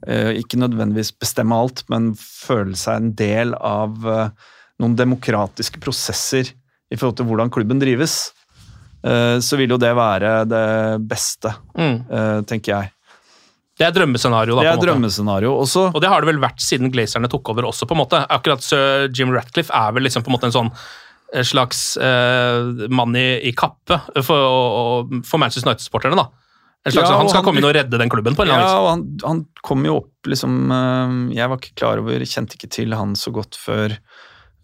eh, 0.09 0.33
ikke 0.41 0.59
nødvendigvis 0.59 1.13
bestemme 1.21 1.55
alt, 1.55 1.85
men 1.93 2.13
føle 2.19 2.75
seg 2.81 2.97
en 2.97 3.11
del 3.19 3.55
av 3.55 4.07
eh, 4.09 4.31
noen 4.81 4.97
demokratiske 4.99 5.79
prosesser 5.85 6.51
i 6.91 6.97
forhold 6.99 7.19
til 7.21 7.29
hvordan 7.29 7.53
klubben 7.55 7.79
drives. 7.83 8.33
Eh, 9.05 9.37
så 9.45 9.57
vil 9.61 9.77
jo 9.77 9.79
det 9.81 9.93
være 9.97 10.33
det 10.51 10.65
beste, 11.09 11.55
Mm. 11.79 12.01
eh, 12.11 12.41
tenker 12.51 12.75
jeg. 12.75 12.91
Det 13.81 13.87
er 13.87 13.93
drømmescenario. 13.97 14.57
da, 14.57 14.63
Det 14.63 14.67
på 14.67 14.73
er 14.73 14.73
en 14.73 14.79
måte. 14.81 14.89
drømmescenario. 14.91 15.53
Også 15.57 15.87
Og 15.95 16.01
det 16.03 16.09
har 16.11 16.21
det 16.21 16.29
vel 16.35 16.41
vært 16.43 16.61
siden 16.61 16.91
Glazerne 16.93 17.31
tok 17.33 17.49
over 17.49 17.63
også, 17.71 17.87
på 17.89 17.95
en 17.97 18.03
måte. 18.03 18.27
Akkurat 18.29 18.61
Sir 18.61 19.07
Jim 19.09 19.31
Ratcliffe 19.33 19.71
er 19.73 19.93
vel 19.93 20.03
liksom 20.05 20.23
på 20.27 20.29
en 20.29 20.37
måte 20.37 20.51
en 20.51 20.53
sånn 20.59 20.73
en 21.33 21.45
slags 21.47 21.97
eh, 21.97 22.89
mann 22.91 23.15
i, 23.17 23.41
i 23.49 23.53
kappe 23.57 24.01
for, 24.27 25.07
for 25.25 25.39
Manchester 25.43 25.69
United-supporterne, 25.71 26.17
da. 26.19 26.27
En 26.87 26.93
slags, 26.95 27.11
Ja, 27.11 27.17
han 27.21 27.29
skal 27.29 27.39
han- 27.43 27.45
komme 27.45 27.61
inn 27.61 27.69
og 27.69 27.75
redde 27.77 27.99
den 28.01 28.09
klubben 28.11 28.35
på 28.35 28.43
en 28.43 28.49
eller 28.49 28.63
annen 28.65 28.71
Ja, 28.73 28.81
og 28.81 28.89
han, 28.89 29.03
han 29.23 29.41
kom 29.63 29.85
jo 29.85 29.99
opp 30.01 30.31
liksom 30.33 30.55
eh, 30.73 31.37
Jeg 31.37 31.49
var 31.53 31.61
ikke 31.61 31.75
klar 31.77 32.01
over, 32.01 32.25
kjente 32.25 32.57
ikke 32.57 32.71
til 32.73 32.95
han 32.97 33.13
så 33.21 33.31
godt 33.37 33.59
før 33.61 33.93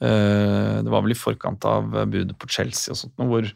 uh, 0.00 0.82
Det 0.82 0.90
var 0.92 1.04
vel 1.04 1.12
i 1.14 1.18
forkant 1.18 1.64
av 1.68 1.90
budet 2.08 2.36
på 2.40 2.48
Chelsea 2.52 2.92
og 2.94 2.98
sånt, 3.00 3.14
hvor, 3.20 3.46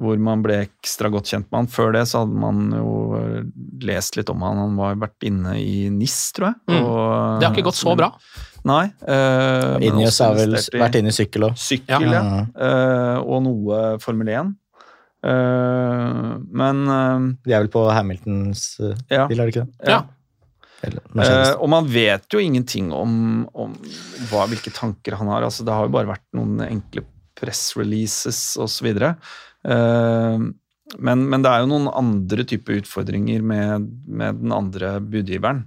hvor 0.00 0.20
man 0.20 0.42
ble 0.44 0.60
ekstra 0.66 1.10
godt 1.12 1.28
kjent 1.32 1.48
med 1.50 1.62
han. 1.64 1.70
Før 1.70 1.92
det 1.96 2.04
så 2.10 2.22
hadde 2.24 2.40
man 2.44 2.62
jo 2.76 2.94
eh, 3.18 3.42
lest 3.86 4.16
litt 4.18 4.30
om 4.32 4.42
han. 4.42 4.58
Han 4.64 4.78
var 4.80 4.96
vært 5.04 5.26
inne 5.28 5.52
i 5.60 5.88
NIS, 5.92 6.16
tror 6.36 6.50
jeg. 6.52 6.56
Mm. 6.72 6.80
og- 6.84 7.40
Det 7.40 7.46
har 7.48 7.54
ikke 7.54 7.68
gått 7.68 7.78
så 7.82 7.94
bra. 7.98 8.08
Nei. 8.64 8.84
Uh, 9.04 9.76
men 9.76 9.88
Ineos 9.90 10.18
har 10.24 10.36
vel 10.38 10.56
vært 10.56 10.98
inne 11.00 11.12
i 11.12 11.16
sykkel 11.16 11.50
òg. 11.50 11.58
Sykkel, 11.60 12.08
ja. 12.08 12.20
Ja. 12.22 12.44
Uh, 12.56 13.18
og 13.22 13.42
noe 13.44 13.80
Formel 14.02 14.30
1. 14.32 14.54
Uh, 15.24 16.34
men 16.52 16.82
eh, 16.92 17.22
De 17.46 17.54
er 17.54 17.62
vel 17.62 17.70
på 17.72 17.80
Hamiltons 17.88 18.64
Ja. 19.08 19.22
bil, 19.24 19.38
er 19.40 19.48
det 19.48 19.54
ikke 19.54 19.62
det? 19.64 19.88
Ja. 19.88 20.02
Eller 20.84 21.00
Eh, 21.24 21.54
og 21.54 21.70
man 21.72 21.86
vet 21.88 22.26
jo 22.32 22.42
ingenting 22.42 22.90
om, 22.92 23.46
om 23.54 23.72
hva, 24.28 24.44
hvilke 24.50 24.72
tanker 24.74 25.16
han 25.16 25.30
har. 25.32 25.46
Altså, 25.46 25.64
det 25.64 25.72
har 25.72 25.86
jo 25.86 25.94
bare 25.94 26.10
vært 26.10 26.26
noen 26.36 26.60
enkle 26.66 27.04
pressreleases 27.38 28.58
osv. 28.60 28.90
Uh, 29.64 30.44
men, 31.00 31.24
men 31.30 31.44
det 31.44 31.50
er 31.50 31.62
jo 31.64 31.70
noen 31.70 31.88
andre 31.88 32.44
typer 32.46 32.82
utfordringer 32.82 33.42
med, 33.46 33.88
med 34.06 34.42
den 34.42 34.52
andre 34.54 34.98
budgiveren. 35.00 35.64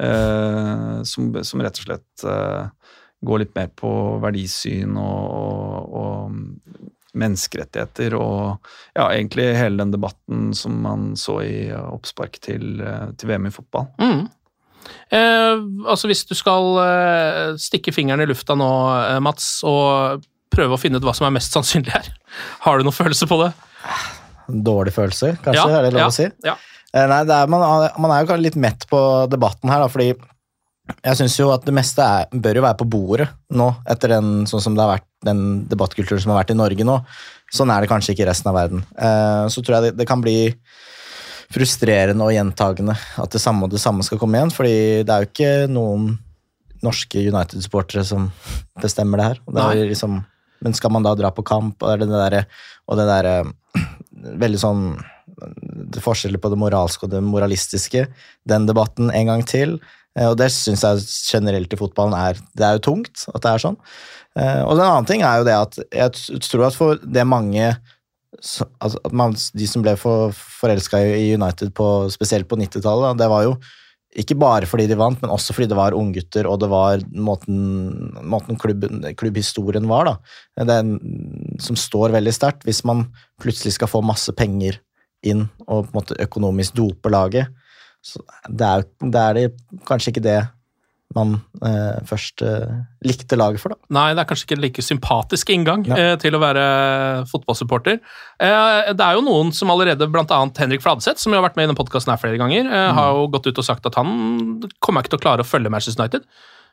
Eh, 0.00 1.02
som, 1.08 1.30
som 1.44 1.62
rett 1.64 1.80
og 1.82 1.86
slett 1.88 2.24
eh, 2.26 2.96
går 3.20 3.44
litt 3.44 3.54
mer 3.56 3.68
på 3.76 3.92
verdisyn 4.22 4.96
og, 4.96 5.36
og, 5.36 5.94
og 6.00 6.90
menneskerettigheter 7.20 8.14
og 8.16 8.68
ja, 8.94 9.08
egentlig 9.08 9.50
hele 9.58 9.82
den 9.82 9.94
debatten 9.94 10.50
som 10.56 10.76
man 10.84 11.10
så 11.18 11.40
i 11.44 11.56
oppspark 11.74 12.38
til, 12.44 12.80
eh, 12.80 13.08
til 13.18 13.32
VM 13.32 13.50
i 13.50 13.54
fotball. 13.54 13.90
Mm. 14.00 14.28
Eh, 15.10 15.56
altså 15.90 16.10
Hvis 16.10 16.24
du 16.28 16.34
skal 16.38 16.78
eh, 16.84 17.56
stikke 17.60 17.94
fingeren 17.94 18.22
i 18.24 18.28
lufta 18.30 18.56
nå, 18.58 18.70
eh, 19.04 19.20
Mats, 19.22 19.60
og 19.66 20.24
prøve 20.50 20.76
å 20.76 20.80
finne 20.80 20.98
ut 20.98 21.06
hva 21.06 21.14
som 21.16 21.28
er 21.28 21.36
mest 21.36 21.54
sannsynlig 21.54 21.94
her, 21.94 22.08
har 22.64 22.78
du 22.78 22.86
noen 22.86 22.96
følelse 22.96 23.28
på 23.30 23.42
det? 23.44 23.52
Dårlig 24.50 24.92
følelse, 24.96 25.34
kanskje? 25.44 25.62
Ja, 25.70 25.78
er 25.78 25.86
det 25.86 25.94
lov 25.94 26.04
ja, 26.04 26.10
å 26.10 26.16
si? 26.16 26.28
ja. 26.46 26.56
Eh, 26.90 27.06
Nei, 27.06 27.20
det 27.28 27.36
er, 27.36 27.50
man, 27.52 27.62
man 28.02 28.10
er 28.14 28.24
jo 28.24 28.30
kanskje 28.32 28.48
litt 28.48 28.58
mett 28.58 28.86
på 28.90 29.00
debatten 29.30 29.70
her, 29.70 29.84
da, 29.84 29.90
fordi 29.92 30.10
jeg 31.06 31.18
syns 31.20 31.36
jo 31.38 31.50
at 31.54 31.62
det 31.62 31.74
meste 31.76 32.02
er, 32.02 32.26
bør 32.34 32.58
jo 32.58 32.64
være 32.64 32.78
på 32.80 32.86
bordet 32.90 33.28
nå, 33.54 33.68
etter 33.92 34.16
den, 34.16 34.30
sånn 34.50 34.64
som 34.64 34.74
det 34.74 34.82
har 34.82 34.96
vært, 34.96 35.06
den 35.22 35.42
debattkulturen 35.70 36.22
som 36.22 36.32
har 36.32 36.40
vært 36.40 36.50
i 36.54 36.58
Norge 36.58 36.86
nå. 36.88 36.96
Sånn 37.54 37.70
er 37.70 37.84
det 37.84 37.90
kanskje 37.92 38.14
ikke 38.14 38.24
i 38.24 38.30
resten 38.30 38.50
av 38.50 38.56
verden. 38.58 38.82
Eh, 38.98 39.44
Så 39.52 39.62
tror 39.62 39.76
jeg 39.76 39.90
det, 39.90 39.92
det 40.00 40.08
kan 40.10 40.22
bli 40.24 40.34
frustrerende 41.50 42.26
og 42.26 42.34
gjentagende 42.34 42.94
at 42.94 43.32
det 43.34 43.42
samme 43.42 43.66
og 43.66 43.72
det 43.72 43.82
samme 43.82 44.04
skal 44.06 44.20
komme 44.22 44.38
igjen, 44.38 44.52
fordi 44.54 44.74
det 45.06 45.14
er 45.14 45.24
jo 45.24 45.30
ikke 45.30 45.54
noen 45.70 46.12
norske 46.84 47.22
United-supportere 47.26 48.04
som 48.06 48.28
bestemmer 48.84 49.20
det 49.20 49.30
her. 49.30 49.40
Det 49.46 49.88
liksom, 49.92 50.20
men 50.64 50.76
skal 50.76 50.94
man 50.94 51.06
da 51.06 51.14
dra 51.18 51.30
på 51.34 51.44
kamp, 51.46 51.82
og 51.82 52.02
det 52.02 52.08
er 52.08 52.40
det 52.98 53.08
der 53.10 53.50
veldig 54.10 54.60
sånn 54.60 54.84
forskjeller 56.02 56.40
på 56.42 56.50
det 56.52 56.58
moralske 56.60 57.06
og 57.06 57.12
det 57.14 57.22
moralistiske. 57.24 58.06
Den 58.48 58.66
debatten 58.68 59.12
en 59.14 59.30
gang 59.30 59.44
til. 59.46 59.78
Eh, 60.18 60.28
og 60.28 60.36
det 60.40 60.50
syns 60.54 60.84
jeg 60.84 61.06
generelt 61.30 61.72
i 61.72 61.78
fotballen 61.78 62.16
er 62.18 62.40
Det 62.56 62.66
er 62.66 62.78
jo 62.78 62.86
tungt 62.90 63.26
at 63.30 63.42
det 63.44 63.52
er 63.52 63.62
sånn. 63.62 63.78
Eh, 64.38 64.62
og 64.64 64.74
en 64.76 64.86
annen 64.86 65.08
ting 65.08 65.22
er 65.26 65.40
jo 65.40 65.48
det 65.48 65.56
at 65.56 65.78
jeg 65.78 66.42
tror 66.48 66.68
at 66.68 66.78
for 66.78 67.00
det 67.02 67.26
mange 67.26 67.66
altså, 67.70 68.98
at 69.04 69.12
man, 69.12 69.34
De 69.34 69.66
som 69.66 69.82
ble 69.82 69.96
for, 69.98 70.34
forelska 70.34 71.02
i 71.02 71.34
United, 71.34 71.72
på, 71.74 72.10
spesielt 72.10 72.48
på 72.50 72.58
90-tallet, 72.58 73.18
det 73.18 73.30
var 73.30 73.46
jo 73.46 73.56
ikke 74.18 74.34
bare 74.40 74.66
fordi 74.66 74.88
de 74.90 74.96
vant, 74.98 75.20
men 75.22 75.30
også 75.30 75.54
fordi 75.54 75.68
det 75.70 75.78
var 75.78 75.94
unggutter, 75.94 76.48
og 76.50 76.58
det 76.62 76.70
var 76.72 77.02
måten, 77.14 78.10
måten 78.26 78.58
klubben, 78.58 79.04
klubbhistorien 79.14 79.86
var, 79.90 80.08
da. 80.08 80.64
Den, 80.66 80.96
som 81.62 81.78
står 81.78 82.16
veldig 82.16 82.34
sterkt. 82.34 82.66
Hvis 82.66 82.82
man 82.88 83.06
plutselig 83.42 83.76
skal 83.76 83.90
få 83.90 84.02
masse 84.02 84.34
penger 84.34 84.80
inn 85.22 85.46
og 85.68 85.86
på 85.86 85.92
en 85.92 85.98
måte 86.00 86.18
økonomisk 86.22 86.74
dope 86.80 87.12
laget, 87.12 87.52
så 88.02 88.22
det 88.48 88.66
er, 88.66 88.86
det 89.04 89.22
er 89.22 89.36
det 89.36 89.46
kanskje 89.86 90.14
ikke 90.14 90.24
det 90.24 90.40
man 91.16 91.34
eh, 91.66 91.98
først 92.06 92.42
eh, 92.46 92.74
likte 93.06 93.38
laget 93.38 93.62
for. 93.62 93.74
da. 93.74 93.90
Nei, 93.96 94.10
det 94.14 94.22
er 94.22 94.28
kanskje 94.30 94.46
ikke 94.46 94.58
en 94.58 94.62
like 94.62 94.84
sympatisk 94.84 95.50
inngang 95.50 95.82
eh, 95.90 96.12
til 96.22 96.36
å 96.36 96.42
være 96.42 96.62
fotballsupporter. 97.30 97.98
Eh, 98.38 98.92
det 98.94 99.06
er 99.06 99.18
jo 99.18 99.24
noen 99.26 99.50
som 99.56 99.72
allerede, 99.74 100.06
bl.a. 100.10 100.40
Henrik 100.60 100.84
Fladseth, 100.84 101.22
som 101.22 101.34
jo 101.34 101.40
har 101.40 101.48
vært 101.48 101.58
med 101.58 101.66
i 101.66 101.70
denne 101.70 101.80
podkasten 101.80 102.14
flere 102.20 102.38
ganger, 102.40 102.62
eh, 102.68 102.86
mm. 102.92 102.94
har 103.00 103.18
jo 103.18 103.26
gått 103.34 103.50
ut 103.50 103.58
og 103.62 103.66
sagt 103.66 103.90
at 103.90 103.98
han 103.98 104.62
kommer 104.78 105.02
ikke 105.02 105.16
til 105.16 105.22
å 105.22 105.26
klare 105.26 105.46
å 105.46 105.50
følge 105.50 105.72
Manchester 105.72 106.04
United. 106.04 106.30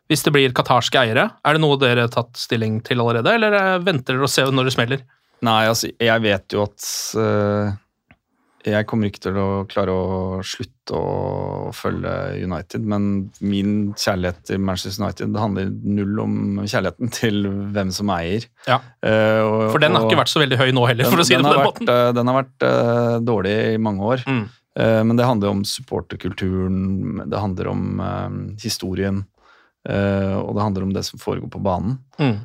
Hvis 0.08 0.24
det 0.24 0.36
blir 0.36 0.56
qatarske 0.56 1.02
eiere, 1.02 1.28
er 1.44 1.58
det 1.58 1.64
noe 1.64 1.80
dere 1.82 2.06
har 2.06 2.14
tatt 2.14 2.38
stilling 2.40 2.80
til 2.86 3.02
allerede, 3.04 3.34
eller 3.40 3.58
eh, 3.58 3.74
venter 3.84 4.16
dere 4.16 4.30
å 4.30 4.32
se 4.32 4.46
når 4.46 4.70
det 4.70 4.78
smeller? 4.78 5.06
Nei, 5.48 5.64
altså, 5.70 5.90
jeg 5.98 6.24
vet 6.24 6.54
jo 6.54 6.64
at 6.66 6.86
jeg 8.68 8.88
kommer 8.90 9.10
ikke 9.10 9.22
til 9.28 9.38
å 9.40 9.48
klare 9.70 9.94
å 9.94 10.40
slutte 10.46 10.96
å 10.96 11.70
følge 11.76 12.12
United, 12.44 12.84
men 12.88 13.08
min 13.44 13.72
kjærlighet 13.98 14.44
til 14.50 14.62
Manchester 14.64 15.04
United 15.04 15.34
det 15.36 15.42
handler 15.44 15.72
null 15.72 16.22
om 16.24 16.36
kjærligheten 16.64 17.14
til 17.16 17.48
hvem 17.76 17.92
som 17.96 18.12
eier. 18.16 18.48
Ja. 18.68 18.80
Uh, 19.04 19.42
og, 19.44 19.64
for 19.76 19.84
den 19.84 19.96
har 19.96 20.08
ikke 20.08 20.20
vært 20.20 20.34
så 20.34 20.44
veldig 20.44 20.60
høy 20.60 20.70
nå 20.76 20.86
heller, 20.90 21.08
den, 21.08 21.14
for 21.14 21.24
å 21.24 21.28
si 21.28 21.36
det 21.36 21.42
på 21.44 21.50
den 21.52 21.62
vært, 21.62 21.72
måten. 21.72 21.92
Uh, 21.92 22.12
den 22.18 22.32
har 22.32 22.40
vært 22.42 22.68
uh, 22.68 23.16
dårlig 23.28 23.56
i 23.74 23.82
mange 23.88 24.12
år, 24.14 24.28
mm. 24.28 24.46
men 24.78 25.18
det 25.18 25.26
handler 25.26 25.56
om 25.56 25.66
supporterkulturen, 25.66 26.78
det 27.26 27.42
handler 27.42 27.72
om 27.72 27.84
historien. 28.62 29.24
og 29.88 30.50
det 30.56 30.62
handler 30.62 30.84
om 30.84 30.94
det 30.94 31.04
som 31.08 31.20
foregår 31.20 31.50
på 31.50 31.62
banen. 31.64 31.98
Mm. 32.20 32.38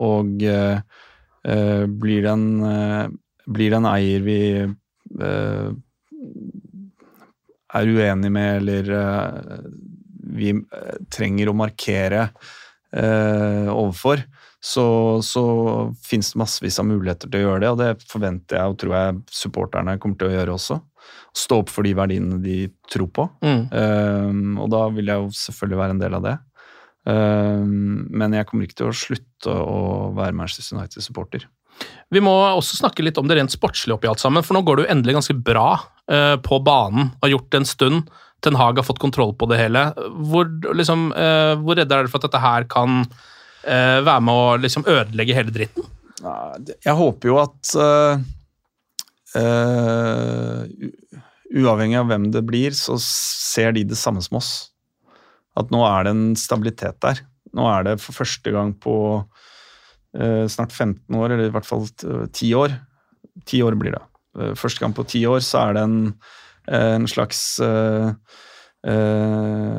og 0.00 0.30
blir 2.00 2.22
det 2.24 2.32
en 2.32 3.18
blir 3.50 3.72
det 3.72 3.80
en 3.80 3.88
eier 3.90 4.24
vi 4.24 4.40
uh, 4.64 5.70
er 7.80 7.94
uenig 7.94 8.32
med, 8.34 8.50
eller 8.60 8.90
uh, 8.94 9.64
vi 10.36 10.54
uh, 10.54 10.98
trenger 11.12 11.50
å 11.50 11.56
markere 11.58 12.30
overfor, 12.90 14.18
så, 14.58 14.84
så 15.22 15.42
finnes 16.02 16.32
det 16.32 16.40
massevis 16.40 16.80
av 16.82 16.88
muligheter 16.88 17.30
til 17.30 17.38
å 17.38 17.44
gjøre 17.44 17.60
det, 17.62 17.68
og 17.70 17.76
det 17.78 18.08
forventer 18.10 18.58
jeg 18.58 18.72
og 18.72 18.80
tror 18.82 18.94
jeg 18.96 19.20
supporterne 19.30 19.94
kommer 20.02 20.18
til 20.18 20.26
å 20.26 20.32
gjøre 20.32 20.56
også. 20.56 20.80
Stå 21.38 21.60
opp 21.62 21.70
for 21.70 21.86
de 21.86 21.92
verdiene 21.94 22.40
de 22.42 22.56
tror 22.90 23.12
på. 23.14 23.28
Mm. 23.46 24.58
og 24.58 24.74
da 24.74 24.82
vil 24.96 25.12
jeg 25.12 25.22
jo 25.22 25.30
selvfølgelig 25.38 25.80
være 25.84 25.94
en 25.94 26.02
del 26.02 26.18
av 26.18 26.26
det. 26.26 26.34
men 28.18 28.34
jeg 28.40 28.50
kommer 28.50 28.66
ikke 28.66 28.80
til 28.82 28.90
å 28.90 28.98
slutte 29.04 29.54
å 29.54 29.80
være 30.18 30.38
Manchester 30.42 30.80
United-supporter. 30.80 31.46
Vi 32.10 32.22
må 32.22 32.32
også 32.34 32.80
snakke 32.80 33.04
litt 33.06 33.18
om 33.20 33.28
det 33.30 33.36
rent 33.38 33.52
sportslige 33.54 33.94
oppi 33.94 34.08
alt 34.10 34.22
sammen, 34.22 34.42
for 34.46 34.56
nå 34.56 34.64
går 34.66 34.78
det 34.78 34.84
jo 34.84 34.92
endelig 34.96 35.16
ganske 35.20 35.36
bra 35.46 35.68
eh, 36.10 36.34
på 36.42 36.58
banen. 36.66 37.12
Har 37.22 37.30
gjort 37.36 37.50
det 37.52 37.60
en 37.60 37.70
stund. 37.70 38.10
Ten 38.42 38.58
Hag 38.58 38.80
har 38.80 38.86
fått 38.86 39.02
kontroll 39.02 39.34
på 39.38 39.46
det 39.50 39.60
hele. 39.60 39.84
Hvor, 40.32 40.50
liksom, 40.74 41.10
eh, 41.14 41.54
hvor 41.60 41.78
redde 41.78 41.94
er 41.94 42.02
dere 42.02 42.10
for 42.10 42.18
at 42.18 42.26
dette 42.26 42.42
her 42.42 42.66
kan 42.72 43.04
eh, 43.04 44.00
være 44.02 44.24
med 44.26 44.34
å 44.42 44.58
liksom, 44.64 44.88
ødelegge 44.90 45.36
hele 45.38 45.54
dritten? 45.54 45.86
Jeg 46.20 46.96
håper 46.98 47.30
jo 47.30 47.38
at 47.40 47.70
Uavhengig 51.50 51.96
av 51.96 52.10
hvem 52.10 52.26
det 52.34 52.42
blir, 52.46 52.74
så 52.76 52.96
ser 53.00 53.72
de 53.74 53.86
det 53.86 53.98
samme 53.98 54.20
som 54.22 54.40
oss. 54.40 54.50
At 55.58 55.70
nå 55.70 55.80
er 55.86 56.06
det 56.06 56.12
en 56.16 56.26
stabilitet 56.38 56.98
der. 57.02 57.22
Nå 57.54 57.64
er 57.70 57.86
det 57.86 57.94
for 58.02 58.18
første 58.18 58.52
gang 58.54 58.74
på 58.82 58.96
Eh, 59.14 59.39
snart 60.10 60.72
15 60.74 61.14
år, 61.14 61.30
eller 61.30 61.46
i 61.46 61.52
hvert 61.54 61.68
fall 61.68 61.84
10 61.86 62.48
år. 62.58 62.72
10 63.46 63.62
år 63.62 63.76
blir 63.78 63.94
det. 63.94 64.00
Eh, 64.38 64.54
første 64.58 64.82
gang 64.82 64.94
på 64.94 65.04
10 65.06 65.26
år 65.30 65.40
så 65.44 65.58
er 65.64 65.72
det 65.76 65.82
en, 65.82 66.14
eh, 66.68 66.94
en 66.96 67.06
slags 67.10 67.60
en 68.80 69.76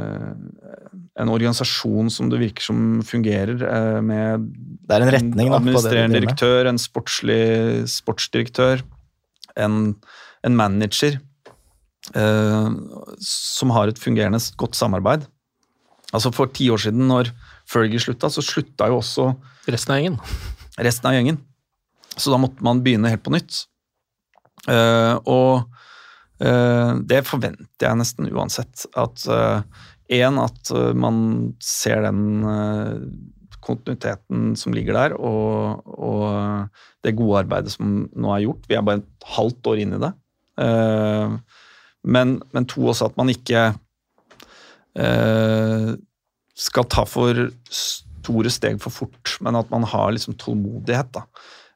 organisasjon 1.34 2.09
som 2.13 2.29
det 2.29 2.38
virker 2.38 2.61
som 2.61 3.01
fungerer, 3.01 3.57
med 4.05 4.45
det 4.86 4.93
er 4.93 5.01
en 5.01 5.13
retning 5.15 5.49
da, 5.49 5.57
administrerende 5.57 6.19
direktør, 6.19 6.69
en 6.69 6.77
sportslig 6.77 7.89
sportsdirektør, 7.89 8.84
en, 9.57 9.95
en 10.45 10.55
manager 10.55 11.17
eh, 12.13 12.69
som 13.25 13.73
har 13.73 13.89
et 13.89 13.97
fungerende 13.97 14.38
godt 14.55 14.75
samarbeid. 14.77 15.25
Altså 16.13 16.29
For 16.29 16.45
ti 16.53 16.69
år 16.69 16.77
siden, 16.77 17.07
når 17.07 17.34
Fergie 17.65 17.99
slutta, 17.99 18.29
så 18.29 18.41
slutta 18.45 18.86
jo 18.91 19.01
også 19.01 19.34
Resten 19.70 19.93
av 19.93 19.99
gjengen. 19.99 20.18
Resten 20.82 21.09
av 21.09 21.14
gjengen. 21.16 21.38
Så 22.18 22.32
da 22.34 22.39
måtte 22.41 22.64
man 22.66 22.82
begynne 22.84 23.12
helt 23.12 23.24
på 23.26 23.34
nytt. 23.34 23.66
Uh, 24.68 25.18
og 25.26 25.68
uh, 26.43 26.97
det 27.07 27.24
forventer 27.30 27.88
jeg 27.88 27.99
nesten 27.99 28.30
uansett. 28.32 28.88
At 28.97 29.26
én, 30.12 30.39
uh, 30.39 30.47
at 30.47 30.74
man 30.97 31.53
ser 31.64 32.03
den 32.07 32.41
kontinuiteten 33.62 34.55
som 34.57 34.74
ligger 34.74 34.97
der, 34.97 35.14
og, 35.22 35.86
og, 35.86 36.70
det 37.05 37.14
gode 37.18 37.43
arbeidet 37.43 37.74
som 37.76 38.07
nå 38.09 38.32
er 38.34 38.47
gjort. 38.47 38.66
Vi 38.70 38.78
er 38.78 38.86
bare 38.86 39.03
et 39.03 39.28
halvt 39.36 39.70
år 39.70 39.82
inn 39.84 39.93
i 39.97 40.01
det. 40.01 40.09
Men, 42.01 42.34
men, 42.53 42.68
to 42.70 42.84
også 42.89 43.07
at 43.09 43.18
man 43.18 43.30
ikke 43.34 43.64
skal 46.66 46.88
ta 46.93 47.05
for 47.09 47.41
store 48.22 48.53
steg 48.53 48.80
for 48.84 48.93
fort, 48.93 49.36
men 49.41 49.57
at 49.59 49.69
man 49.74 49.84
har 49.89 50.13
liksom 50.15 50.38
tålmodighet. 50.39 51.11
da. 51.17 51.26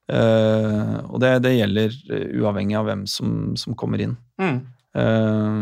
Uh, 0.06 1.02
og 1.10 1.18
det, 1.24 1.32
det, 1.42 1.56
gjelder 1.58 1.94
uh, 2.12 2.26
uavhengig 2.44 2.78
av 2.78 2.86
hvem 2.90 3.04
som, 3.10 3.56
som 3.58 3.78
kommer 3.78 4.04
inn. 4.06 4.14
Mm. 4.42 4.60
Uh, 4.96 5.62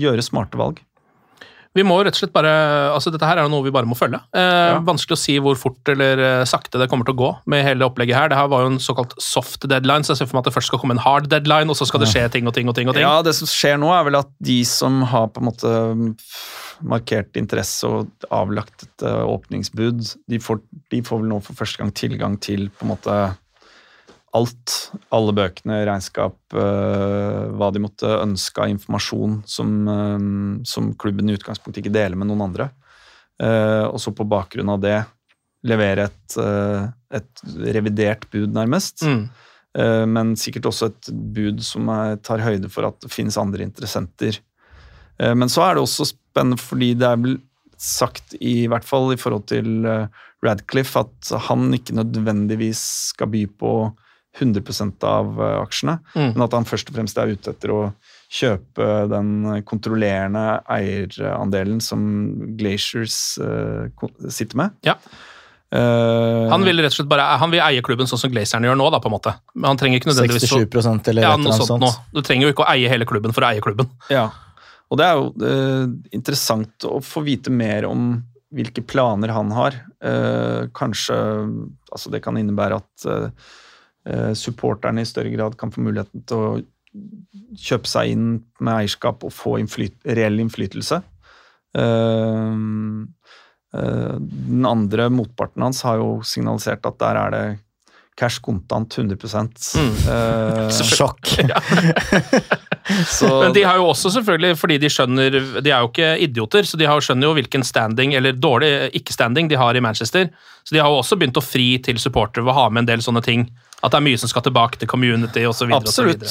gjøre 0.00 0.24
smarte 0.24 0.60
valg. 0.60 0.80
Vi 1.76 1.84
må 1.84 1.98
rett 2.00 2.16
og 2.16 2.20
slett 2.22 2.32
bare, 2.32 2.48
altså 2.88 3.10
Dette 3.12 3.28
her 3.28 3.36
er 3.36 3.44
jo 3.44 3.50
noe 3.52 3.64
vi 3.66 3.72
bare 3.74 3.84
må 3.84 3.92
følge. 3.98 4.16
Ja. 4.32 4.78
Vanskelig 4.80 5.12
å 5.12 5.20
si 5.20 5.34
hvor 5.44 5.58
fort 5.60 5.90
eller 5.92 6.46
sakte 6.48 6.80
det 6.80 6.86
kommer 6.88 7.04
til 7.04 7.12
å 7.12 7.18
gå 7.18 7.28
med 7.52 7.66
hele 7.66 7.84
opplegget 7.84 8.16
her. 8.16 8.30
Det 8.32 8.38
her 8.38 8.48
var 8.48 8.64
jo 8.64 8.70
en 8.70 8.80
såkalt 8.80 9.12
soft 9.20 9.68
deadline, 9.68 10.00
så 10.00 10.14
jeg 10.14 10.22
ser 10.22 10.30
for 10.30 10.38
meg 10.38 10.46
at 10.46 10.48
det 10.48 10.54
først 10.54 10.72
skal 10.72 10.80
komme 10.80 10.96
en 10.96 11.04
hard 11.04 11.28
deadline, 11.28 11.68
og 11.68 11.76
så 11.76 11.84
skal 11.84 12.00
det 12.00 12.08
skje 12.14 12.24
ting 12.32 12.48
og 12.48 12.56
ting 12.56 12.72
og 12.72 12.78
ting. 12.78 12.88
og 12.88 12.96
ting. 12.96 13.04
Ja, 13.04 13.20
Det 13.20 13.36
som 13.36 13.50
skjer 13.52 13.76
nå, 13.82 13.92
er 13.92 14.08
vel 14.08 14.16
at 14.22 14.32
de 14.40 14.56
som 14.64 15.02
har 15.12 15.28
på 15.28 15.44
en 15.44 15.50
måte 15.50 15.74
markert 16.84 17.36
interesse 17.38 17.88
og 17.88 18.28
avlagt 18.34 18.86
et 18.86 19.04
uh, 19.06 19.24
åpningsbud, 19.28 20.02
de 20.28 20.38
får, 20.42 20.60
de 20.92 21.02
får, 21.04 21.22
vel 21.22 21.30
nå 21.30 21.40
for 21.44 21.58
første 21.58 21.82
gang 21.82 21.92
tilgang 21.96 22.38
til 22.42 22.68
på 22.70 22.86
en 22.86 22.92
måte 22.92 23.16
alt. 24.36 24.76
Alle 25.14 25.34
bøkene, 25.36 25.80
regnskap, 25.88 26.38
uh, 26.56 27.46
hva 27.56 27.70
de 27.72 27.82
måtte 27.84 28.10
ønske 28.20 28.64
av 28.64 28.72
informasjon 28.74 29.40
som, 29.48 29.76
uh, 29.88 30.28
som, 30.68 30.92
klubben 31.00 31.30
i 31.30 31.38
utgangspunktet 31.38 31.84
ikke 31.84 31.96
deler 31.96 32.18
med 32.18 32.32
noen 32.32 32.48
andre. 32.50 32.72
og 33.36 33.98
så 34.00 34.14
på 34.16 34.24
bakgrunn 34.24 34.70
av 34.72 34.78
det 34.80 34.96
levere 35.68 36.06
et, 36.06 36.36
et 37.12 37.42
revidert 37.74 38.22
bud, 38.32 38.48
nærmest. 38.54 39.02
Mm. 39.04 39.26
Men 40.08 40.30
sikkert 40.40 40.70
også 40.70 40.88
et 40.88 41.10
bud 41.12 41.60
som 41.60 41.90
tar 42.24 42.40
høyde 42.40 42.70
for 42.72 42.88
at 42.88 42.96
det 43.04 43.10
finnes 43.12 43.36
andre 43.36 43.66
interessenter. 43.66 44.38
Men 45.20 45.52
så 45.52 45.66
er 45.66 45.76
det 45.76 45.84
også 45.84 46.08
spennende 46.36 46.60
fordi 46.60 46.92
det 47.00 47.08
er 47.08 47.20
vel 47.24 47.38
sagt, 47.80 48.36
i 48.40 48.64
hvert 48.70 48.86
fall 48.88 49.12
i 49.12 49.20
forhold 49.20 49.48
til 49.50 49.84
eh, 49.88 50.24
Radcliffe, 50.44 51.04
at 51.04 51.32
han 51.48 51.68
ikke 51.76 51.96
nødvendigvis 51.98 52.80
skal 53.12 53.30
by 53.32 53.44
på 53.60 53.72
100 54.36 55.04
av 55.08 55.40
eh, 55.40 55.56
aksjene, 55.60 55.98
mm. 56.14 56.34
men 56.34 56.44
at 56.46 56.56
han 56.56 56.68
først 56.68 56.90
og 56.90 56.98
fremst 56.98 57.20
er 57.20 57.32
ute 57.32 57.52
etter 57.52 57.72
å 57.72 57.80
kjøpe 58.32 59.06
den 59.12 59.62
kontrollerende 59.68 60.60
eierandelen 60.72 61.78
som 61.84 62.00
Glaciers 62.58 63.38
uh, 63.38 63.86
sitter 64.26 64.58
med. 64.58 64.74
Ja. 64.88 64.96
Uh, 65.70 66.50
han 66.50 66.64
vil 66.66 66.82
rett 66.82 66.94
og 66.94 66.98
slett 66.98 67.10
bare 67.10 67.24
han 67.40 67.50
vil 67.50 67.62
eie 67.62 67.82
klubben 67.86 68.06
sånn 68.06 68.20
som 68.20 68.30
Glazerne 68.30 68.68
gjør 68.68 68.78
nå. 68.78 68.88
da 68.94 69.00
på 69.02 69.10
en 69.10 69.14
måte. 69.14 69.36
Men 69.54 69.70
han 69.72 69.80
trenger 69.80 70.00
ikke 70.00 70.10
nødvendigvis 70.10 70.48
67 70.50 71.12
eller 71.12 71.22
ja, 71.22 71.36
noe 71.38 71.54
sånt. 71.54 71.70
sånt. 71.70 71.86
Nå. 71.86 72.18
Du 72.18 72.26
trenger 72.26 72.48
jo 72.48 72.56
ikke 72.56 72.66
å 72.66 72.68
eie 72.74 72.90
hele 72.90 73.06
klubben 73.08 73.36
for 73.36 73.46
å 73.46 73.52
eie 73.52 73.62
klubben. 73.62 73.88
Ja, 74.10 74.26
og 74.86 75.00
det 75.00 75.06
er 75.06 75.18
jo 75.18 75.28
eh, 75.42 75.84
interessant 76.14 76.86
å 76.86 77.00
få 77.02 77.24
vite 77.26 77.50
mer 77.50 77.88
om 77.88 78.14
hvilke 78.54 78.84
planer 78.86 79.32
han 79.34 79.50
har. 79.54 79.80
Eh, 80.00 80.68
kanskje 80.76 81.16
Altså, 81.96 82.10
det 82.12 82.20
kan 82.24 82.36
innebære 82.36 82.76
at 82.76 83.04
eh, 83.08 83.44
eh, 84.10 84.32
supporterne 84.36 85.00
i 85.00 85.08
større 85.08 85.30
grad 85.32 85.54
kan 85.56 85.70
få 85.72 85.80
muligheten 85.80 86.24
til 86.28 86.42
å 86.42 86.48
kjøpe 87.56 87.88
seg 87.88 88.12
inn 88.12 88.26
med 88.60 88.72
eierskap 88.74 89.24
og 89.24 89.32
få 89.32 89.56
innflyt 89.62 89.96
reell 90.18 90.42
innflytelse. 90.42 90.98
Eh, 91.78 92.58
eh, 93.80 94.16
den 94.18 94.68
andre 94.68 95.08
motparten 95.14 95.64
hans 95.64 95.80
har 95.88 96.02
jo 96.02 96.10
signalisert 96.26 96.84
at 96.90 97.00
der 97.00 97.20
er 97.22 97.34
det 97.34 97.44
cash 98.16 98.40
kontant 98.40 98.96
100 98.96 99.16
eh, 99.76 100.70
Sjokk. 100.72 101.28
så, 103.18 103.28
Men 103.42 103.52
de 103.52 103.64
har 103.66 103.76
jo 103.76 103.90
også 103.90 104.10
selvfølgelig, 104.14 104.56
fordi 104.56 104.78
de 104.80 104.90
skjønner 104.92 105.38
De 105.60 105.70
er 105.72 105.84
jo 105.84 105.90
ikke 105.90 106.14
idioter, 106.24 106.68
så 106.68 106.80
de 106.80 106.88
har, 106.88 107.02
skjønner 107.04 107.28
jo 107.28 107.36
hvilken 107.36 107.66
standing, 107.66 108.16
eller 108.16 108.36
dårlig 108.36 108.72
ikke-standing, 108.96 109.50
de 109.52 109.60
har 109.60 109.76
i 109.76 109.84
Manchester. 109.84 110.30
Så 110.64 110.74
de 110.74 110.80
har 110.82 110.90
jo 110.90 111.02
også 111.02 111.18
begynt 111.20 111.38
å 111.38 111.44
fri 111.44 111.76
til 111.84 112.00
supportere 112.02 112.46
ved 112.46 112.54
å 112.54 112.60
ha 112.62 112.66
med 112.72 112.84
en 112.84 112.94
del 112.94 113.04
sånne 113.04 113.22
ting. 113.22 113.46
At 113.84 113.92
det 113.92 114.00
er 114.00 114.06
mye 114.06 114.18
som 114.18 114.30
skal 114.32 114.42
tilbake 114.46 114.80
til 114.80 114.88
community 114.88 115.44
osv. 115.46 115.68
Absolutt. 115.76 116.24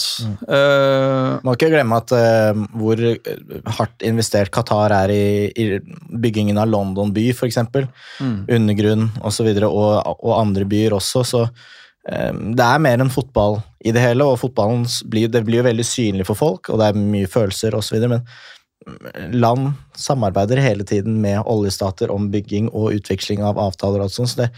Uh, 0.49 1.37
Må 1.45 1.53
ikke 1.53 1.69
glemme 1.71 2.01
at 2.01 2.11
uh, 2.17 2.57
hvor 2.75 2.99
hardt 3.77 4.03
investert 4.03 4.51
Qatar 4.51 4.95
er 5.03 5.13
i, 5.13 5.27
i 5.53 5.67
byggingen 6.09 6.57
av 6.59 6.71
London 6.73 7.13
by, 7.15 7.29
f.eks. 7.35 7.61
Mm. 8.17 8.35
Undergrunn 8.57 9.07
osv. 9.21 9.53
Og, 9.53 9.69
og, 9.69 10.17
og 10.17 10.35
andre 10.39 10.65
byer 10.67 10.97
også. 10.97 11.23
Så 11.29 11.45
det 12.05 12.61
er 12.61 12.81
mer 12.85 13.01
enn 13.01 13.09
fotball 13.09 13.55
i 13.81 13.93
det 13.95 14.01
hele, 14.03 14.27
og 14.27 14.37
fotballen 14.37 14.83
blir, 15.09 15.29
det 15.31 15.41
blir 15.47 15.63
jo 15.63 15.69
veldig 15.69 15.85
synlig 15.87 16.27
for 16.27 16.37
folk, 16.37 16.69
og 16.69 16.77
det 16.77 16.91
er 16.91 16.99
mye 16.99 17.29
følelser 17.29 17.73
osv. 17.77 17.97
Men 18.11 18.21
land 19.33 19.71
samarbeider 19.97 20.61
hele 20.61 20.85
tiden 20.85 21.17
med 21.21 21.41
oljestater 21.49 22.13
om 22.13 22.29
bygging 22.33 22.69
og 22.73 22.93
utveksling 22.99 23.41
av 23.45 23.57
avtaler 23.61 24.05
og 24.05 24.13
sånn, 24.13 24.29
så 24.29 24.45
det 24.45 24.51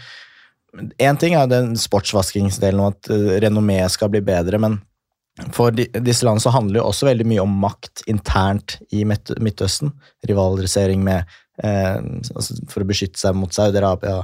Én 1.00 1.16
ting 1.16 1.32
er 1.32 1.46
den 1.48 1.70
sportsvaskingsdelen 1.80 2.82
og 2.84 2.90
at 2.92 3.08
uh, 3.08 3.38
renommeet 3.40 3.88
skal 3.94 4.10
bli 4.12 4.20
bedre, 4.20 4.58
men 4.60 4.74
for 5.54 5.74
disse 5.74 6.26
landene 6.26 6.42
så 6.42 6.52
handler 6.54 6.80
jo 6.80 6.88
også 6.88 7.08
veldig 7.08 7.26
mye 7.30 7.42
om 7.44 7.58
makt 7.62 8.04
internt 8.10 8.78
i 8.94 9.04
Midtøsten. 9.06 9.92
Rivalisering 10.26 11.04
med 11.06 11.24
eh, 11.62 11.98
altså 12.34 12.56
For 12.70 12.82
å 12.82 12.88
beskytte 12.88 13.20
seg 13.20 13.36
mot 13.38 13.54
Saudi-Arabia 13.54 14.20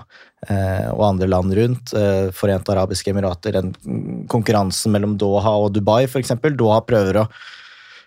eh, 0.48 0.88
og 0.92 1.04
andre 1.12 1.30
land 1.30 1.54
rundt. 1.58 1.94
Eh, 1.96 2.30
Forente 2.34 2.74
arabiske 2.74 3.14
emirater. 3.14 3.60
Den 3.60 4.26
konkurransen 4.30 4.94
mellom 4.94 5.18
Doha 5.20 5.56
og 5.62 5.74
Dubai, 5.76 6.04
f.eks. 6.08 6.34
Doha 6.54 6.80
prøver 6.86 7.22
å 7.22 7.28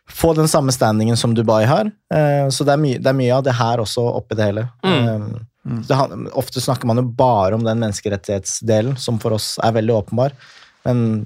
få 0.07 0.31
den 0.37 0.47
samme 0.47 0.71
standingen 0.71 1.19
som 1.19 1.33
Dubai 1.35 1.65
har. 1.67 1.91
Eh, 2.13 2.47
så 2.51 2.67
det 2.67 2.75
er, 2.75 2.83
mye, 2.83 2.99
det 2.99 3.11
er, 3.11 3.21
mye 3.23 3.37
av 3.39 3.47
det 3.47 3.55
her 3.59 3.83
også 3.83 4.05
oppi 4.19 4.39
det 4.39 4.51
hele. 4.51 4.69
Mm. 4.85 4.97
Eh, 4.97 5.45
Mm. 5.67 5.83
Det, 5.87 6.29
ofte 6.33 6.61
snakker 6.61 6.87
man 6.87 7.01
jo 7.01 7.03
bare 7.17 7.55
om 7.55 7.63
den 7.65 7.81
menneskerettighetsdelen, 7.81 8.95
som 8.97 9.19
for 9.19 9.35
oss 9.35 9.55
er 9.63 9.75
veldig 9.75 9.97
åpenbar, 9.97 10.35
men 10.87 11.25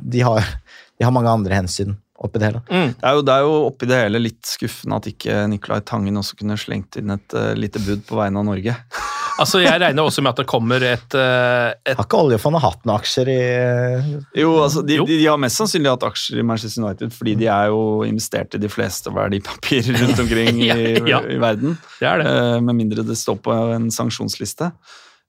de 0.00 0.22
har, 0.24 0.46
de 1.02 1.06
har 1.08 1.14
mange 1.14 1.30
andre 1.34 1.56
hensyn 1.58 1.96
oppi 2.22 2.38
det 2.38 2.52
hele. 2.52 2.60
Mm. 2.70 2.92
Det, 2.94 3.06
er 3.08 3.16
jo, 3.16 3.22
det, 3.26 3.34
er 3.34 3.46
jo, 3.46 3.54
oppi 3.66 3.86
det 3.90 3.96
hele 3.98 4.20
litt 4.22 4.46
skuffende 4.46 5.00
at 5.00 5.08
ikke 5.10 5.40
Nicolai 5.50 5.80
Tangen 5.82 6.20
også 6.20 6.38
kunne 6.38 6.54
slengt 6.60 7.00
inn 7.00 7.10
et 7.10 7.34
uh, 7.34 7.50
lite 7.58 7.82
bud 7.82 8.04
på 8.06 8.20
vegne 8.20 8.42
av 8.42 8.52
Norge. 8.52 8.76
Altså, 9.40 9.62
Jeg 9.62 9.80
regner 9.80 10.04
også 10.04 10.20
med 10.20 10.34
at 10.34 10.40
det 10.42 10.44
kommer 10.46 10.84
et, 10.84 11.14
uh, 11.16 11.72
et 11.88 11.96
Har 11.96 12.04
ikke 12.04 12.18
oljefondet 12.20 12.60
hatt 12.60 12.82
noen 12.84 12.98
aksjer 12.98 13.30
i 13.32 13.36
Jo, 14.42 14.50
altså, 14.60 14.82
de, 14.84 14.98
de, 15.00 15.16
de, 15.16 15.24
har 15.24 15.40
mest 15.40 15.56
sannsynlig 15.56 15.88
hatt 15.88 16.04
aksjer 16.04 16.42
i 16.42 16.44
Manchester 16.44 16.84
United, 16.84 17.14
fordi 17.16 17.34
de 17.40 17.48
er 17.48 17.70
jo 17.72 17.80
investert 18.04 18.52
i 18.54 18.60
de 18.60 18.68
fleste 18.70 19.10
verdipapirer 19.16 19.96
rundt 20.04 20.20
omkring 20.20 20.60
ja, 20.60 20.76
ja. 21.14 21.22
I, 21.24 21.38
i, 21.38 21.40
verden. 21.40 21.78
Det 21.96 22.10
er 22.10 22.20
det. 22.20 22.28
Uh, 22.28 22.58
med 22.68 22.76
mindre 22.82 23.06
det 23.08 23.16
står 23.18 23.40
på 23.48 23.56
en 23.72 23.88
sanksjonsliste. 23.94 24.68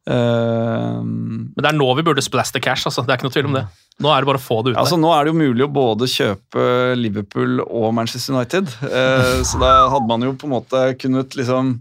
Uh, 0.10 0.99
Men 1.04 1.60
det 1.62 1.70
er 1.70 1.78
nå 1.78 1.88
vi 1.95 2.06
burde 2.06 2.24
splash 2.26 2.51
the 2.56 2.62
cash, 2.64 2.88
altså. 2.89 3.06
Det 3.06 3.14
er 3.14 3.22
ikke 3.22 3.30
noe 3.30 3.36
tvil 3.36 3.49
om 3.51 3.58
det. 3.60 3.66
Nå 4.04 4.10
er 4.10 4.24
det 4.24 4.30
bare 4.32 4.41
å 4.41 4.41
få 4.41 4.56
det 4.66 4.72
ut 4.74 4.80
altså, 4.82 4.97
Nå 4.97 5.12
er 5.14 5.22
det 5.22 5.30
jo 5.30 5.38
mulig 5.38 5.66
å 5.68 5.70
både 5.70 6.08
kjøpe 6.10 6.64
Liverpool 6.97 7.62
og 7.64 7.91
Manchester 7.93 8.34
United. 8.34 8.72
Uh, 8.82 9.43
så 9.45 9.62
da 9.62 9.76
hadde 9.93 10.10
man 10.10 10.26
jo 10.26 10.34
på 10.34 10.49
en 10.49 10.56
måte 10.56 10.82
kunnet 11.01 11.38
liksom 11.38 11.78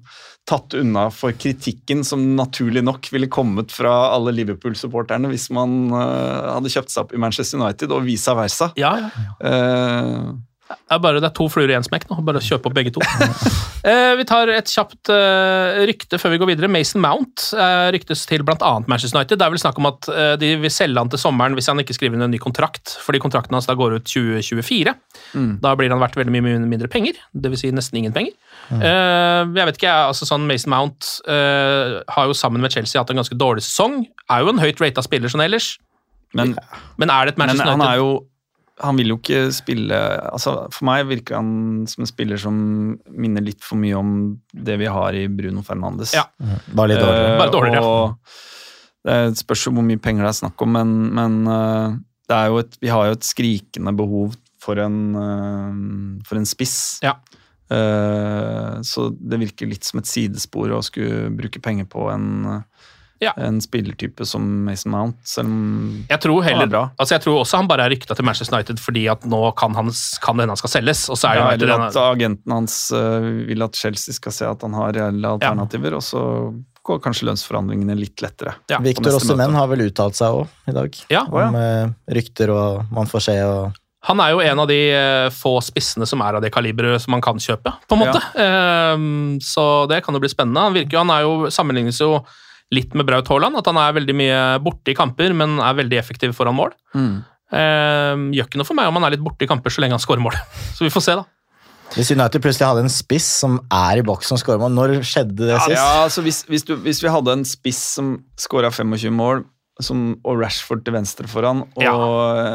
tatt 0.48 0.74
unna 0.74 1.06
for 1.14 1.34
kritikken 1.38 2.02
som 2.04 2.22
naturlig 2.36 2.82
nok 2.84 3.06
ville 3.14 3.30
kommet 3.30 3.72
fra 3.72 3.92
alle 4.10 4.34
Liverpool-supporterne 4.34 5.30
hvis 5.30 5.48
man 5.54 5.84
uh, 5.94 6.56
hadde 6.56 6.72
kjøpt 6.74 6.92
seg 6.92 7.04
opp 7.04 7.14
i 7.14 7.20
Manchester 7.22 7.62
United, 7.62 7.94
og 7.94 8.02
vice 8.06 8.34
versa. 8.36 8.72
Ja, 8.80 8.96
ja. 8.98 9.28
Uh, 9.38 10.32
det 10.72 10.96
er, 10.96 11.00
bare, 11.02 11.20
det 11.22 11.28
er 11.28 11.34
to 11.36 11.46
fluer 11.52 11.70
i 11.70 11.76
én 11.76 11.84
smekk 11.86 12.08
nå. 12.10 12.18
Bare 12.26 12.42
kjøp 12.42 12.66
opp 12.68 12.74
begge 12.76 12.92
to. 12.94 13.02
eh, 13.88 14.12
vi 14.18 14.26
tar 14.28 14.50
et 14.52 14.70
kjapt 14.70 15.10
eh, 15.12 15.82
rykte 15.88 16.20
før 16.20 16.34
vi 16.34 16.40
går 16.42 16.50
videre. 16.52 16.70
Mason 16.72 17.02
Mount 17.04 17.48
eh, 17.56 17.88
ryktes 17.96 18.24
til 18.28 18.44
bl.a. 18.46 18.72
Manchester 18.90 19.20
United. 19.20 19.40
Det 19.40 19.46
er 19.46 19.54
vel 19.54 19.62
snakk 19.62 19.80
om 19.80 19.90
at 19.90 20.08
eh, 20.12 20.32
de 20.40 20.54
vil 20.64 20.72
selge 20.72 21.00
han 21.00 21.12
til 21.12 21.22
sommeren 21.22 21.56
hvis 21.58 21.70
han 21.72 21.82
ikke 21.82 21.96
skriver 21.96 22.18
inn 22.18 22.26
en 22.26 22.34
ny 22.34 22.40
kontrakt, 22.42 22.96
fordi 23.04 23.22
kontrakten 23.22 23.56
hans 23.56 23.68
da 23.70 23.76
går 23.78 23.98
ut 23.98 24.08
2024. 24.08 24.96
Mm. 25.36 25.52
Da 25.62 25.76
blir 25.78 25.92
han 25.92 26.02
verdt 26.02 26.18
veldig 26.20 26.34
mye 26.34 26.58
mindre 26.66 26.90
penger, 26.92 27.20
dvs. 27.32 27.62
Si 27.62 27.70
nesten 27.74 28.00
ingen 28.00 28.16
penger. 28.16 28.34
Mm. 28.72 28.82
Eh, 28.82 29.54
jeg 29.60 29.70
vet 29.70 29.80
ikke, 29.80 29.94
altså 30.10 30.28
sånn 30.28 30.48
Mason 30.48 30.72
Mount 30.72 31.14
eh, 31.30 32.00
har 32.16 32.28
jo 32.28 32.36
sammen 32.36 32.64
med 32.64 32.74
Chelsea 32.74 33.00
hatt 33.00 33.12
en 33.12 33.20
ganske 33.22 33.38
dårlig 33.38 33.64
sesong. 33.68 34.02
Er 34.32 34.44
jo 34.44 34.52
en 34.52 34.62
høyt 34.62 34.82
rata 34.82 35.04
spiller 35.04 35.32
sånn 35.32 35.44
ellers. 35.44 35.76
Men, 36.32 36.54
men, 36.96 37.10
er 37.12 37.28
det 37.28 37.34
et 37.34 37.40
Manchester 37.40 37.68
United? 37.68 37.82
Han 37.82 37.88
er 37.90 37.98
jo 38.00 38.12
han 38.82 38.98
vil 38.98 39.12
jo 39.12 39.18
ikke 39.20 39.42
spille 39.54 39.98
altså 40.32 40.54
For 40.74 40.86
meg 40.88 41.06
virker 41.10 41.38
han 41.38 41.82
som 41.90 42.04
en 42.04 42.10
spiller 42.10 42.40
som 42.40 42.56
minner 43.08 43.44
litt 43.44 43.62
for 43.64 43.80
mye 43.80 43.98
om 43.98 44.14
det 44.52 44.78
vi 44.80 44.88
har 44.90 45.16
i 45.16 45.26
Bruno 45.30 45.64
Fernandes. 45.66 46.14
Ja. 46.16 46.26
Bare 46.72 46.92
litt 46.92 47.02
dårligere. 47.02 47.34
Uh, 47.34 47.40
Bare 47.40 47.54
dårligere 47.54 47.92
og 47.92 48.38
Det 49.02 49.42
spørs 49.42 49.66
jo 49.66 49.74
hvor 49.76 49.86
mye 49.86 50.00
penger 50.02 50.26
det 50.26 50.32
er 50.32 50.40
snakk 50.44 50.62
om, 50.62 50.76
men, 50.76 50.96
men 51.16 51.38
det 52.30 52.40
jo 52.52 52.60
et, 52.62 52.76
vi 52.82 52.90
har 52.92 53.08
jo 53.08 53.16
et 53.16 53.26
skrikende 53.26 53.94
behov 53.98 54.36
for 54.62 54.78
en, 54.78 54.98
uh, 55.18 56.26
for 56.28 56.38
en 56.38 56.48
spiss. 56.48 56.76
Ja. 57.02 57.16
så 58.84 59.06
det 59.16 59.38
virker 59.40 59.70
litt 59.70 59.86
som 59.86 60.02
et 60.02 60.08
sidespor 60.10 60.74
å 60.76 60.82
skulle 60.84 61.30
bruke 61.32 61.60
penger 61.64 61.86
på 61.88 62.02
en 62.12 62.26
ja. 63.22 63.32
en 63.38 63.60
spillertype 63.62 64.26
som 64.28 64.44
Mason 64.66 64.92
Mount, 64.92 65.18
selv 65.28 65.50
om 65.50 66.02
jeg 66.08 66.22
tror 66.24 66.42
heller, 66.46 66.70
bra. 66.70 66.82
Altså 66.98 67.16
jeg 67.16 67.24
tror 67.26 67.40
også 67.42 67.60
han 67.60 67.70
bare 67.70 67.86
er 67.86 67.94
rykta 67.94 68.16
til 68.18 68.26
Manchester 68.26 68.58
United 68.58 68.82
fordi 68.82 69.06
at 69.12 69.24
nå 69.28 69.42
kan, 69.58 69.76
han, 69.78 69.92
kan 70.24 70.38
det 70.38 70.46
hende 70.46 70.56
han 70.56 70.60
skal 70.60 70.74
selges. 70.76 71.06
Og 71.12 71.20
så 71.20 71.30
er 71.30 71.40
ja, 71.40 71.48
eller 71.56 71.74
at 71.88 71.98
agenten 72.02 72.56
hans 72.56 72.76
uh, 72.94 73.22
vil 73.48 73.64
at 73.64 73.78
Chelsea 73.78 74.16
skal 74.16 74.34
se 74.34 74.48
at 74.48 74.66
han 74.66 74.76
har 74.78 74.94
reelle 74.96 75.36
alternativer, 75.36 75.94
ja. 75.94 76.00
og 76.02 76.06
så 76.06 76.24
går 76.82 76.98
kanskje 77.04 77.28
lønnsforhandlingene 77.28 77.94
litt 77.94 78.24
lettere. 78.24 78.56
Ja. 78.70 78.80
Victor 78.82 79.14
Ossimen 79.14 79.54
har 79.54 79.68
vel 79.70 79.86
uttalt 79.86 80.18
seg 80.18 80.40
òg 80.40 80.72
i 80.72 80.74
dag, 80.74 80.98
ja. 81.14 81.22
om 81.30 81.58
uh, 81.58 81.94
rykter 82.10 82.50
og 82.54 82.90
man 82.94 83.10
får 83.10 83.30
se 83.30 83.38
og 83.46 83.78
han 84.02 84.18
er 84.18 84.32
jo 84.32 84.40
en 84.42 84.58
av 84.58 84.66
de 84.66 84.78
uh, 84.90 85.28
få 85.30 85.52
spissene 85.62 86.06
som 86.10 86.22
er 86.26 86.34
av 86.34 86.42
det 86.42 86.50
kaliberet 86.50 87.04
som 87.04 87.12
man 87.14 87.22
kan 87.22 87.38
kjøpe, 87.38 87.70
på 87.86 87.94
en 87.94 88.00
måte. 88.02 88.18
Ja. 88.34 88.94
Um, 88.96 89.36
så 89.38 89.86
det 89.86 90.00
kan 90.02 90.16
jo 90.16 90.22
bli 90.24 90.30
spennende. 90.32 90.64
Han 90.66 90.74
virker 90.74 91.04
han 91.04 91.12
er 91.14 91.22
jo, 91.22 91.52
sammenlignes 91.54 92.00
jo 92.02 92.16
litt 92.72 92.96
med 92.96 93.06
Braut 93.08 93.28
Haaland, 93.28 93.58
at 93.60 93.68
han 93.68 93.78
er 93.80 93.98
veldig 93.98 94.16
mye 94.16 94.40
borte 94.64 94.92
i 94.92 94.96
kamper, 94.96 95.34
men 95.36 95.58
er 95.60 95.76
veldig 95.78 96.00
effektiv 96.00 96.34
foran 96.36 96.56
mål. 96.56 96.72
Mm. 96.96 97.20
Eh, 97.52 98.24
gjør 98.38 98.48
ikke 98.48 98.60
noe 98.60 98.68
for 98.68 98.78
meg 98.78 98.88
om 98.88 98.96
han 98.96 99.06
er 99.08 99.16
litt 99.16 99.24
borte 99.24 99.44
i 99.44 99.50
kamper 99.50 99.72
så 99.72 99.84
lenge 99.84 99.98
han 99.98 100.02
skårer 100.02 100.24
mål. 100.24 100.36
Så 100.76 100.86
vi 100.86 100.92
får 100.92 101.04
se, 101.04 101.16
da. 101.20 101.28
Hvis 101.92 102.08
United 102.14 102.40
plutselig 102.40 102.64
hadde 102.70 102.84
en 102.86 102.92
spiss 102.92 103.26
som 103.42 103.58
er 103.68 104.00
i 104.00 104.04
boksen 104.06 104.38
og 104.38 104.40
skårer 104.40 104.62
mål, 104.62 104.72
når 104.72 104.94
skjedde 105.04 105.50
det 105.50 105.58
sist? 105.58 105.76
Ja, 105.76 106.04
altså 106.06 106.24
hvis, 106.24 106.40
hvis, 106.48 106.64
du, 106.64 106.78
hvis, 106.80 107.02
vi 107.04 107.12
hadde 107.12 107.34
en 107.36 107.44
spiss 107.44 107.82
som 107.98 108.14
skåra 108.40 108.70
25 108.72 109.12
mål, 109.12 109.44
som, 109.82 110.14
og 110.24 110.40
Rashford 110.40 110.86
til 110.86 110.96
venstre 110.96 111.28
foran, 111.28 111.66
og 111.76 111.84
ja. 111.84 111.92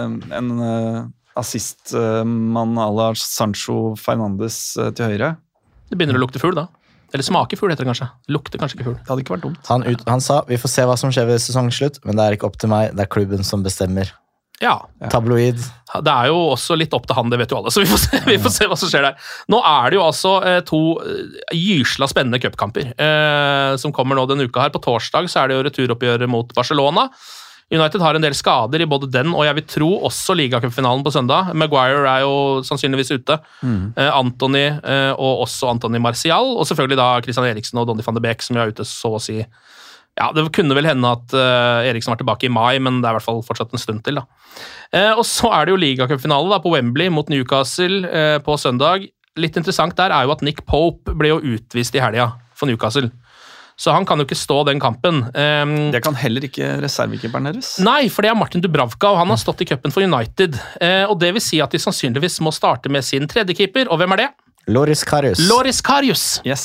en, 0.06 0.18
en 0.34 0.50
uh, 0.58 1.00
assistmann 1.38 2.74
uh, 2.78 2.86
à 2.86 2.90
la 2.98 3.12
Sancho 3.20 3.94
Fernandes 4.00 4.60
uh, 4.80 4.90
til 4.96 5.12
høyre 5.12 5.36
Det 5.90 5.98
begynner 5.98 6.18
å 6.18 6.24
lukte 6.24 6.42
fugl, 6.42 6.58
da. 6.58 6.68
Eller 7.14 7.24
smaker 7.24 7.60
fugl, 7.60 7.72
heter 7.72 7.86
det 7.86 7.92
kanskje. 7.94 8.10
Lukter 8.34 8.62
kanskje 8.62 8.80
ikke 8.80 8.90
fugl. 8.90 9.00
Det 9.00 9.12
hadde 9.12 9.24
ikke 9.24 9.36
vært 9.38 9.46
dumt. 9.48 9.60
Han, 9.72 9.86
ut, 9.88 10.06
han, 10.10 10.24
sa 10.24 10.42
vi 10.48 10.60
får 10.60 10.74
se 10.74 10.88
hva 10.90 10.98
som 11.00 11.14
skjer 11.14 11.30
ved 11.30 11.44
sesongslutt, 11.44 12.02
men 12.08 12.20
det 12.20 12.26
er 12.26 12.38
ikke 12.38 12.50
opp 12.50 12.58
til 12.60 12.72
meg, 12.72 12.96
det 12.98 13.06
er 13.06 13.12
klubben 13.12 13.48
som 13.48 13.64
bestemmer. 13.66 14.12
Ja. 14.60 14.74
Tabloid. 15.12 15.60
Det 16.02 16.12
er 16.12 16.30
jo 16.32 16.38
også 16.56 16.76
litt 16.80 16.94
opp 16.98 17.06
til 17.08 17.18
han, 17.18 17.30
det 17.30 17.38
vet 17.44 17.52
jo 17.54 17.60
alle, 17.60 17.72
så 17.74 17.84
vi 17.84 17.90
får 17.90 18.02
se, 18.02 18.22
vi 18.32 18.38
får 18.42 18.54
se 18.56 18.70
hva 18.70 18.78
som 18.80 18.92
skjer 18.92 19.06
der. 19.06 19.28
Nå 19.54 19.62
er 19.62 19.92
det 19.92 20.00
jo 20.00 20.06
altså 20.06 20.34
eh, 20.42 20.62
to 20.66 20.82
eh, 21.04 21.58
gysla 21.58 22.10
spennende 22.10 22.42
cupkamper 22.42 22.90
eh, 22.92 23.74
som 23.80 23.94
kommer 23.96 24.18
nå 24.18 24.26
denne 24.30 24.48
uka 24.50 24.66
her. 24.66 24.74
På 24.74 24.82
torsdag 24.84 25.30
så 25.32 25.44
er 25.44 25.52
det 25.52 25.60
jo 25.60 25.68
returoppgjøret 25.70 26.32
mot 26.32 26.52
Barcelona. 26.58 27.08
United 27.68 28.00
har 28.00 28.16
en 28.16 28.24
del 28.24 28.36
skader 28.38 28.80
i 28.80 28.88
både 28.88 29.10
den 29.12 29.34
og 29.34 29.44
jeg 29.44 29.58
vil 29.58 29.66
tro 29.68 29.90
også 30.08 30.36
ligacupfinalen 30.40 31.04
på 31.04 31.12
søndag. 31.12 31.50
Maguire 31.58 32.06
er 32.08 32.24
jo 32.24 32.62
sannsynligvis 32.64 33.12
ute. 33.18 33.36
Mm. 33.60 33.92
Eh, 33.92 34.12
Anthony 34.16 34.68
eh, 34.72 35.12
og 35.12 35.44
også 35.44 35.74
Anthony 35.74 36.00
Marcial, 36.00 36.54
og 36.56 36.68
selvfølgelig 36.70 37.00
da 37.00 37.10
Christian 37.26 37.50
Eriksen 37.50 37.82
og 37.82 37.90
Donny 37.90 38.06
van 38.06 38.16
de 38.16 38.24
Beek 38.24 38.46
som 38.46 38.60
er 38.60 38.72
ute 38.72 38.88
så 38.88 39.18
å 39.18 39.22
si 39.24 39.42
ja, 39.42 40.32
Det 40.34 40.48
kunne 40.56 40.74
vel 40.74 40.88
hende 40.90 41.12
at 41.14 41.36
uh, 41.38 41.86
Eriksen 41.86 42.10
var 42.10 42.18
tilbake 42.18 42.48
i 42.48 42.50
mai, 42.50 42.80
men 42.82 43.04
det 43.04 43.06
er 43.06 43.14
i 43.14 43.18
hvert 43.20 43.28
fall 43.28 43.44
fortsatt 43.46 43.76
en 43.76 43.84
stund 43.84 44.02
til. 44.08 44.18
da. 44.18 44.24
Og 45.14 45.22
Så 45.30 45.52
er 45.54 45.68
det 45.68 45.76
jo 45.76 45.82
ligacupfinale 45.84 46.58
på 46.64 46.72
Wembley 46.74 47.12
mot 47.14 47.30
Newcastle 47.30 48.42
på 48.42 48.56
søndag. 48.58 49.06
Litt 49.38 49.60
interessant 49.62 49.94
der 50.00 50.10
er 50.16 50.26
jo 50.26 50.34
at 50.34 50.42
Nick 50.42 50.64
Pope 50.66 51.14
ble 51.14 51.36
jo 51.36 51.38
utvist 51.54 51.94
i 51.94 52.02
helga 52.02 52.32
for 52.58 52.66
Newcastle. 52.66 53.12
Så 53.78 53.94
han 53.94 54.08
kan 54.10 54.18
jo 54.18 54.26
ikke 54.26 54.38
stå 54.38 54.64
den 54.66 54.80
kampen. 54.82 55.22
Um, 55.38 55.76
det 55.94 56.02
kan 56.06 56.18
heller 56.18 56.48
ikke 56.48 56.80
reservekeeperen 56.82 57.52
deres. 57.52 57.76
Nei, 57.86 58.08
for 58.10 58.26
det 58.26 58.32
er 58.32 58.40
Martin 58.40 58.64
Dubravka, 58.64 59.12
og 59.14 59.22
han 59.22 59.30
har 59.30 59.38
stått 59.38 59.62
i 59.62 59.68
cupen 59.70 59.94
for 59.94 60.06
United. 60.06 60.58
Uh, 60.82 61.06
og 61.06 61.20
Det 61.22 61.30
vil 61.36 61.44
si 61.46 61.62
at 61.62 61.74
de 61.74 61.82
sannsynligvis 61.82 62.40
må 62.46 62.54
starte 62.56 62.90
med 62.90 63.06
sin 63.06 63.30
tredjekeeper, 63.30 63.92
og 63.94 64.02
hvem 64.02 64.18
er 64.18 64.24
det? 64.24 64.30
Loris 64.74 65.06
Karius. 65.08 65.40
Loris 65.48 65.80
Karius, 65.86 66.26
yes. 66.44 66.64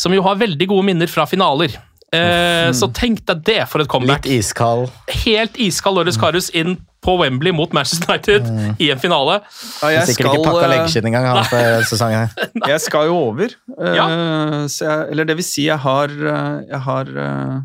som 0.00 0.16
jo 0.16 0.24
har 0.24 0.40
veldig 0.40 0.70
gode 0.72 0.88
minner 0.88 1.10
fra 1.10 1.28
finaler. 1.28 1.76
Uh, 2.14 2.70
mm. 2.70 2.74
Så 2.80 2.88
tenk 2.96 3.20
deg 3.28 3.44
det 3.44 3.60
for 3.68 3.84
et 3.84 3.90
comeback. 3.90 4.24
Litt 4.24 4.40
iskald. 4.40 4.88
Helt 5.26 5.60
iskald 5.60 6.00
Loris 6.00 6.18
Karius 6.20 6.48
inn 6.56 6.78
på 7.04 7.18
Wembley 7.20 7.52
mot 7.52 7.74
Manchester 7.76 8.14
United 8.14 8.48
mm. 8.48 8.72
i 8.80 8.88
en 8.94 9.02
finale. 9.02 9.40
Ja, 9.82 9.92
jeg 9.92 10.08
Sikkert 10.08 10.30
skal, 10.30 10.40
ikke 10.40 10.48
pakka 10.48 10.72
leggskinn 10.72 11.10
engang 11.10 11.28
han 11.28 11.44
for 11.50 11.86
sesongen. 11.90 12.32
jeg 12.72 12.80
skal 12.86 13.10
jo 13.10 13.20
over. 13.28 13.54
Ja. 13.76 14.08
Uh, 14.08 14.64
jeg, 14.66 15.06
eller 15.12 15.28
det 15.28 15.38
vil 15.38 15.46
si, 15.46 15.68
jeg 15.68 15.80
har, 15.84 16.16
jeg 16.64 16.82
har 16.88 17.14
uh, 17.14 17.62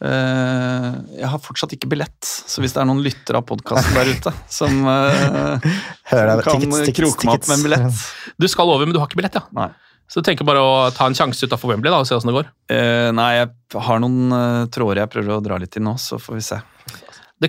Uh, 0.00 0.94
jeg 1.12 1.28
har 1.28 1.40
fortsatt 1.44 1.74
ikke 1.76 1.90
billett, 1.92 2.24
så 2.24 2.62
hvis 2.64 2.72
det 2.72 2.80
er 2.80 2.86
noen 2.88 3.02
lyttere 3.04 3.36
av 3.36 3.44
podkasten 3.44 3.98
der 3.98 4.08
ute 4.08 4.32
som, 4.58 4.78
uh, 4.88 5.60
som 6.08 6.40
kan 6.40 6.64
kroke 6.96 7.28
meg 7.28 7.34
opp 7.34 7.50
med 7.50 7.58
en 7.58 7.64
billett 7.66 8.06
Du 8.40 8.46
skal 8.48 8.72
over, 8.72 8.88
men 8.88 8.96
du 8.96 9.00
har 9.02 9.10
ikke 9.10 9.20
billett, 9.20 9.36
ja? 9.36 9.44
Nei. 9.52 9.68
Så 10.10 10.22
du 10.22 10.26
tenker 10.26 10.48
bare 10.48 10.62
å 10.64 10.88
ta 10.96 11.04
en 11.06 11.14
sjanse 11.14 11.44
utafor 11.44 11.74
Wembley 11.74 11.92
da, 11.92 12.00
og 12.00 12.08
se 12.08 12.16
åssen 12.16 12.32
det 12.32 12.38
går? 12.38 12.48
Uh, 12.72 13.10
nei, 13.12 13.28
jeg 13.42 13.84
har 13.90 14.00
noen 14.00 14.32
tråder 14.72 15.02
jeg 15.02 15.12
prøver 15.18 15.36
å 15.36 15.44
dra 15.44 15.60
litt 15.60 15.76
i 15.76 15.84
nå, 15.84 15.92
så 16.00 16.16
får 16.16 16.38
vi 16.38 16.48
se. 16.48 16.62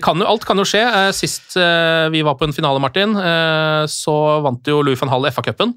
Kan 0.00 0.16
jo, 0.22 0.24
alt 0.24 0.44
kan 0.48 0.56
jo 0.56 0.64
skje. 0.64 0.80
Eh, 0.80 1.10
sist 1.12 1.52
eh, 1.60 2.08
vi 2.12 2.22
var 2.24 2.38
på 2.40 2.46
en 2.46 2.54
finale, 2.56 2.80
Martin, 2.80 3.12
eh, 3.12 3.84
så 3.92 4.14
vant 4.40 4.68
jo 4.68 4.78
Louis 4.80 4.96
van 4.96 5.10
Hall 5.12 5.28
FA-cupen. 5.28 5.74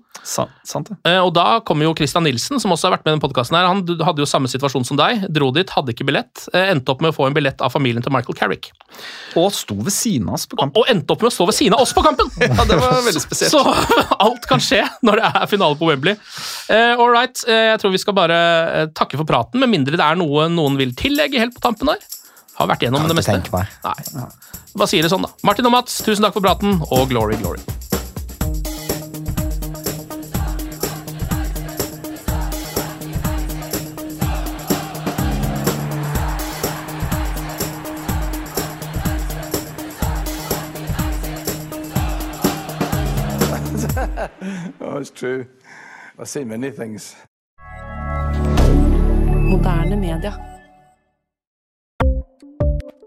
Og 1.19 1.31
da 1.35 1.59
kom 1.67 1.83
jo 1.83 1.91
Christian 1.97 2.23
Nilsen, 2.25 2.57
som 2.63 2.71
også 2.73 2.87
har 2.87 2.95
vært 2.95 3.03
med 3.03 3.11
i 3.11 3.15
denne 3.15 3.25
podkasten. 3.25 3.57
Han 3.59 3.83
hadde 4.07 4.23
jo 4.23 4.29
samme 4.29 4.49
situasjon 4.49 4.87
som 4.87 4.97
deg. 4.97 5.27
Dro 5.35 5.51
dit, 5.53 5.69
hadde 5.69 5.91
ikke 5.91 6.07
billett. 6.07 6.47
Endte 6.55 6.95
opp 6.95 7.03
med 7.03 7.11
å 7.11 7.17
få 7.17 7.27
en 7.27 7.35
billett 7.35 7.61
av 7.61 7.73
familien 7.75 8.01
til 8.01 8.15
Michael 8.15 8.39
Carrick. 8.39 8.71
Og 9.37 9.51
sto 9.53 9.75
ved 9.77 9.93
siden 9.93 10.31
av 10.31 10.39
oss 10.39 10.47
på 10.49 10.57
kampen. 10.57 10.79
Og, 10.79 10.87
og 10.87 10.95
endte 10.95 11.13
opp 11.13 11.27
med 11.27 11.29
å 11.29 11.35
stå 11.35 11.49
ved 11.51 11.59
siden 11.59 11.77
av 11.77 11.83
oss 11.83 11.93
på 11.93 12.05
kampen! 12.07 12.31
ja, 12.41 12.65
det 12.71 12.79
var 12.81 13.03
veldig 13.05 13.21
spesielt. 13.21 13.53
Så 13.53 13.61
alt 14.29 14.47
kan 14.49 14.63
skje 14.63 14.81
når 15.05 15.21
det 15.21 15.29
er 15.29 15.51
finale 15.51 15.77
på 15.77 15.91
Wembley. 15.91 16.17
All 16.71 17.11
right, 17.11 17.43
jeg 17.45 17.83
tror 17.83 17.93
vi 17.93 18.01
skal 18.01 18.17
bare 18.17 18.39
takke 18.95 19.19
for 19.19 19.27
praten, 19.29 19.61
med 19.61 19.75
mindre 19.75 19.99
det 19.99 20.05
er 20.07 20.17
noe 20.17 20.47
noen 20.49 20.79
vil 20.79 20.95
tillegge 20.97 21.43
helt 21.43 21.53
på 21.59 21.67
tampen 21.67 21.91
her. 21.91 22.14
Har 22.55 22.69
vært 22.71 22.85
gjennom 22.85 23.03
det 23.09 23.15
meste. 23.17 23.35
Nei. 23.51 24.27
Bare 24.75 24.87
sier 24.87 25.03
det 25.03 25.11
sånn, 25.11 25.25
da. 25.27 25.31
Martin 25.47 25.67
og 25.67 25.73
Mats, 25.75 25.99
tusen 26.03 26.23
takk 26.23 26.37
for 26.37 26.43
praten, 26.45 26.79
og 26.87 27.09
glory, 27.11 27.35
glory. 27.39 27.59
oh, 44.81 44.97
it's 44.97 45.09
true. 45.11 45.45
I've 46.19 46.27
seen 46.29 46.47
many 46.47 46.71
things. 46.71 47.15
Moderne 49.43 49.99
media. 49.99 50.54